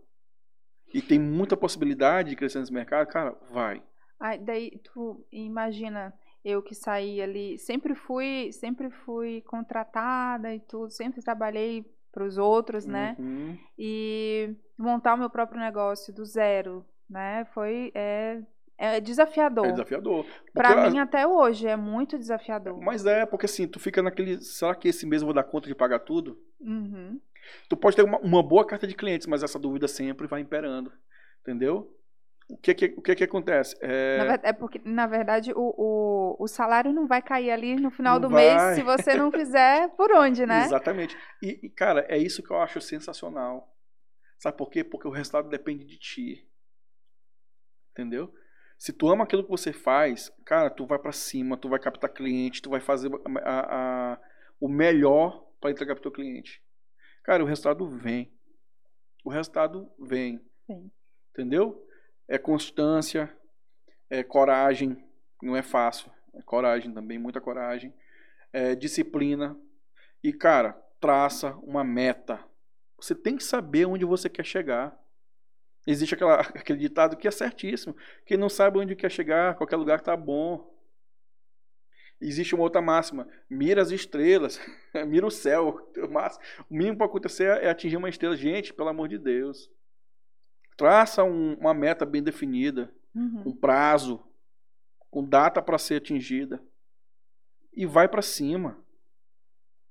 e 0.94 1.02
tem 1.02 1.18
muita 1.18 1.56
possibilidade 1.56 2.30
de 2.30 2.36
crescer 2.36 2.60
nesse 2.60 2.72
mercado, 2.72 3.08
cara, 3.08 3.36
vai. 3.50 3.82
Aí, 4.20 4.38
daí 4.38 4.80
tu 4.84 5.26
imagina 5.32 6.14
eu 6.44 6.62
que 6.62 6.74
saí 6.74 7.20
ali, 7.20 7.58
sempre 7.58 7.94
fui, 7.94 8.50
sempre 8.52 8.90
fui 8.90 9.42
contratada 9.42 10.54
e 10.54 10.60
tudo, 10.60 10.90
sempre 10.90 11.22
trabalhei 11.22 11.84
para 12.12 12.24
os 12.24 12.36
outros, 12.36 12.84
né? 12.84 13.16
Uhum. 13.18 13.58
E 13.78 14.54
montar 14.76 15.14
o 15.14 15.18
meu 15.18 15.30
próprio 15.30 15.60
negócio 15.60 16.12
do 16.12 16.24
zero, 16.24 16.84
né? 17.08 17.44
Foi 17.54 17.90
é, 17.94 18.42
é 18.82 19.00
desafiador. 19.00 19.66
É 19.66 19.70
desafiador. 19.70 20.26
Para 20.52 20.90
mim, 20.90 20.98
até 20.98 21.24
hoje, 21.24 21.68
é 21.68 21.76
muito 21.76 22.18
desafiador. 22.18 22.80
Mas 22.82 23.06
é, 23.06 23.24
porque 23.24 23.46
assim, 23.46 23.68
tu 23.68 23.78
fica 23.78 24.02
naquele. 24.02 24.40
Será 24.42 24.74
que 24.74 24.88
esse 24.88 25.06
mês 25.06 25.22
eu 25.22 25.26
vou 25.26 25.34
dar 25.34 25.44
conta 25.44 25.68
de 25.68 25.74
pagar 25.74 26.00
tudo? 26.00 26.36
Uhum. 26.60 27.20
Tu 27.68 27.76
pode 27.76 27.94
ter 27.94 28.02
uma, 28.02 28.18
uma, 28.18 28.42
boa 28.42 28.66
carta 28.66 28.84
de 28.84 28.96
clientes, 28.96 29.28
mas 29.28 29.44
essa 29.44 29.56
dúvida 29.56 29.86
sempre 29.86 30.26
vai 30.26 30.40
imperando. 30.40 30.92
Entendeu? 31.42 31.96
O 32.50 32.56
que 32.56 32.74
que, 32.74 32.94
o 32.96 33.02
que, 33.02 33.14
que 33.14 33.24
acontece? 33.24 33.76
É... 33.80 34.40
é 34.42 34.52
porque, 34.52 34.80
na 34.84 35.06
verdade, 35.06 35.52
o, 35.52 35.74
o, 35.78 36.36
o, 36.40 36.48
salário 36.48 36.92
não 36.92 37.06
vai 37.06 37.22
cair 37.22 37.52
ali 37.52 37.76
no 37.76 37.90
final 37.90 38.14
não 38.14 38.28
do 38.28 38.34
vai. 38.34 38.44
mês 38.44 38.74
se 38.74 38.82
você 38.82 39.14
não 39.14 39.30
fizer 39.30 39.90
por 39.96 40.10
onde, 40.12 40.44
né? 40.44 40.64
Exatamente. 40.64 41.16
E, 41.40 41.66
e, 41.66 41.70
cara, 41.70 42.04
é 42.08 42.18
isso 42.18 42.42
que 42.42 42.50
eu 42.50 42.60
acho 42.60 42.80
sensacional. 42.80 43.72
Sabe 44.38 44.56
por 44.56 44.70
quê? 44.70 44.82
Porque 44.82 45.06
o 45.06 45.12
resultado 45.12 45.48
depende 45.48 45.84
de 45.84 45.98
ti. 45.98 46.48
Entendeu? 47.92 48.32
Se 48.82 48.92
tu 48.92 49.08
ama 49.08 49.22
aquilo 49.22 49.44
que 49.44 49.48
você 49.48 49.72
faz, 49.72 50.28
cara, 50.44 50.68
tu 50.68 50.84
vai 50.84 50.98
para 50.98 51.12
cima, 51.12 51.56
tu 51.56 51.68
vai 51.68 51.78
captar 51.78 52.12
cliente, 52.12 52.60
tu 52.60 52.68
vai 52.68 52.80
fazer 52.80 53.12
a, 53.44 54.14
a, 54.14 54.18
o 54.60 54.68
melhor 54.68 55.46
para 55.60 55.70
entregar 55.70 55.94
para 55.94 56.02
teu 56.02 56.10
cliente. 56.10 56.60
Cara, 57.22 57.44
o 57.44 57.46
resultado 57.46 57.88
vem. 57.88 58.32
O 59.24 59.30
resultado 59.30 59.88
vem. 60.00 60.44
Sim. 60.66 60.90
Entendeu? 61.30 61.86
É 62.26 62.38
constância, 62.38 63.32
é 64.10 64.24
coragem, 64.24 65.00
não 65.40 65.56
é 65.56 65.62
fácil. 65.62 66.10
É 66.34 66.42
coragem 66.42 66.92
também, 66.92 67.20
muita 67.20 67.40
coragem. 67.40 67.94
É 68.52 68.74
disciplina. 68.74 69.56
E, 70.24 70.32
cara, 70.32 70.72
traça 70.98 71.54
uma 71.58 71.84
meta. 71.84 72.44
Você 72.96 73.14
tem 73.14 73.36
que 73.36 73.44
saber 73.44 73.86
onde 73.86 74.04
você 74.04 74.28
quer 74.28 74.44
chegar. 74.44 75.00
Existe 75.86 76.14
aquela, 76.14 76.40
aquele 76.54 76.78
ditado 76.78 77.16
que 77.16 77.26
é 77.26 77.30
certíssimo. 77.30 77.96
Quem 78.24 78.36
não 78.36 78.48
sabe 78.48 78.78
onde 78.78 78.96
quer 78.96 79.10
chegar, 79.10 79.56
qualquer 79.56 79.76
lugar 79.76 79.98
está 79.98 80.16
bom. 80.16 80.70
Existe 82.20 82.54
uma 82.54 82.64
outra 82.64 82.80
máxima: 82.80 83.28
mira 83.50 83.82
as 83.82 83.90
estrelas, 83.90 84.60
mira 85.06 85.26
o 85.26 85.30
céu. 85.30 85.90
O 86.70 86.74
mínimo 86.74 86.96
para 86.96 87.06
acontecer 87.06 87.62
é 87.62 87.68
atingir 87.68 87.96
uma 87.96 88.08
estrela. 88.08 88.36
Gente, 88.36 88.72
pelo 88.72 88.88
amor 88.88 89.08
de 89.08 89.18
Deus. 89.18 89.70
Traça 90.76 91.22
um, 91.22 91.54
uma 91.54 91.74
meta 91.74 92.06
bem 92.06 92.22
definida, 92.22 92.92
uhum. 93.14 93.42
um 93.46 93.54
prazo, 93.54 94.24
com 95.10 95.22
data 95.22 95.60
para 95.60 95.78
ser 95.78 95.96
atingida. 95.96 96.62
E 97.74 97.84
vai 97.84 98.08
para 98.08 98.22
cima. 98.22 98.82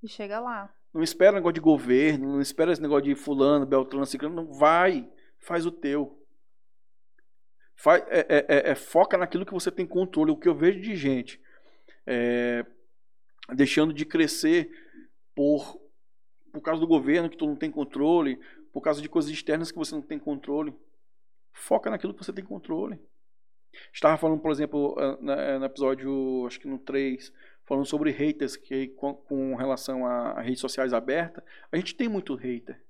E 0.02 0.08
chega 0.08 0.40
lá. 0.40 0.74
Não 0.94 1.04
espera 1.04 1.34
negócio 1.34 1.54
de 1.54 1.62
governo, 1.62 2.34
não 2.34 2.42
espera 2.42 2.72
esse 2.72 2.82
negócio 2.82 3.04
de 3.04 3.16
fulano, 3.16 3.66
beltrano, 3.66 4.06
ciclano. 4.06 4.36
Não 4.36 4.54
vai 4.54 5.10
faz 5.42 5.66
o 5.66 5.72
teu. 5.72 6.18
Faz, 7.76 8.04
é, 8.08 8.20
é, 8.20 8.46
é, 8.48 8.72
é, 8.72 8.76
foca 8.76 9.18
naquilo 9.18 9.46
que 9.46 9.54
você 9.54 9.72
tem 9.72 9.86
controle. 9.86 10.32
O 10.32 10.38
que 10.38 10.48
eu 10.48 10.56
vejo 10.56 10.80
de 10.80 10.96
gente 10.96 11.42
é, 12.06 12.66
deixando 13.54 13.94
de 13.94 14.06
crescer 14.06 14.70
por, 15.36 15.82
por 16.54 16.62
causa 16.62 16.80
do 16.80 16.88
governo 16.88 17.30
que 17.30 17.38
tu 17.38 17.48
não 17.48 17.56
tem 17.56 17.72
controle, 17.72 18.40
por 18.72 18.82
causa 18.82 19.02
de 19.02 19.10
coisas 19.10 19.32
externas 19.32 19.72
que 19.72 19.78
você 19.78 19.96
não 19.96 20.02
tem 20.02 20.20
controle. 20.20 20.74
Foca 21.54 21.90
naquilo 21.90 22.14
que 22.14 22.24
você 22.24 22.32
tem 22.32 22.46
controle. 22.46 23.00
Estava 23.92 24.18
falando, 24.18 24.42
por 24.42 24.52
exemplo, 24.52 24.96
no 25.20 25.66
episódio, 25.66 26.46
acho 26.46 26.60
que 26.60 26.68
no 26.68 26.78
3, 26.78 27.34
falando 27.66 27.86
sobre 27.86 28.12
haters, 28.12 28.58
que 28.58 28.90
com, 28.90 29.14
com 29.14 29.56
relação 29.56 30.06
a, 30.06 30.32
a 30.32 30.42
redes 30.42 30.60
sociais 30.60 30.94
abertas, 30.94 31.44
a 31.72 31.78
gente 31.78 31.96
tem 31.96 32.10
muito 32.10 32.36
hater. 32.36 32.82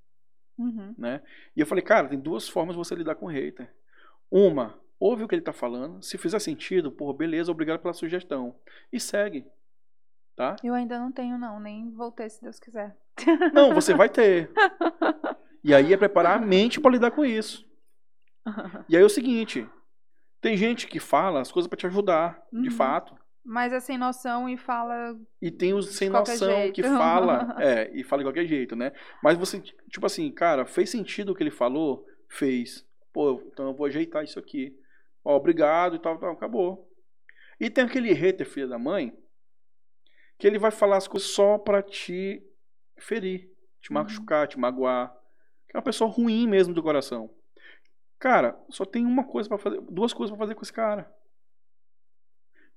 Uhum. 0.58 0.94
Né? 0.98 1.22
E 1.56 1.60
eu 1.60 1.66
falei, 1.66 1.82
cara, 1.82 2.08
tem 2.08 2.18
duas 2.18 2.48
formas 2.48 2.74
de 2.74 2.78
você 2.78 2.94
lidar 2.94 3.14
com 3.14 3.26
hater. 3.26 3.72
Uma, 4.30 4.78
ouve 4.98 5.24
o 5.24 5.28
que 5.28 5.34
ele 5.34 5.42
está 5.42 5.52
falando. 5.52 6.02
Se 6.02 6.16
fizer 6.16 6.38
sentido, 6.38 6.90
pô, 6.90 7.12
beleza, 7.12 7.50
obrigado 7.50 7.80
pela 7.80 7.94
sugestão. 7.94 8.54
E 8.92 9.00
segue. 9.00 9.46
Tá? 10.36 10.56
Eu 10.62 10.74
ainda 10.74 10.98
não 10.98 11.12
tenho, 11.12 11.36
não. 11.38 11.60
Nem 11.60 11.90
vou 11.90 12.10
ter, 12.10 12.30
se 12.30 12.42
Deus 12.42 12.58
quiser. 12.58 12.96
Não, 13.52 13.74
você 13.74 13.94
vai 13.94 14.08
ter. 14.08 14.50
E 15.64 15.72
aí 15.72 15.92
é 15.92 15.96
preparar 15.96 16.38
a 16.38 16.44
mente 16.44 16.80
para 16.80 16.90
lidar 16.90 17.12
com 17.12 17.24
isso. 17.24 17.64
E 18.88 18.96
aí 18.96 19.02
é 19.02 19.06
o 19.06 19.08
seguinte: 19.08 19.64
tem 20.40 20.56
gente 20.56 20.88
que 20.88 20.98
fala 20.98 21.40
as 21.40 21.52
coisas 21.52 21.68
para 21.68 21.76
te 21.76 21.86
ajudar, 21.86 22.42
uhum. 22.52 22.62
de 22.62 22.70
fato. 22.70 23.14
Mas 23.44 23.72
é 23.72 23.80
sem 23.80 23.98
noção 23.98 24.48
e 24.48 24.56
fala. 24.56 25.18
E 25.40 25.50
tem 25.50 25.74
os 25.74 25.96
sem 25.96 26.08
noção 26.08 26.48
jeito. 26.48 26.74
que 26.74 26.82
fala. 26.82 27.56
é, 27.60 27.90
e 27.92 28.04
fala 28.04 28.22
de 28.22 28.28
qualquer 28.28 28.46
jeito, 28.46 28.76
né? 28.76 28.92
Mas 29.22 29.36
você, 29.36 29.60
tipo 29.60 30.06
assim, 30.06 30.30
cara, 30.30 30.64
fez 30.64 30.90
sentido 30.90 31.32
o 31.32 31.34
que 31.34 31.42
ele 31.42 31.50
falou? 31.50 32.06
Fez. 32.28 32.86
Pô, 33.12 33.42
então 33.52 33.66
eu 33.66 33.74
vou 33.74 33.86
ajeitar 33.86 34.22
isso 34.22 34.38
aqui. 34.38 34.76
Ó, 35.24 35.36
obrigado 35.36 35.96
e 35.96 35.98
tal, 35.98 36.18
tal, 36.18 36.32
acabou. 36.32 36.88
E 37.58 37.68
tem 37.68 37.84
aquele 37.84 38.12
hater, 38.12 38.48
filho 38.48 38.68
da 38.68 38.78
mãe, 38.78 39.12
que 40.38 40.46
ele 40.46 40.58
vai 40.58 40.70
falar 40.70 40.96
as 40.96 41.08
coisas 41.08 41.28
só 41.30 41.58
pra 41.58 41.82
te 41.82 42.42
ferir, 42.98 43.50
te 43.80 43.90
uhum. 43.90 43.94
machucar, 43.94 44.46
te 44.46 44.58
magoar. 44.58 45.12
Que 45.68 45.76
é 45.76 45.78
uma 45.78 45.84
pessoa 45.84 46.08
ruim 46.08 46.46
mesmo 46.46 46.72
do 46.72 46.82
coração. 46.82 47.28
Cara, 48.20 48.56
só 48.70 48.84
tem 48.84 49.04
uma 49.04 49.24
coisa 49.24 49.48
para 49.48 49.58
fazer, 49.58 49.80
duas 49.90 50.12
coisas 50.12 50.30
para 50.30 50.44
fazer 50.44 50.54
com 50.54 50.62
esse 50.62 50.72
cara 50.72 51.12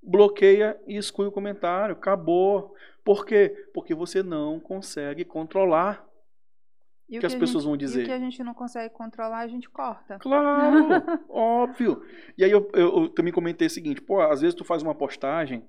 bloqueia 0.05 0.79
e 0.87 0.95
exclui 0.97 1.27
o 1.27 1.31
comentário. 1.31 1.95
Acabou. 1.95 2.75
Por 3.03 3.25
quê? 3.25 3.69
Porque 3.73 3.93
você 3.93 4.21
não 4.23 4.59
consegue 4.59 5.25
controlar 5.25 6.05
o 7.07 7.11
que, 7.11 7.19
que, 7.19 7.25
as 7.25 7.35
pessoas 7.35 7.63
gente, 7.63 7.69
vão 7.69 7.77
dizer. 7.77 8.01
E 8.01 8.03
o 8.03 8.05
que 8.07 8.11
a 8.11 8.19
gente 8.19 8.43
não 8.43 8.53
consegue 8.53 8.93
controlar, 8.93 9.39
a 9.39 9.47
gente 9.47 9.69
corta. 9.69 10.17
Claro, 10.19 10.87
óbvio. 11.29 12.03
E 12.37 12.43
aí 12.43 12.51
eu, 12.51 12.69
eu, 12.73 13.03
eu, 13.03 13.09
também 13.09 13.31
comentei 13.31 13.67
o 13.67 13.69
seguinte, 13.69 14.01
pô, 14.01 14.21
às 14.21 14.41
vezes 14.41 14.55
tu 14.55 14.63
faz 14.63 14.81
uma 14.81 14.95
postagem 14.95 15.67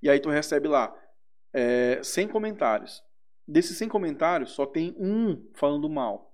e 0.00 0.08
aí 0.08 0.20
tu 0.20 0.30
recebe 0.30 0.68
lá 0.68 0.94
é, 1.52 2.00
100 2.02 2.28
comentários. 2.28 3.02
Desses 3.46 3.76
100 3.76 3.88
comentários, 3.88 4.52
só 4.52 4.66
tem 4.66 4.94
um 4.98 5.50
falando 5.54 5.88
mal. 5.88 6.32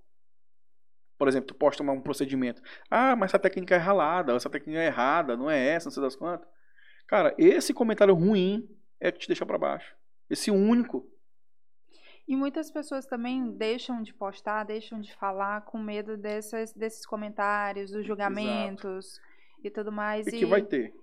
Por 1.17 1.27
exemplo, 1.27 1.47
tu 1.47 1.55
posta 1.55 1.81
um 1.81 2.01
procedimento. 2.01 2.61
Ah, 2.91 3.15
mas 3.15 3.31
essa 3.31 3.39
técnica 3.39 3.73
é 3.73 3.77
ralada, 3.77 4.35
essa 4.35 4.49
técnica 4.49 4.79
é 4.79 4.87
errada, 4.87 5.37
não 5.37 5.49
é 5.49 5.57
essa, 5.69 5.87
não 5.87 5.91
sei 5.91 6.03
das 6.03 6.15
quantas. 6.15 6.47
Cara, 7.07 7.35
esse 7.37 7.73
comentário 7.73 8.13
ruim 8.13 8.67
é 8.99 9.11
que 9.11 9.19
te 9.19 9.27
deixa 9.27 9.45
para 9.45 9.57
baixo. 9.57 9.95
Esse 10.29 10.49
único. 10.49 11.07
E 12.27 12.35
muitas 12.35 12.71
pessoas 12.71 13.05
também 13.05 13.51
deixam 13.51 14.01
de 14.01 14.11
postar, 14.13 14.63
deixam 14.63 14.99
de 14.99 15.13
falar 15.13 15.61
com 15.61 15.77
medo 15.77 16.17
dessas, 16.17 16.73
desses 16.73 17.05
comentários, 17.05 17.91
dos 17.91 18.05
julgamentos 18.05 19.05
Exato. 19.05 19.21
e 19.63 19.69
tudo 19.69 19.91
mais. 19.91 20.25
E, 20.25 20.35
e 20.35 20.39
que 20.39 20.45
vai 20.45 20.63
ter. 20.63 20.93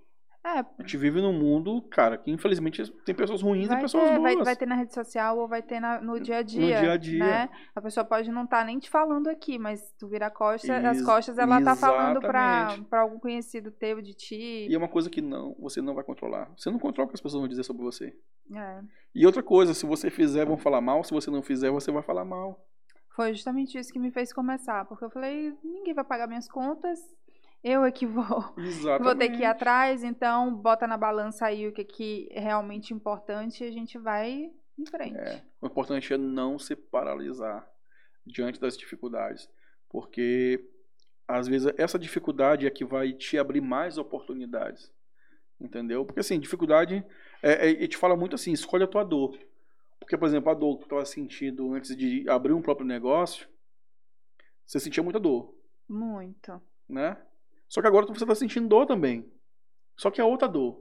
É. 0.45 0.59
A 0.59 0.65
gente 0.81 0.97
vive 0.97 1.21
num 1.21 1.31
mundo, 1.31 1.81
cara, 1.83 2.17
que 2.17 2.29
infelizmente 2.29 2.83
tem 3.05 3.15
pessoas 3.15 3.41
ruins 3.41 3.69
vai 3.69 3.77
e 3.77 3.81
pessoas 3.81 4.09
ter, 4.09 4.17
boas. 4.17 4.33
Vai, 4.35 4.43
vai, 4.43 4.55
ter 4.57 4.65
na 4.65 4.75
rede 4.75 4.93
social 4.93 5.37
ou 5.37 5.47
vai 5.47 5.61
ter 5.61 5.79
na, 5.79 6.01
no 6.01 6.19
dia 6.19 6.39
a 6.39 6.41
dia. 6.41 6.75
No 6.75 6.81
dia 6.81 6.91
a 6.91 6.97
dia. 6.97 7.19
Né? 7.19 7.49
A 7.73 7.81
pessoa 7.81 8.03
pode 8.03 8.29
não 8.29 8.43
estar 8.43 8.59
tá 8.59 8.65
nem 8.65 8.77
te 8.77 8.89
falando 8.89 9.29
aqui, 9.29 9.57
mas 9.57 9.93
tu 9.97 10.05
vira 10.09 10.29
costa, 10.29 10.75
Ex 10.75 10.85
as 10.85 11.01
costas 11.01 11.37
ela 11.37 11.61
tá 11.61 11.77
falando 11.77 12.19
pra, 12.19 12.77
pra 12.89 13.01
algum 13.01 13.19
conhecido 13.19 13.71
teu 13.71 14.01
de 14.01 14.13
ti. 14.13 14.67
E 14.69 14.75
é 14.75 14.77
uma 14.77 14.89
coisa 14.89 15.09
que 15.09 15.21
não, 15.21 15.55
você 15.57 15.81
não 15.81 15.95
vai 15.95 16.03
controlar. 16.03 16.51
Você 16.57 16.69
não 16.69 16.77
controla 16.77 17.05
o 17.05 17.09
que 17.09 17.15
as 17.15 17.21
pessoas 17.21 17.39
vão 17.39 17.47
dizer 17.47 17.63
sobre 17.63 17.81
você. 17.81 18.13
É. 18.53 18.81
E 19.15 19.25
outra 19.25 19.41
coisa, 19.41 19.73
se 19.73 19.85
você 19.85 20.09
fizer, 20.09 20.45
vão 20.45 20.57
falar 20.57 20.81
mal. 20.81 21.05
Se 21.05 21.11
você 21.11 21.31
não 21.31 21.41
fizer, 21.41 21.71
você 21.71 21.89
vai 21.89 22.03
falar 22.03 22.25
mal. 22.25 22.61
Foi 23.15 23.33
justamente 23.33 23.77
isso 23.77 23.93
que 23.93 23.99
me 23.99 24.11
fez 24.11 24.33
começar, 24.33 24.85
porque 24.85 25.05
eu 25.05 25.09
falei, 25.09 25.55
ninguém 25.63 25.93
vai 25.93 26.03
pagar 26.03 26.27
minhas 26.27 26.49
contas, 26.49 26.99
eu 27.63 27.83
é 27.83 27.91
que 27.91 28.05
vou, 28.05 28.53
vou 29.01 29.15
ter 29.15 29.29
que 29.29 29.41
ir 29.41 29.45
atrás, 29.45 30.03
então 30.03 30.53
bota 30.53 30.85
na 30.85 30.97
balança 30.97 31.45
aí 31.45 31.67
o 31.67 31.71
que, 31.71 31.83
que 31.83 32.27
é 32.31 32.39
realmente 32.39 32.93
importante 32.93 33.63
e 33.63 33.67
a 33.67 33.71
gente 33.71 33.97
vai 33.97 34.51
em 34.77 34.85
frente. 34.85 35.17
É, 35.17 35.41
o 35.61 35.67
importante 35.67 36.13
é 36.13 36.17
não 36.17 36.59
se 36.59 36.75
paralisar 36.75 37.67
diante 38.25 38.59
das 38.59 38.77
dificuldades, 38.77 39.49
porque 39.89 40.69
às 41.27 41.47
vezes 41.47 41.73
essa 41.77 41.97
dificuldade 41.97 42.67
é 42.67 42.69
que 42.69 42.83
vai 42.83 43.13
te 43.13 43.37
abrir 43.37 43.61
mais 43.61 43.97
oportunidades, 43.97 44.91
entendeu? 45.59 46.05
Porque 46.05 46.19
assim, 46.19 46.39
dificuldade, 46.39 47.05
é, 47.41 47.71
é, 47.83 47.87
te 47.87 47.95
fala 47.97 48.15
muito 48.15 48.35
assim, 48.35 48.51
escolhe 48.51 48.83
a 48.83 48.87
tua 48.87 49.03
dor. 49.03 49.37
Porque, 49.99 50.17
por 50.17 50.27
exemplo, 50.27 50.51
a 50.51 50.53
dor 50.53 50.75
que 50.75 50.81
tu 50.81 50.85
estava 50.87 51.05
sentindo 51.05 51.73
antes 51.73 51.95
de 51.95 52.27
abrir 52.29 52.51
um 52.51 52.61
próprio 52.61 52.85
negócio, 52.85 53.47
você 54.65 54.77
sentia 54.77 55.01
muita 55.01 55.17
dor. 55.17 55.55
Muito. 55.87 56.61
Né? 56.89 57.17
Só 57.73 57.81
que 57.81 57.87
agora 57.87 58.05
você 58.05 58.23
está 58.23 58.35
sentindo 58.35 58.67
dor 58.67 58.85
também. 58.85 59.27
Só 59.97 60.11
que 60.11 60.21
é 60.21 60.23
outra 60.23 60.47
dor. 60.47 60.79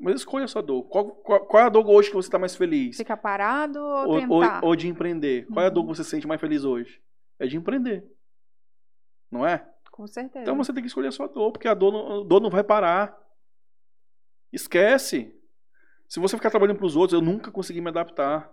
Mas 0.00 0.14
escolha 0.14 0.46
a 0.46 0.48
sua 0.48 0.62
dor. 0.62 0.84
Qual, 0.84 1.10
qual, 1.16 1.44
qual, 1.44 1.62
é 1.62 1.66
a 1.66 1.68
dor 1.68 1.86
hoje 1.86 2.08
que 2.08 2.14
você 2.14 2.28
está 2.28 2.38
mais 2.38 2.56
feliz? 2.56 2.96
Ficar 2.96 3.18
parado 3.18 3.78
ou, 3.78 4.08
ou 4.08 4.20
tentar? 4.20 4.64
Ou, 4.64 4.70
ou, 4.70 4.76
de 4.76 4.88
empreender. 4.88 5.46
Qual 5.48 5.62
é 5.62 5.66
a 5.66 5.70
dor 5.70 5.82
que 5.82 5.88
uhum. 5.88 5.94
você 5.94 6.02
se 6.02 6.08
sente 6.08 6.26
mais 6.26 6.40
feliz 6.40 6.64
hoje? 6.64 6.98
É 7.38 7.46
de 7.46 7.58
empreender. 7.58 8.10
Não 9.30 9.46
é? 9.46 9.68
Com 9.92 10.06
certeza. 10.06 10.44
Então 10.44 10.56
você 10.56 10.72
tem 10.72 10.82
que 10.82 10.88
escolher 10.88 11.08
a 11.08 11.12
sua 11.12 11.28
dor, 11.28 11.52
porque 11.52 11.68
a 11.68 11.74
dor 11.74 11.92
não, 11.92 12.22
a 12.22 12.24
dor 12.24 12.40
não 12.40 12.48
vai 12.48 12.64
parar. 12.64 13.14
Esquece. 14.50 15.38
Se 16.08 16.18
você 16.18 16.38
ficar 16.38 16.48
trabalhando 16.48 16.78
para 16.78 16.86
os 16.86 16.96
outros, 16.96 17.20
eu 17.20 17.22
nunca 17.22 17.50
consegui 17.50 17.82
me 17.82 17.90
adaptar. 17.90 18.50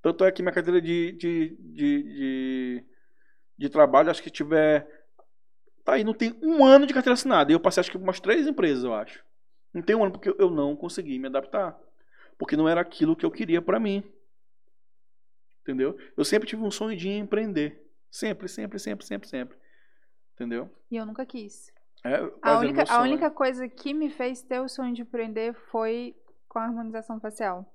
Tanto 0.00 0.24
é 0.24 0.30
que 0.30 0.40
minha 0.40 0.54
carteira 0.54 0.80
de, 0.80 1.10
de, 1.12 1.56
de, 1.58 2.02
de, 2.02 2.86
de 3.58 3.68
trabalho, 3.68 4.08
acho 4.08 4.22
que 4.22 4.30
tiver 4.30 5.03
Tá 5.84 5.92
aí, 5.92 6.02
não 6.02 6.14
tem 6.14 6.34
um 6.42 6.64
ano 6.64 6.86
de 6.86 6.94
carteira 6.94 7.12
assinada. 7.12 7.52
E 7.52 7.54
eu 7.54 7.60
passei 7.60 7.82
acho 7.82 7.90
que 7.90 7.98
umas 7.98 8.18
três 8.18 8.46
empresas, 8.46 8.82
eu 8.82 8.94
acho. 8.94 9.22
Não 9.72 9.82
tem 9.82 9.94
um 9.94 10.02
ano 10.02 10.12
porque 10.12 10.34
eu 10.38 10.50
não 10.50 10.74
consegui 10.74 11.18
me 11.18 11.26
adaptar. 11.26 11.78
Porque 12.38 12.56
não 12.56 12.68
era 12.68 12.80
aquilo 12.80 13.14
que 13.14 13.26
eu 13.26 13.30
queria 13.30 13.60
para 13.60 13.78
mim. 13.78 14.02
Entendeu? 15.60 15.96
Eu 16.16 16.24
sempre 16.24 16.48
tive 16.48 16.62
um 16.62 16.70
sonho 16.70 16.96
de 16.96 17.10
empreender. 17.10 17.86
Sempre, 18.10 18.48
sempre, 18.48 18.78
sempre, 18.78 19.04
sempre, 19.04 19.28
sempre. 19.28 19.58
Entendeu? 20.34 20.70
E 20.90 20.96
eu 20.96 21.04
nunca 21.04 21.26
quis. 21.26 21.70
É, 22.02 22.16
a, 22.40 22.58
única, 22.58 22.84
a 22.88 23.02
única 23.02 23.30
coisa 23.30 23.68
que 23.68 23.92
me 23.92 24.10
fez 24.10 24.42
ter 24.42 24.60
o 24.60 24.68
sonho 24.68 24.94
de 24.94 25.02
empreender 25.02 25.54
foi 25.70 26.16
com 26.48 26.58
a 26.58 26.64
harmonização 26.64 27.20
facial. 27.20 27.70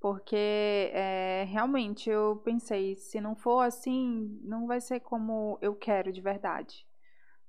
Porque 0.00 0.90
é, 0.94 1.44
realmente 1.48 2.08
eu 2.08 2.40
pensei, 2.44 2.96
se 2.96 3.20
não 3.20 3.34
for 3.34 3.60
assim, 3.60 4.38
não 4.42 4.66
vai 4.66 4.80
ser 4.80 5.00
como 5.00 5.58
eu 5.60 5.74
quero 5.74 6.12
de 6.12 6.20
verdade 6.20 6.88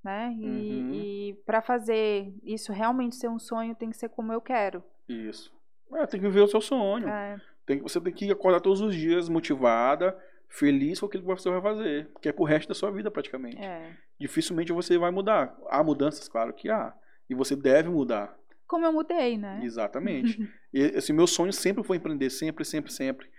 né? 0.04 0.36
E, 0.40 0.46
uhum. 0.46 0.94
e 0.94 1.34
para 1.46 1.62
fazer 1.62 2.34
isso 2.44 2.72
realmente 2.72 3.16
ser 3.16 3.28
um 3.28 3.40
sonho, 3.40 3.76
tem 3.76 3.90
que 3.90 3.98
ser 3.98 4.10
como 4.10 4.32
eu 4.32 4.42
quero. 4.42 4.84
Isso. 5.08 5.54
É, 5.94 6.06
tem 6.06 6.20
que 6.20 6.28
viver 6.28 6.42
o 6.42 6.48
seu 6.48 6.62
sonho. 6.62 7.08
É. 7.08 7.40
Tem, 7.66 7.80
você 7.80 8.00
tem 8.00 8.14
que 8.14 8.32
acordar 8.32 8.62
todos 8.62 8.82
os 8.82 8.96
dias 8.96 9.30
motivada, 9.30 10.18
feliz 10.48 11.00
com 11.00 11.06
aquilo 11.06 11.24
que 11.24 11.30
você 11.30 11.50
vai 11.50 11.62
fazer, 11.62 12.10
que 12.22 12.30
é 12.30 12.32
pro 12.32 12.44
resto 12.44 12.70
da 12.70 12.76
sua 12.76 12.92
vida 12.92 13.12
praticamente. 13.12 13.62
É. 13.62 13.92
Dificilmente 14.20 14.72
você 14.72 14.98
vai 14.98 15.12
mudar. 15.12 15.56
Há 15.68 15.84
mudanças, 15.84 16.28
claro 16.28 16.54
que 16.54 16.70
há. 16.70 16.94
E 17.30 17.36
você 17.36 17.56
deve 17.56 17.90
mudar. 17.90 18.36
Como 18.68 18.86
eu 18.86 18.94
mudei, 18.94 19.38
né? 19.38 19.62
Exatamente. 19.64 20.48
e 20.74 20.84
assim, 20.96 21.14
meu 21.14 21.28
sonho 21.28 21.54
sempre 21.54 21.84
foi 21.84 21.98
empreender, 21.98 22.30
sempre, 22.30 22.64
sempre, 22.64 22.92
sempre. 22.92 23.30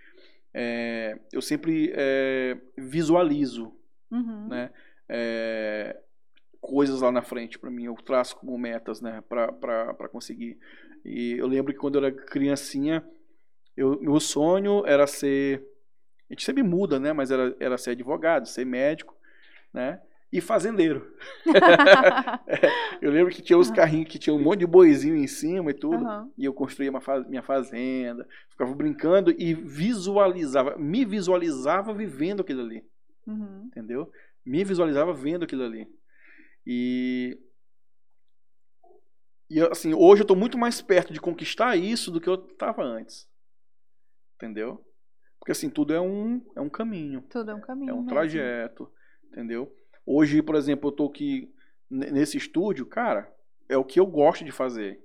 É, 0.53 1.17
eu 1.31 1.41
sempre 1.41 1.93
é, 1.95 2.57
visualizo, 2.77 3.73
uhum. 4.11 4.47
né? 4.49 4.69
Coisas 6.61 7.01
lá 7.01 7.11
na 7.11 7.23
frente 7.23 7.57
para 7.57 7.71
mim, 7.71 7.85
eu 7.85 7.95
traço 7.95 8.37
como 8.37 8.57
metas, 8.57 9.01
né, 9.01 9.21
para 9.27 10.07
conseguir. 10.09 10.59
E 11.03 11.33
eu 11.33 11.47
lembro 11.47 11.73
que 11.73 11.79
quando 11.79 11.95
eu 11.95 12.05
era 12.05 12.15
criancinha, 12.15 13.03
eu, 13.75 13.99
meu 13.99 14.19
sonho 14.19 14.85
era 14.85 15.07
ser, 15.07 15.65
a 16.29 16.33
gente 16.33 16.45
sempre 16.45 16.61
muda, 16.61 16.99
né, 16.99 17.13
mas 17.13 17.31
era, 17.31 17.55
era 17.59 17.77
ser 17.77 17.91
advogado, 17.91 18.47
ser 18.47 18.65
médico, 18.65 19.15
né, 19.73 19.99
e 20.31 20.39
fazendeiro. 20.39 21.13
é, 22.47 22.69
eu 23.01 23.11
lembro 23.11 23.33
que 23.33 23.41
tinha 23.41 23.57
os 23.57 23.69
carrinhos 23.69 24.07
que 24.07 24.19
tinha 24.19 24.33
um 24.33 24.41
monte 24.41 24.59
de 24.59 24.67
boizinho 24.67 25.15
em 25.15 25.27
cima 25.27 25.71
e 25.71 25.73
tudo, 25.73 26.05
uhum. 26.05 26.31
e 26.37 26.45
eu 26.45 26.53
construía 26.53 26.89
uma 26.89 27.01
faz, 27.01 27.27
minha 27.27 27.41
fazenda, 27.41 28.25
ficava 28.49 28.73
brincando 28.73 29.31
e 29.37 29.53
visualizava, 29.53 30.77
me 30.77 31.03
visualizava 31.03 31.93
vivendo 31.93 32.41
aquilo 32.41 32.61
ali. 32.61 32.83
Uhum. 33.27 33.65
Entendeu? 33.65 34.09
Me 34.45 34.63
visualizava 34.63 35.13
vendo 35.13 35.43
aquilo 35.43 35.63
ali. 35.63 35.87
E 36.65 37.39
e 39.53 39.59
assim, 39.59 39.93
hoje 39.93 40.21
eu 40.21 40.23
estou 40.23 40.37
muito 40.37 40.57
mais 40.57 40.81
perto 40.81 41.11
de 41.11 41.19
conquistar 41.19 41.75
isso 41.75 42.09
do 42.09 42.21
que 42.21 42.29
eu 42.29 42.35
estava 42.35 42.83
antes. 42.83 43.29
Entendeu? 44.37 44.81
Porque 45.37 45.51
assim, 45.51 45.69
tudo 45.69 45.93
é 45.93 45.99
um, 45.99 46.41
é 46.55 46.61
um 46.61 46.69
caminho. 46.69 47.21
Tudo 47.23 47.51
é 47.51 47.53
um 47.53 47.59
caminho. 47.59 47.89
É 47.89 47.93
um 47.93 47.97
mesmo. 47.97 48.09
trajeto. 48.09 48.89
Entendeu? 49.25 49.69
Hoje, 50.05 50.41
por 50.41 50.55
exemplo, 50.55 50.87
eu 50.87 50.91
estou 50.91 51.09
aqui 51.09 51.53
nesse 51.89 52.37
estúdio, 52.37 52.85
cara, 52.85 53.29
é 53.67 53.75
o 53.75 53.83
que 53.83 53.99
eu 53.99 54.05
gosto 54.05 54.45
de 54.45 54.53
fazer. 54.53 55.03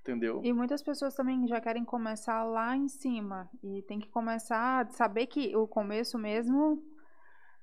Entendeu? 0.00 0.40
E 0.42 0.50
muitas 0.50 0.82
pessoas 0.82 1.14
também 1.14 1.46
já 1.46 1.60
querem 1.60 1.84
começar 1.84 2.42
lá 2.44 2.74
em 2.74 2.88
cima. 2.88 3.50
E 3.62 3.82
tem 3.82 4.00
que 4.00 4.08
começar 4.08 4.86
a 4.86 4.90
saber 4.92 5.26
que 5.26 5.54
o 5.54 5.68
começo 5.68 6.18
mesmo 6.18 6.82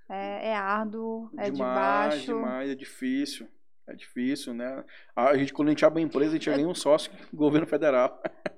é, 0.09 0.49
é 0.49 0.55
árduo, 0.55 1.29
é 1.37 1.49
demais, 1.49 1.53
de 1.53 1.61
baixo. 1.61 2.25
Demais, 2.25 2.69
é 2.69 2.75
difícil. 2.75 3.47
É 3.87 3.93
difícil, 3.93 4.53
né? 4.53 4.83
A 5.15 5.37
gente, 5.37 5.53
quando 5.53 5.67
a 5.67 5.71
gente 5.71 5.85
abre 5.85 6.01
uma 6.01 6.07
empresa, 6.07 6.31
a 6.31 6.33
gente 6.33 6.49
é 6.49 6.57
nem 6.57 6.65
um 6.65 6.73
sócio 6.73 7.11
governo 7.31 7.67
federal. 7.67 8.19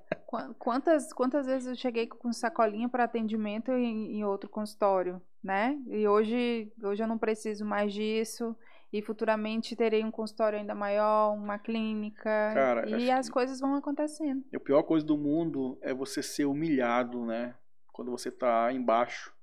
Quantas, 0.58 1.10
quantas 1.10 1.46
vezes 1.46 1.68
eu 1.68 1.74
cheguei 1.74 2.06
com 2.06 2.30
sacolinha 2.34 2.86
para 2.86 3.04
atendimento 3.04 3.72
em, 3.72 4.18
em, 4.18 4.24
outro 4.24 4.50
consultório, 4.50 5.22
né? 5.42 5.78
E 5.86 6.06
hoje, 6.06 6.70
hoje 6.82 7.02
eu 7.02 7.08
não 7.08 7.16
preciso 7.16 7.64
mais 7.64 7.94
disso. 7.94 8.54
E 8.92 9.00
futuramente 9.00 9.74
terei 9.74 10.04
um 10.04 10.10
consultório 10.10 10.58
ainda 10.58 10.74
maior, 10.74 11.32
uma 11.32 11.58
clínica. 11.58 12.30
Cara, 12.52 12.88
e 12.90 13.10
as 13.10 13.30
coisas 13.30 13.58
vão 13.58 13.74
acontecendo. 13.74 14.44
A 14.54 14.60
pior 14.60 14.82
coisa 14.82 15.04
do 15.04 15.16
mundo 15.16 15.78
é 15.80 15.94
você 15.94 16.22
ser 16.22 16.44
humilhado, 16.44 17.24
né? 17.24 17.54
Quando 17.90 18.10
você 18.10 18.30
tá 18.30 18.70
embaixo. 18.70 19.34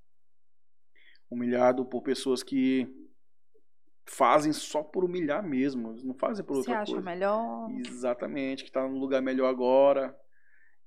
Humilhado 1.35 1.85
por 1.85 2.01
pessoas 2.01 2.41
que 2.41 2.87
fazem 4.05 4.53
só 4.53 4.81
por 4.81 5.03
humilhar 5.03 5.45
mesmo. 5.45 5.93
Não 6.01 6.13
fazem 6.13 6.45
por 6.45 6.55
outra 6.55 6.77
coisa. 6.77 6.85
Você 6.85 6.93
acha 6.93 7.01
melhor? 7.01 7.69
Exatamente, 7.71 8.63
que 8.63 8.71
tá 8.71 8.87
num 8.87 8.97
lugar 8.97 9.21
melhor 9.21 9.47
agora. 9.47 10.17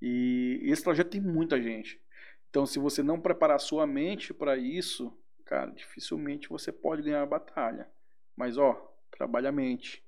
E 0.01 0.61
esse 0.63 0.83
projeto 0.83 1.11
tem 1.11 1.21
muita 1.21 1.61
gente. 1.61 2.01
Então, 2.49 2.65
se 2.65 2.79
você 2.79 3.03
não 3.03 3.21
preparar 3.21 3.61
sua 3.61 3.87
mente 3.87 4.33
para 4.33 4.57
isso, 4.57 5.13
cara, 5.45 5.71
dificilmente 5.71 6.49
você 6.49 6.73
pode 6.73 7.03
ganhar 7.03 7.23
a 7.23 7.27
batalha. 7.27 7.87
Mas, 8.35 8.57
ó, 8.57 8.75
trabalha 9.11 9.51
a 9.51 9.53
mente. 9.53 10.03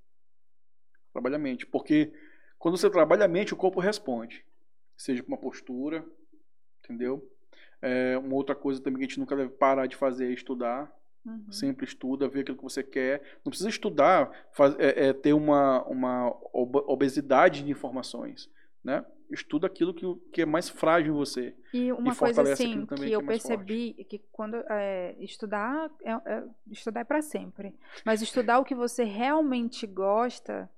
Trabalha 1.13 1.37
a 1.37 1.39
mente. 1.39 1.67
Porque 1.67 2.15
quando 2.59 2.79
você 2.79 2.89
trabalha 2.89 3.27
a 3.27 3.29
mente, 3.29 3.53
o 3.53 3.59
corpo 3.59 3.79
responde. 3.79 4.43
Seja 4.97 5.23
com 5.23 5.29
uma 5.29 5.37
postura, 5.37 6.03
entendeu? 6.83 7.31
É, 7.83 8.19
uma 8.19 8.35
outra 8.35 8.55
coisa 8.55 8.81
também 8.81 8.99
que 8.99 9.05
a 9.05 9.09
gente 9.09 9.21
nunca 9.21 9.37
deve 9.37 9.51
parar 9.51 9.87
de 9.87 9.97
fazer 9.97 10.29
é 10.29 10.33
estudar. 10.33 10.93
Uhum. 11.25 11.53
Sempre 11.53 11.85
estuda, 11.85 12.29
vê 12.29 12.41
aquilo 12.41 12.57
que 12.57 12.63
você 12.63 12.83
quer. 12.83 13.23
Não 13.45 13.51
precisa 13.51 13.69
estudar, 13.69 14.31
faz, 14.53 14.75
é, 14.79 15.09
é, 15.09 15.13
ter 15.13 15.33
uma, 15.33 15.83
uma 15.85 16.35
obesidade 16.53 17.63
de 17.63 17.71
informações, 17.71 18.51
né? 18.83 19.05
Estuda 19.31 19.67
aquilo 19.67 19.95
que, 19.95 20.07
que 20.33 20.43
é 20.43 20.47
mais 20.47 20.69
frágil 20.69 21.15
em 21.15 21.17
você. 21.17 21.55
E 21.73 21.93
uma 21.93 22.13
e 22.13 22.17
coisa 22.17 22.43
assim 22.43 22.85
que, 22.85 22.95
que 22.97 23.13
eu 23.13 23.21
é 23.21 23.25
percebi 23.25 23.95
forte. 23.95 24.05
que 24.05 24.19
quando 24.33 24.57
é, 24.69 25.15
estudar 25.21 25.89
é, 26.03 26.13
é 26.13 26.45
estudar 26.71 27.01
é 27.01 27.05
para 27.05 27.23
sempre, 27.23 27.75
mas 28.05 28.23
estudar 28.23 28.59
o 28.59 28.65
que 28.65 28.75
você 28.75 29.05
realmente 29.05 29.87
gosta 29.87 30.69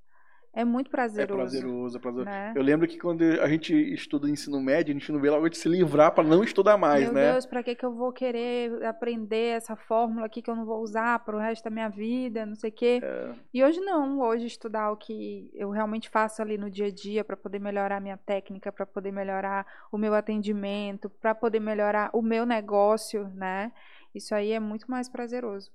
é 0.55 0.65
muito 0.65 0.91
prazeroso. 0.91 1.33
É 1.33 1.37
prazeroso, 1.37 1.97
é 1.97 2.01
prazeroso. 2.01 2.31
Né? 2.31 2.53
Eu 2.55 2.63
lembro 2.63 2.87
que 2.87 2.99
quando 2.99 3.23
a 3.23 3.49
gente 3.49 3.75
estuda 3.95 4.29
ensino 4.29 4.61
médio, 4.61 4.95
a 4.95 4.99
gente 4.99 5.11
não 5.11 5.19
vê 5.19 5.31
logo 5.31 5.49
de 5.49 5.57
se 5.57 5.67
livrar 5.67 6.13
para 6.13 6.25
não 6.25 6.45
estudar 6.45 6.77
mais, 6.77 7.05
Meu 7.05 7.15
né? 7.15 7.23
Meu 7.23 7.33
Deus, 7.33 7.47
para 7.47 7.63
que, 7.63 7.75
que 7.75 7.85
eu 7.85 7.95
vou 7.95 8.13
querer 8.13 8.85
aprender 8.85 9.57
essa 9.57 9.75
fórmula 9.75 10.27
aqui 10.27 10.43
que 10.43 10.51
eu 10.51 10.57
não 10.57 10.67
vou 10.67 10.83
usar 10.83 11.21
para 11.21 11.35
o 11.35 11.39
resto 11.39 11.65
da 11.65 11.71
minha 11.71 11.89
vida, 11.89 12.45
não 12.45 12.55
sei 12.55 12.69
o 12.69 12.73
quê. 12.73 13.01
É. 13.03 13.35
E 13.55 13.65
hoje 13.65 13.81
não, 13.81 14.21
hoje 14.21 14.47
estudar 14.47 14.91
o 14.91 14.97
que 14.97 15.51
eu 15.55 15.71
realmente 15.71 16.11
faço 16.11 16.43
ali 16.43 16.59
no 16.59 16.71
dia 16.71 16.87
a 16.87 16.91
dia 16.91 17.25
para 17.25 17.37
poder 17.37 17.59
melhorar 17.59 17.97
a 17.97 18.01
minha 18.01 18.19
técnica, 18.19 18.71
para 18.71 18.85
poder 18.85 19.11
melhorar 19.11 19.67
o 19.91 19.97
meu 19.97 20.15
atendimento, 20.15 21.09
para 21.09 21.35
poder 21.35 21.61
melhorar 21.61 22.11
o 22.13 22.21
meu 22.21 22.45
negócio, 22.45 23.27
né? 23.35 23.73
Isso 24.15 24.35
aí 24.35 24.53
é 24.53 24.61
muito 24.61 24.91
mais 24.91 25.09
prazeroso. 25.09 25.71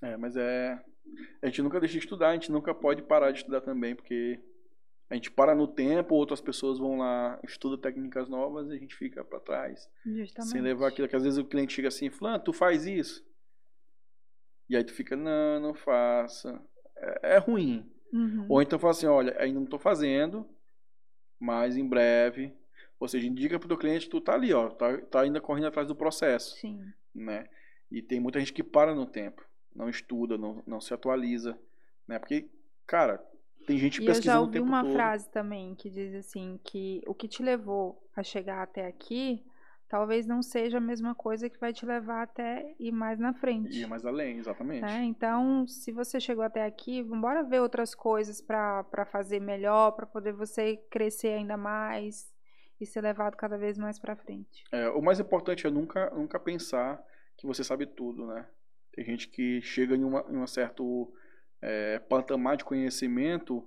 É, 0.00 0.16
mas 0.16 0.36
é 0.36 0.80
a 1.42 1.46
gente 1.46 1.62
nunca 1.62 1.80
deixa 1.80 1.92
de 1.92 1.98
estudar, 1.98 2.30
a 2.30 2.34
gente 2.34 2.50
nunca 2.50 2.74
pode 2.74 3.02
parar 3.02 3.30
de 3.30 3.38
estudar 3.38 3.60
também, 3.60 3.94
porque 3.94 4.40
a 5.10 5.14
gente 5.14 5.30
para 5.30 5.54
no 5.54 5.66
tempo, 5.66 6.14
outras 6.14 6.40
pessoas 6.40 6.78
vão 6.78 6.98
lá, 6.98 7.40
estudam 7.42 7.76
técnicas 7.76 8.28
novas 8.28 8.68
e 8.68 8.74
a 8.74 8.78
gente 8.78 8.94
fica 8.94 9.24
para 9.24 9.40
trás. 9.40 9.90
Justamente. 10.06 10.52
Sem 10.52 10.60
levar 10.60 10.88
aquilo 10.88 11.08
que 11.08 11.16
às 11.16 11.24
vezes 11.24 11.38
o 11.38 11.44
cliente 11.44 11.72
chega 11.72 11.88
assim, 11.88 12.10
fulano, 12.10 12.42
tu 12.44 12.52
faz 12.52 12.86
isso? 12.86 13.24
E 14.68 14.76
aí 14.76 14.84
tu 14.84 14.92
fica, 14.92 15.16
não, 15.16 15.60
não 15.60 15.74
faça. 15.74 16.62
É, 16.96 17.34
é 17.34 17.38
ruim. 17.38 17.90
Uhum. 18.12 18.46
Ou 18.48 18.62
então 18.62 18.78
fala 18.78 18.92
assim, 18.92 19.06
olha, 19.06 19.36
ainda 19.40 19.58
não 19.58 19.64
estou 19.64 19.80
fazendo, 19.80 20.48
mas 21.40 21.76
em 21.76 21.86
breve. 21.88 22.54
Ou 23.00 23.08
seja, 23.08 23.26
indica 23.26 23.58
para 23.58 23.66
o 23.66 23.68
teu 23.68 23.78
cliente, 23.78 24.08
tu 24.08 24.20
tá 24.20 24.34
ali, 24.34 24.52
ó, 24.52 24.68
tá, 24.68 24.96
tá 24.98 25.22
ainda 25.22 25.40
correndo 25.40 25.66
atrás 25.66 25.88
do 25.88 25.96
processo. 25.96 26.54
Sim. 26.56 26.84
Né? 27.12 27.48
E 27.90 28.00
tem 28.00 28.20
muita 28.20 28.38
gente 28.38 28.52
que 28.52 28.62
para 28.62 28.94
no 28.94 29.06
tempo 29.06 29.44
não 29.74 29.88
estuda, 29.88 30.36
não, 30.36 30.62
não 30.66 30.80
se 30.80 30.92
atualiza, 30.92 31.58
né? 32.06 32.18
Porque, 32.18 32.48
cara, 32.86 33.18
tem 33.66 33.78
gente 33.78 34.02
e 34.02 34.06
pesquisando 34.06 34.44
o 34.44 34.50
tempo 34.50 34.66
todo. 34.66 34.66
eu 34.66 34.72
já 34.72 34.80
ouvi 34.80 34.90
uma 34.90 34.92
frase 34.92 35.30
também 35.30 35.74
que 35.74 35.90
diz 35.90 36.14
assim 36.14 36.58
que 36.64 37.02
o 37.06 37.14
que 37.14 37.28
te 37.28 37.42
levou 37.42 38.02
a 38.16 38.22
chegar 38.22 38.62
até 38.62 38.86
aqui 38.86 39.44
talvez 39.90 40.24
não 40.24 40.40
seja 40.40 40.78
a 40.78 40.80
mesma 40.80 41.16
coisa 41.16 41.50
que 41.50 41.58
vai 41.58 41.72
te 41.72 41.84
levar 41.84 42.22
até 42.22 42.74
ir 42.78 42.92
mais 42.92 43.18
na 43.18 43.34
frente. 43.34 43.76
Ir 43.76 43.88
mais 43.88 44.06
além, 44.06 44.38
exatamente. 44.38 44.82
Né? 44.82 45.02
Então, 45.02 45.66
se 45.66 45.90
você 45.90 46.20
chegou 46.20 46.44
até 46.44 46.64
aqui, 46.64 47.02
vamos 47.02 47.48
ver 47.48 47.60
outras 47.60 47.92
coisas 47.92 48.40
para 48.40 49.04
fazer 49.10 49.40
melhor, 49.40 49.90
para 49.90 50.06
poder 50.06 50.32
você 50.32 50.76
crescer 50.88 51.30
ainda 51.34 51.56
mais 51.56 52.32
e 52.80 52.86
ser 52.86 53.00
levado 53.00 53.36
cada 53.36 53.58
vez 53.58 53.76
mais 53.76 53.98
para 53.98 54.14
frente. 54.14 54.62
É, 54.70 54.88
o 54.90 55.02
mais 55.02 55.18
importante 55.18 55.66
é 55.66 55.70
nunca, 55.70 56.08
nunca 56.10 56.38
pensar 56.38 57.04
que 57.36 57.44
você 57.44 57.64
sabe 57.64 57.84
tudo, 57.84 58.28
né? 58.28 58.46
Tem 58.92 59.04
gente 59.04 59.28
que 59.28 59.60
chega 59.62 59.96
em, 59.96 60.04
uma, 60.04 60.24
em 60.28 60.36
um 60.36 60.46
certo 60.46 61.12
é, 61.62 61.98
patamar 61.98 62.56
de 62.56 62.64
conhecimento 62.64 63.66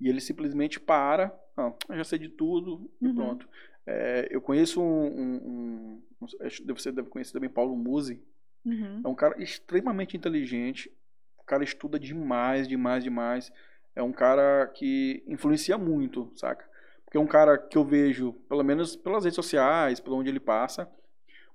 e 0.00 0.08
ele 0.08 0.20
simplesmente 0.20 0.80
para, 0.80 1.34
não, 1.56 1.76
eu 1.88 1.96
já 1.96 2.04
sei 2.04 2.18
de 2.18 2.28
tudo 2.28 2.90
e 3.00 3.06
uhum. 3.06 3.14
pronto. 3.14 3.48
É, 3.86 4.28
eu 4.30 4.40
conheço 4.40 4.80
um, 4.80 5.06
um, 5.06 6.02
um, 6.20 6.26
você 6.68 6.92
deve 6.92 7.08
conhecer 7.08 7.32
também 7.32 7.50
Paulo 7.50 7.76
Musi, 7.76 8.22
uhum. 8.64 9.00
é 9.04 9.08
um 9.08 9.14
cara 9.14 9.40
extremamente 9.42 10.16
inteligente, 10.16 10.92
o 11.38 11.44
cara 11.44 11.64
estuda 11.64 11.98
demais, 11.98 12.68
demais, 12.68 13.02
demais, 13.02 13.52
é 13.94 14.02
um 14.02 14.12
cara 14.12 14.68
que 14.68 15.22
influencia 15.26 15.76
muito, 15.76 16.32
saca? 16.36 16.64
Porque 17.04 17.18
é 17.18 17.20
um 17.20 17.26
cara 17.26 17.58
que 17.58 17.76
eu 17.76 17.84
vejo, 17.84 18.32
pelo 18.48 18.62
menos 18.62 18.96
pelas 18.96 19.24
redes 19.24 19.34
sociais, 19.34 20.00
por 20.00 20.14
onde 20.14 20.30
ele 20.30 20.40
passa, 20.40 20.90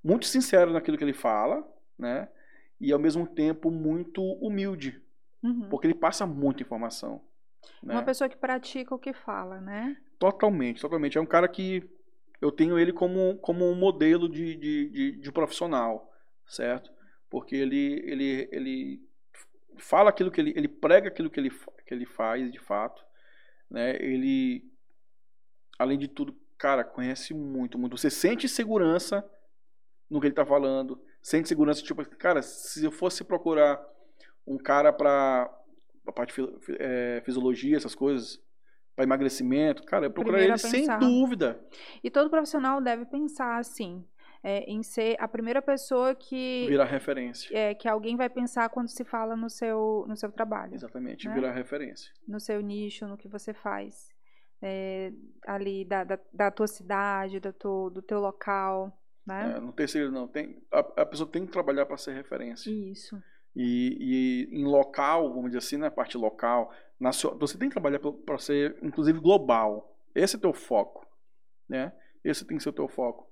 muito 0.03 0.25
sincero 0.25 0.71
naquilo 0.71 0.97
que 0.97 1.03
ele 1.03 1.13
fala, 1.13 1.67
né? 1.97 2.27
E 2.79 2.91
ao 2.91 2.99
mesmo 2.99 3.25
tempo 3.25 3.71
muito 3.71 4.21
humilde, 4.21 5.01
uhum. 5.43 5.67
porque 5.69 5.87
ele 5.87 5.95
passa 5.95 6.25
muita 6.25 6.61
informação. 6.61 7.23
Né? 7.81 7.93
Uma 7.93 8.03
pessoa 8.03 8.29
que 8.29 8.37
pratica 8.37 8.93
o 8.93 8.99
que 8.99 9.13
fala, 9.13 9.59
né? 9.59 9.97
Totalmente, 10.19 10.81
totalmente. 10.81 11.17
É 11.17 11.21
um 11.21 11.25
cara 11.25 11.47
que 11.47 11.87
eu 12.41 12.51
tenho 12.51 12.77
ele 12.77 12.93
como, 12.93 13.37
como 13.39 13.65
um 13.65 13.75
modelo 13.75 14.29
de, 14.29 14.55
de, 14.55 14.89
de, 14.89 15.11
de 15.17 15.31
profissional, 15.31 16.11
certo? 16.45 16.91
Porque 17.29 17.55
ele, 17.55 18.01
ele, 18.05 18.49
ele 18.51 19.07
fala 19.77 20.09
aquilo 20.09 20.31
que 20.31 20.39
ele, 20.39 20.53
ele 20.55 20.67
prega 20.67 21.07
aquilo 21.07 21.29
que 21.29 21.39
ele, 21.39 21.49
que 21.49 21.93
ele 21.93 22.05
faz 22.05 22.51
de 22.51 22.59
fato, 22.59 23.03
né? 23.69 23.95
Ele, 24.01 24.63
além 25.77 25.97
de 25.97 26.07
tudo, 26.07 26.35
cara, 26.57 26.83
conhece 26.83 27.33
muito, 27.33 27.77
muito. 27.77 27.97
Você 27.97 28.09
sente 28.09 28.47
segurança 28.47 29.27
no 30.09 30.19
que 30.19 30.27
ele 30.27 30.31
está 30.31 30.45
falando, 30.45 31.01
sente 31.27 31.49
segurança, 31.49 31.83
tipo, 31.83 32.05
cara, 32.17 32.41
se 32.41 32.85
eu 32.85 32.91
fosse 32.91 33.21
procurar 33.21 33.85
um 34.45 34.57
cara 34.57 34.93
para 34.93 35.53
a 36.07 36.11
parte 36.13 36.33
de 36.33 36.77
é, 36.79 37.21
fisiologia, 37.25 37.75
essas 37.75 37.93
coisas, 37.93 38.41
para 38.95 39.03
emagrecimento, 39.03 39.83
cara, 39.83 40.05
eu 40.05 40.11
procuraria 40.11 40.47
ele 40.47 40.57
sem 40.57 40.87
dúvida. 40.97 41.59
E 42.01 42.09
todo 42.09 42.29
profissional 42.29 42.79
deve 42.79 43.03
pensar 43.03 43.57
assim, 43.57 44.05
é, 44.41 44.59
em 44.71 44.81
ser 44.81 45.17
a 45.19 45.27
primeira 45.27 45.61
pessoa 45.61 46.15
que 46.15 46.65
virar 46.69 46.85
referência. 46.85 47.53
É, 47.53 47.75
que 47.75 47.89
alguém 47.89 48.15
vai 48.15 48.29
pensar 48.29 48.69
quando 48.69 48.87
se 48.87 49.03
fala 49.03 49.35
no 49.35 49.49
seu 49.49 50.05
no 50.07 50.15
seu 50.15 50.31
trabalho. 50.31 50.75
Exatamente, 50.75 51.27
né? 51.27 51.33
virar 51.33 51.51
referência. 51.51 52.09
No 52.25 52.39
seu 52.39 52.61
nicho, 52.61 53.05
no 53.05 53.17
que 53.17 53.27
você 53.27 53.53
faz. 53.53 54.07
É, 54.61 55.11
ali 55.45 55.83
da, 55.83 56.05
da, 56.05 56.19
da, 56.33 56.51
tua 56.51 56.67
cidade, 56.67 57.41
do 57.41 57.51
teu, 57.51 57.89
do 57.89 58.01
teu 58.01 58.21
local. 58.21 58.97
Né? 59.27 59.55
É, 59.57 59.59
não 59.59 59.73
tem 59.73 59.85
segredo, 59.85 60.13
não. 60.13 60.25
Tem, 60.25 60.57
a, 60.71 60.79
a 60.79 61.05
pessoa 61.05 61.29
tem 61.29 61.45
que 61.45 61.51
trabalhar 61.51 61.85
para 61.85 61.97
ser 61.97 62.13
referência. 62.13 62.71
Isso. 62.71 63.21
E, 63.53 64.47
e, 64.49 64.57
em 64.57 64.63
local, 64.63 65.33
vamos 65.33 65.47
dizer 65.47 65.57
assim, 65.57 65.75
na 65.75 65.87
né, 65.87 65.89
parte 65.89 66.17
local, 66.17 66.71
nacional, 66.97 67.37
você 67.37 67.57
tem 67.57 67.67
que 67.67 67.73
trabalhar 67.73 67.99
para 67.99 68.37
ser, 68.37 68.77
inclusive, 68.81 69.19
global. 69.19 69.93
Esse 70.15 70.35
é 70.35 70.37
o 70.37 70.41
teu 70.41 70.53
foco. 70.53 71.05
Né? 71.67 71.91
Esse 72.23 72.45
tem 72.45 72.55
que 72.55 72.63
ser 72.63 72.69
o 72.69 72.73
teu 72.73 72.87
foco. 72.87 73.27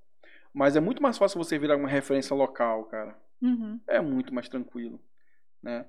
Mas 0.53 0.75
é 0.75 0.81
muito 0.81 1.01
mais 1.01 1.17
fácil 1.17 1.37
você 1.37 1.57
virar 1.57 1.77
uma 1.77 1.87
referência 1.87 2.35
local, 2.35 2.85
cara. 2.85 3.17
Uhum. 3.41 3.79
É 3.87 4.01
muito 4.01 4.33
mais 4.33 4.49
tranquilo. 4.49 4.99
Né? 5.63 5.85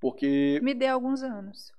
Porque. 0.00 0.58
Me 0.62 0.72
dê 0.72 0.86
alguns 0.86 1.22
anos. 1.22 1.72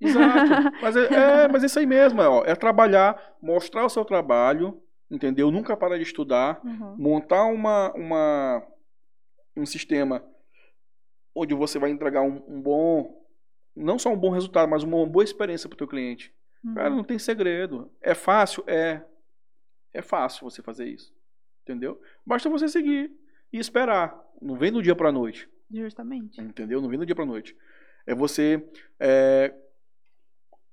Exato. 0.00 0.72
mas 0.80 0.96
é, 0.96 1.14
é, 1.14 1.48
mas 1.48 1.62
é 1.62 1.66
isso 1.66 1.78
aí 1.78 1.86
mesmo, 1.86 2.20
é, 2.20 2.28
ó, 2.28 2.44
é 2.44 2.54
trabalhar, 2.54 3.36
mostrar 3.40 3.84
o 3.84 3.88
seu 3.88 4.04
trabalho, 4.04 4.82
entendeu? 5.14 5.50
Nunca 5.50 5.76
parar 5.76 5.96
de 5.96 6.02
estudar, 6.02 6.60
uhum. 6.64 6.96
montar 6.96 7.44
uma, 7.44 7.92
uma, 7.94 8.66
um 9.56 9.64
sistema 9.64 10.24
onde 11.34 11.54
você 11.54 11.78
vai 11.78 11.90
entregar 11.90 12.22
um, 12.22 12.42
um, 12.46 12.60
bom, 12.60 13.24
não 13.74 13.98
só 13.98 14.12
um 14.12 14.18
bom 14.18 14.30
resultado, 14.30 14.68
mas 14.68 14.82
uma 14.82 15.04
boa 15.06 15.24
experiência 15.24 15.68
para 15.68 15.74
o 15.74 15.78
teu 15.78 15.88
cliente. 15.88 16.32
Uhum. 16.64 16.74
Cara, 16.74 16.90
não 16.90 17.04
tem 17.04 17.18
segredo. 17.18 17.90
É 18.00 18.14
fácil? 18.14 18.62
É. 18.66 19.02
É 19.92 20.02
fácil 20.02 20.48
você 20.48 20.62
fazer 20.62 20.86
isso. 20.86 21.14
Entendeu? 21.62 22.00
Basta 22.24 22.48
você 22.48 22.68
seguir 22.68 23.10
e 23.52 23.58
esperar. 23.58 24.18
Não 24.40 24.56
vem 24.56 24.72
do 24.72 24.82
dia 24.82 24.94
para 24.94 25.08
a 25.08 25.12
noite. 25.12 25.48
Justamente. 25.70 26.40
Entendeu? 26.40 26.80
Não 26.80 26.88
vem 26.88 26.98
do 26.98 27.06
dia 27.06 27.14
para 27.14 27.24
noite. 27.24 27.56
É 28.06 28.14
você. 28.14 28.62
É, 29.00 29.54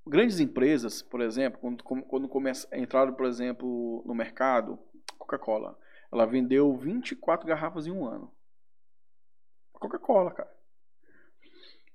grandes 0.06 0.40
empresas, 0.40 1.02
por 1.02 1.22
exemplo, 1.22 1.60
quando, 1.60 1.84
quando 1.84 2.28
começa, 2.28 2.68
entraram, 2.78 3.14
por 3.14 3.26
exemplo, 3.26 4.04
no 4.06 4.14
mercado, 4.14 4.80
Coca-Cola, 5.18 5.78
ela 6.12 6.26
vendeu 6.26 6.76
24 6.76 7.48
garrafas 7.48 7.88
em 7.88 7.92
um 7.92 8.06
ano. 8.06 8.32
Coca-Cola, 9.74 10.32
cara. 10.32 10.52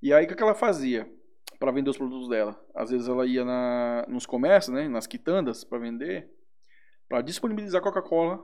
E 0.02 0.12
aí, 0.12 0.24
o 0.24 0.28
que 0.28 0.42
ela 0.42 0.54
fazia 0.54 1.10
para 1.58 1.72
vender 1.72 1.90
os 1.90 1.96
produtos 1.96 2.28
dela? 2.28 2.58
Às 2.74 2.90
vezes 2.90 3.08
ela 3.08 3.26
ia 3.26 3.44
na, 3.44 4.04
nos 4.08 4.26
comércios, 4.26 4.74
né, 4.74 4.88
nas 4.88 5.06
quitandas, 5.06 5.64
para 5.64 5.78
vender, 5.78 6.30
para 7.08 7.22
disponibilizar 7.22 7.82
Coca-Cola 7.82 8.38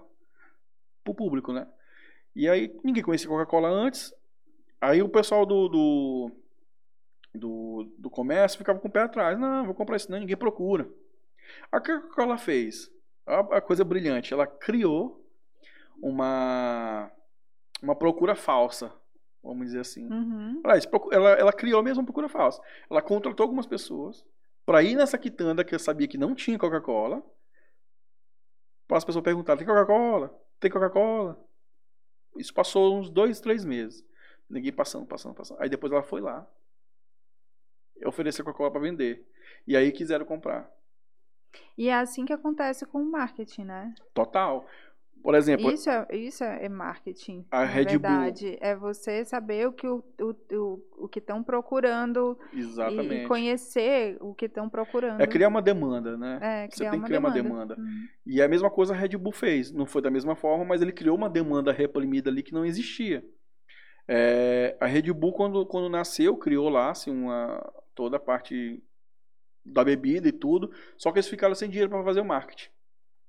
para 1.05 1.10
o 1.10 1.14
público, 1.14 1.52
né? 1.52 1.66
E 2.34 2.48
aí, 2.48 2.74
ninguém 2.82 3.02
conhecia 3.02 3.28
Coca-Cola 3.28 3.68
antes. 3.68 4.14
Aí 4.80 5.02
o 5.02 5.09
pessoal 5.09 5.44
do, 5.44 5.68
do, 5.68 6.30
do, 7.34 7.92
do 7.98 8.10
comércio 8.10 8.59
ficava 8.59 8.78
com 8.78 8.88
o 8.88 8.90
pé 8.90 9.00
atrás. 9.00 9.38
Não, 9.38 9.64
vou 9.64 9.74
comprar 9.74 9.96
isso 9.96 10.10
não, 10.10 10.18
ninguém 10.18 10.36
procura. 10.36 10.88
A 11.70 11.80
Coca-Cola 11.80 12.38
fez? 12.38 12.90
A, 13.26 13.40
a 13.59 13.60
coisa 13.60 13.84
brilhante, 13.84 14.32
ela 14.32 14.46
criou 14.46 15.24
uma, 16.00 17.10
uma 17.82 17.94
procura 17.94 18.34
falsa 18.34 18.92
vamos 19.42 19.66
dizer 19.66 19.80
assim. 19.80 20.06
Uhum. 20.06 20.62
Ela, 21.10 21.30
ela 21.30 21.52
criou 21.52 21.82
mesmo 21.82 22.00
uma 22.00 22.06
procura 22.06 22.28
falsa. 22.28 22.62
Ela 22.88 23.02
contratou 23.02 23.44
algumas 23.44 23.66
pessoas 23.66 24.24
para 24.64 24.82
ir 24.82 24.94
nessa 24.94 25.18
quitanda 25.18 25.64
que 25.64 25.74
eu 25.74 25.78
sabia 25.78 26.06
que 26.06 26.16
não 26.16 26.34
tinha 26.34 26.59
Coca-Cola. 26.59 27.22
Para 28.86 28.98
as 28.98 29.04
pessoas 29.04 29.24
perguntarem: 29.24 29.59
tem 29.59 29.66
Coca-Cola? 29.66 30.40
Tem 30.60 30.70
Coca-Cola? 30.70 31.42
Isso 32.36 32.54
passou 32.54 32.98
uns 32.98 33.10
dois, 33.10 33.40
três 33.40 33.64
meses. 33.64 34.04
Ninguém 34.48 34.72
passando, 34.72 35.06
passando, 35.06 35.34
passando. 35.34 35.60
Aí 35.60 35.68
depois 35.68 35.92
ela 35.92 36.02
foi 36.02 36.20
lá. 36.20 36.46
Ofereceu 38.07 38.45
Coca-Cola 38.45 38.70
para 38.70 38.81
vender. 38.81 39.27
E 39.66 39.77
aí 39.77 39.93
quiseram 39.93 40.24
comprar. 40.24 40.70
E 41.77 41.89
é 41.89 41.95
assim 41.95 42.24
que 42.24 42.33
acontece 42.33 42.87
com 42.87 43.03
o 43.03 43.11
marketing, 43.11 43.65
né? 43.65 43.95
Total. 44.15 44.66
Por 45.23 45.37
exemplo. 45.37 45.70
Isso 45.70 45.89
é, 45.89 46.07
isso 46.11 46.43
é 46.43 46.69
marketing. 46.69 47.47
A 47.51 47.65
Red 47.65 47.85
verdade. 47.85 48.51
Bull. 48.51 48.59
É 48.61 48.74
você 48.74 49.24
saber 49.24 49.69
o 49.69 49.73
que 49.73 49.87
o, 49.87 50.03
o, 50.20 51.05
o, 51.05 51.09
que 51.09 51.20
estão 51.20 51.45
procurando. 51.45 52.37
Exatamente. 52.53 53.24
E, 53.24 53.29
conhecer 53.29 54.16
o 54.20 54.35
que 54.35 54.47
estão 54.47 54.69
procurando. 54.69 55.20
É 55.20 55.27
criar 55.27 55.47
uma 55.47 55.62
demanda, 55.62 56.16
né? 56.16 56.39
É, 56.43 56.69
você 56.69 56.91
tem 56.91 56.99
que 56.99 57.07
criar 57.07 57.20
demanda. 57.20 57.41
uma 57.41 57.49
demanda. 57.49 57.77
Uhum. 57.79 58.09
E 58.27 58.43
a 58.43 58.49
mesma 58.49 58.69
coisa 58.69 58.93
a 58.93 58.97
Red 58.97 59.16
Bull 59.16 59.33
fez. 59.33 59.70
Não 59.70 59.87
foi 59.87 60.03
da 60.03 60.11
mesma 60.11 60.35
forma, 60.35 60.65
mas 60.65 60.83
ele 60.83 60.93
criou 60.93 61.16
uma 61.16 61.31
demanda 61.31 61.70
reprimida 61.70 62.29
ali 62.29 62.43
que 62.43 62.53
não 62.53 62.65
existia. 62.65 63.24
É, 64.09 64.77
a 64.81 64.87
Red 64.87 65.12
Bull, 65.12 65.33
quando, 65.33 65.65
quando 65.65 65.89
nasceu, 65.89 66.37
criou 66.37 66.69
lá 66.69 66.91
assim, 66.91 67.12
uma, 67.12 67.62
toda 67.94 68.16
a 68.16 68.20
parte 68.20 68.82
da 69.64 69.85
bebida 69.85 70.28
e 70.28 70.32
tudo. 70.32 70.73
Só 70.97 71.10
que 71.12 71.19
eles 71.19 71.28
ficaram 71.28 71.55
sem 71.55 71.69
dinheiro 71.69 71.90
para 71.90 72.05
fazer 72.05 72.20
o 72.20 72.24
marketing 72.24 72.70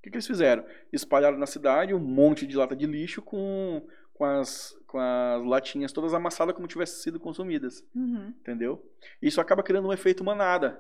que, 0.04 0.10
que 0.10 0.18
eles 0.18 0.28
fizeram? 0.28 0.66
Espalharam 0.92 1.38
na 1.38 1.48
cidade 1.48 1.94
um 1.94 2.00
monte 2.00 2.46
de 2.46 2.58
lata 2.58 2.76
de 2.76 2.86
lixo 2.86 3.22
com, 3.22 3.82
com, 4.14 4.26
as, 4.26 4.78
com 4.86 5.00
as 5.00 5.46
latinhas 5.46 5.94
todas 5.94 6.14
amassadas 6.14 6.54
como 6.54 6.68
tivessem 6.68 7.02
sido 7.02 7.20
consumidas. 7.20 7.84
Uhum. 7.96 8.34
Entendeu? 8.42 8.86
Isso 9.22 9.40
acaba 9.40 9.64
criando 9.64 9.88
um 9.88 9.94
efeito 9.94 10.24
manada. 10.24 10.78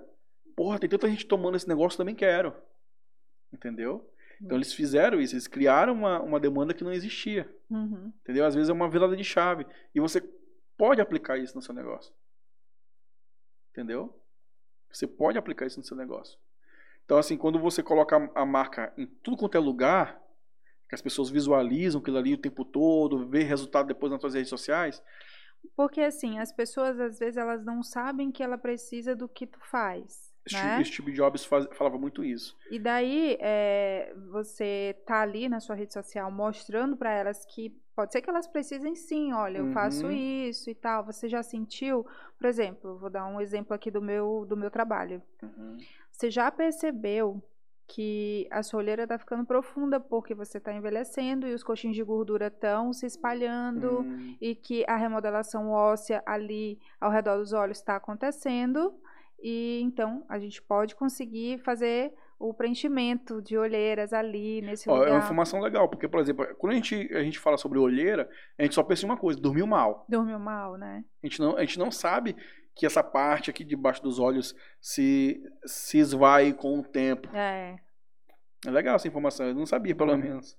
Porra, 0.57 0.77
tem 0.77 0.89
tanta 0.89 1.09
gente 1.09 1.25
tomando 1.25 1.55
esse 1.55 1.67
negócio, 1.67 1.97
também 1.97 2.13
quero. 2.13 2.53
Entendeu? 3.51 4.05
Então 4.41 4.57
eles 4.57 4.73
fizeram 4.73 5.21
isso, 5.21 5.35
eles 5.35 5.47
criaram 5.47 5.93
uma, 5.93 6.21
uma 6.21 6.39
demanda 6.39 6.73
que 6.73 6.83
não 6.83 6.91
existia. 6.91 7.49
Uhum. 7.69 8.11
Entendeu? 8.21 8.45
Às 8.45 8.53
vezes 8.53 8.69
é 8.69 8.73
uma 8.73 8.89
virada 8.89 9.15
de 9.15 9.23
chave. 9.23 9.65
E 9.95 10.01
você 10.01 10.21
pode 10.77 10.99
aplicar 10.99 11.37
isso 11.37 11.55
no 11.55 11.61
seu 11.61 11.73
negócio. 11.73 12.13
Entendeu? 13.73 14.15
Você 14.91 15.07
pode 15.07 15.35
aplicar 15.35 15.65
isso 15.65 15.79
no 15.79 15.85
seu 15.85 15.97
negócio. 15.97 16.39
Então, 17.03 17.17
assim, 17.17 17.35
quando 17.35 17.59
você 17.59 17.81
coloca 17.81 18.31
a 18.35 18.45
marca 18.45 18.93
em 18.95 19.07
tudo 19.07 19.35
quanto 19.35 19.57
é 19.57 19.59
lugar, 19.59 20.21
que 20.87 20.93
as 20.95 21.01
pessoas 21.01 21.31
visualizam 21.31 21.99
aquilo 21.99 22.17
ali 22.17 22.35
o 22.35 22.37
tempo 22.37 22.63
todo, 22.63 23.27
vê 23.27 23.41
resultado 23.41 23.87
depois 23.87 24.11
nas 24.11 24.21
suas 24.21 24.35
redes 24.35 24.49
sociais. 24.49 25.03
Porque, 25.75 26.01
assim, 26.01 26.37
as 26.37 26.53
pessoas, 26.53 26.99
às 26.99 27.17
vezes, 27.17 27.35
elas 27.35 27.65
não 27.65 27.81
sabem 27.81 28.31
que 28.31 28.43
ela 28.43 28.57
precisa 28.57 29.15
do 29.15 29.27
que 29.27 29.47
tu 29.47 29.59
faz. 29.59 30.32
Né? 30.51 30.83
Steve 30.83 31.11
Jobs 31.13 31.45
faz, 31.45 31.67
falava 31.73 31.97
muito 31.97 32.23
isso. 32.23 32.57
E 32.69 32.77
daí, 32.77 33.37
é, 33.39 34.13
você 34.29 34.95
tá 35.05 35.21
ali 35.21 35.47
na 35.47 35.59
sua 35.59 35.75
rede 35.75 35.93
social 35.93 36.29
mostrando 36.31 36.97
para 36.97 37.11
elas 37.11 37.45
que 37.45 37.73
pode 37.95 38.11
ser 38.11 38.21
que 38.21 38.29
elas 38.29 38.47
precisem 38.47 38.95
sim, 38.95 39.31
olha, 39.33 39.59
eu 39.59 39.65
uhum. 39.65 39.73
faço 39.73 40.11
isso 40.11 40.69
e 40.69 40.75
tal. 40.75 41.05
Você 41.05 41.29
já 41.29 41.43
sentiu, 41.43 42.05
por 42.37 42.47
exemplo, 42.47 42.97
vou 42.97 43.09
dar 43.09 43.25
um 43.25 43.39
exemplo 43.39 43.73
aqui 43.73 43.89
do 43.89 44.01
meu, 44.01 44.45
do 44.47 44.57
meu 44.57 44.69
trabalho. 44.69 45.21
Uhum. 45.41 45.77
Você 46.11 46.29
já 46.29 46.51
percebeu 46.51 47.41
que 47.87 48.47
a 48.49 48.63
sua 48.63 48.79
olheira 48.79 49.03
está 49.03 49.17
ficando 49.17 49.45
profunda 49.45 49.99
porque 49.99 50.33
você 50.33 50.57
está 50.57 50.73
envelhecendo 50.73 51.47
e 51.47 51.53
os 51.53 51.63
coxinhos 51.63 51.95
de 51.95 52.03
gordura 52.03 52.47
estão 52.47 52.93
se 52.93 53.05
espalhando 53.05 54.01
hum. 54.01 54.35
e 54.39 54.55
que 54.55 54.85
a 54.87 54.95
remodelação 54.95 55.69
óssea 55.69 56.23
ali 56.25 56.79
ao 56.99 57.11
redor 57.11 57.37
dos 57.37 57.51
olhos 57.51 57.77
está 57.77 57.97
acontecendo 57.97 58.93
e 59.43 59.81
então 59.83 60.25
a 60.29 60.39
gente 60.39 60.61
pode 60.61 60.95
conseguir 60.95 61.59
fazer 61.59 62.13
o 62.39 62.53
preenchimento 62.53 63.41
de 63.41 63.57
olheiras 63.57 64.13
ali 64.13 64.61
nesse 64.61 64.89
Ó, 64.89 64.95
lugar. 64.95 65.09
É 65.09 65.11
uma 65.11 65.19
informação 65.19 65.59
legal, 65.59 65.87
porque, 65.87 66.07
por 66.07 66.19
exemplo, 66.19 66.45
quando 66.57 66.71
a 66.71 66.75
gente, 66.75 66.95
a 67.13 67.23
gente 67.23 67.39
fala 67.39 67.57
sobre 67.57 67.77
olheira, 67.77 68.29
a 68.57 68.63
gente 68.63 68.75
só 68.75 68.83
pensa 68.83 69.05
em 69.05 69.09
uma 69.09 69.17
coisa, 69.17 69.39
dormiu 69.39 69.67
mal. 69.67 70.05
Dormiu 70.09 70.39
mal, 70.39 70.77
né? 70.77 71.03
A 71.21 71.27
gente 71.27 71.39
não, 71.39 71.57
a 71.57 71.61
gente 71.61 71.77
não 71.77 71.91
sabe 71.91 72.35
que 72.75 72.85
essa 72.85 73.03
parte 73.03 73.49
aqui 73.49 73.63
debaixo 73.63 74.01
dos 74.01 74.19
olhos 74.19 74.55
se, 74.81 75.41
se 75.65 75.97
esvai 75.99 76.53
com 76.53 76.79
o 76.79 76.83
tempo. 76.83 77.29
É. 77.35 77.77
É 78.65 78.71
legal 78.71 78.95
essa 78.95 79.07
informação, 79.07 79.45
eu 79.45 79.55
não 79.55 79.65
sabia, 79.65 79.95
pelo 79.95 80.17
menos. 80.17 80.57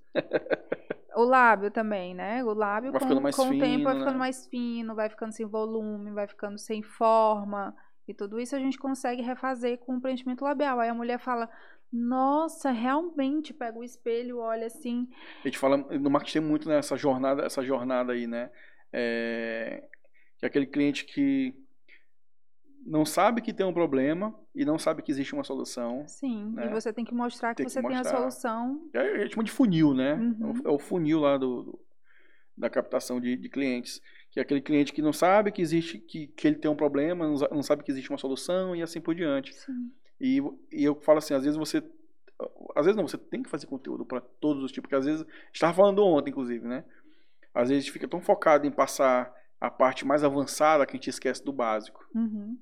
o 1.16 1.24
lábio 1.24 1.70
também, 1.70 2.15
né? 2.15 2.44
O 2.44 2.52
lábio 2.52 2.93
vai 2.93 3.01
com, 3.01 3.09
com 3.09 3.48
fino, 3.48 3.56
o 3.56 3.61
tempo 3.61 3.85
vai 3.85 3.94
né? 3.94 4.01
ficando 4.01 4.19
mais 4.19 4.47
fino, 4.47 4.94
vai 4.94 5.09
ficando 5.09 5.32
sem 5.32 5.47
volume, 5.47 6.12
vai 6.12 6.27
ficando 6.27 6.59
sem 6.59 6.82
forma. 6.82 7.74
E 8.06 8.14
tudo 8.14 8.40
isso 8.40 8.55
a 8.55 8.59
gente 8.59 8.78
consegue 8.78 9.22
refazer 9.22 9.78
com 9.78 9.97
o 9.97 10.01
preenchimento 10.01 10.44
labial. 10.44 10.81
Aí 10.81 10.89
a 10.89 10.94
mulher 10.94 11.18
fala, 11.18 11.48
nossa, 11.93 12.70
realmente 12.70 13.55
pega 13.55 13.78
o 13.78 13.85
espelho, 13.85 14.39
olha 14.39 14.66
assim. 14.66 15.09
A 15.43 15.48
gente 15.48 15.59
fala, 15.59 15.76
no 15.76 16.10
marketing 16.10 16.40
muito 16.40 16.68
nessa 16.68 16.97
jornada, 16.97 17.44
essa 17.44 17.62
jornada 17.62 18.12
aí, 18.12 18.26
né? 18.26 18.51
É, 18.93 19.89
que 20.39 20.44
é 20.44 20.48
aquele 20.48 20.66
cliente 20.66 21.05
que 21.05 21.55
não 22.86 23.06
sabe 23.06 23.40
que 23.40 23.52
tem 23.52 23.64
um 23.64 23.72
problema 23.72 24.35
e 24.55 24.64
não 24.64 24.78
sabe 24.78 25.02
que 25.02 25.10
existe 25.10 25.32
uma 25.32 25.44
solução. 25.44 26.06
Sim, 26.06 26.52
né? 26.52 26.66
e 26.66 26.68
você 26.68 26.93
tem 26.93 27.05
que 27.05 27.14
mostrar 27.14 27.55
que 27.55 27.62
tem 27.62 27.68
você 27.68 27.81
que 27.81 27.89
tem 27.89 27.97
a 27.97 28.05
solução. 28.05 28.89
É, 28.93 28.98
a 28.98 29.18
gente 29.20 29.32
chama 29.35 29.44
de 29.44 29.51
funil, 29.51 29.94
né? 29.94 30.14
Uhum. 30.14 30.55
É 30.64 30.70
o 30.70 30.78
funil 30.78 31.20
lá 31.20 31.39
do, 31.39 31.62
do 31.62 31.85
da 32.56 32.70
captação 32.70 33.20
de, 33.20 33.36
de, 33.36 33.48
clientes. 33.48 34.01
Que 34.35 34.40
é 34.40 34.43
aquele 34.43 34.61
cliente 34.61 34.93
que 34.93 35.01
não 35.01 35.12
sabe 35.12 35.52
que 35.52 35.62
existe, 35.62 35.98
que, 35.98 36.27
que 36.27 36.47
ele 36.47 36.56
tem 36.56 36.70
um 36.70 36.77
problema, 36.77 37.27
não, 37.27 37.62
sabe 37.62 37.82
que 37.82 37.90
existe 37.90 38.11
uma 38.11 38.19
solução 38.19 38.74
e 38.74 38.82
assim 38.82 39.01
por 39.01 39.15
diante. 39.15 39.55
Sim. 39.55 39.93
E, 40.20 40.43
e 40.73 40.85
eu 40.85 41.01
falo 41.01 41.19
assim, 41.19 41.35
às 41.35 41.44
vezes 41.44 41.56
você. 41.56 41.82
Às 42.74 42.85
vezes 42.85 42.97
não, 42.97 43.06
você 43.06 43.16
tem 43.16 43.43
que 43.43 43.48
fazer 43.48 43.66
conteúdo 43.66 44.05
para 44.05 44.20
todos 44.20 44.62
os 44.62 44.73
tipos, 44.73 44.89
porque 44.89 44.97
às 44.97 45.06
vezes. 45.06 45.24
Estava 45.52 45.73
falando 45.73 46.05
ontem, 46.05 46.31
inclusive, 46.31 46.66
né? 46.66 46.85
Às 47.55 47.69
vezes 47.69 47.82
a 47.82 47.86
gente 47.86 47.93
fica 47.93 48.09
tão 48.09 48.20
focado 48.20 48.66
em 48.66 48.70
passar 48.70 49.32
a 49.61 49.70
parte 49.70 50.05
mais 50.05 50.24
avançada 50.24 50.85
que 50.85 50.93
a 50.93 50.97
gente 50.97 51.11
esquece 51.11 51.44
do 51.44 51.52
básico. 51.52 52.05
Uhum 52.15 52.59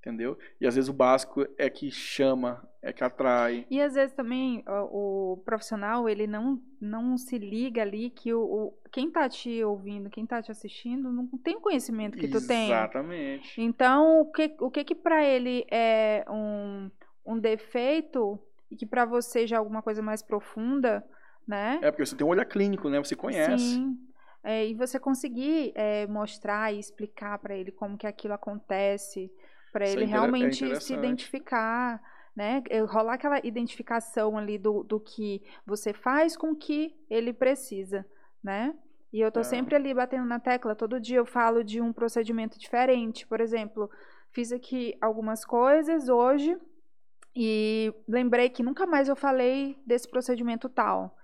entendeu? 0.00 0.36
E 0.60 0.66
às 0.66 0.74
vezes 0.74 0.88
o 0.88 0.94
básico 0.94 1.46
é 1.58 1.68
que 1.68 1.90
chama, 1.90 2.66
é 2.82 2.92
que 2.92 3.04
atrai. 3.04 3.66
E 3.70 3.80
às 3.80 3.94
vezes 3.94 4.14
também 4.14 4.64
o, 4.66 5.34
o 5.34 5.36
profissional, 5.38 6.08
ele 6.08 6.26
não, 6.26 6.60
não 6.80 7.16
se 7.18 7.38
liga 7.38 7.82
ali 7.82 8.10
que 8.10 8.32
o, 8.32 8.40
o, 8.40 8.74
quem 8.90 9.10
tá 9.10 9.28
te 9.28 9.62
ouvindo, 9.62 10.10
quem 10.10 10.26
tá 10.26 10.42
te 10.42 10.50
assistindo, 10.50 11.12
não 11.12 11.26
tem 11.26 11.56
o 11.56 11.60
conhecimento 11.60 12.16
que 12.16 12.28
tu 12.28 12.44
tem. 12.44 12.70
Exatamente. 12.70 13.60
Então, 13.60 14.22
o 14.22 14.32
que, 14.32 14.56
o 14.58 14.70
que 14.70 14.84
que 14.84 14.94
pra 14.94 15.22
ele 15.22 15.66
é 15.70 16.24
um, 16.28 16.90
um 17.24 17.38
defeito 17.38 18.38
e 18.70 18.76
que 18.76 18.86
pra 18.86 19.04
você 19.04 19.46
já 19.46 19.56
é 19.56 19.58
alguma 19.58 19.82
coisa 19.82 20.00
mais 20.00 20.22
profunda, 20.22 21.04
né? 21.46 21.78
É, 21.82 21.90
porque 21.90 22.06
você 22.06 22.16
tem 22.16 22.26
um 22.26 22.30
olhar 22.30 22.46
clínico, 22.46 22.88
né? 22.88 22.98
Você 22.98 23.14
conhece. 23.14 23.58
Sim. 23.58 23.98
É, 24.42 24.66
e 24.66 24.72
você 24.72 24.98
conseguir 24.98 25.72
é, 25.74 26.06
mostrar 26.06 26.72
e 26.72 26.78
explicar 26.78 27.38
para 27.38 27.54
ele 27.54 27.70
como 27.70 27.98
que 27.98 28.06
aquilo 28.06 28.32
acontece, 28.32 29.30
para 29.72 29.88
ele 29.88 30.04
é 30.04 30.06
realmente 30.06 30.70
é 30.70 30.80
se 30.80 30.94
identificar, 30.94 32.00
né? 32.34 32.62
Rolar 32.88 33.14
aquela 33.14 33.38
identificação 33.44 34.36
ali 34.38 34.58
do, 34.58 34.82
do 34.82 35.00
que 35.00 35.42
você 35.66 35.92
faz 35.92 36.36
com 36.36 36.52
o 36.52 36.56
que 36.56 36.94
ele 37.08 37.32
precisa, 37.32 38.06
né? 38.42 38.74
E 39.12 39.20
eu 39.20 39.32
tô 39.32 39.40
é. 39.40 39.44
sempre 39.44 39.74
ali 39.74 39.92
batendo 39.92 40.24
na 40.24 40.38
tecla, 40.38 40.74
todo 40.74 41.00
dia 41.00 41.18
eu 41.18 41.26
falo 41.26 41.64
de 41.64 41.80
um 41.80 41.92
procedimento 41.92 42.58
diferente. 42.58 43.26
Por 43.26 43.40
exemplo, 43.40 43.90
fiz 44.30 44.52
aqui 44.52 44.96
algumas 45.00 45.44
coisas 45.44 46.08
hoje 46.08 46.56
e 47.34 47.92
lembrei 48.08 48.48
que 48.48 48.62
nunca 48.62 48.86
mais 48.86 49.08
eu 49.08 49.16
falei 49.16 49.76
desse 49.84 50.08
procedimento 50.08 50.68
tal. 50.68 51.16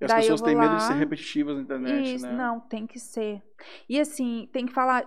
E 0.00 0.04
as 0.04 0.10
Daí 0.10 0.20
pessoas 0.22 0.40
têm 0.40 0.54
vou 0.54 0.62
medo 0.62 0.76
de 0.76 0.82
lá- 0.82 0.88
ser 0.88 0.94
repetitivas 0.94 1.56
na 1.56 1.62
internet, 1.62 2.14
Isso, 2.14 2.26
né? 2.26 2.32
não, 2.32 2.60
tem 2.60 2.86
que 2.86 2.98
ser. 2.98 3.42
E 3.88 4.00
assim, 4.00 4.48
tem 4.52 4.66
que 4.66 4.72
falar 4.72 5.06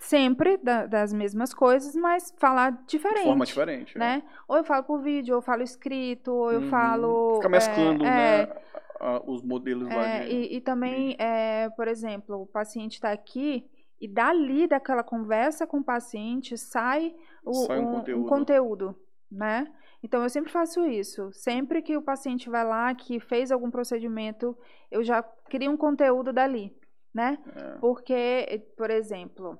sempre 0.00 0.56
da- 0.56 0.86
das 0.86 1.12
mesmas 1.12 1.52
coisas, 1.54 1.94
mas 1.94 2.34
falar 2.38 2.70
De 2.72 2.86
diferente. 2.86 3.22
forma 3.24 3.44
diferente. 3.44 3.96
é. 3.96 3.98
Né? 4.00 4.22
Ou 4.48 4.56
eu 4.56 4.64
falo 4.64 4.82
por 4.82 5.00
vídeo, 5.02 5.34
ou 5.34 5.38
eu 5.38 5.42
falo 5.42 5.62
escrito, 5.62 6.32
ou 6.32 6.50
eu 6.50 6.60
Uhum. 6.62 6.68
falo. 6.70 7.34
Fica 7.36 7.48
mesclando, 7.50 8.04
é, 8.04 8.46
né? 8.46 8.52
é, 9.00 9.22
os 9.26 9.42
modelos 9.42 9.88
lá 9.88 10.06
é, 10.06 10.24
de. 10.24 10.32
e, 10.34 10.56
e 10.56 10.60
também, 10.62 11.14
é, 11.18 11.68
por 11.76 11.86
exemplo, 11.86 12.40
o 12.42 12.46
paciente 12.46 12.94
está 12.94 13.12
aqui 13.12 13.64
e 14.00 14.08
dali 14.08 14.66
daquela 14.66 15.02
conversa 15.04 15.66
com 15.66 15.78
o 15.78 15.84
paciente 15.84 16.56
sai, 16.56 17.14
o- 17.44 17.52
Sai 17.66 17.78
um 17.78 17.88
um, 17.88 17.92
conteúdo. 17.96 18.28
conteúdo, 18.28 18.96
né? 19.30 19.70
Então, 20.02 20.22
eu 20.22 20.30
sempre 20.30 20.50
faço 20.50 20.86
isso. 20.86 21.30
Sempre 21.30 21.82
que 21.82 21.94
o 21.94 22.00
paciente 22.00 22.48
vai 22.48 22.64
lá, 22.64 22.94
que 22.94 23.20
fez 23.20 23.52
algum 23.52 23.70
procedimento, 23.70 24.56
eu 24.90 25.04
já 25.04 25.22
crio 25.22 25.70
um 25.70 25.76
conteúdo 25.76 26.32
dali, 26.32 26.74
né? 27.12 27.38
É. 27.54 27.78
Porque, 27.80 28.66
por 28.78 28.88
exemplo, 28.90 29.58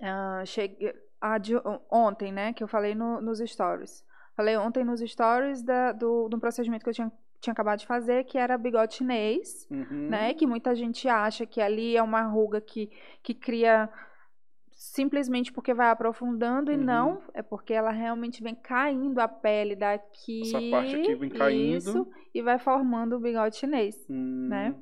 ah, 0.00 0.42
cheguei, 0.44 0.94
a 1.20 1.38
de- 1.38 1.54
ontem, 1.90 2.30
né, 2.32 2.52
que 2.52 2.62
eu 2.62 2.68
falei 2.68 2.94
no- 2.94 3.20
nos 3.20 3.38
stories. 3.38 4.04
Falei 4.36 4.56
ontem 4.56 4.84
nos 4.84 5.00
stories 5.00 5.62
da, 5.62 5.92
do, 5.92 6.28
de 6.28 6.36
um 6.36 6.40
procedimento 6.40 6.84
que 6.84 6.90
eu 6.90 6.94
tinha, 6.94 7.10
tinha 7.40 7.52
acabado 7.52 7.78
de 7.78 7.86
fazer, 7.86 8.24
que 8.24 8.36
era 8.36 8.58
bigode 8.58 8.94
chinês, 8.94 9.66
Uhum. 9.70 10.08
né? 10.10 10.34
Que 10.34 10.46
muita 10.46 10.74
gente 10.74 11.08
acha 11.08 11.46
que 11.46 11.60
ali 11.60 11.96
é 11.96 12.02
uma 12.02 12.22
ruga 12.22 12.60
que, 12.60 12.90
que 13.22 13.32
cria 13.34 13.88
simplesmente 14.72 15.50
porque 15.52 15.72
vai 15.72 15.88
aprofundando 15.88 16.70
e 16.70 16.76
Uhum. 16.76 16.84
não, 16.84 17.22
é 17.32 17.42
porque 17.42 17.72
ela 17.72 17.90
realmente 17.90 18.42
vem 18.42 18.54
caindo 18.54 19.18
a 19.20 19.28
pele 19.28 19.74
daqui. 19.74 20.42
Essa 20.42 20.60
parte 20.70 20.96
aqui 20.96 21.14
vem 21.14 21.30
caindo. 21.30 21.76
Isso, 21.78 22.06
e 22.34 22.42
vai 22.42 22.58
formando 22.58 23.16
o 23.16 23.20
bigode 23.20 23.56
chinês. 23.56 23.96
Hum, 24.08 24.48
né? 24.48 24.74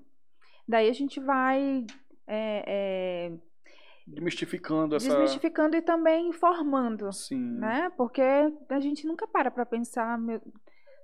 Daí 0.67 0.89
a 0.89 0.93
gente 0.93 1.21
vai 1.21 1.87
é, 2.27 2.65
é, 2.67 3.33
Desmistificando 4.07 4.97
essa. 4.97 5.09
desmistificando 5.09 5.77
e 5.77 5.83
também 5.83 6.29
informando, 6.29 7.13
Sim. 7.13 7.41
né? 7.59 7.91
Porque 7.97 8.23
a 8.69 8.81
gente 8.81 9.07
nunca 9.07 9.27
para 9.27 9.51
pra 9.51 9.65
pensar, 9.65 10.19
meu, 10.19 10.41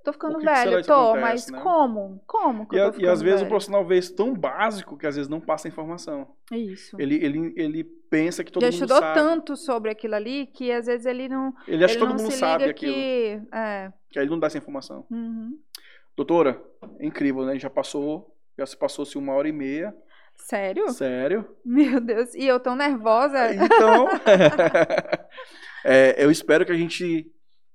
tô 0.05 0.13
ficando 0.13 0.39
que 0.39 0.45
velho, 0.45 0.81
que 0.83 0.87
tô, 0.87 0.93
acontece, 0.93 1.21
mas 1.23 1.51
né? 1.51 1.61
como? 1.63 2.23
Como 2.27 2.69
que 2.69 2.77
E, 2.77 2.81
a- 2.81 2.93
e 2.99 3.07
às 3.09 3.23
vezes 3.23 3.37
o 3.41 3.45
velho? 3.45 3.49
profissional 3.49 3.85
vê 3.87 3.97
isso 3.99 4.15
tão 4.15 4.35
básico 4.35 4.99
que 4.99 5.07
às 5.07 5.17
vezes 5.17 5.29
não 5.31 5.41
passa 5.41 5.67
a 5.67 5.71
informação. 5.71 6.29
Isso. 6.53 6.95
Ele, 7.01 7.15
ele, 7.25 7.55
ele 7.57 7.85
pensa 7.85 8.45
que 8.45 8.53
todo 8.53 8.63
Já 8.63 8.67
mundo 8.69 8.75
estudou 8.75 8.99
sabe. 8.99 9.15
tanto 9.19 9.57
sobre 9.57 9.91
aquilo 9.91 10.15
ali 10.15 10.47
que 10.49 10.71
às 10.71 10.85
vezes 10.87 11.07
ele 11.07 11.27
não, 11.29 11.55
Ele 11.67 11.83
acha 11.85 11.95
ele 11.95 12.03
que 12.03 12.07
todo 12.13 12.21
mundo 12.23 12.33
sabe 12.33 12.65
aquilo. 12.65 12.93
que... 12.93 13.41
É, 13.53 13.93
Que 14.11 14.19
aí 14.19 14.25
ele 14.25 14.31
não 14.31 14.39
dá 14.39 14.47
essa 14.49 14.59
informação. 14.59 15.07
uhum. 15.11 15.59
Doutora, 16.17 16.63
é 16.99 17.07
incrível, 17.07 17.47
né? 17.47 17.59
Já 17.59 17.71
passou, 17.71 18.37
já 18.59 18.67
se 18.67 18.77
passou-se 18.77 19.17
uma 19.17 19.33
hora 19.33 19.49
e 19.49 19.53
meia. 19.53 19.95
Sério? 20.41 20.91
Sério? 20.91 21.47
Meu 21.65 22.01
Deus, 22.01 22.35
e 22.35 22.47
eu 22.47 22.59
tão 22.59 22.75
nervosa. 22.75 23.55
Então, 23.55 24.09
é, 25.85 26.23
eu 26.23 26.31
espero 26.31 26.65
que 26.67 26.73
a 26.73 26.77
gente 26.77 27.31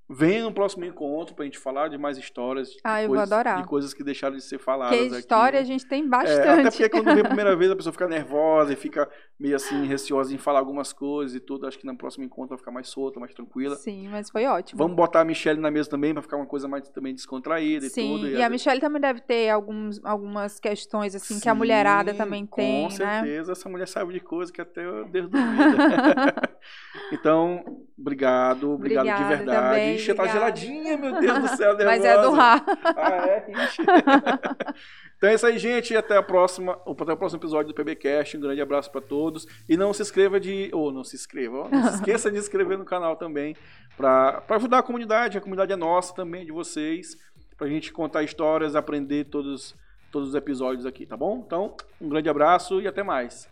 venha 0.10 0.44
no 0.44 0.52
próximo 0.53 0.86
encontro 0.86 1.34
pra 1.36 1.45
gente 1.45 1.57
falar 1.57 1.88
de 1.88 1.98
mais 1.98 2.18
histórias. 2.18 2.69
De 2.72 2.77
Ah, 2.84 3.02
eu 3.02 3.07
vou 3.07 3.15
coisas, 3.18 3.32
adorar. 3.32 3.61
De 3.61 3.68
coisas 3.68 3.94
que 3.94 4.03
deixaram 4.03 4.36
de 4.36 4.41
ser 4.44 4.60
faladas 4.60 4.95
Porque 4.98 5.10
aqui. 5.14 5.19
história 5.19 5.60
a 5.60 5.64
gente 5.64 5.86
tem 5.88 6.03
É, 6.03 6.07
bastante. 6.07 6.48
até 6.68 6.69
porque 6.72 6.90
quando 6.90 7.06
vem 7.06 7.22
a 7.22 7.26
primeira 7.26 7.56
vez 7.57 7.72
a 7.72 7.76
pessoa 7.76 7.91
fica 7.94 8.07
nervosa 8.07 8.73
e 8.73 8.76
fica 8.76 9.10
meio 9.40 9.56
assim, 9.56 9.86
receosa 9.86 10.34
em 10.34 10.38
falar 10.38 10.60
algumas 10.60 10.94
coisas 10.94 11.36
e 11.36 11.40
tudo. 11.40 11.65
Acho 11.68 11.80
que 11.80 11.86
no 11.86 11.98
próximo 11.98 12.23
encontro 12.23 12.49
vai 12.49 12.57
ficar 12.57 12.72
mais 12.72 12.88
solta, 12.88 13.19
mais 13.19 13.34
tranquila. 13.34 13.76
Sim, 13.77 14.07
mas 14.10 14.30
foi 14.30 14.45
ótimo. 14.45 14.77
Vamos 14.77 14.95
botar 14.95 15.22
a 15.22 15.26
Michelle 15.26 15.60
na 15.60 15.72
mesa 15.72 15.90
também 15.90 16.14
pra 16.14 16.22
ficar 16.22 16.38
uma 16.38 16.45
coisa 16.45 16.68
mais 16.68 16.88
também 16.90 17.14
descontraída 17.15 17.88
Sim, 17.90 18.02
e 18.15 18.18
tudo. 18.19 18.30
e 18.30 18.41
a 18.44 18.49
Michelle 18.49 18.80
também 18.80 19.02
deve 19.02 19.22
ter 19.22 19.49
alguns, 19.49 19.99
algumas 20.03 20.60
questões 20.60 21.15
assim 21.15 21.40
que 21.40 21.49
a 21.49 21.56
mulherada 21.56 22.11
Sim, 22.11 22.18
também 22.18 22.45
tem, 22.45 22.84
Com 22.84 22.84
né? 22.84 22.90
certeza, 23.22 23.52
essa 23.53 23.68
mulher 23.68 23.88
sabe 23.88 24.14
de 24.14 24.19
coisa 24.19 24.52
que 24.53 24.61
até 24.61 24.86
eu 24.86 25.06
Deus 25.06 25.30
duvida. 25.30 26.36
então, 27.11 27.64
obrigado, 27.98 28.72
obrigado 28.72 29.06
de 29.06 29.11
Obrigada 29.11 29.36
verdade. 29.38 29.68
também, 29.69 29.94
Ixi, 29.95 30.13
tá 30.13 30.27
geladinha, 30.27 30.97
meu 30.97 31.19
Deus 31.19 31.39
do 31.39 31.47
céu, 31.57 31.76
Mas 31.84 32.03
é 32.03 32.15
do 32.15 32.31
nervosa. 32.31 32.38
Rá. 32.38 32.65
Ah, 32.95 33.27
é? 33.27 33.45
Ixi. 33.49 33.81
então 35.17 35.30
é 35.30 35.34
isso 35.34 35.45
aí, 35.45 35.57
gente. 35.57 35.95
Até 35.95 36.17
a 36.17 36.23
próxima, 36.23 36.73
até 36.73 37.13
o 37.13 37.17
próximo 37.17 37.39
episódio 37.39 37.73
do 37.73 37.76
PBcast. 37.76 38.38
Um 38.38 38.41
grande 38.41 38.61
abraço 38.61 38.91
para 38.91 39.01
todos. 39.01 39.47
E 39.67 39.76
não 39.76 39.93
se 39.93 40.01
inscreva 40.01 40.39
de. 40.39 40.69
Ou 40.73 40.91
não 40.91 41.03
se 41.03 41.15
inscreva, 41.15 41.67
não 41.69 41.84
se 41.89 41.95
esqueça 41.95 42.30
de 42.30 42.38
se 42.38 42.43
inscrever 42.43 42.77
no 42.77 42.85
canal 42.85 43.15
também. 43.15 43.55
para 43.97 44.43
ajudar 44.49 44.80
a 44.80 44.84
comunidade. 44.84 45.38
A 45.38 45.41
comunidade 45.41 45.73
é 45.73 45.76
nossa 45.76 46.13
também, 46.13 46.45
de 46.45 46.51
vocês. 46.51 47.17
Pra 47.57 47.67
gente 47.67 47.91
contar 47.93 48.23
histórias, 48.23 48.76
aprender 48.76 49.26
todos, 49.26 49.76
todos 50.11 50.30
os 50.30 50.35
episódios 50.35 50.85
aqui, 50.85 51.05
tá 51.05 51.15
bom? 51.15 51.43
Então, 51.45 51.76
um 52.01 52.09
grande 52.09 52.30
abraço 52.30 52.81
e 52.81 52.88
até 52.88 53.01
mais. 53.01 53.49